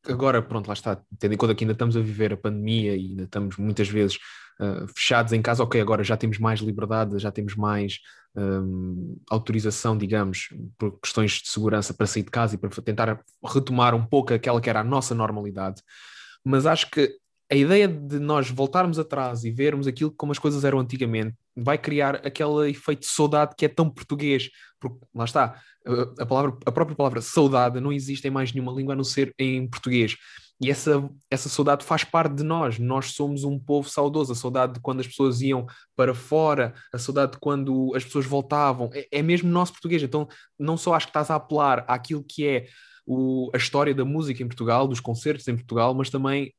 agora, 0.07 0.41
pronto, 0.41 0.67
lá 0.67 0.73
está, 0.73 1.01
tendo 1.19 1.33
em 1.33 1.37
conta 1.37 1.55
que 1.55 1.63
ainda 1.63 1.73
estamos 1.73 1.95
a 1.95 2.01
viver 2.01 2.33
a 2.33 2.37
pandemia 2.37 2.95
e 2.95 3.11
ainda 3.11 3.23
estamos 3.23 3.57
muitas 3.57 3.87
vezes 3.87 4.17
uh, 4.59 4.87
fechados 4.87 5.33
em 5.33 5.41
casa, 5.41 5.63
ok, 5.63 5.79
agora 5.79 6.03
já 6.03 6.17
temos 6.17 6.37
mais 6.37 6.59
liberdade, 6.59 7.19
já 7.19 7.31
temos 7.31 7.55
mais 7.55 7.99
um, 8.35 9.17
autorização, 9.29 9.97
digamos, 9.97 10.49
por 10.77 10.99
questões 10.99 11.33
de 11.33 11.49
segurança 11.49 11.93
para 11.93 12.07
sair 12.07 12.23
de 12.23 12.31
casa 12.31 12.55
e 12.55 12.57
para 12.57 12.69
tentar 12.81 13.23
retomar 13.43 13.93
um 13.95 14.05
pouco 14.05 14.33
aquela 14.33 14.59
que 14.59 14.69
era 14.69 14.81
a 14.81 14.83
nossa 14.83 15.13
normalidade. 15.13 15.81
Mas 16.43 16.65
acho 16.65 16.89
que 16.89 17.17
a 17.53 17.55
ideia 17.55 17.87
de 17.87 18.17
nós 18.17 18.49
voltarmos 18.49 18.97
atrás 18.97 19.43
e 19.43 19.51
vermos 19.51 19.85
aquilo 19.85 20.09
como 20.09 20.31
as 20.31 20.39
coisas 20.39 20.65
eram 20.65 20.79
antigamente 20.79 21.35
vai 21.55 21.77
criar 21.77 22.15
aquele 22.25 22.71
efeito 22.71 23.01
de 23.01 23.05
saudade 23.05 23.53
que 23.55 23.63
é 23.63 23.69
tão 23.69 23.87
português, 23.87 24.49
porque 24.79 24.97
lá 25.13 25.23
está, 25.23 25.61
a, 26.19 26.25
palavra, 26.25 26.57
a 26.65 26.71
própria 26.71 26.97
palavra 26.97 27.21
saudade 27.21 27.79
não 27.79 27.93
existe 27.93 28.27
em 28.27 28.31
mais 28.31 28.51
nenhuma 28.51 28.71
língua 28.71 28.93
a 28.93 28.97
não 28.97 29.03
ser 29.03 29.35
em 29.37 29.67
português. 29.67 30.15
E 30.59 30.71
essa, 30.71 31.07
essa 31.29 31.47
saudade 31.47 31.85
faz 31.85 32.03
parte 32.03 32.33
de 32.33 32.43
nós. 32.43 32.79
Nós 32.79 33.11
somos 33.11 33.43
um 33.43 33.59
povo 33.59 33.87
saudoso. 33.87 34.31
A 34.31 34.35
saudade 34.35 34.73
de 34.73 34.79
quando 34.79 35.01
as 35.01 35.07
pessoas 35.07 35.41
iam 35.41 35.67
para 35.95 36.15
fora, 36.15 36.73
a 36.91 36.97
saudade 36.97 37.33
de 37.33 37.37
quando 37.37 37.93
as 37.95 38.03
pessoas 38.03 38.25
voltavam. 38.25 38.89
É, 38.93 39.07
é 39.11 39.21
mesmo 39.21 39.49
nosso 39.49 39.73
português. 39.73 40.01
Então, 40.01 40.27
não 40.57 40.77
só 40.77 40.93
acho 40.93 41.07
que 41.07 41.09
estás 41.09 41.29
a 41.29 41.35
apelar 41.35 41.83
àquilo 41.87 42.23
que 42.23 42.47
é 42.47 42.65
o, 43.05 43.51
a 43.53 43.57
história 43.57 43.93
da 43.93 44.05
música 44.05 44.41
em 44.41 44.47
Portugal, 44.47 44.87
dos 44.87 44.99
concertos 45.01 45.47
em 45.47 45.55
Portugal, 45.55 45.93
mas 45.93 46.09
também 46.09 46.53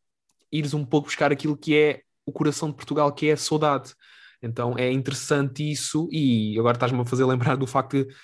ires 0.55 0.75
um 0.75 0.85
pouco 0.85 1.09
buscar 1.09 1.33
aquilo 1.33 1.57
que 1.57 1.77
é 1.77 2.03
o 2.25 2.33
coração 2.33 2.71
de 2.71 2.77
Portugal, 2.77 3.13
que 3.13 3.29
é 3.29 3.33
a 3.33 3.37
saudade. 3.37 3.95
Então 4.43 4.79
é 4.79 4.91
interessante 4.91 5.69
isso, 5.71 6.09
e 6.13 6.59
agora 6.59 6.77
estás-me 6.77 7.01
a 7.01 7.05
fazer 7.05 7.25
lembrar 7.25 7.57
do 7.57 7.67
facto 7.67 8.05
de 8.05 8.15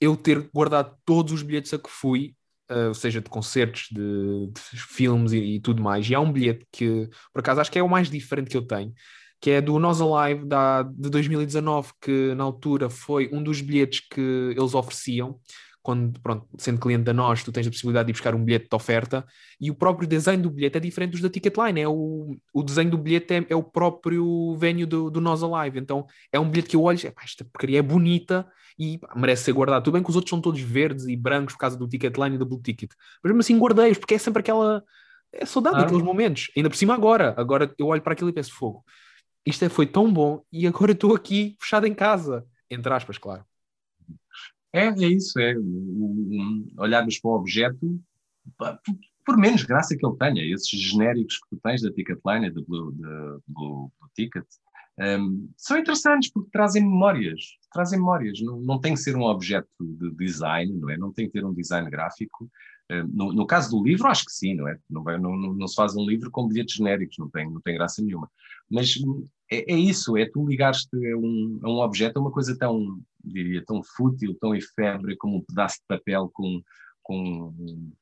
eu 0.00 0.16
ter 0.16 0.50
guardado 0.52 0.96
todos 1.04 1.32
os 1.32 1.42
bilhetes 1.42 1.72
a 1.72 1.78
que 1.78 1.88
fui, 1.88 2.34
uh, 2.70 2.94
seja 2.94 3.20
de 3.20 3.30
concertos, 3.30 3.88
de, 3.90 4.50
de 4.52 4.80
filmes 4.80 5.32
e, 5.32 5.38
e, 5.38 5.60
tudo 5.60 5.82
mais. 5.82 6.08
E 6.08 6.14
há 6.14 6.20
um 6.20 6.32
bilhete 6.32 6.66
que, 6.70 7.08
por 7.32 7.40
acaso, 7.40 7.60
acho 7.60 7.70
que 7.70 7.78
é 7.78 7.82
o 7.82 7.88
mais 7.88 8.10
diferente 8.10 8.50
que 8.50 8.56
eu 8.56 8.66
tenho, 8.66 8.92
que 9.40 9.50
é 9.50 9.60
do 9.60 9.78
Nós 9.78 10.00
Alive 10.00 10.44
da, 10.44 10.82
de 10.82 11.08
2019, 11.08 11.92
que 12.00 12.34
na 12.34 12.44
altura 12.44 12.90
foi 12.90 13.30
um 13.32 13.42
dos 13.42 13.60
bilhetes 13.60 14.00
que 14.10 14.20
eles 14.56 14.74
ofereciam 14.74 15.38
quando, 15.84 16.18
pronto, 16.22 16.48
sendo 16.56 16.80
cliente 16.80 17.04
da 17.04 17.12
nós, 17.12 17.44
tu 17.44 17.52
tens 17.52 17.66
a 17.66 17.70
possibilidade 17.70 18.06
de 18.06 18.12
ir 18.12 18.14
buscar 18.14 18.34
um 18.34 18.42
bilhete 18.42 18.70
de 18.70 18.74
oferta 18.74 19.22
e 19.60 19.70
o 19.70 19.74
próprio 19.74 20.08
desenho 20.08 20.40
do 20.40 20.50
bilhete 20.50 20.78
é 20.78 20.80
diferente 20.80 21.10
dos 21.10 21.20
da 21.20 21.28
Ticketline. 21.28 21.78
É 21.78 21.86
o, 21.86 22.38
o 22.54 22.62
desenho 22.62 22.90
do 22.90 22.96
bilhete 22.96 23.34
é, 23.34 23.46
é 23.50 23.54
o 23.54 23.62
próprio 23.62 24.56
venue 24.56 24.86
do, 24.86 25.10
do 25.10 25.20
Nós 25.20 25.42
Alive. 25.42 25.78
Então 25.78 26.06
é 26.32 26.40
um 26.40 26.48
bilhete 26.48 26.70
que 26.70 26.76
eu 26.76 26.82
olho 26.82 26.98
e 26.98 27.12
esta 27.22 27.44
porcaria 27.44 27.80
é 27.80 27.82
bonita 27.82 28.46
e 28.78 28.96
pá, 28.96 29.12
merece 29.14 29.44
ser 29.44 29.52
guardado. 29.52 29.84
Tudo 29.84 29.92
bem 29.92 30.02
que 30.02 30.08
os 30.08 30.16
outros 30.16 30.30
são 30.30 30.40
todos 30.40 30.58
verdes 30.58 31.06
e 31.06 31.14
brancos 31.14 31.52
por 31.52 31.60
causa 31.60 31.76
do 31.76 31.86
Ticketline 31.86 32.36
e 32.36 32.38
do 32.38 32.46
Blue 32.46 32.62
Ticket, 32.62 32.90
mas 33.22 33.30
mesmo 33.30 33.40
assim 33.40 33.58
guardei-os 33.58 33.98
porque 33.98 34.14
é 34.14 34.18
sempre 34.18 34.40
aquela. 34.40 34.82
É 35.30 35.44
saudade 35.44 35.76
ah. 35.76 35.80
daqueles 35.80 36.02
momentos. 36.02 36.50
Ainda 36.56 36.70
por 36.70 36.76
cima 36.76 36.94
agora. 36.94 37.34
Agora 37.36 37.74
eu 37.76 37.88
olho 37.88 38.00
para 38.00 38.14
aquilo 38.14 38.30
e 38.30 38.32
penso 38.32 38.54
fogo. 38.54 38.82
Isto 39.44 39.66
é, 39.66 39.68
foi 39.68 39.84
tão 39.84 40.10
bom 40.10 40.42
e 40.50 40.66
agora 40.66 40.92
estou 40.92 41.14
aqui 41.14 41.58
fechado 41.60 41.86
em 41.86 41.92
casa. 41.92 42.46
Entre 42.70 42.90
aspas, 42.90 43.18
claro. 43.18 43.44
É, 44.74 44.88
é 44.88 45.06
isso, 45.06 45.38
é 45.38 45.54
olharmos 46.76 47.20
para 47.20 47.30
o 47.30 47.34
objeto 47.34 48.00
por, 49.24 49.38
menos 49.38 49.62
graça 49.62 49.96
que 49.96 50.04
ele 50.04 50.16
tenha, 50.16 50.52
esses 50.52 50.68
genéricos 50.68 51.38
que 51.38 51.50
tu 51.50 51.60
tens 51.62 51.80
da 51.80 51.92
Ticketline, 51.92 52.50
do 52.50 52.64
Blue, 52.64 52.92
Blue, 52.92 53.40
Blue 53.46 54.10
Ticket, 54.14 54.44
um, 54.98 55.48
são 55.56 55.78
interessantes 55.78 56.30
porque 56.30 56.50
trazem 56.52 56.82
memórias, 56.82 57.40
trazem 57.72 57.98
memórias, 57.98 58.40
não, 58.40 58.60
não 58.60 58.80
tem 58.80 58.94
que 58.94 59.00
ser 59.00 59.16
um 59.16 59.22
objeto 59.22 59.68
de 59.80 60.10
design, 60.16 60.72
não 60.72 60.90
é? 60.90 60.96
Não 60.96 61.12
tem 61.12 61.26
que 61.26 61.32
ter 61.32 61.44
um 61.44 61.54
design 61.54 61.88
gráfico. 61.88 62.50
Um, 62.90 63.06
no, 63.06 63.32
no, 63.32 63.46
caso 63.46 63.70
do 63.70 63.82
livro, 63.82 64.06
acho 64.08 64.24
que 64.24 64.32
sim, 64.32 64.54
não 64.54 64.68
é? 64.68 64.78
Não, 64.90 65.02
vai, 65.02 65.18
não, 65.18 65.36
não, 65.36 65.66
se 65.66 65.74
faz 65.74 65.96
um 65.96 66.04
livro 66.04 66.30
com 66.30 66.46
bilhetes 66.46 66.76
genéricos, 66.76 67.16
não 67.18 67.30
tem, 67.30 67.50
não 67.50 67.60
tem 67.60 67.74
graça 67.74 68.02
nenhuma. 68.02 68.30
Mas 68.70 68.94
é, 69.50 69.72
é 69.72 69.76
isso, 69.76 70.16
é 70.16 70.26
tu 70.26 70.46
ligares-te 70.46 70.94
a 71.12 71.16
um, 71.16 71.60
a 71.62 71.68
um 71.70 71.78
objeto, 71.80 72.18
a 72.18 72.22
uma 72.22 72.30
coisa 72.30 72.56
tão, 72.58 73.00
diria, 73.24 73.64
tão 73.64 73.82
fútil, 73.82 74.36
tão 74.40 74.54
efêmera 74.54 75.14
como 75.18 75.38
um 75.38 75.44
pedaço 75.44 75.76
de 75.76 75.86
papel 75.88 76.30
com 76.32 76.62
com 77.04 77.54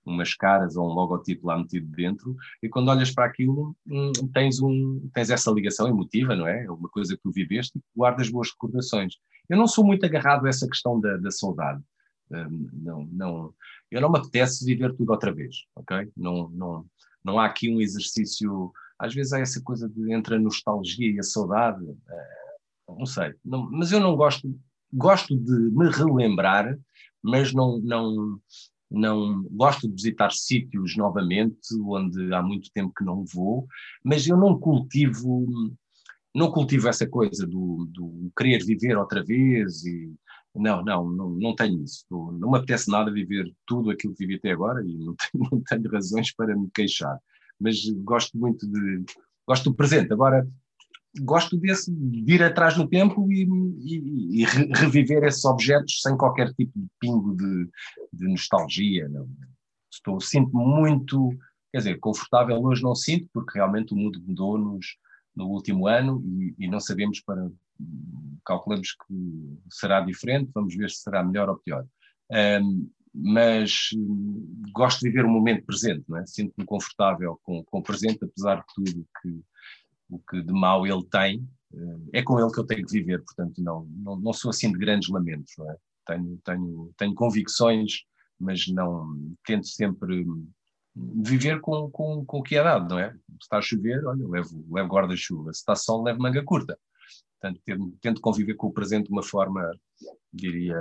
umas 0.06 0.32
caras 0.34 0.76
ou 0.76 0.88
um 0.88 0.94
logotipo 0.94 1.48
lá 1.48 1.58
metido 1.58 1.88
dentro, 1.88 2.36
e 2.62 2.68
quando 2.68 2.88
olhas 2.88 3.10
para 3.10 3.26
aquilo 3.26 3.76
hum, 3.86 4.12
tens, 4.32 4.62
um, 4.62 5.10
tens 5.12 5.28
essa 5.28 5.50
ligação 5.50 5.88
emotiva, 5.88 6.36
não 6.36 6.46
é? 6.46 6.64
É 6.64 6.70
uma 6.70 6.88
coisa 6.88 7.16
que 7.16 7.22
tu 7.22 7.32
viveste 7.32 7.76
e 7.76 7.82
guardas 7.94 8.30
boas 8.30 8.50
recordações. 8.52 9.14
Eu 9.50 9.58
não 9.58 9.66
sou 9.66 9.84
muito 9.84 10.06
agarrado 10.06 10.46
a 10.46 10.48
essa 10.48 10.68
questão 10.68 11.00
da, 11.00 11.16
da 11.16 11.32
saudade. 11.32 11.82
Não, 12.72 13.04
não, 13.12 13.54
eu 13.90 14.00
não 14.00 14.10
me 14.10 14.18
apetece 14.18 14.64
viver 14.64 14.94
tudo 14.94 15.10
outra 15.10 15.32
vez, 15.32 15.64
ok? 15.74 16.10
Não, 16.16 16.48
não, 16.50 16.86
não 17.24 17.38
há 17.38 17.46
aqui 17.46 17.70
um 17.70 17.80
exercício. 17.80 18.72
Às 18.98 19.14
vezes 19.14 19.32
há 19.32 19.40
essa 19.40 19.60
coisa 19.62 19.88
de 19.88 20.12
entre 20.12 20.36
a 20.36 20.38
nostalgia 20.38 21.10
e 21.10 21.18
a 21.18 21.22
saudade, 21.22 21.84
uh, 21.84 22.96
não 22.98 23.06
sei, 23.06 23.34
não, 23.44 23.70
mas 23.70 23.92
eu 23.92 24.00
não 24.00 24.16
gosto, 24.16 24.54
gosto 24.92 25.36
de 25.36 25.52
me 25.52 25.90
relembrar, 25.90 26.78
mas 27.22 27.52
não, 27.52 27.78
não, 27.78 28.40
não 28.90 29.42
gosto 29.44 29.88
de 29.88 29.94
visitar 29.94 30.30
sítios 30.32 30.96
novamente 30.96 31.58
onde 31.84 32.32
há 32.34 32.42
muito 32.42 32.70
tempo 32.72 32.92
que 32.96 33.04
não 33.04 33.24
vou, 33.24 33.66
mas 34.04 34.26
eu 34.26 34.36
não 34.36 34.58
cultivo 34.58 35.46
não 36.34 36.50
cultivo 36.50 36.88
essa 36.88 37.06
coisa 37.06 37.46
do, 37.46 37.86
do 37.90 38.32
querer 38.36 38.64
viver 38.64 38.96
outra 38.96 39.22
vez 39.22 39.84
e 39.84 40.14
não, 40.54 40.84
não, 40.84 41.08
não, 41.08 41.30
não 41.30 41.54
tenho 41.54 41.82
isso. 41.82 42.04
Não 42.10 42.50
me 42.50 42.58
apetece 42.58 42.90
nada 42.90 43.10
viver 43.10 43.52
tudo 43.66 43.90
aquilo 43.90 44.14
que 44.14 44.26
vivi 44.26 44.36
até 44.36 44.52
agora 44.52 44.82
e 44.84 44.96
não 44.98 45.14
tenho, 45.32 45.48
não 45.50 45.62
tenho 45.62 45.90
razões 45.90 46.34
para 46.34 46.56
me 46.56 46.68
queixar. 46.74 47.18
Mas 47.58 47.88
gosto 48.04 48.36
muito 48.36 48.66
de. 48.66 49.04
Gosto 49.46 49.70
do 49.70 49.76
presente. 49.76 50.12
Agora, 50.12 50.46
gosto 51.20 51.56
desse, 51.56 51.92
de 51.92 52.34
ir 52.34 52.42
atrás 52.42 52.76
no 52.76 52.88
tempo 52.88 53.30
e, 53.30 53.42
e, 53.42 54.42
e 54.42 54.44
reviver 54.44 55.24
esses 55.24 55.44
objetos 55.44 56.00
sem 56.00 56.16
qualquer 56.16 56.52
tipo 56.54 56.72
de 56.74 56.86
pingo 56.98 57.36
de, 57.36 57.68
de 58.12 58.28
nostalgia. 58.28 59.08
Não. 59.08 59.28
Estou, 59.90 60.20
sinto 60.20 60.56
muito, 60.56 61.30
quer 61.70 61.78
dizer, 61.78 61.98
confortável 61.98 62.60
hoje 62.62 62.82
não 62.82 62.94
sinto, 62.94 63.28
porque 63.32 63.58
realmente 63.58 63.92
o 63.92 63.96
mundo 63.96 64.22
mudou-nos 64.26 64.96
no 65.36 65.46
último 65.48 65.86
ano 65.86 66.22
e, 66.24 66.54
e, 66.58 66.68
não 66.68 66.80
sabemos 66.80 67.20
para. 67.20 67.50
Calculamos 68.44 68.92
que 68.92 69.58
será 69.70 70.00
diferente, 70.00 70.50
vamos 70.54 70.74
ver 70.76 70.90
se 70.90 71.02
será 71.02 71.22
melhor 71.22 71.48
ou 71.48 71.58
pior. 71.58 71.84
Um, 72.30 72.90
mas 73.14 73.90
um, 73.94 74.62
gosto 74.72 75.00
de 75.00 75.08
viver 75.08 75.24
o 75.24 75.30
momento 75.30 75.66
presente, 75.66 76.04
é? 76.16 76.26
Sinto-me 76.26 76.64
confortável 76.64 77.38
com, 77.42 77.62
com 77.64 77.78
o 77.78 77.82
presente, 77.82 78.24
apesar 78.24 78.56
de 78.56 78.64
tudo 78.74 79.06
que 79.20 79.42
o 80.12 80.18
que 80.18 80.42
de 80.42 80.52
mal 80.52 80.86
ele 80.86 81.04
tem, 81.10 81.48
eh, 81.74 82.18
é 82.18 82.22
com 82.22 82.38
ele 82.38 82.52
que 82.52 82.60
eu 82.60 82.66
tenho 82.66 82.84
que 82.84 82.92
viver, 82.92 83.22
portanto 83.24 83.62
não, 83.62 83.86
não, 83.90 84.16
não 84.16 84.32
sou 84.32 84.50
assim 84.50 84.70
de 84.70 84.78
grandes 84.78 85.08
lamentos, 85.08 85.52
é? 85.58 85.76
tenho, 86.06 86.38
tenho, 86.44 86.92
tenho 86.98 87.14
convicções, 87.14 88.02
mas 88.38 88.66
não 88.68 89.34
tento 89.46 89.66
sempre 89.66 90.26
viver 90.94 91.60
com, 91.60 91.90
com, 91.90 92.24
com 92.26 92.38
o 92.38 92.42
que 92.42 92.56
é 92.56 92.62
dado, 92.62 92.90
não 92.90 92.98
é? 92.98 93.12
Se 93.12 93.20
está 93.40 93.58
a 93.58 93.62
chover, 93.62 94.04
olha, 94.04 94.28
levo, 94.28 94.66
levo 94.70 94.88
guarda-chuva, 94.88 95.52
se 95.52 95.60
está 95.60 95.74
sol, 95.74 96.02
levo 96.02 96.20
manga 96.20 96.44
curta. 96.44 96.78
Portanto, 97.42 97.60
tento, 97.64 97.92
tento 98.00 98.20
conviver 98.20 98.54
com 98.54 98.68
o 98.68 98.72
presente 98.72 99.06
de 99.06 99.12
uma 99.12 99.22
forma, 99.22 99.68
diria, 100.32 100.78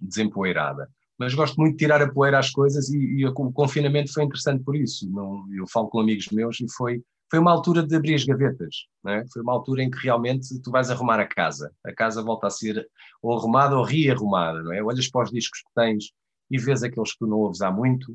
desempoeirada. 0.00 0.86
Mas 1.18 1.34
gosto 1.34 1.56
muito 1.56 1.72
de 1.72 1.78
tirar 1.78 2.02
a 2.02 2.12
poeira 2.12 2.38
às 2.38 2.50
coisas 2.50 2.90
e, 2.90 2.98
e 2.98 3.26
o 3.26 3.32
confinamento 3.32 4.12
foi 4.12 4.24
interessante 4.24 4.62
por 4.62 4.76
isso. 4.76 5.10
Não, 5.10 5.44
eu 5.56 5.66
falo 5.66 5.88
com 5.88 6.00
amigos 6.00 6.28
meus 6.30 6.60
e 6.60 6.70
foi 6.70 7.02
foi 7.30 7.38
uma 7.38 7.50
altura 7.50 7.82
de 7.82 7.96
abrir 7.96 8.14
as 8.14 8.24
gavetas, 8.24 8.86
é? 9.06 9.24
foi 9.32 9.40
uma 9.40 9.54
altura 9.54 9.82
em 9.82 9.90
que 9.90 9.96
realmente 9.96 10.60
tu 10.60 10.70
vais 10.70 10.90
arrumar 10.90 11.18
a 11.18 11.26
casa, 11.26 11.72
a 11.82 11.90
casa 11.90 12.22
volta 12.22 12.46
a 12.46 12.50
ser 12.50 12.86
ou 13.22 13.34
arrumada 13.34 13.74
ou 13.74 13.82
rearrumada, 13.82 14.62
não 14.62 14.70
é? 14.70 14.82
Olhas 14.82 15.08
para 15.08 15.22
os 15.22 15.30
discos 15.30 15.60
que 15.60 15.70
tens 15.74 16.12
e 16.50 16.58
vês 16.58 16.82
aqueles 16.82 17.12
que 17.12 17.20
tu 17.20 17.26
não 17.26 17.38
ouves 17.38 17.62
há 17.62 17.70
muito, 17.70 18.14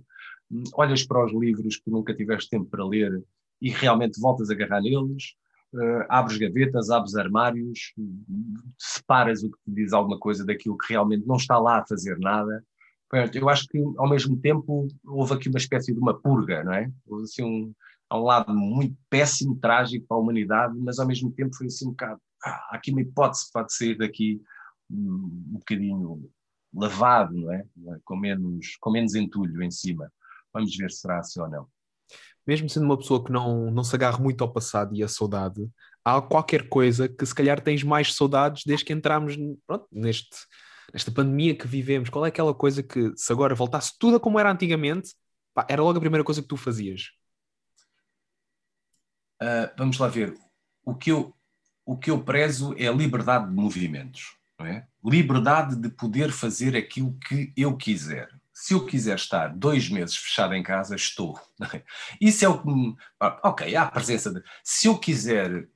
olhas 0.76 1.04
para 1.04 1.26
os 1.26 1.34
livros 1.34 1.78
que 1.78 1.90
nunca 1.90 2.14
tiveste 2.14 2.48
tempo 2.48 2.70
para 2.70 2.86
ler 2.86 3.24
e 3.60 3.72
realmente 3.72 4.22
voltas 4.22 4.52
a 4.52 4.54
agarrar 4.54 4.82
neles, 4.82 5.34
uh, 5.74 6.06
abres 6.10 6.38
gavetas, 6.38 6.90
abres 6.90 7.16
armários, 7.16 7.94
separas 8.78 9.44
o 9.44 9.52
que 9.52 9.58
te 9.66 9.72
diz 9.72 9.94
alguma 9.94 10.20
coisa 10.20 10.46
daquilo 10.46 10.78
que 10.78 10.94
realmente 10.94 11.26
não 11.26 11.38
está 11.38 11.58
lá 11.58 11.80
a 11.80 11.88
fazer 11.88 12.18
nada. 12.20 12.64
Eu 13.34 13.48
acho 13.48 13.68
que, 13.68 13.82
ao 13.98 14.10
mesmo 14.10 14.38
tempo, 14.38 14.88
houve 15.06 15.34
aqui 15.34 15.48
uma 15.48 15.58
espécie 15.58 15.94
de 15.94 16.00
uma 16.00 16.20
purga, 16.20 16.64
não 16.64 16.74
é? 16.74 16.92
Houve 17.06 17.24
assim 17.24 17.44
um, 17.44 17.74
há 18.10 18.20
um 18.20 18.24
lado 18.24 18.54
muito 18.54 18.98
péssimo, 19.10 19.58
trágico 19.60 20.06
para 20.08 20.18
a 20.18 20.20
humanidade, 20.20 20.78
mas 20.78 21.00
ao 21.00 21.08
mesmo 21.08 21.32
tempo 21.32 21.56
foi 21.56 21.68
assim 21.68 21.88
um 21.88 21.92
bocado. 21.92 22.20
Ah, 22.44 22.70
aqui 22.72 22.92
uma 22.92 23.02
hipótese 23.02 23.50
pode 23.52 23.74
sair 23.74 23.98
daqui 23.98 24.42
um, 24.90 25.44
um 25.52 25.54
bocadinho 25.54 26.30
lavado, 26.74 27.34
não 27.34 27.52
é? 27.52 27.66
Com 28.04 28.18
menos, 28.18 28.76
com 28.80 28.92
menos 28.92 29.16
entulho 29.16 29.64
em 29.64 29.72
cima. 29.72 30.12
Vamos 30.54 30.76
ver 30.76 30.92
se 30.92 31.02
será 31.02 31.20
assim 31.20 31.40
ou 31.40 31.50
não. 31.50 31.68
Mesmo 32.48 32.70
sendo 32.70 32.86
uma 32.86 32.98
pessoa 32.98 33.24
que 33.24 33.32
não, 33.32 33.70
não 33.70 33.84
se 33.84 33.96
agarra 33.96 34.18
muito 34.18 34.44
ao 34.44 34.52
passado 34.52 34.96
e 34.96 35.04
à 35.04 35.08
saudade, 35.08 35.70
há 36.04 36.22
qualquer 36.22 36.70
coisa 36.70 37.10
que 37.10 37.26
se 37.26 37.36
calhar 37.36 37.60
tens 37.62 37.84
mais 37.84 38.14
saudades 38.14 38.64
desde 38.66 38.86
que 38.86 38.94
entramos 38.94 39.36
pronto, 39.68 39.88
neste, 39.92 40.38
nesta 40.94 41.12
pandemia 41.12 41.56
que 41.56 41.68
vivemos. 41.68 42.10
Qual 42.10 42.26
é 42.26 42.30
aquela 42.30 42.54
coisa 42.54 42.82
que, 42.82 43.12
se 43.16 43.32
agora 43.34 43.54
voltasse 43.54 43.94
tudo 44.00 44.16
a 44.16 44.20
como 44.20 44.40
era 44.40 44.52
antigamente, 44.52 45.14
pá, 45.54 45.68
era 45.70 45.84
logo 45.84 45.98
a 45.98 46.02
primeira 46.02 46.24
coisa 46.24 46.42
que 46.42 46.48
tu 46.48 46.56
fazias? 46.56 47.12
uh, 49.42 49.72
vamos 49.78 49.98
lá 49.98 50.08
ver, 50.08 50.36
o 50.84 50.96
que, 50.96 51.12
eu, 51.12 51.34
o 51.86 51.98
que 51.98 52.10
eu 52.10 52.24
prezo 52.24 52.74
é 52.78 52.88
a 52.88 52.92
liberdade 52.92 53.48
de 53.48 53.54
movimentos, 53.54 54.36
é? 54.60 54.86
liberdade 55.04 55.76
de 55.76 55.90
poder 55.90 56.32
fazer 56.32 56.76
aquilo 56.76 57.18
que 57.20 57.54
eu 57.56 57.78
quiser. 57.78 58.28
Se 58.60 58.74
eu 58.74 58.84
quiser 58.84 59.16
estar 59.18 59.56
dois 59.56 59.88
meses 59.88 60.16
fechado 60.16 60.56
em 60.56 60.64
casa, 60.64 60.96
estou. 60.96 61.40
É? 61.72 61.84
Isso 62.20 62.44
é 62.44 62.50
o 62.50 62.58
que. 62.60 62.68
Me... 62.68 62.96
Ok, 63.44 63.76
há 63.76 63.84
a 63.84 63.92
presença 63.92 64.34
de. 64.34 64.42
Se 64.64 64.88
eu 64.88 64.98
quiser 64.98 65.68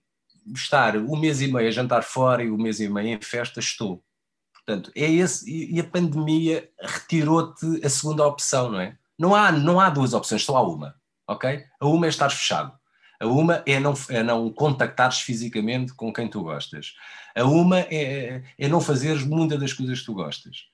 estar 0.56 0.98
um 0.98 1.16
mês 1.16 1.42
e 1.42 1.48
meio 1.48 1.68
a 1.68 1.72
jantar 1.72 2.02
fora 2.02 2.44
e 2.44 2.50
um 2.50 2.58
mês 2.58 2.80
e 2.80 2.90
meio 2.90 3.10
em 3.10 3.22
festa, 3.22 3.60
estou. 3.60 4.04
Portanto, 4.52 4.92
é 4.96 5.08
esse. 5.08 5.48
E 5.48 5.80
a 5.80 5.84
pandemia 5.84 6.72
retirou-te 6.82 7.86
a 7.86 7.90
segunda 7.90 8.26
opção, 8.26 8.72
não 8.72 8.80
é? 8.80 8.98
Não 9.18 9.36
há, 9.36 9.52
não 9.52 9.80
há 9.80 9.88
duas 9.92 10.16
opções, 10.16 10.44
só 10.44 10.58
há 10.58 10.68
uma. 10.68 10.96
Ok? 11.28 11.64
A 11.80 11.86
uma 11.86 12.08
é 12.08 12.10
estar 12.10 12.32
fechado. 12.32 12.74
A 13.20 13.28
uma 13.28 13.62
é 13.68 13.80
não, 13.80 13.94
é 14.10 14.24
não 14.24 14.52
contactares 14.52 15.22
fisicamente 15.22 15.94
com 15.94 16.12
quem 16.12 16.28
tu 16.28 16.42
gostas. 16.42 16.96
A 17.36 17.44
uma 17.44 17.82
é, 17.82 18.42
é 18.58 18.68
não 18.68 18.82
fazeres 18.82 19.24
muitas 19.24 19.60
das 19.60 19.72
coisas 19.72 20.00
que 20.00 20.06
tu 20.08 20.16
gostas. 20.16 20.71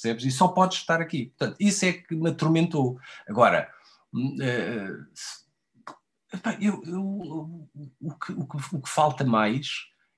Percebes? 0.00 0.24
E 0.24 0.30
só 0.30 0.48
podes 0.48 0.78
estar 0.78 1.00
aqui. 1.00 1.26
Portanto, 1.36 1.56
isso 1.60 1.84
é 1.84 1.92
que 1.92 2.14
me 2.14 2.30
atormentou. 2.30 2.98
Agora, 3.28 3.68
uh, 4.14 5.06
eu, 6.60 6.82
eu, 6.86 7.68
o, 8.00 8.14
que, 8.14 8.32
o, 8.32 8.46
que, 8.46 8.76
o 8.76 8.80
que 8.80 8.88
falta 8.88 9.24
mais 9.24 9.68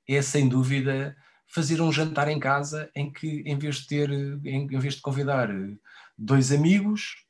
é, 0.09 0.20
sem 0.22 0.49
dúvida, 0.49 1.16
fazer 1.53 1.80
um 1.80 1.93
jantar 1.93 2.28
em 2.28 2.39
casa 2.39 2.91
em 2.95 3.12
que, 3.12 3.43
em 3.47 3.59
vez 3.59 3.76
de 3.76 3.87
ter, 3.87 4.11
em, 4.11 4.66
em 4.66 4.78
vez 4.78 4.95
de 4.95 5.01
convidar 5.01 5.49
dois 6.16 6.53
amigos, 6.53 7.24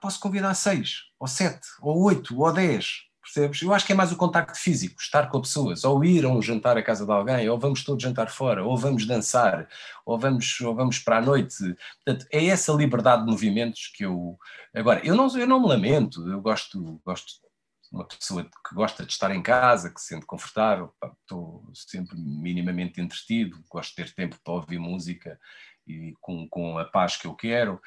posso 0.00 0.20
convidar 0.20 0.54
seis, 0.54 1.04
ou 1.18 1.26
sete, 1.26 1.66
ou 1.80 2.02
oito, 2.04 2.38
ou 2.38 2.52
dez 2.52 3.07
percebes? 3.32 3.62
Eu 3.62 3.72
acho 3.72 3.86
que 3.86 3.92
é 3.92 3.94
mais 3.94 4.10
o 4.10 4.16
contacto 4.16 4.58
físico, 4.58 5.00
estar 5.00 5.28
com 5.28 5.40
pessoas, 5.40 5.84
ou 5.84 6.04
ir 6.04 6.24
a 6.24 6.28
um 6.28 6.40
jantar 6.42 6.76
à 6.76 6.82
casa 6.82 7.04
de 7.04 7.12
alguém, 7.12 7.48
ou 7.48 7.58
vamos 7.58 7.84
todos 7.84 8.02
jantar 8.02 8.30
fora, 8.30 8.64
ou 8.64 8.76
vamos 8.76 9.06
dançar, 9.06 9.68
ou 10.04 10.18
vamos, 10.18 10.60
ou 10.60 10.74
vamos 10.74 10.98
para 10.98 11.18
a 11.18 11.20
noite. 11.22 11.56
Portanto, 12.04 12.26
é 12.32 12.46
essa 12.46 12.72
liberdade 12.72 13.24
de 13.24 13.30
movimentos 13.30 13.90
que 13.94 14.04
eu. 14.04 14.38
Agora, 14.74 15.00
eu 15.04 15.14
não, 15.14 15.28
eu 15.36 15.46
não 15.46 15.60
me 15.60 15.68
lamento, 15.68 16.26
eu 16.28 16.40
gosto, 16.40 17.00
gosto 17.04 17.26
de 17.26 17.96
uma 17.96 18.06
pessoa 18.06 18.44
que 18.44 18.74
gosta 18.74 19.04
de 19.04 19.12
estar 19.12 19.34
em 19.34 19.42
casa, 19.42 19.90
que 19.90 20.00
se 20.00 20.08
sente 20.08 20.26
confortável, 20.26 20.92
estou 21.22 21.70
sempre 21.74 22.18
minimamente 22.18 23.00
entretido, 23.00 23.62
gosto 23.68 23.90
de 23.90 23.96
ter 23.96 24.14
tempo 24.14 24.36
para 24.42 24.54
ouvir 24.54 24.78
música 24.78 25.38
e 25.86 26.14
com, 26.20 26.46
com 26.48 26.78
a 26.78 26.84
paz 26.84 27.16
que 27.16 27.26
eu 27.26 27.34
quero. 27.34 27.80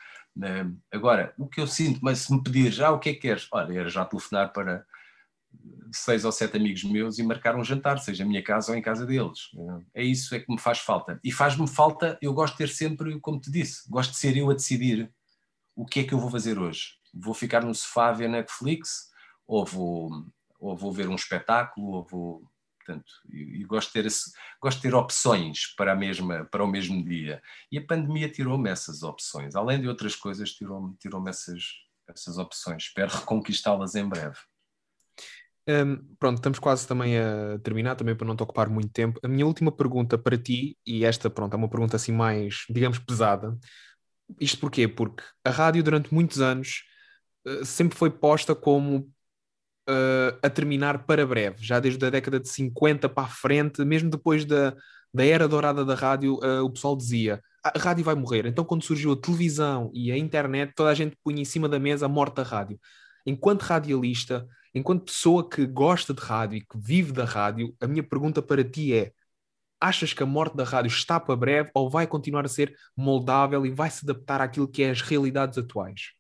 Agora, 0.92 1.34
o 1.38 1.48
que 1.48 1.62
eu 1.62 1.68
sinto, 1.68 2.00
mas 2.02 2.20
se 2.20 2.34
me 2.34 2.42
pedir 2.42 2.72
já 2.72 2.90
o 2.92 3.00
que 3.00 3.10
é 3.10 3.14
que 3.14 3.20
queres? 3.20 3.48
Olha, 3.52 3.80
era 3.80 3.90
já 3.90 4.06
telefonar 4.06 4.52
para 4.52 4.86
seis 5.94 6.24
ou 6.24 6.32
sete 6.32 6.58
amigos 6.58 6.84
meus 6.84 7.20
e 7.20 7.24
marcar 7.24 7.56
um 7.56 7.64
jantar, 7.64 8.00
seja 8.00 8.24
em 8.24 8.28
minha 8.28 8.44
casa 8.44 8.72
ou 8.72 8.78
em 8.78 8.82
casa 8.82 9.06
deles. 9.06 9.52
É 9.94 10.04
isso 10.04 10.34
é 10.34 10.40
que 10.40 10.52
me 10.52 10.60
faz 10.60 10.80
falta. 10.80 11.20
E 11.24 11.32
faz-me 11.32 11.68
falta, 11.68 12.18
eu 12.22 12.34
gosto 12.34 12.54
de 12.54 12.60
ter 12.60 12.70
sempre, 12.70 13.20
como 13.20 13.40
te 13.40 13.52
disse, 13.52 13.90
gosto 13.90 14.12
de 14.12 14.18
ser 14.18 14.38
eu 14.38 14.50
a 14.50 14.54
decidir 14.54 15.12
o 15.76 15.86
que 15.86 16.02
é 16.02 16.04
que 16.04 16.14
eu 16.14 16.20
vou 16.20 16.30
fazer 16.30 16.58
hoje. 16.58 16.96
Vou 17.14 17.34
ficar 17.34 17.64
no 17.64 17.76
sofá 17.76 18.10
a 18.10 18.14
ver 18.14 18.30
Netflix, 18.30 19.10
ou 19.46 19.66
vou, 19.66 20.26
ou 20.60 20.78
vou 20.78 20.92
ver 20.92 21.10
um 21.10 21.16
espetáculo, 21.16 21.94
ou 21.94 22.04
vou. 22.04 22.52
Portanto, 22.78 23.12
e, 23.30 23.64
gosto, 23.66 23.90
de 23.90 24.02
ter 24.02 24.10
gosto 24.60 24.78
de 24.78 24.82
ter 24.82 24.96
opções 24.96 25.68
para, 25.76 25.92
a 25.92 25.96
mesma, 25.96 26.46
para 26.46 26.64
o 26.64 26.68
mesmo 26.68 27.04
dia. 27.04 27.42
E 27.72 27.78
a 27.78 27.86
pandemia 27.86 28.28
tirou-me 28.28 28.70
essas 28.70 29.04
opções. 29.04 29.56
Além 29.56 29.80
de 29.80 29.88
outras 29.88 30.16
coisas, 30.16 30.52
tirou-me 30.52 30.96
tirou 30.98 31.28
essas, 31.28 31.64
essas 32.08 32.40
opções. 32.40 32.86
Espero 32.86 33.12
reconquistá-las 33.12 33.94
em 33.94 34.08
breve. 34.08 34.38
Um, 35.68 35.98
pronto, 36.18 36.38
estamos 36.38 36.60
quase 36.60 36.88
também 36.88 37.18
a 37.18 37.60
terminar, 37.64 37.96
também 37.96 38.16
para 38.16 38.28
não 38.28 38.36
te 38.36 38.44
ocupar 38.44 38.70
muito 38.70 38.90
tempo. 38.90 39.20
A 39.24 39.28
minha 39.28 39.46
última 39.46 39.72
pergunta 39.72 40.18
para 40.18 40.38
ti, 40.38 40.78
e 40.86 41.06
esta, 41.06 41.30
pronto, 41.30 41.54
é 41.54 41.58
uma 41.58 41.70
pergunta 41.70 41.96
assim 41.96 42.12
mais, 42.12 42.66
digamos, 42.70 43.00
pesada. 43.00 43.58
Isto 44.40 44.60
porquê? 44.60 44.88
Porque 44.88 45.24
a 45.46 45.50
rádio, 45.52 45.84
durante 45.84 46.14
muitos 46.14 46.42
anos, 46.42 46.84
uh, 47.48 47.66
sempre 47.66 47.98
foi 47.98 48.10
posta 48.10 48.56
como 48.56 49.12
uh, 49.90 50.38
a 50.42 50.50
terminar 50.50 51.06
para 51.06 51.26
breve, 51.26 51.58
já 51.64 51.80
desde 51.80 52.04
a 52.06 52.10
década 52.10 52.40
de 52.40 52.50
50 52.50 53.08
para 53.10 53.24
a 53.26 53.30
frente, 53.30 53.84
mesmo 53.86 54.10
depois 54.10 54.46
da, 54.46 54.76
da 55.14 55.26
era 55.26 55.48
dourada 55.48 55.86
da 55.86 55.96
rádio, 55.96 56.36
uh, 56.44 56.64
o 56.64 56.72
pessoal 56.72 56.96
dizia 56.96 57.42
a 57.64 57.78
rádio 57.78 58.04
vai 58.04 58.16
morrer. 58.16 58.46
Então, 58.48 58.66
quando 58.66 58.84
surgiu 58.84 59.12
a 59.12 59.16
televisão 59.16 59.92
e 59.94 60.12
a 60.12 60.18
internet, 60.18 60.74
toda 60.76 60.90
a 60.90 60.96
gente 60.96 61.16
punha 61.24 61.42
em 61.42 61.46
cima 61.46 61.70
da 61.70 61.80
mesa 61.80 62.08
a 62.08 62.10
morte 62.10 62.38
da 62.38 62.44
rádio. 62.44 62.80
Enquanto 63.26 63.62
radialista, 63.62 64.48
enquanto 64.74 65.06
pessoa 65.06 65.48
que 65.48 65.66
gosta 65.66 66.14
de 66.14 66.22
rádio 66.22 66.58
e 66.58 66.62
que 66.62 66.78
vive 66.78 67.12
da 67.12 67.26
rádio, 67.26 67.76
a 67.80 67.88
minha 67.88 68.04
pergunta 68.04 68.42
para 68.42 68.64
ti 68.64 68.94
é: 68.94 69.14
achas 69.80 70.14
que 70.14 70.24
a 70.24 70.26
morte 70.26 70.56
da 70.56 70.64
rádio 70.64 70.90
está 70.90 71.20
para 71.20 71.36
breve 71.36 71.72
ou 71.74 71.90
vai 71.90 72.08
continuar 72.08 72.46
a 72.46 72.50
ser 72.50 72.78
moldável 72.96 73.66
e 73.66 73.72
vai 73.72 73.90
se 73.90 74.06
adaptar 74.06 74.42
àquilo 74.42 74.68
que 74.68 74.84
é 74.84 74.92
as 74.92 75.02
realidades 75.02 75.58
atuais? 75.58 76.14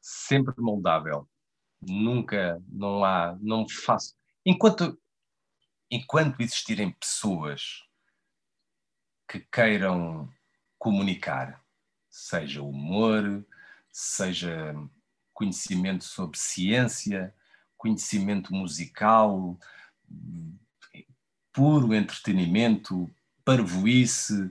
Sempre 0.00 0.54
moldável. 0.58 1.28
Nunca, 1.80 2.62
não 2.68 3.04
há, 3.04 3.36
não 3.40 3.66
faço. 3.68 4.14
Enquanto, 4.44 4.98
enquanto 5.90 6.40
existirem 6.40 6.92
pessoas 6.92 7.84
que 9.28 9.40
queiram 9.40 10.28
comunicar, 10.78 11.60
seja 12.08 12.62
humor, 12.62 13.44
seja 13.90 14.74
conhecimento 15.32 16.04
sobre 16.04 16.38
ciência, 16.38 17.34
conhecimento 17.86 18.52
musical, 18.52 19.56
puro 21.52 21.94
entretenimento, 21.94 23.08
parvoíce, 23.44 24.50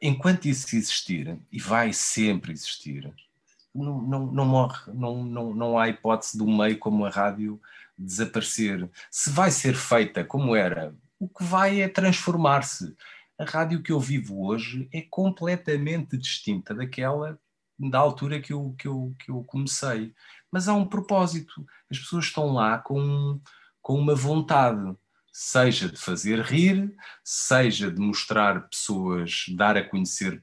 enquanto 0.00 0.46
isso 0.46 0.74
existir, 0.74 1.38
e 1.50 1.60
vai 1.60 1.92
sempre 1.92 2.52
existir, 2.52 3.12
não, 3.74 4.00
não, 4.00 4.26
não 4.26 4.46
morre, 4.46 4.92
não, 4.92 5.22
não, 5.22 5.54
não 5.54 5.78
há 5.78 5.88
hipótese 5.88 6.42
um 6.42 6.56
meio 6.56 6.78
como 6.78 7.04
a 7.04 7.10
rádio 7.10 7.60
desaparecer. 7.96 8.88
Se 9.10 9.30
vai 9.30 9.50
ser 9.50 9.74
feita 9.74 10.24
como 10.24 10.56
era, 10.56 10.94
o 11.18 11.28
que 11.28 11.44
vai 11.44 11.80
é 11.80 11.88
transformar-se. 11.88 12.94
A 13.38 13.44
rádio 13.44 13.82
que 13.82 13.92
eu 13.92 14.00
vivo 14.00 14.46
hoje 14.46 14.88
é 14.92 15.02
completamente 15.02 16.16
distinta 16.16 16.74
daquela 16.74 17.38
da 17.78 17.98
altura 17.98 18.40
que 18.40 18.52
eu, 18.52 18.74
que 18.78 18.86
eu, 18.86 19.14
que 19.18 19.30
eu 19.30 19.42
comecei. 19.44 20.14
Mas 20.52 20.68
há 20.68 20.74
um 20.74 20.86
propósito. 20.86 21.66
As 21.90 21.98
pessoas 21.98 22.26
estão 22.26 22.52
lá 22.52 22.78
com, 22.78 23.40
com 23.80 23.98
uma 23.98 24.14
vontade, 24.14 24.94
seja 25.32 25.88
de 25.88 25.96
fazer 25.96 26.40
rir, 26.40 26.94
seja 27.24 27.90
de 27.90 27.98
mostrar 27.98 28.68
pessoas, 28.68 29.46
dar 29.56 29.76
a 29.76 29.82
conhecer 29.82 30.42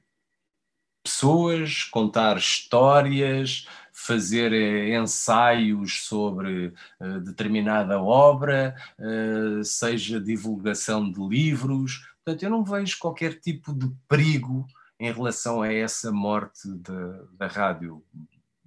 pessoas, 1.03 1.83
contar 1.83 2.37
histórias, 2.37 3.67
fazer 3.93 4.53
eh, 4.53 4.97
ensaios 4.97 6.03
sobre 6.03 6.73
uh, 6.99 7.19
determinada 7.21 8.01
obra, 8.01 8.75
uh, 8.97 9.63
seja 9.63 10.21
divulgação 10.21 11.11
de 11.11 11.19
livros. 11.19 12.07
Portanto, 12.23 12.43
eu 12.43 12.49
não 12.49 12.63
vejo 12.63 12.97
qualquer 12.97 13.39
tipo 13.39 13.73
de 13.73 13.89
perigo 14.07 14.65
em 14.99 15.11
relação 15.11 15.61
a 15.61 15.73
essa 15.73 16.11
morte 16.11 16.67
da, 16.67 17.23
da 17.37 17.47
rádio. 17.47 18.03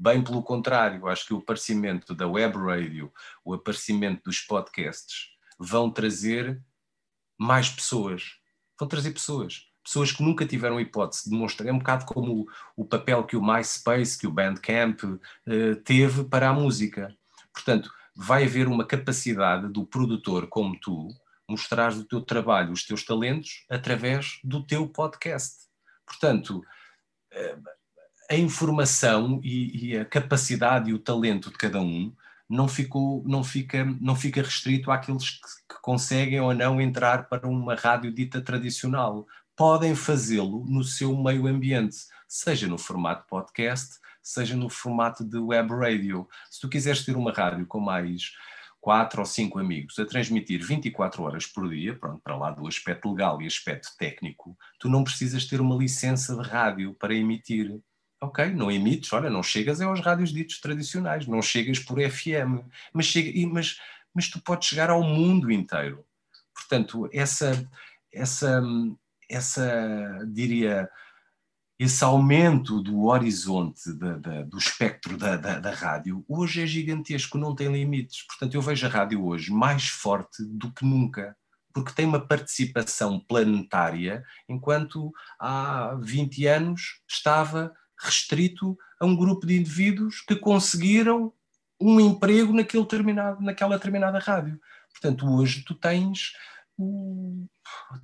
Bem 0.02 0.20
pelo 0.20 0.42
contrário, 0.42 1.06
acho 1.06 1.24
que 1.24 1.32
o 1.32 1.38
aparecimento 1.38 2.12
da 2.12 2.26
web 2.26 2.58
radio, 2.58 3.12
o 3.44 3.54
aparecimento 3.54 4.24
dos 4.24 4.40
podcasts, 4.40 5.28
vão 5.56 5.88
trazer 5.92 6.60
mais 7.38 7.70
pessoas. 7.70 8.40
Vão 8.76 8.88
trazer 8.88 9.12
pessoas. 9.12 9.68
Pessoas 9.80 10.10
que 10.10 10.20
nunca 10.20 10.44
tiveram 10.44 10.80
hipótese 10.80 11.30
de 11.30 11.36
mostrar. 11.36 11.68
É 11.68 11.72
um 11.72 11.78
bocado 11.78 12.04
como 12.04 12.48
o, 12.74 12.84
papel 12.84 13.22
que 13.22 13.36
o 13.36 13.40
MySpace, 13.40 14.18
que 14.18 14.26
o 14.26 14.32
Bandcamp 14.32 15.04
uh, 15.04 15.76
teve 15.84 16.24
para 16.24 16.48
a 16.48 16.52
música. 16.52 17.16
Portanto, 17.52 17.88
vai 18.12 18.42
haver 18.42 18.66
uma 18.66 18.84
capacidade 18.84 19.68
do 19.68 19.86
produtor 19.86 20.48
como 20.48 20.76
tu 20.80 21.10
mostrar 21.48 21.92
o 21.92 22.04
teu 22.04 22.20
trabalho, 22.20 22.72
os 22.72 22.84
teus 22.84 23.04
talentos, 23.04 23.64
através 23.70 24.40
do 24.42 24.66
teu 24.66 24.88
podcast. 24.88 25.68
Portanto, 26.04 26.60
eh, 27.30 27.56
a 28.32 28.36
informação 28.36 29.40
e, 29.44 29.90
e, 29.90 29.98
a 29.98 30.06
capacidade 30.06 30.88
e 30.88 30.94
o 30.94 30.98
talento 30.98 31.50
de 31.50 31.58
cada 31.58 31.82
um 31.82 32.10
não, 32.48 32.66
ficou, 32.66 33.22
não, 33.26 33.44
fica, 33.44 33.84
não 34.00 34.16
fica 34.16 34.42
restrito 34.42 34.90
àqueles 34.90 35.32
que, 35.32 35.74
que 35.74 35.82
conseguem 35.82 36.40
ou 36.40 36.54
não 36.54 36.80
entrar 36.80 37.28
para 37.28 37.46
uma 37.46 37.74
rádio 37.74 38.10
dita 38.10 38.40
tradicional. 38.40 39.26
Podem 39.54 39.94
fazê-lo 39.94 40.64
no 40.66 40.82
seu 40.82 41.14
meio 41.14 41.46
ambiente, 41.46 41.96
seja 42.26 42.66
no 42.66 42.78
formato 42.78 43.26
podcast, 43.28 43.98
seja 44.22 44.56
no 44.56 44.70
formato 44.70 45.22
de 45.22 45.36
web 45.36 45.70
radio. 45.74 46.26
Se 46.50 46.58
tu 46.58 46.70
quiseres 46.70 47.04
ter 47.04 47.14
uma 47.14 47.32
rádio 47.32 47.66
com 47.66 47.80
mais 47.80 48.32
quatro 48.80 49.20
ou 49.20 49.26
cinco 49.26 49.58
amigos 49.58 49.98
a 49.98 50.06
transmitir 50.06 50.66
24 50.66 51.22
horas 51.22 51.46
por 51.46 51.68
dia, 51.68 51.94
pronto, 51.98 52.22
para 52.24 52.36
lá 52.36 52.50
do 52.50 52.66
aspecto 52.66 53.12
legal 53.12 53.42
e 53.42 53.46
aspecto 53.46 53.90
técnico, 53.98 54.56
tu 54.78 54.88
não 54.88 55.04
precisas 55.04 55.44
ter 55.44 55.60
uma 55.60 55.76
licença 55.76 56.34
de 56.34 56.48
rádio 56.48 56.94
para 56.94 57.14
emitir. 57.14 57.78
Ok, 58.22 58.54
não 58.54 58.70
emites, 58.70 59.12
olha, 59.12 59.28
não 59.28 59.42
chegas 59.42 59.80
aos 59.80 59.98
rádios 59.98 60.32
ditos 60.32 60.60
tradicionais, 60.60 61.26
não 61.26 61.42
chegas 61.42 61.80
por 61.80 61.98
FM, 62.00 62.62
mas, 62.92 63.06
chega, 63.06 63.48
mas, 63.48 63.80
mas 64.14 64.28
tu 64.28 64.40
podes 64.40 64.68
chegar 64.68 64.90
ao 64.90 65.02
mundo 65.02 65.50
inteiro. 65.50 66.04
Portanto, 66.54 67.10
essa, 67.12 67.68
essa, 68.12 68.62
essa 69.28 70.24
diria, 70.32 70.88
esse 71.76 72.04
aumento 72.04 72.80
do 72.80 73.06
horizonte 73.06 73.92
da, 73.92 74.16
da, 74.16 74.42
do 74.42 74.56
espectro 74.56 75.18
da, 75.18 75.36
da, 75.36 75.74
rádio 75.74 76.24
hoje 76.28 76.62
é 76.62 76.66
gigantesco, 76.66 77.36
não 77.36 77.56
tem 77.56 77.72
limites. 77.72 78.24
Portanto, 78.24 78.54
eu 78.54 78.62
vejo 78.62 78.86
a 78.86 78.88
rádio 78.88 79.24
hoje 79.26 79.50
mais 79.50 79.88
forte 79.88 80.44
do 80.44 80.70
que 80.72 80.84
nunca, 80.84 81.36
porque 81.74 81.92
tem 81.92 82.06
uma 82.06 82.24
participação 82.24 83.18
planetária, 83.18 84.24
enquanto 84.48 85.12
há 85.40 85.98
20 86.00 86.46
anos 86.46 87.00
estava 87.08 87.74
restrito 88.02 88.76
a 89.00 89.06
um 89.06 89.16
grupo 89.16 89.46
de 89.46 89.56
indivíduos 89.58 90.20
que 90.20 90.36
conseguiram 90.36 91.32
um 91.80 92.00
emprego 92.00 92.52
naquele 92.52 92.82
determinado, 92.82 93.40
naquela 93.42 93.76
determinada 93.76 94.18
rádio. 94.18 94.60
Portanto, 94.90 95.26
hoje 95.26 95.64
tu 95.64 95.74
tens 95.74 96.32
o, 96.78 97.46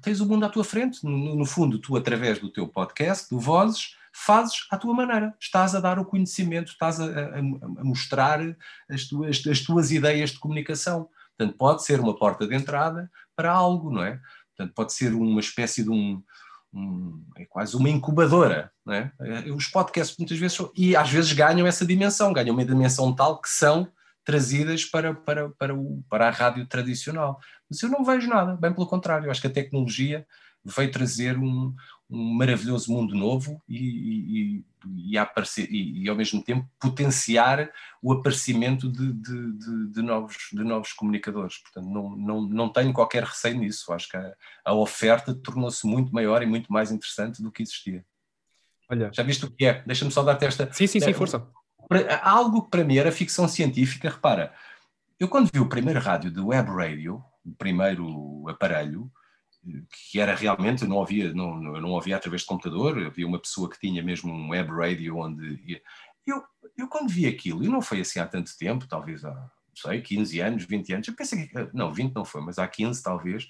tens 0.03 0.21
o 0.21 0.27
mundo 0.27 0.45
à 0.45 0.49
tua 0.49 0.65
frente. 0.65 1.05
No, 1.05 1.37
no, 1.37 1.45
fundo, 1.45 1.79
tu, 1.79 1.97
através 1.97 2.39
do 2.39 2.51
teu 2.51 2.67
podcast, 2.67 3.29
do 3.31 3.39
Vozes, 3.39 3.97
fazes 4.13 4.67
à 4.71 4.77
tua 4.77 4.95
maneira. 4.95 5.35
Estás 5.41 5.75
a 5.75 5.81
dar 5.81 5.99
o 5.99 6.05
conhecimento, 6.05 6.73
estás 6.73 7.01
a, 7.01 7.05
a, 7.05 7.39
a 7.39 7.85
mostrar 7.85 8.41
as 8.89 9.05
tuas, 9.05 9.43
as 9.47 9.61
tuas 9.61 9.91
ideias 9.91 10.31
de 10.31 10.39
comunicação. 10.39 11.09
Portanto, 11.37 11.57
pode 11.57 11.85
ser 11.85 12.01
uma 12.01 12.17
porta 12.17 12.47
de 12.47 12.55
entrada 12.55 13.11
para 13.37 13.53
algo, 13.53 13.91
não 13.93 14.03
é? 14.03 14.21
Portanto, 14.57 14.75
pode 14.75 14.93
ser 14.93 15.15
uma 15.15 15.41
espécie 15.41 15.85
de 15.85 15.91
um, 15.91 16.21
um, 16.73 17.25
é 17.37 17.45
quase 17.45 17.77
uma 17.77 17.89
incubadora. 17.89 18.71
Não 18.85 18.95
é? 18.95 19.13
Os 19.55 19.69
podcasts 19.69 20.17
muitas 20.19 20.39
vezes, 20.39 20.59
e 20.77 20.97
às 20.97 21.11
vezes 21.11 21.33
ganham 21.33 21.67
essa 21.67 21.87
dimensão, 21.87 22.33
ganham 22.33 22.55
uma 22.55 22.65
dimensão 22.65 23.15
tal 23.15 23.41
que 23.41 23.49
são 23.49 23.91
trazidas 24.25 24.85
para, 24.85 25.15
para, 25.15 25.49
para, 25.51 25.75
o, 25.75 26.03
para 26.09 26.29
a 26.29 26.31
rádio 26.31 26.67
tradicional. 26.67 27.41
Mas 27.69 27.83
eu 27.83 27.89
não 27.89 28.05
vejo 28.05 28.29
nada, 28.29 28.57
bem 28.57 28.73
pelo 28.73 28.87
contrário, 28.87 29.31
acho 29.31 29.41
que 29.41 29.47
a 29.47 29.53
tecnologia 29.53 30.27
veio 30.65 30.91
trazer 30.91 31.39
um, 31.39 31.75
um 32.11 32.35
maravilhoso 32.35 32.93
mundo 32.93 33.15
novo 33.15 33.63
e, 33.69 33.77
e, 33.77 34.65
e, 35.13 35.19
aparecer, 35.19 35.69
e, 35.71 36.09
ao 36.09 36.17
mesmo 36.17 36.43
tempo 36.43 36.69
potenciar 36.81 37.71
o 38.03 38.13
aparecimento 38.13 38.91
de, 38.91 39.13
de, 39.13 39.53
de, 39.53 39.93
de, 39.93 40.03
novos, 40.03 40.37
de 40.53 40.65
novos 40.65 40.93
comunicadores. 40.93 41.59
Portanto, 41.59 41.89
não, 41.89 42.17
não, 42.17 42.41
não 42.43 42.69
tenho 42.69 42.93
qualquer 42.93 43.25
receio 43.25 43.59
nisso. 43.59 43.93
Acho 43.93 44.09
que 44.09 44.17
a, 44.17 44.33
a 44.65 44.75
oferta 44.75 45.35
tornou-se 45.35 45.87
muito 45.87 46.13
maior 46.15 46.43
e 46.43 46.47
muito 46.47 46.73
mais 46.73 46.91
interessante 46.91 47.43
do 47.43 47.53
que 47.53 47.63
existia. 47.63 48.05
Olha. 48.91 49.11
Já 49.13 49.23
viste 49.23 49.45
o 49.45 49.51
que 49.51 49.67
é? 49.67 49.83
Deixa-me 49.87 50.11
só 50.11 50.23
dar-te 50.23 50.47
esta. 50.47 50.73
Sim, 50.73 50.87
sim, 50.87 51.01
sim, 51.01 51.13
força 51.13 51.47
algo 52.23 52.63
que 52.63 52.71
para 52.71 52.85
mim 52.85 52.99
era 52.99 53.11
ficção 53.11 53.49
científica, 53.49 54.11
repara, 54.11 54.53
eu 55.19 55.29
quando 55.29 55.51
vi 55.53 55.59
o 55.59 55.69
primeiro 55.69 56.01
rádio 56.01 56.31
de 56.31 56.41
web 56.41 56.71
radio, 56.71 57.23
o 57.45 57.53
primeiro 57.53 58.47
aparelho, 58.49 59.11
que 60.11 60.21
era 60.21 60.35
realmente, 60.35 60.87
não 60.87 60.97
ouvia, 60.97 61.33
não, 61.33 61.57
não 61.61 61.91
ouvia 61.91 62.17
através 62.17 62.43
de 62.43 62.49
computador, 62.49 63.07
havia 63.07 63.27
uma 63.27 63.41
pessoa 63.41 63.69
que 63.69 63.79
tinha 63.79 64.03
mesmo 64.03 64.33
um 64.33 64.51
web 64.51 64.71
radio 64.71 65.17
onde. 65.19 65.83
Eu, 66.27 66.43
eu 66.77 66.89
quando 66.89 67.11
vi 67.11 67.27
aquilo, 67.27 67.65
e 67.65 67.69
não 67.69 67.83
foi 67.83 68.01
assim 68.01 68.21
há 68.21 68.27
tanto 68.27 68.57
tempo, 68.57 68.87
talvez 68.87 69.25
há, 69.25 69.33
não 69.33 69.51
sei, 69.75 70.01
15 70.01 70.41
anos, 70.41 70.65
20 70.65 70.93
anos, 70.93 71.09
eu 71.09 71.15
pensei 71.15 71.47
que, 71.47 71.69
não, 71.73 71.93
20 71.93 72.15
não 72.15 72.25
foi, 72.25 72.41
mas 72.43 72.59
há 72.59 72.67
15 72.67 73.03
talvez, 73.03 73.49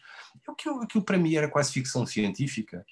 aquilo, 0.49 0.83
aquilo 0.83 1.05
para 1.05 1.19
mim 1.19 1.35
era 1.35 1.49
quase 1.49 1.73
ficção 1.73 2.07
científica. 2.07 2.85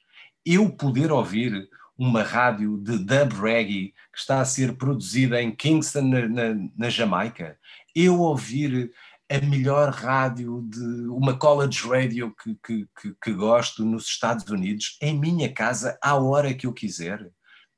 Eu 0.44 0.70
poder 0.70 1.10
ouvir 1.10 1.68
uma 1.98 2.22
rádio 2.22 2.76
de 2.78 2.98
dub 2.98 3.32
reggae 3.40 3.94
que 4.12 4.18
está 4.18 4.40
a 4.40 4.44
ser 4.44 4.76
produzida 4.76 5.40
em 5.40 5.54
Kingston, 5.54 6.02
na, 6.02 6.28
na, 6.28 6.68
na 6.76 6.90
Jamaica. 6.90 7.58
Eu 7.94 8.20
ouvir 8.20 8.92
a 9.28 9.40
melhor 9.40 9.90
rádio 9.90 10.62
de 10.68 11.08
uma 11.08 11.36
college 11.36 11.86
radio 11.88 12.34
que, 12.34 12.54
que, 12.64 12.88
que, 13.00 13.14
que, 13.20 13.32
gosto 13.32 13.84
nos 13.84 14.06
Estados 14.06 14.48
Unidos, 14.48 14.96
em 15.00 15.18
minha 15.18 15.52
casa, 15.52 15.98
à 16.02 16.14
hora 16.14 16.54
que 16.54 16.66
eu 16.66 16.72
quiser. 16.72 17.30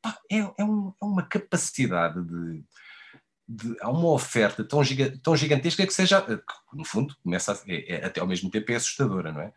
pá, 0.03 0.19
é, 0.31 0.39
é, 0.39 0.65
um, 0.65 0.93
é, 1.01 1.05
uma 1.05 1.23
capacidade 1.23 2.23
de, 2.25 2.65
Há 3.81 3.91
uma 3.91 4.11
oferta 4.11 4.63
tão, 4.63 4.85
giga, 4.85 5.19
tão 5.23 5.35
gigantesca 5.35 5.87
que 5.87 5.93
seja, 5.95 6.21
que, 6.21 6.37
no 6.75 6.85
fundo, 6.85 7.17
começa 7.23 7.53
a, 7.53 7.57
é, 7.67 7.95
é, 7.95 8.05
até 8.05 8.21
ao 8.21 8.27
mesmo 8.27 8.51
tempo 8.51 8.71
é 8.71 8.75
assustadora, 8.75 9.33
não 9.33 9.41
é? 9.41 9.53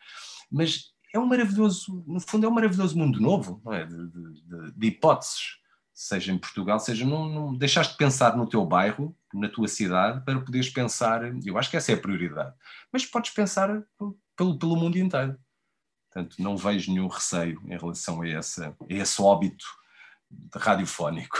Mas 0.49 0.93
é 1.13 1.19
um 1.19 1.25
maravilhoso, 1.25 2.01
no 2.07 2.21
fundo, 2.21 2.45
é 2.45 2.49
um 2.49 2.53
maravilhoso 2.53 2.97
mundo 2.97 3.19
novo, 3.19 3.61
não 3.65 3.73
é? 3.73 3.85
de, 3.85 4.07
de, 4.07 4.71
de 4.77 4.87
hipóteses 4.87 5.59
seja 5.93 6.31
em 6.31 6.37
Portugal, 6.37 6.79
seja 6.79 7.05
não, 7.05 7.29
não 7.29 7.55
deixaste 7.55 7.93
de 7.93 7.97
pensar 7.97 8.35
no 8.35 8.47
teu 8.47 8.65
bairro, 8.65 9.15
na 9.33 9.49
tua 9.49 9.67
cidade, 9.67 10.23
para 10.23 10.39
poderes 10.41 10.69
pensar, 10.69 11.21
eu 11.45 11.57
acho 11.57 11.69
que 11.69 11.77
essa 11.77 11.91
é 11.91 11.95
a 11.95 12.01
prioridade, 12.01 12.53
mas 12.91 13.05
podes 13.05 13.31
pensar 13.31 13.83
pelo, 14.35 14.57
pelo 14.57 14.75
mundo 14.75 14.97
inteiro. 14.97 15.37
Portanto, 16.11 16.35
não 16.39 16.57
vejo 16.57 16.91
nenhum 16.91 17.07
receio 17.07 17.61
em 17.65 17.77
relação 17.77 18.21
a, 18.21 18.27
essa, 18.27 18.69
a 18.69 18.93
esse 18.93 19.21
óbito 19.21 19.65
radiofónico. 20.55 21.37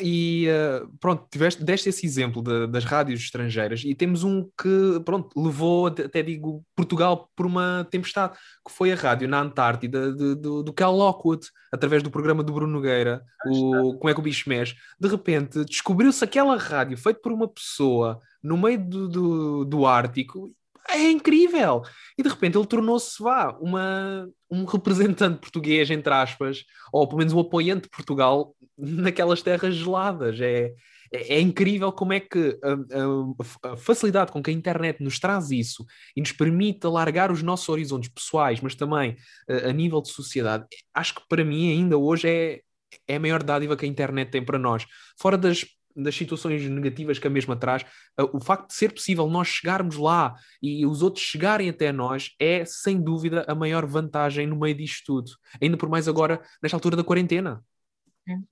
E 0.00 0.48
uh, 0.48 0.88
pronto, 1.00 1.26
tiveste, 1.30 1.64
deste 1.64 1.88
esse 1.88 2.06
exemplo 2.06 2.42
de, 2.42 2.66
das 2.66 2.84
rádios 2.84 3.20
estrangeiras 3.20 3.82
e 3.84 3.94
temos 3.94 4.24
um 4.24 4.44
que, 4.60 5.00
pronto, 5.04 5.28
levou, 5.40 5.86
até 5.86 6.22
digo, 6.22 6.64
Portugal 6.74 7.30
por 7.36 7.46
uma 7.46 7.86
tempestade, 7.90 8.34
que 8.66 8.72
foi 8.72 8.92
a 8.92 8.96
rádio 8.96 9.28
na 9.28 9.40
Antártida 9.40 10.12
de, 10.12 10.34
de, 10.34 10.62
do 10.62 10.72
Cal 10.72 10.94
Lockwood, 10.94 11.46
através 11.72 12.02
do 12.02 12.10
programa 12.10 12.42
do 12.42 12.52
Bruno 12.52 12.72
Nogueira, 12.72 13.22
o 13.46 13.94
Como 13.98 14.10
é 14.10 14.14
que 14.14 14.20
o 14.20 14.22
bicho 14.22 14.48
mexe. 14.48 14.74
De 14.98 15.08
repente, 15.08 15.64
descobriu-se 15.64 16.24
aquela 16.24 16.56
rádio 16.56 16.96
feita 16.96 17.20
por 17.20 17.32
uma 17.32 17.48
pessoa 17.48 18.20
no 18.42 18.56
meio 18.56 18.78
do, 18.78 19.08
do, 19.08 19.64
do 19.64 19.86
Ártico 19.86 20.52
é 20.90 21.10
incrível. 21.10 21.82
E 22.18 22.22
de 22.22 22.28
repente 22.28 22.56
ele 22.56 22.66
tornou-se, 22.66 23.22
vá, 23.22 23.56
uma, 23.60 24.28
um 24.50 24.64
representante 24.64 25.40
português, 25.40 25.90
entre 25.90 26.12
aspas, 26.12 26.64
ou 26.92 27.06
pelo 27.06 27.18
menos 27.18 27.32
um 27.32 27.40
apoiante 27.40 27.82
de 27.82 27.90
Portugal 27.90 28.54
naquelas 28.76 29.42
terras 29.42 29.74
geladas. 29.74 30.40
É, 30.40 30.72
é, 31.12 31.34
é 31.34 31.40
incrível 31.40 31.92
como 31.92 32.12
é 32.12 32.20
que 32.20 32.58
a, 32.62 33.68
a, 33.68 33.72
a, 33.72 33.76
facilidade 33.76 34.32
com 34.32 34.42
que 34.42 34.50
a 34.50 34.54
internet 34.54 35.02
nos 35.02 35.18
traz 35.18 35.50
isso 35.50 35.84
e 36.14 36.20
nos 36.20 36.32
permite 36.32 36.86
alargar 36.86 37.30
os 37.32 37.42
nossos 37.42 37.68
horizontes 37.68 38.10
pessoais, 38.10 38.60
mas 38.60 38.74
também 38.74 39.16
a, 39.48 39.68
a 39.68 39.72
nível 39.72 40.00
de 40.00 40.10
sociedade, 40.10 40.66
acho 40.94 41.14
que 41.14 41.22
para 41.28 41.44
mim 41.44 41.70
ainda 41.70 41.96
hoje 41.96 42.28
é, 42.28 42.60
é 43.08 43.16
a 43.16 43.20
maior 43.20 43.42
dádiva 43.42 43.76
que 43.76 43.84
a 43.84 43.88
internet 43.88 44.30
tem 44.30 44.44
para 44.44 44.58
nós. 44.58 44.86
Fora 45.18 45.36
das 45.36 45.64
das 45.96 46.14
situações 46.14 46.62
negativas 46.68 47.18
que 47.18 47.26
a 47.26 47.30
mesma 47.30 47.56
traz, 47.56 47.84
o 48.32 48.40
facto 48.40 48.68
de 48.68 48.74
ser 48.74 48.92
possível 48.92 49.26
nós 49.28 49.48
chegarmos 49.48 49.96
lá 49.96 50.34
e 50.62 50.84
os 50.84 51.02
outros 51.02 51.24
chegarem 51.24 51.68
até 51.68 51.92
nós 51.92 52.34
é, 52.38 52.64
sem 52.64 53.00
dúvida, 53.00 53.44
a 53.48 53.54
maior 53.54 53.86
vantagem 53.86 54.46
no 54.46 54.56
meio 54.56 54.76
disto 54.76 55.04
tudo. 55.06 55.32
Ainda 55.60 55.76
por 55.76 55.88
mais 55.88 56.06
agora, 56.06 56.42
nesta 56.62 56.76
altura 56.76 56.96
da 56.96 57.04
quarentena. 57.04 57.64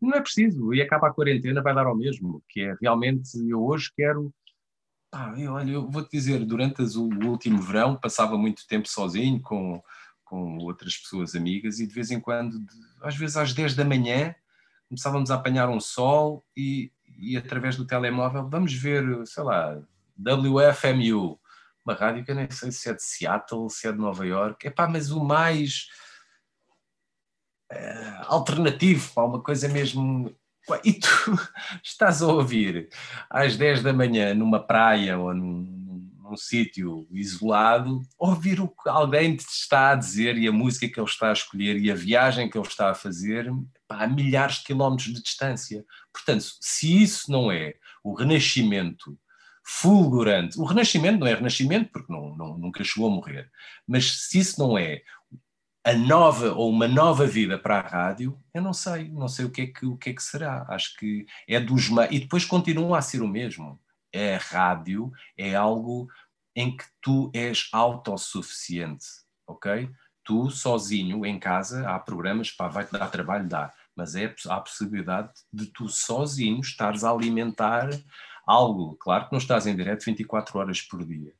Não 0.00 0.14
é 0.14 0.20
preciso, 0.20 0.72
e 0.72 0.80
acaba 0.80 1.08
a 1.08 1.12
quarentena, 1.12 1.60
vai 1.60 1.74
dar 1.74 1.86
ao 1.86 1.96
mesmo, 1.96 2.42
que 2.48 2.60
é 2.60 2.76
realmente, 2.80 3.36
eu 3.48 3.62
hoje 3.62 3.90
quero. 3.94 4.32
Pá, 5.10 5.34
eu, 5.36 5.52
olha, 5.52 5.72
eu 5.72 5.90
vou-te 5.90 6.10
dizer, 6.10 6.44
durante 6.44 6.80
o 6.80 7.26
último 7.26 7.60
verão 7.60 7.96
passava 7.96 8.38
muito 8.38 8.66
tempo 8.68 8.88
sozinho 8.88 9.40
com, 9.40 9.82
com 10.24 10.58
outras 10.58 10.96
pessoas 10.96 11.34
amigas 11.34 11.80
e 11.80 11.86
de 11.86 11.94
vez 11.94 12.10
em 12.12 12.20
quando, 12.20 12.56
às 13.02 13.16
vezes 13.16 13.36
às 13.36 13.52
10 13.52 13.74
da 13.74 13.84
manhã, 13.84 14.34
começávamos 14.88 15.30
a 15.30 15.34
apanhar 15.34 15.68
um 15.68 15.80
sol 15.80 16.44
e 16.56 16.92
e 17.32 17.36
através 17.36 17.76
do 17.76 17.86
telemóvel 17.86 18.48
vamos 18.48 18.72
ver, 18.72 19.04
sei 19.26 19.42
lá, 19.42 19.80
WFMU, 20.18 21.38
uma 21.84 21.94
rádio 21.94 22.24
que 22.24 22.30
eu 22.30 22.34
nem 22.34 22.50
sei 22.50 22.72
se 22.72 22.88
é 22.88 22.94
de 22.94 23.02
Seattle, 23.02 23.68
se 23.68 23.86
é 23.86 23.92
de 23.92 23.98
Nova 23.98 24.26
York, 24.26 24.66
epá, 24.66 24.88
mas 24.88 25.10
o 25.10 25.22
mais 25.22 25.88
uh, 27.72 28.24
alternativo, 28.26 29.12
pá, 29.14 29.24
uma 29.24 29.42
coisa 29.42 29.68
mesmo. 29.68 30.34
E 30.82 30.94
tu 30.94 31.08
estás 31.84 32.22
a 32.22 32.26
ouvir 32.26 32.88
às 33.28 33.56
10 33.56 33.82
da 33.82 33.92
manhã 33.92 34.32
numa 34.32 34.58
praia 34.58 35.18
ou 35.18 35.34
num, 35.34 35.62
num 36.34 36.36
sítio 36.36 37.06
isolado, 37.12 38.02
ouvir 38.18 38.60
o 38.60 38.68
que 38.68 38.88
alguém 38.88 39.36
te 39.36 39.46
está 39.46 39.92
a 39.92 39.94
dizer 39.94 40.36
e 40.36 40.48
a 40.48 40.52
música 40.52 40.88
que 40.88 40.98
ele 40.98 41.08
está 41.08 41.30
a 41.30 41.32
escolher 41.32 41.78
e 41.78 41.90
a 41.90 41.94
viagem 41.94 42.50
que 42.50 42.58
ele 42.58 42.66
está 42.66 42.90
a 42.90 42.94
fazer 42.94 43.50
pá, 43.86 44.02
a 44.02 44.06
milhares 44.08 44.56
de 44.56 44.64
quilómetros 44.64 45.14
de 45.14 45.22
distância. 45.22 45.84
Portanto, 46.12 46.44
se 46.60 47.02
isso 47.02 47.30
não 47.30 47.50
é 47.50 47.74
o 48.02 48.14
renascimento 48.14 49.16
fulgurante, 49.64 50.58
o 50.58 50.64
renascimento 50.64 51.20
não 51.20 51.26
é 51.26 51.34
renascimento 51.34 51.90
porque 51.90 52.12
não, 52.12 52.36
não, 52.36 52.58
nunca 52.58 52.84
chegou 52.84 53.10
a 53.10 53.14
morrer, 53.14 53.50
mas 53.86 54.28
se 54.28 54.38
isso 54.38 54.60
não 54.60 54.76
é 54.76 55.02
a 55.84 55.94
nova 55.94 56.52
ou 56.52 56.70
uma 56.70 56.88
nova 56.88 57.26
vida 57.26 57.58
para 57.58 57.78
a 57.78 57.86
rádio, 57.86 58.38
eu 58.52 58.60
não 58.60 58.72
sei, 58.72 59.08
não 59.10 59.28
sei 59.28 59.44
o 59.44 59.50
que 59.50 59.62
é 59.62 59.66
que, 59.66 59.86
o 59.86 59.96
que, 59.96 60.10
é 60.10 60.12
que 60.14 60.22
será. 60.22 60.66
Acho 60.68 60.96
que 60.96 61.26
é 61.46 61.60
dos 61.60 61.88
e 62.10 62.20
depois 62.20 62.44
continua 62.44 62.98
a 62.98 63.02
ser 63.02 63.22
o 63.22 63.28
mesmo. 63.28 63.78
É 64.10 64.36
a 64.36 64.38
rádio 64.38 65.10
é 65.36 65.54
algo 65.54 66.08
em 66.54 66.76
que 66.76 66.84
tu 67.00 67.30
és 67.34 67.68
autossuficiente, 67.72 69.06
ok? 69.46 69.90
Tu 70.24 70.50
sozinho 70.50 71.26
em 71.26 71.38
casa 71.38 71.88
há 71.88 71.98
programas, 71.98 72.50
pá, 72.50 72.68
vai-te 72.68 72.92
dar 72.92 73.08
trabalho, 73.08 73.48
dá 73.48 73.72
mas 73.96 74.14
é, 74.14 74.34
há 74.48 74.56
a 74.56 74.60
possibilidade 74.60 75.30
de 75.52 75.66
tu 75.66 75.88
sozinho 75.88 76.60
estares 76.60 77.04
a 77.04 77.10
alimentar 77.10 77.88
algo. 78.46 78.96
Claro 78.96 79.26
que 79.26 79.32
não 79.32 79.38
estás 79.38 79.66
em 79.66 79.76
direto 79.76 80.04
24 80.04 80.58
horas 80.58 80.82
por 80.82 81.04
dia, 81.06 81.32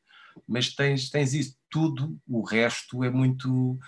mas 0.47 0.73
tens, 0.75 1.11
tens 1.11 1.35
isso. 1.35 1.57
Tudo 1.69 2.19
o 2.27 2.43
resto 2.43 3.03
é 3.03 3.11
muito. 3.11 3.79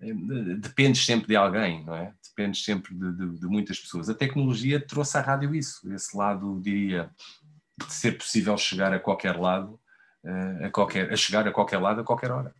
Eh, 0.00 0.14
dependes 0.58 1.04
sempre 1.04 1.28
de 1.28 1.36
alguém, 1.36 1.84
não 1.84 1.94
é? 1.94 2.14
Dependes 2.28 2.64
sempre 2.64 2.94
de, 2.94 3.12
de, 3.12 3.40
de 3.40 3.46
muitas 3.46 3.78
pessoas. 3.78 4.08
A 4.08 4.14
tecnologia 4.14 4.84
trouxe 4.84 5.18
à 5.18 5.20
rádio 5.20 5.54
isso, 5.54 5.92
esse 5.92 6.16
lado, 6.16 6.60
diria, 6.62 7.10
de 7.78 7.92
ser 7.92 8.12
possível 8.12 8.56
chegar 8.56 8.92
a 8.94 8.98
qualquer 8.98 9.38
lado, 9.38 9.78
a, 10.24 10.70
qualquer, 10.70 11.12
a 11.12 11.16
chegar 11.16 11.46
a 11.46 11.52
qualquer 11.52 11.78
lado 11.78 12.00
a 12.00 12.04
qualquer 12.04 12.30
hora. 12.30 12.54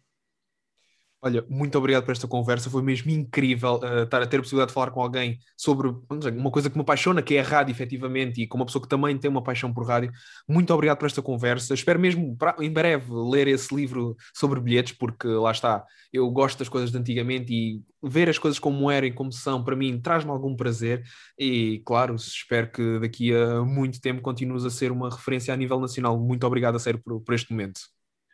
Olha, 1.24 1.42
muito 1.48 1.78
obrigado 1.78 2.04
por 2.04 2.12
esta 2.12 2.28
conversa. 2.28 2.68
Foi 2.68 2.82
mesmo 2.82 3.10
incrível 3.10 3.76
uh, 3.76 4.02
estar 4.02 4.20
a 4.20 4.26
ter 4.26 4.36
a 4.36 4.40
possibilidade 4.40 4.68
de 4.68 4.74
falar 4.74 4.90
com 4.90 5.00
alguém 5.00 5.38
sobre 5.56 5.88
uma 6.30 6.50
coisa 6.50 6.68
que 6.68 6.76
me 6.76 6.82
apaixona, 6.82 7.22
que 7.22 7.36
é 7.36 7.40
a 7.40 7.42
rádio, 7.42 7.72
efetivamente, 7.72 8.42
e 8.42 8.46
com 8.46 8.58
uma 8.58 8.66
pessoa 8.66 8.82
que 8.82 8.88
também 8.88 9.16
tem 9.16 9.30
uma 9.30 9.42
paixão 9.42 9.72
por 9.72 9.86
rádio. 9.86 10.12
Muito 10.46 10.74
obrigado 10.74 10.98
por 10.98 11.06
esta 11.06 11.22
conversa. 11.22 11.72
Espero 11.72 11.98
mesmo, 11.98 12.36
pra, 12.36 12.54
em 12.60 12.70
breve, 12.70 13.06
ler 13.10 13.48
esse 13.48 13.74
livro 13.74 14.14
sobre 14.34 14.60
bilhetes, 14.60 14.92
porque 14.92 15.26
lá 15.26 15.50
está, 15.50 15.82
eu 16.12 16.30
gosto 16.30 16.58
das 16.58 16.68
coisas 16.68 16.90
de 16.90 16.98
antigamente 16.98 17.54
e 17.54 17.82
ver 18.06 18.28
as 18.28 18.36
coisas 18.36 18.58
como 18.58 18.90
eram 18.90 19.06
e 19.06 19.12
como 19.12 19.32
são, 19.32 19.64
para 19.64 19.74
mim, 19.74 19.98
traz-me 19.98 20.30
algum 20.30 20.54
prazer. 20.54 21.04
E, 21.38 21.80
claro, 21.86 22.16
espero 22.16 22.70
que 22.70 22.98
daqui 22.98 23.34
a 23.34 23.64
muito 23.64 23.98
tempo 23.98 24.20
continues 24.20 24.66
a 24.66 24.70
ser 24.70 24.92
uma 24.92 25.08
referência 25.08 25.54
a 25.54 25.56
nível 25.56 25.80
nacional. 25.80 26.20
Muito 26.20 26.46
obrigado 26.46 26.74
a 26.74 26.78
sério 26.78 27.00
por, 27.02 27.18
por 27.22 27.34
este 27.34 27.50
momento. 27.50 27.80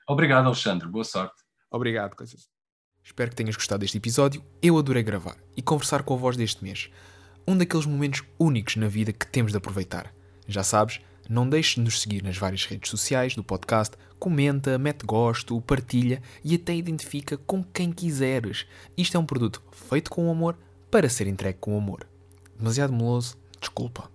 Obrigado, 0.09 0.47
Alexandre. 0.47 0.89
Boa 0.89 1.05
sorte. 1.05 1.41
Obrigado, 1.71 2.17
coisas. 2.17 2.50
Espero 3.11 3.31
que 3.31 3.37
tenhas 3.37 3.57
gostado 3.57 3.81
deste 3.81 3.99
episódio. 3.99 4.41
Eu 4.63 4.79
adorei 4.79 5.03
gravar 5.03 5.37
e 5.57 5.61
conversar 5.61 6.05
com 6.05 6.15
a 6.15 6.17
voz 6.17 6.37
deste 6.37 6.63
mês. 6.63 6.89
Um 7.45 7.59
daqueles 7.59 7.85
momentos 7.85 8.23
únicos 8.39 8.77
na 8.77 8.87
vida 8.87 9.13
que 9.13 9.27
temos 9.27 9.51
de 9.51 9.59
aproveitar. 9.59 10.15
Já 10.47 10.63
sabes, 10.63 11.01
não 11.29 11.49
deixes 11.49 11.75
de 11.75 11.81
nos 11.81 12.01
seguir 12.01 12.23
nas 12.23 12.39
várias 12.39 12.65
redes 12.67 12.89
sociais 12.89 13.35
do 13.35 13.43
podcast, 13.43 13.97
comenta, 14.17 14.79
mete 14.79 15.05
gosto, 15.05 15.61
partilha 15.61 16.23
e 16.45 16.55
até 16.55 16.73
identifica 16.73 17.37
com 17.37 17.65
quem 17.65 17.91
quiseres. 17.91 18.65
Isto 18.97 19.17
é 19.17 19.21
um 19.21 19.27
produto 19.27 19.61
feito 19.73 20.09
com 20.09 20.31
amor 20.31 20.57
para 20.89 21.09
ser 21.09 21.27
entregue 21.27 21.59
com 21.61 21.77
amor. 21.77 22.07
Demasiado 22.57 22.93
meloso? 22.93 23.37
Desculpa. 23.59 24.09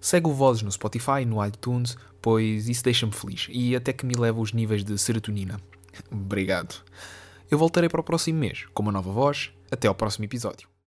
Segue 0.00 0.26
o 0.26 0.32
Vozes 0.32 0.62
no 0.64 0.72
Spotify 0.72 1.22
e 1.22 1.24
no 1.24 1.42
iTunes, 1.46 1.96
pois 2.20 2.68
isso 2.68 2.82
deixa-me 2.82 3.12
feliz 3.12 3.46
e 3.48 3.76
até 3.76 3.92
que 3.92 4.04
me 4.04 4.16
leva 4.16 4.40
os 4.40 4.52
níveis 4.52 4.82
de 4.82 4.98
serotonina. 4.98 5.60
Obrigado. 6.10 6.82
Eu 7.50 7.58
voltarei 7.58 7.88
para 7.88 8.00
o 8.00 8.04
próximo 8.04 8.38
mês 8.38 8.66
com 8.72 8.82
uma 8.82 8.92
nova 8.92 9.10
voz. 9.10 9.52
Até 9.70 9.88
ao 9.88 9.94
próximo 9.94 10.24
episódio. 10.24 10.73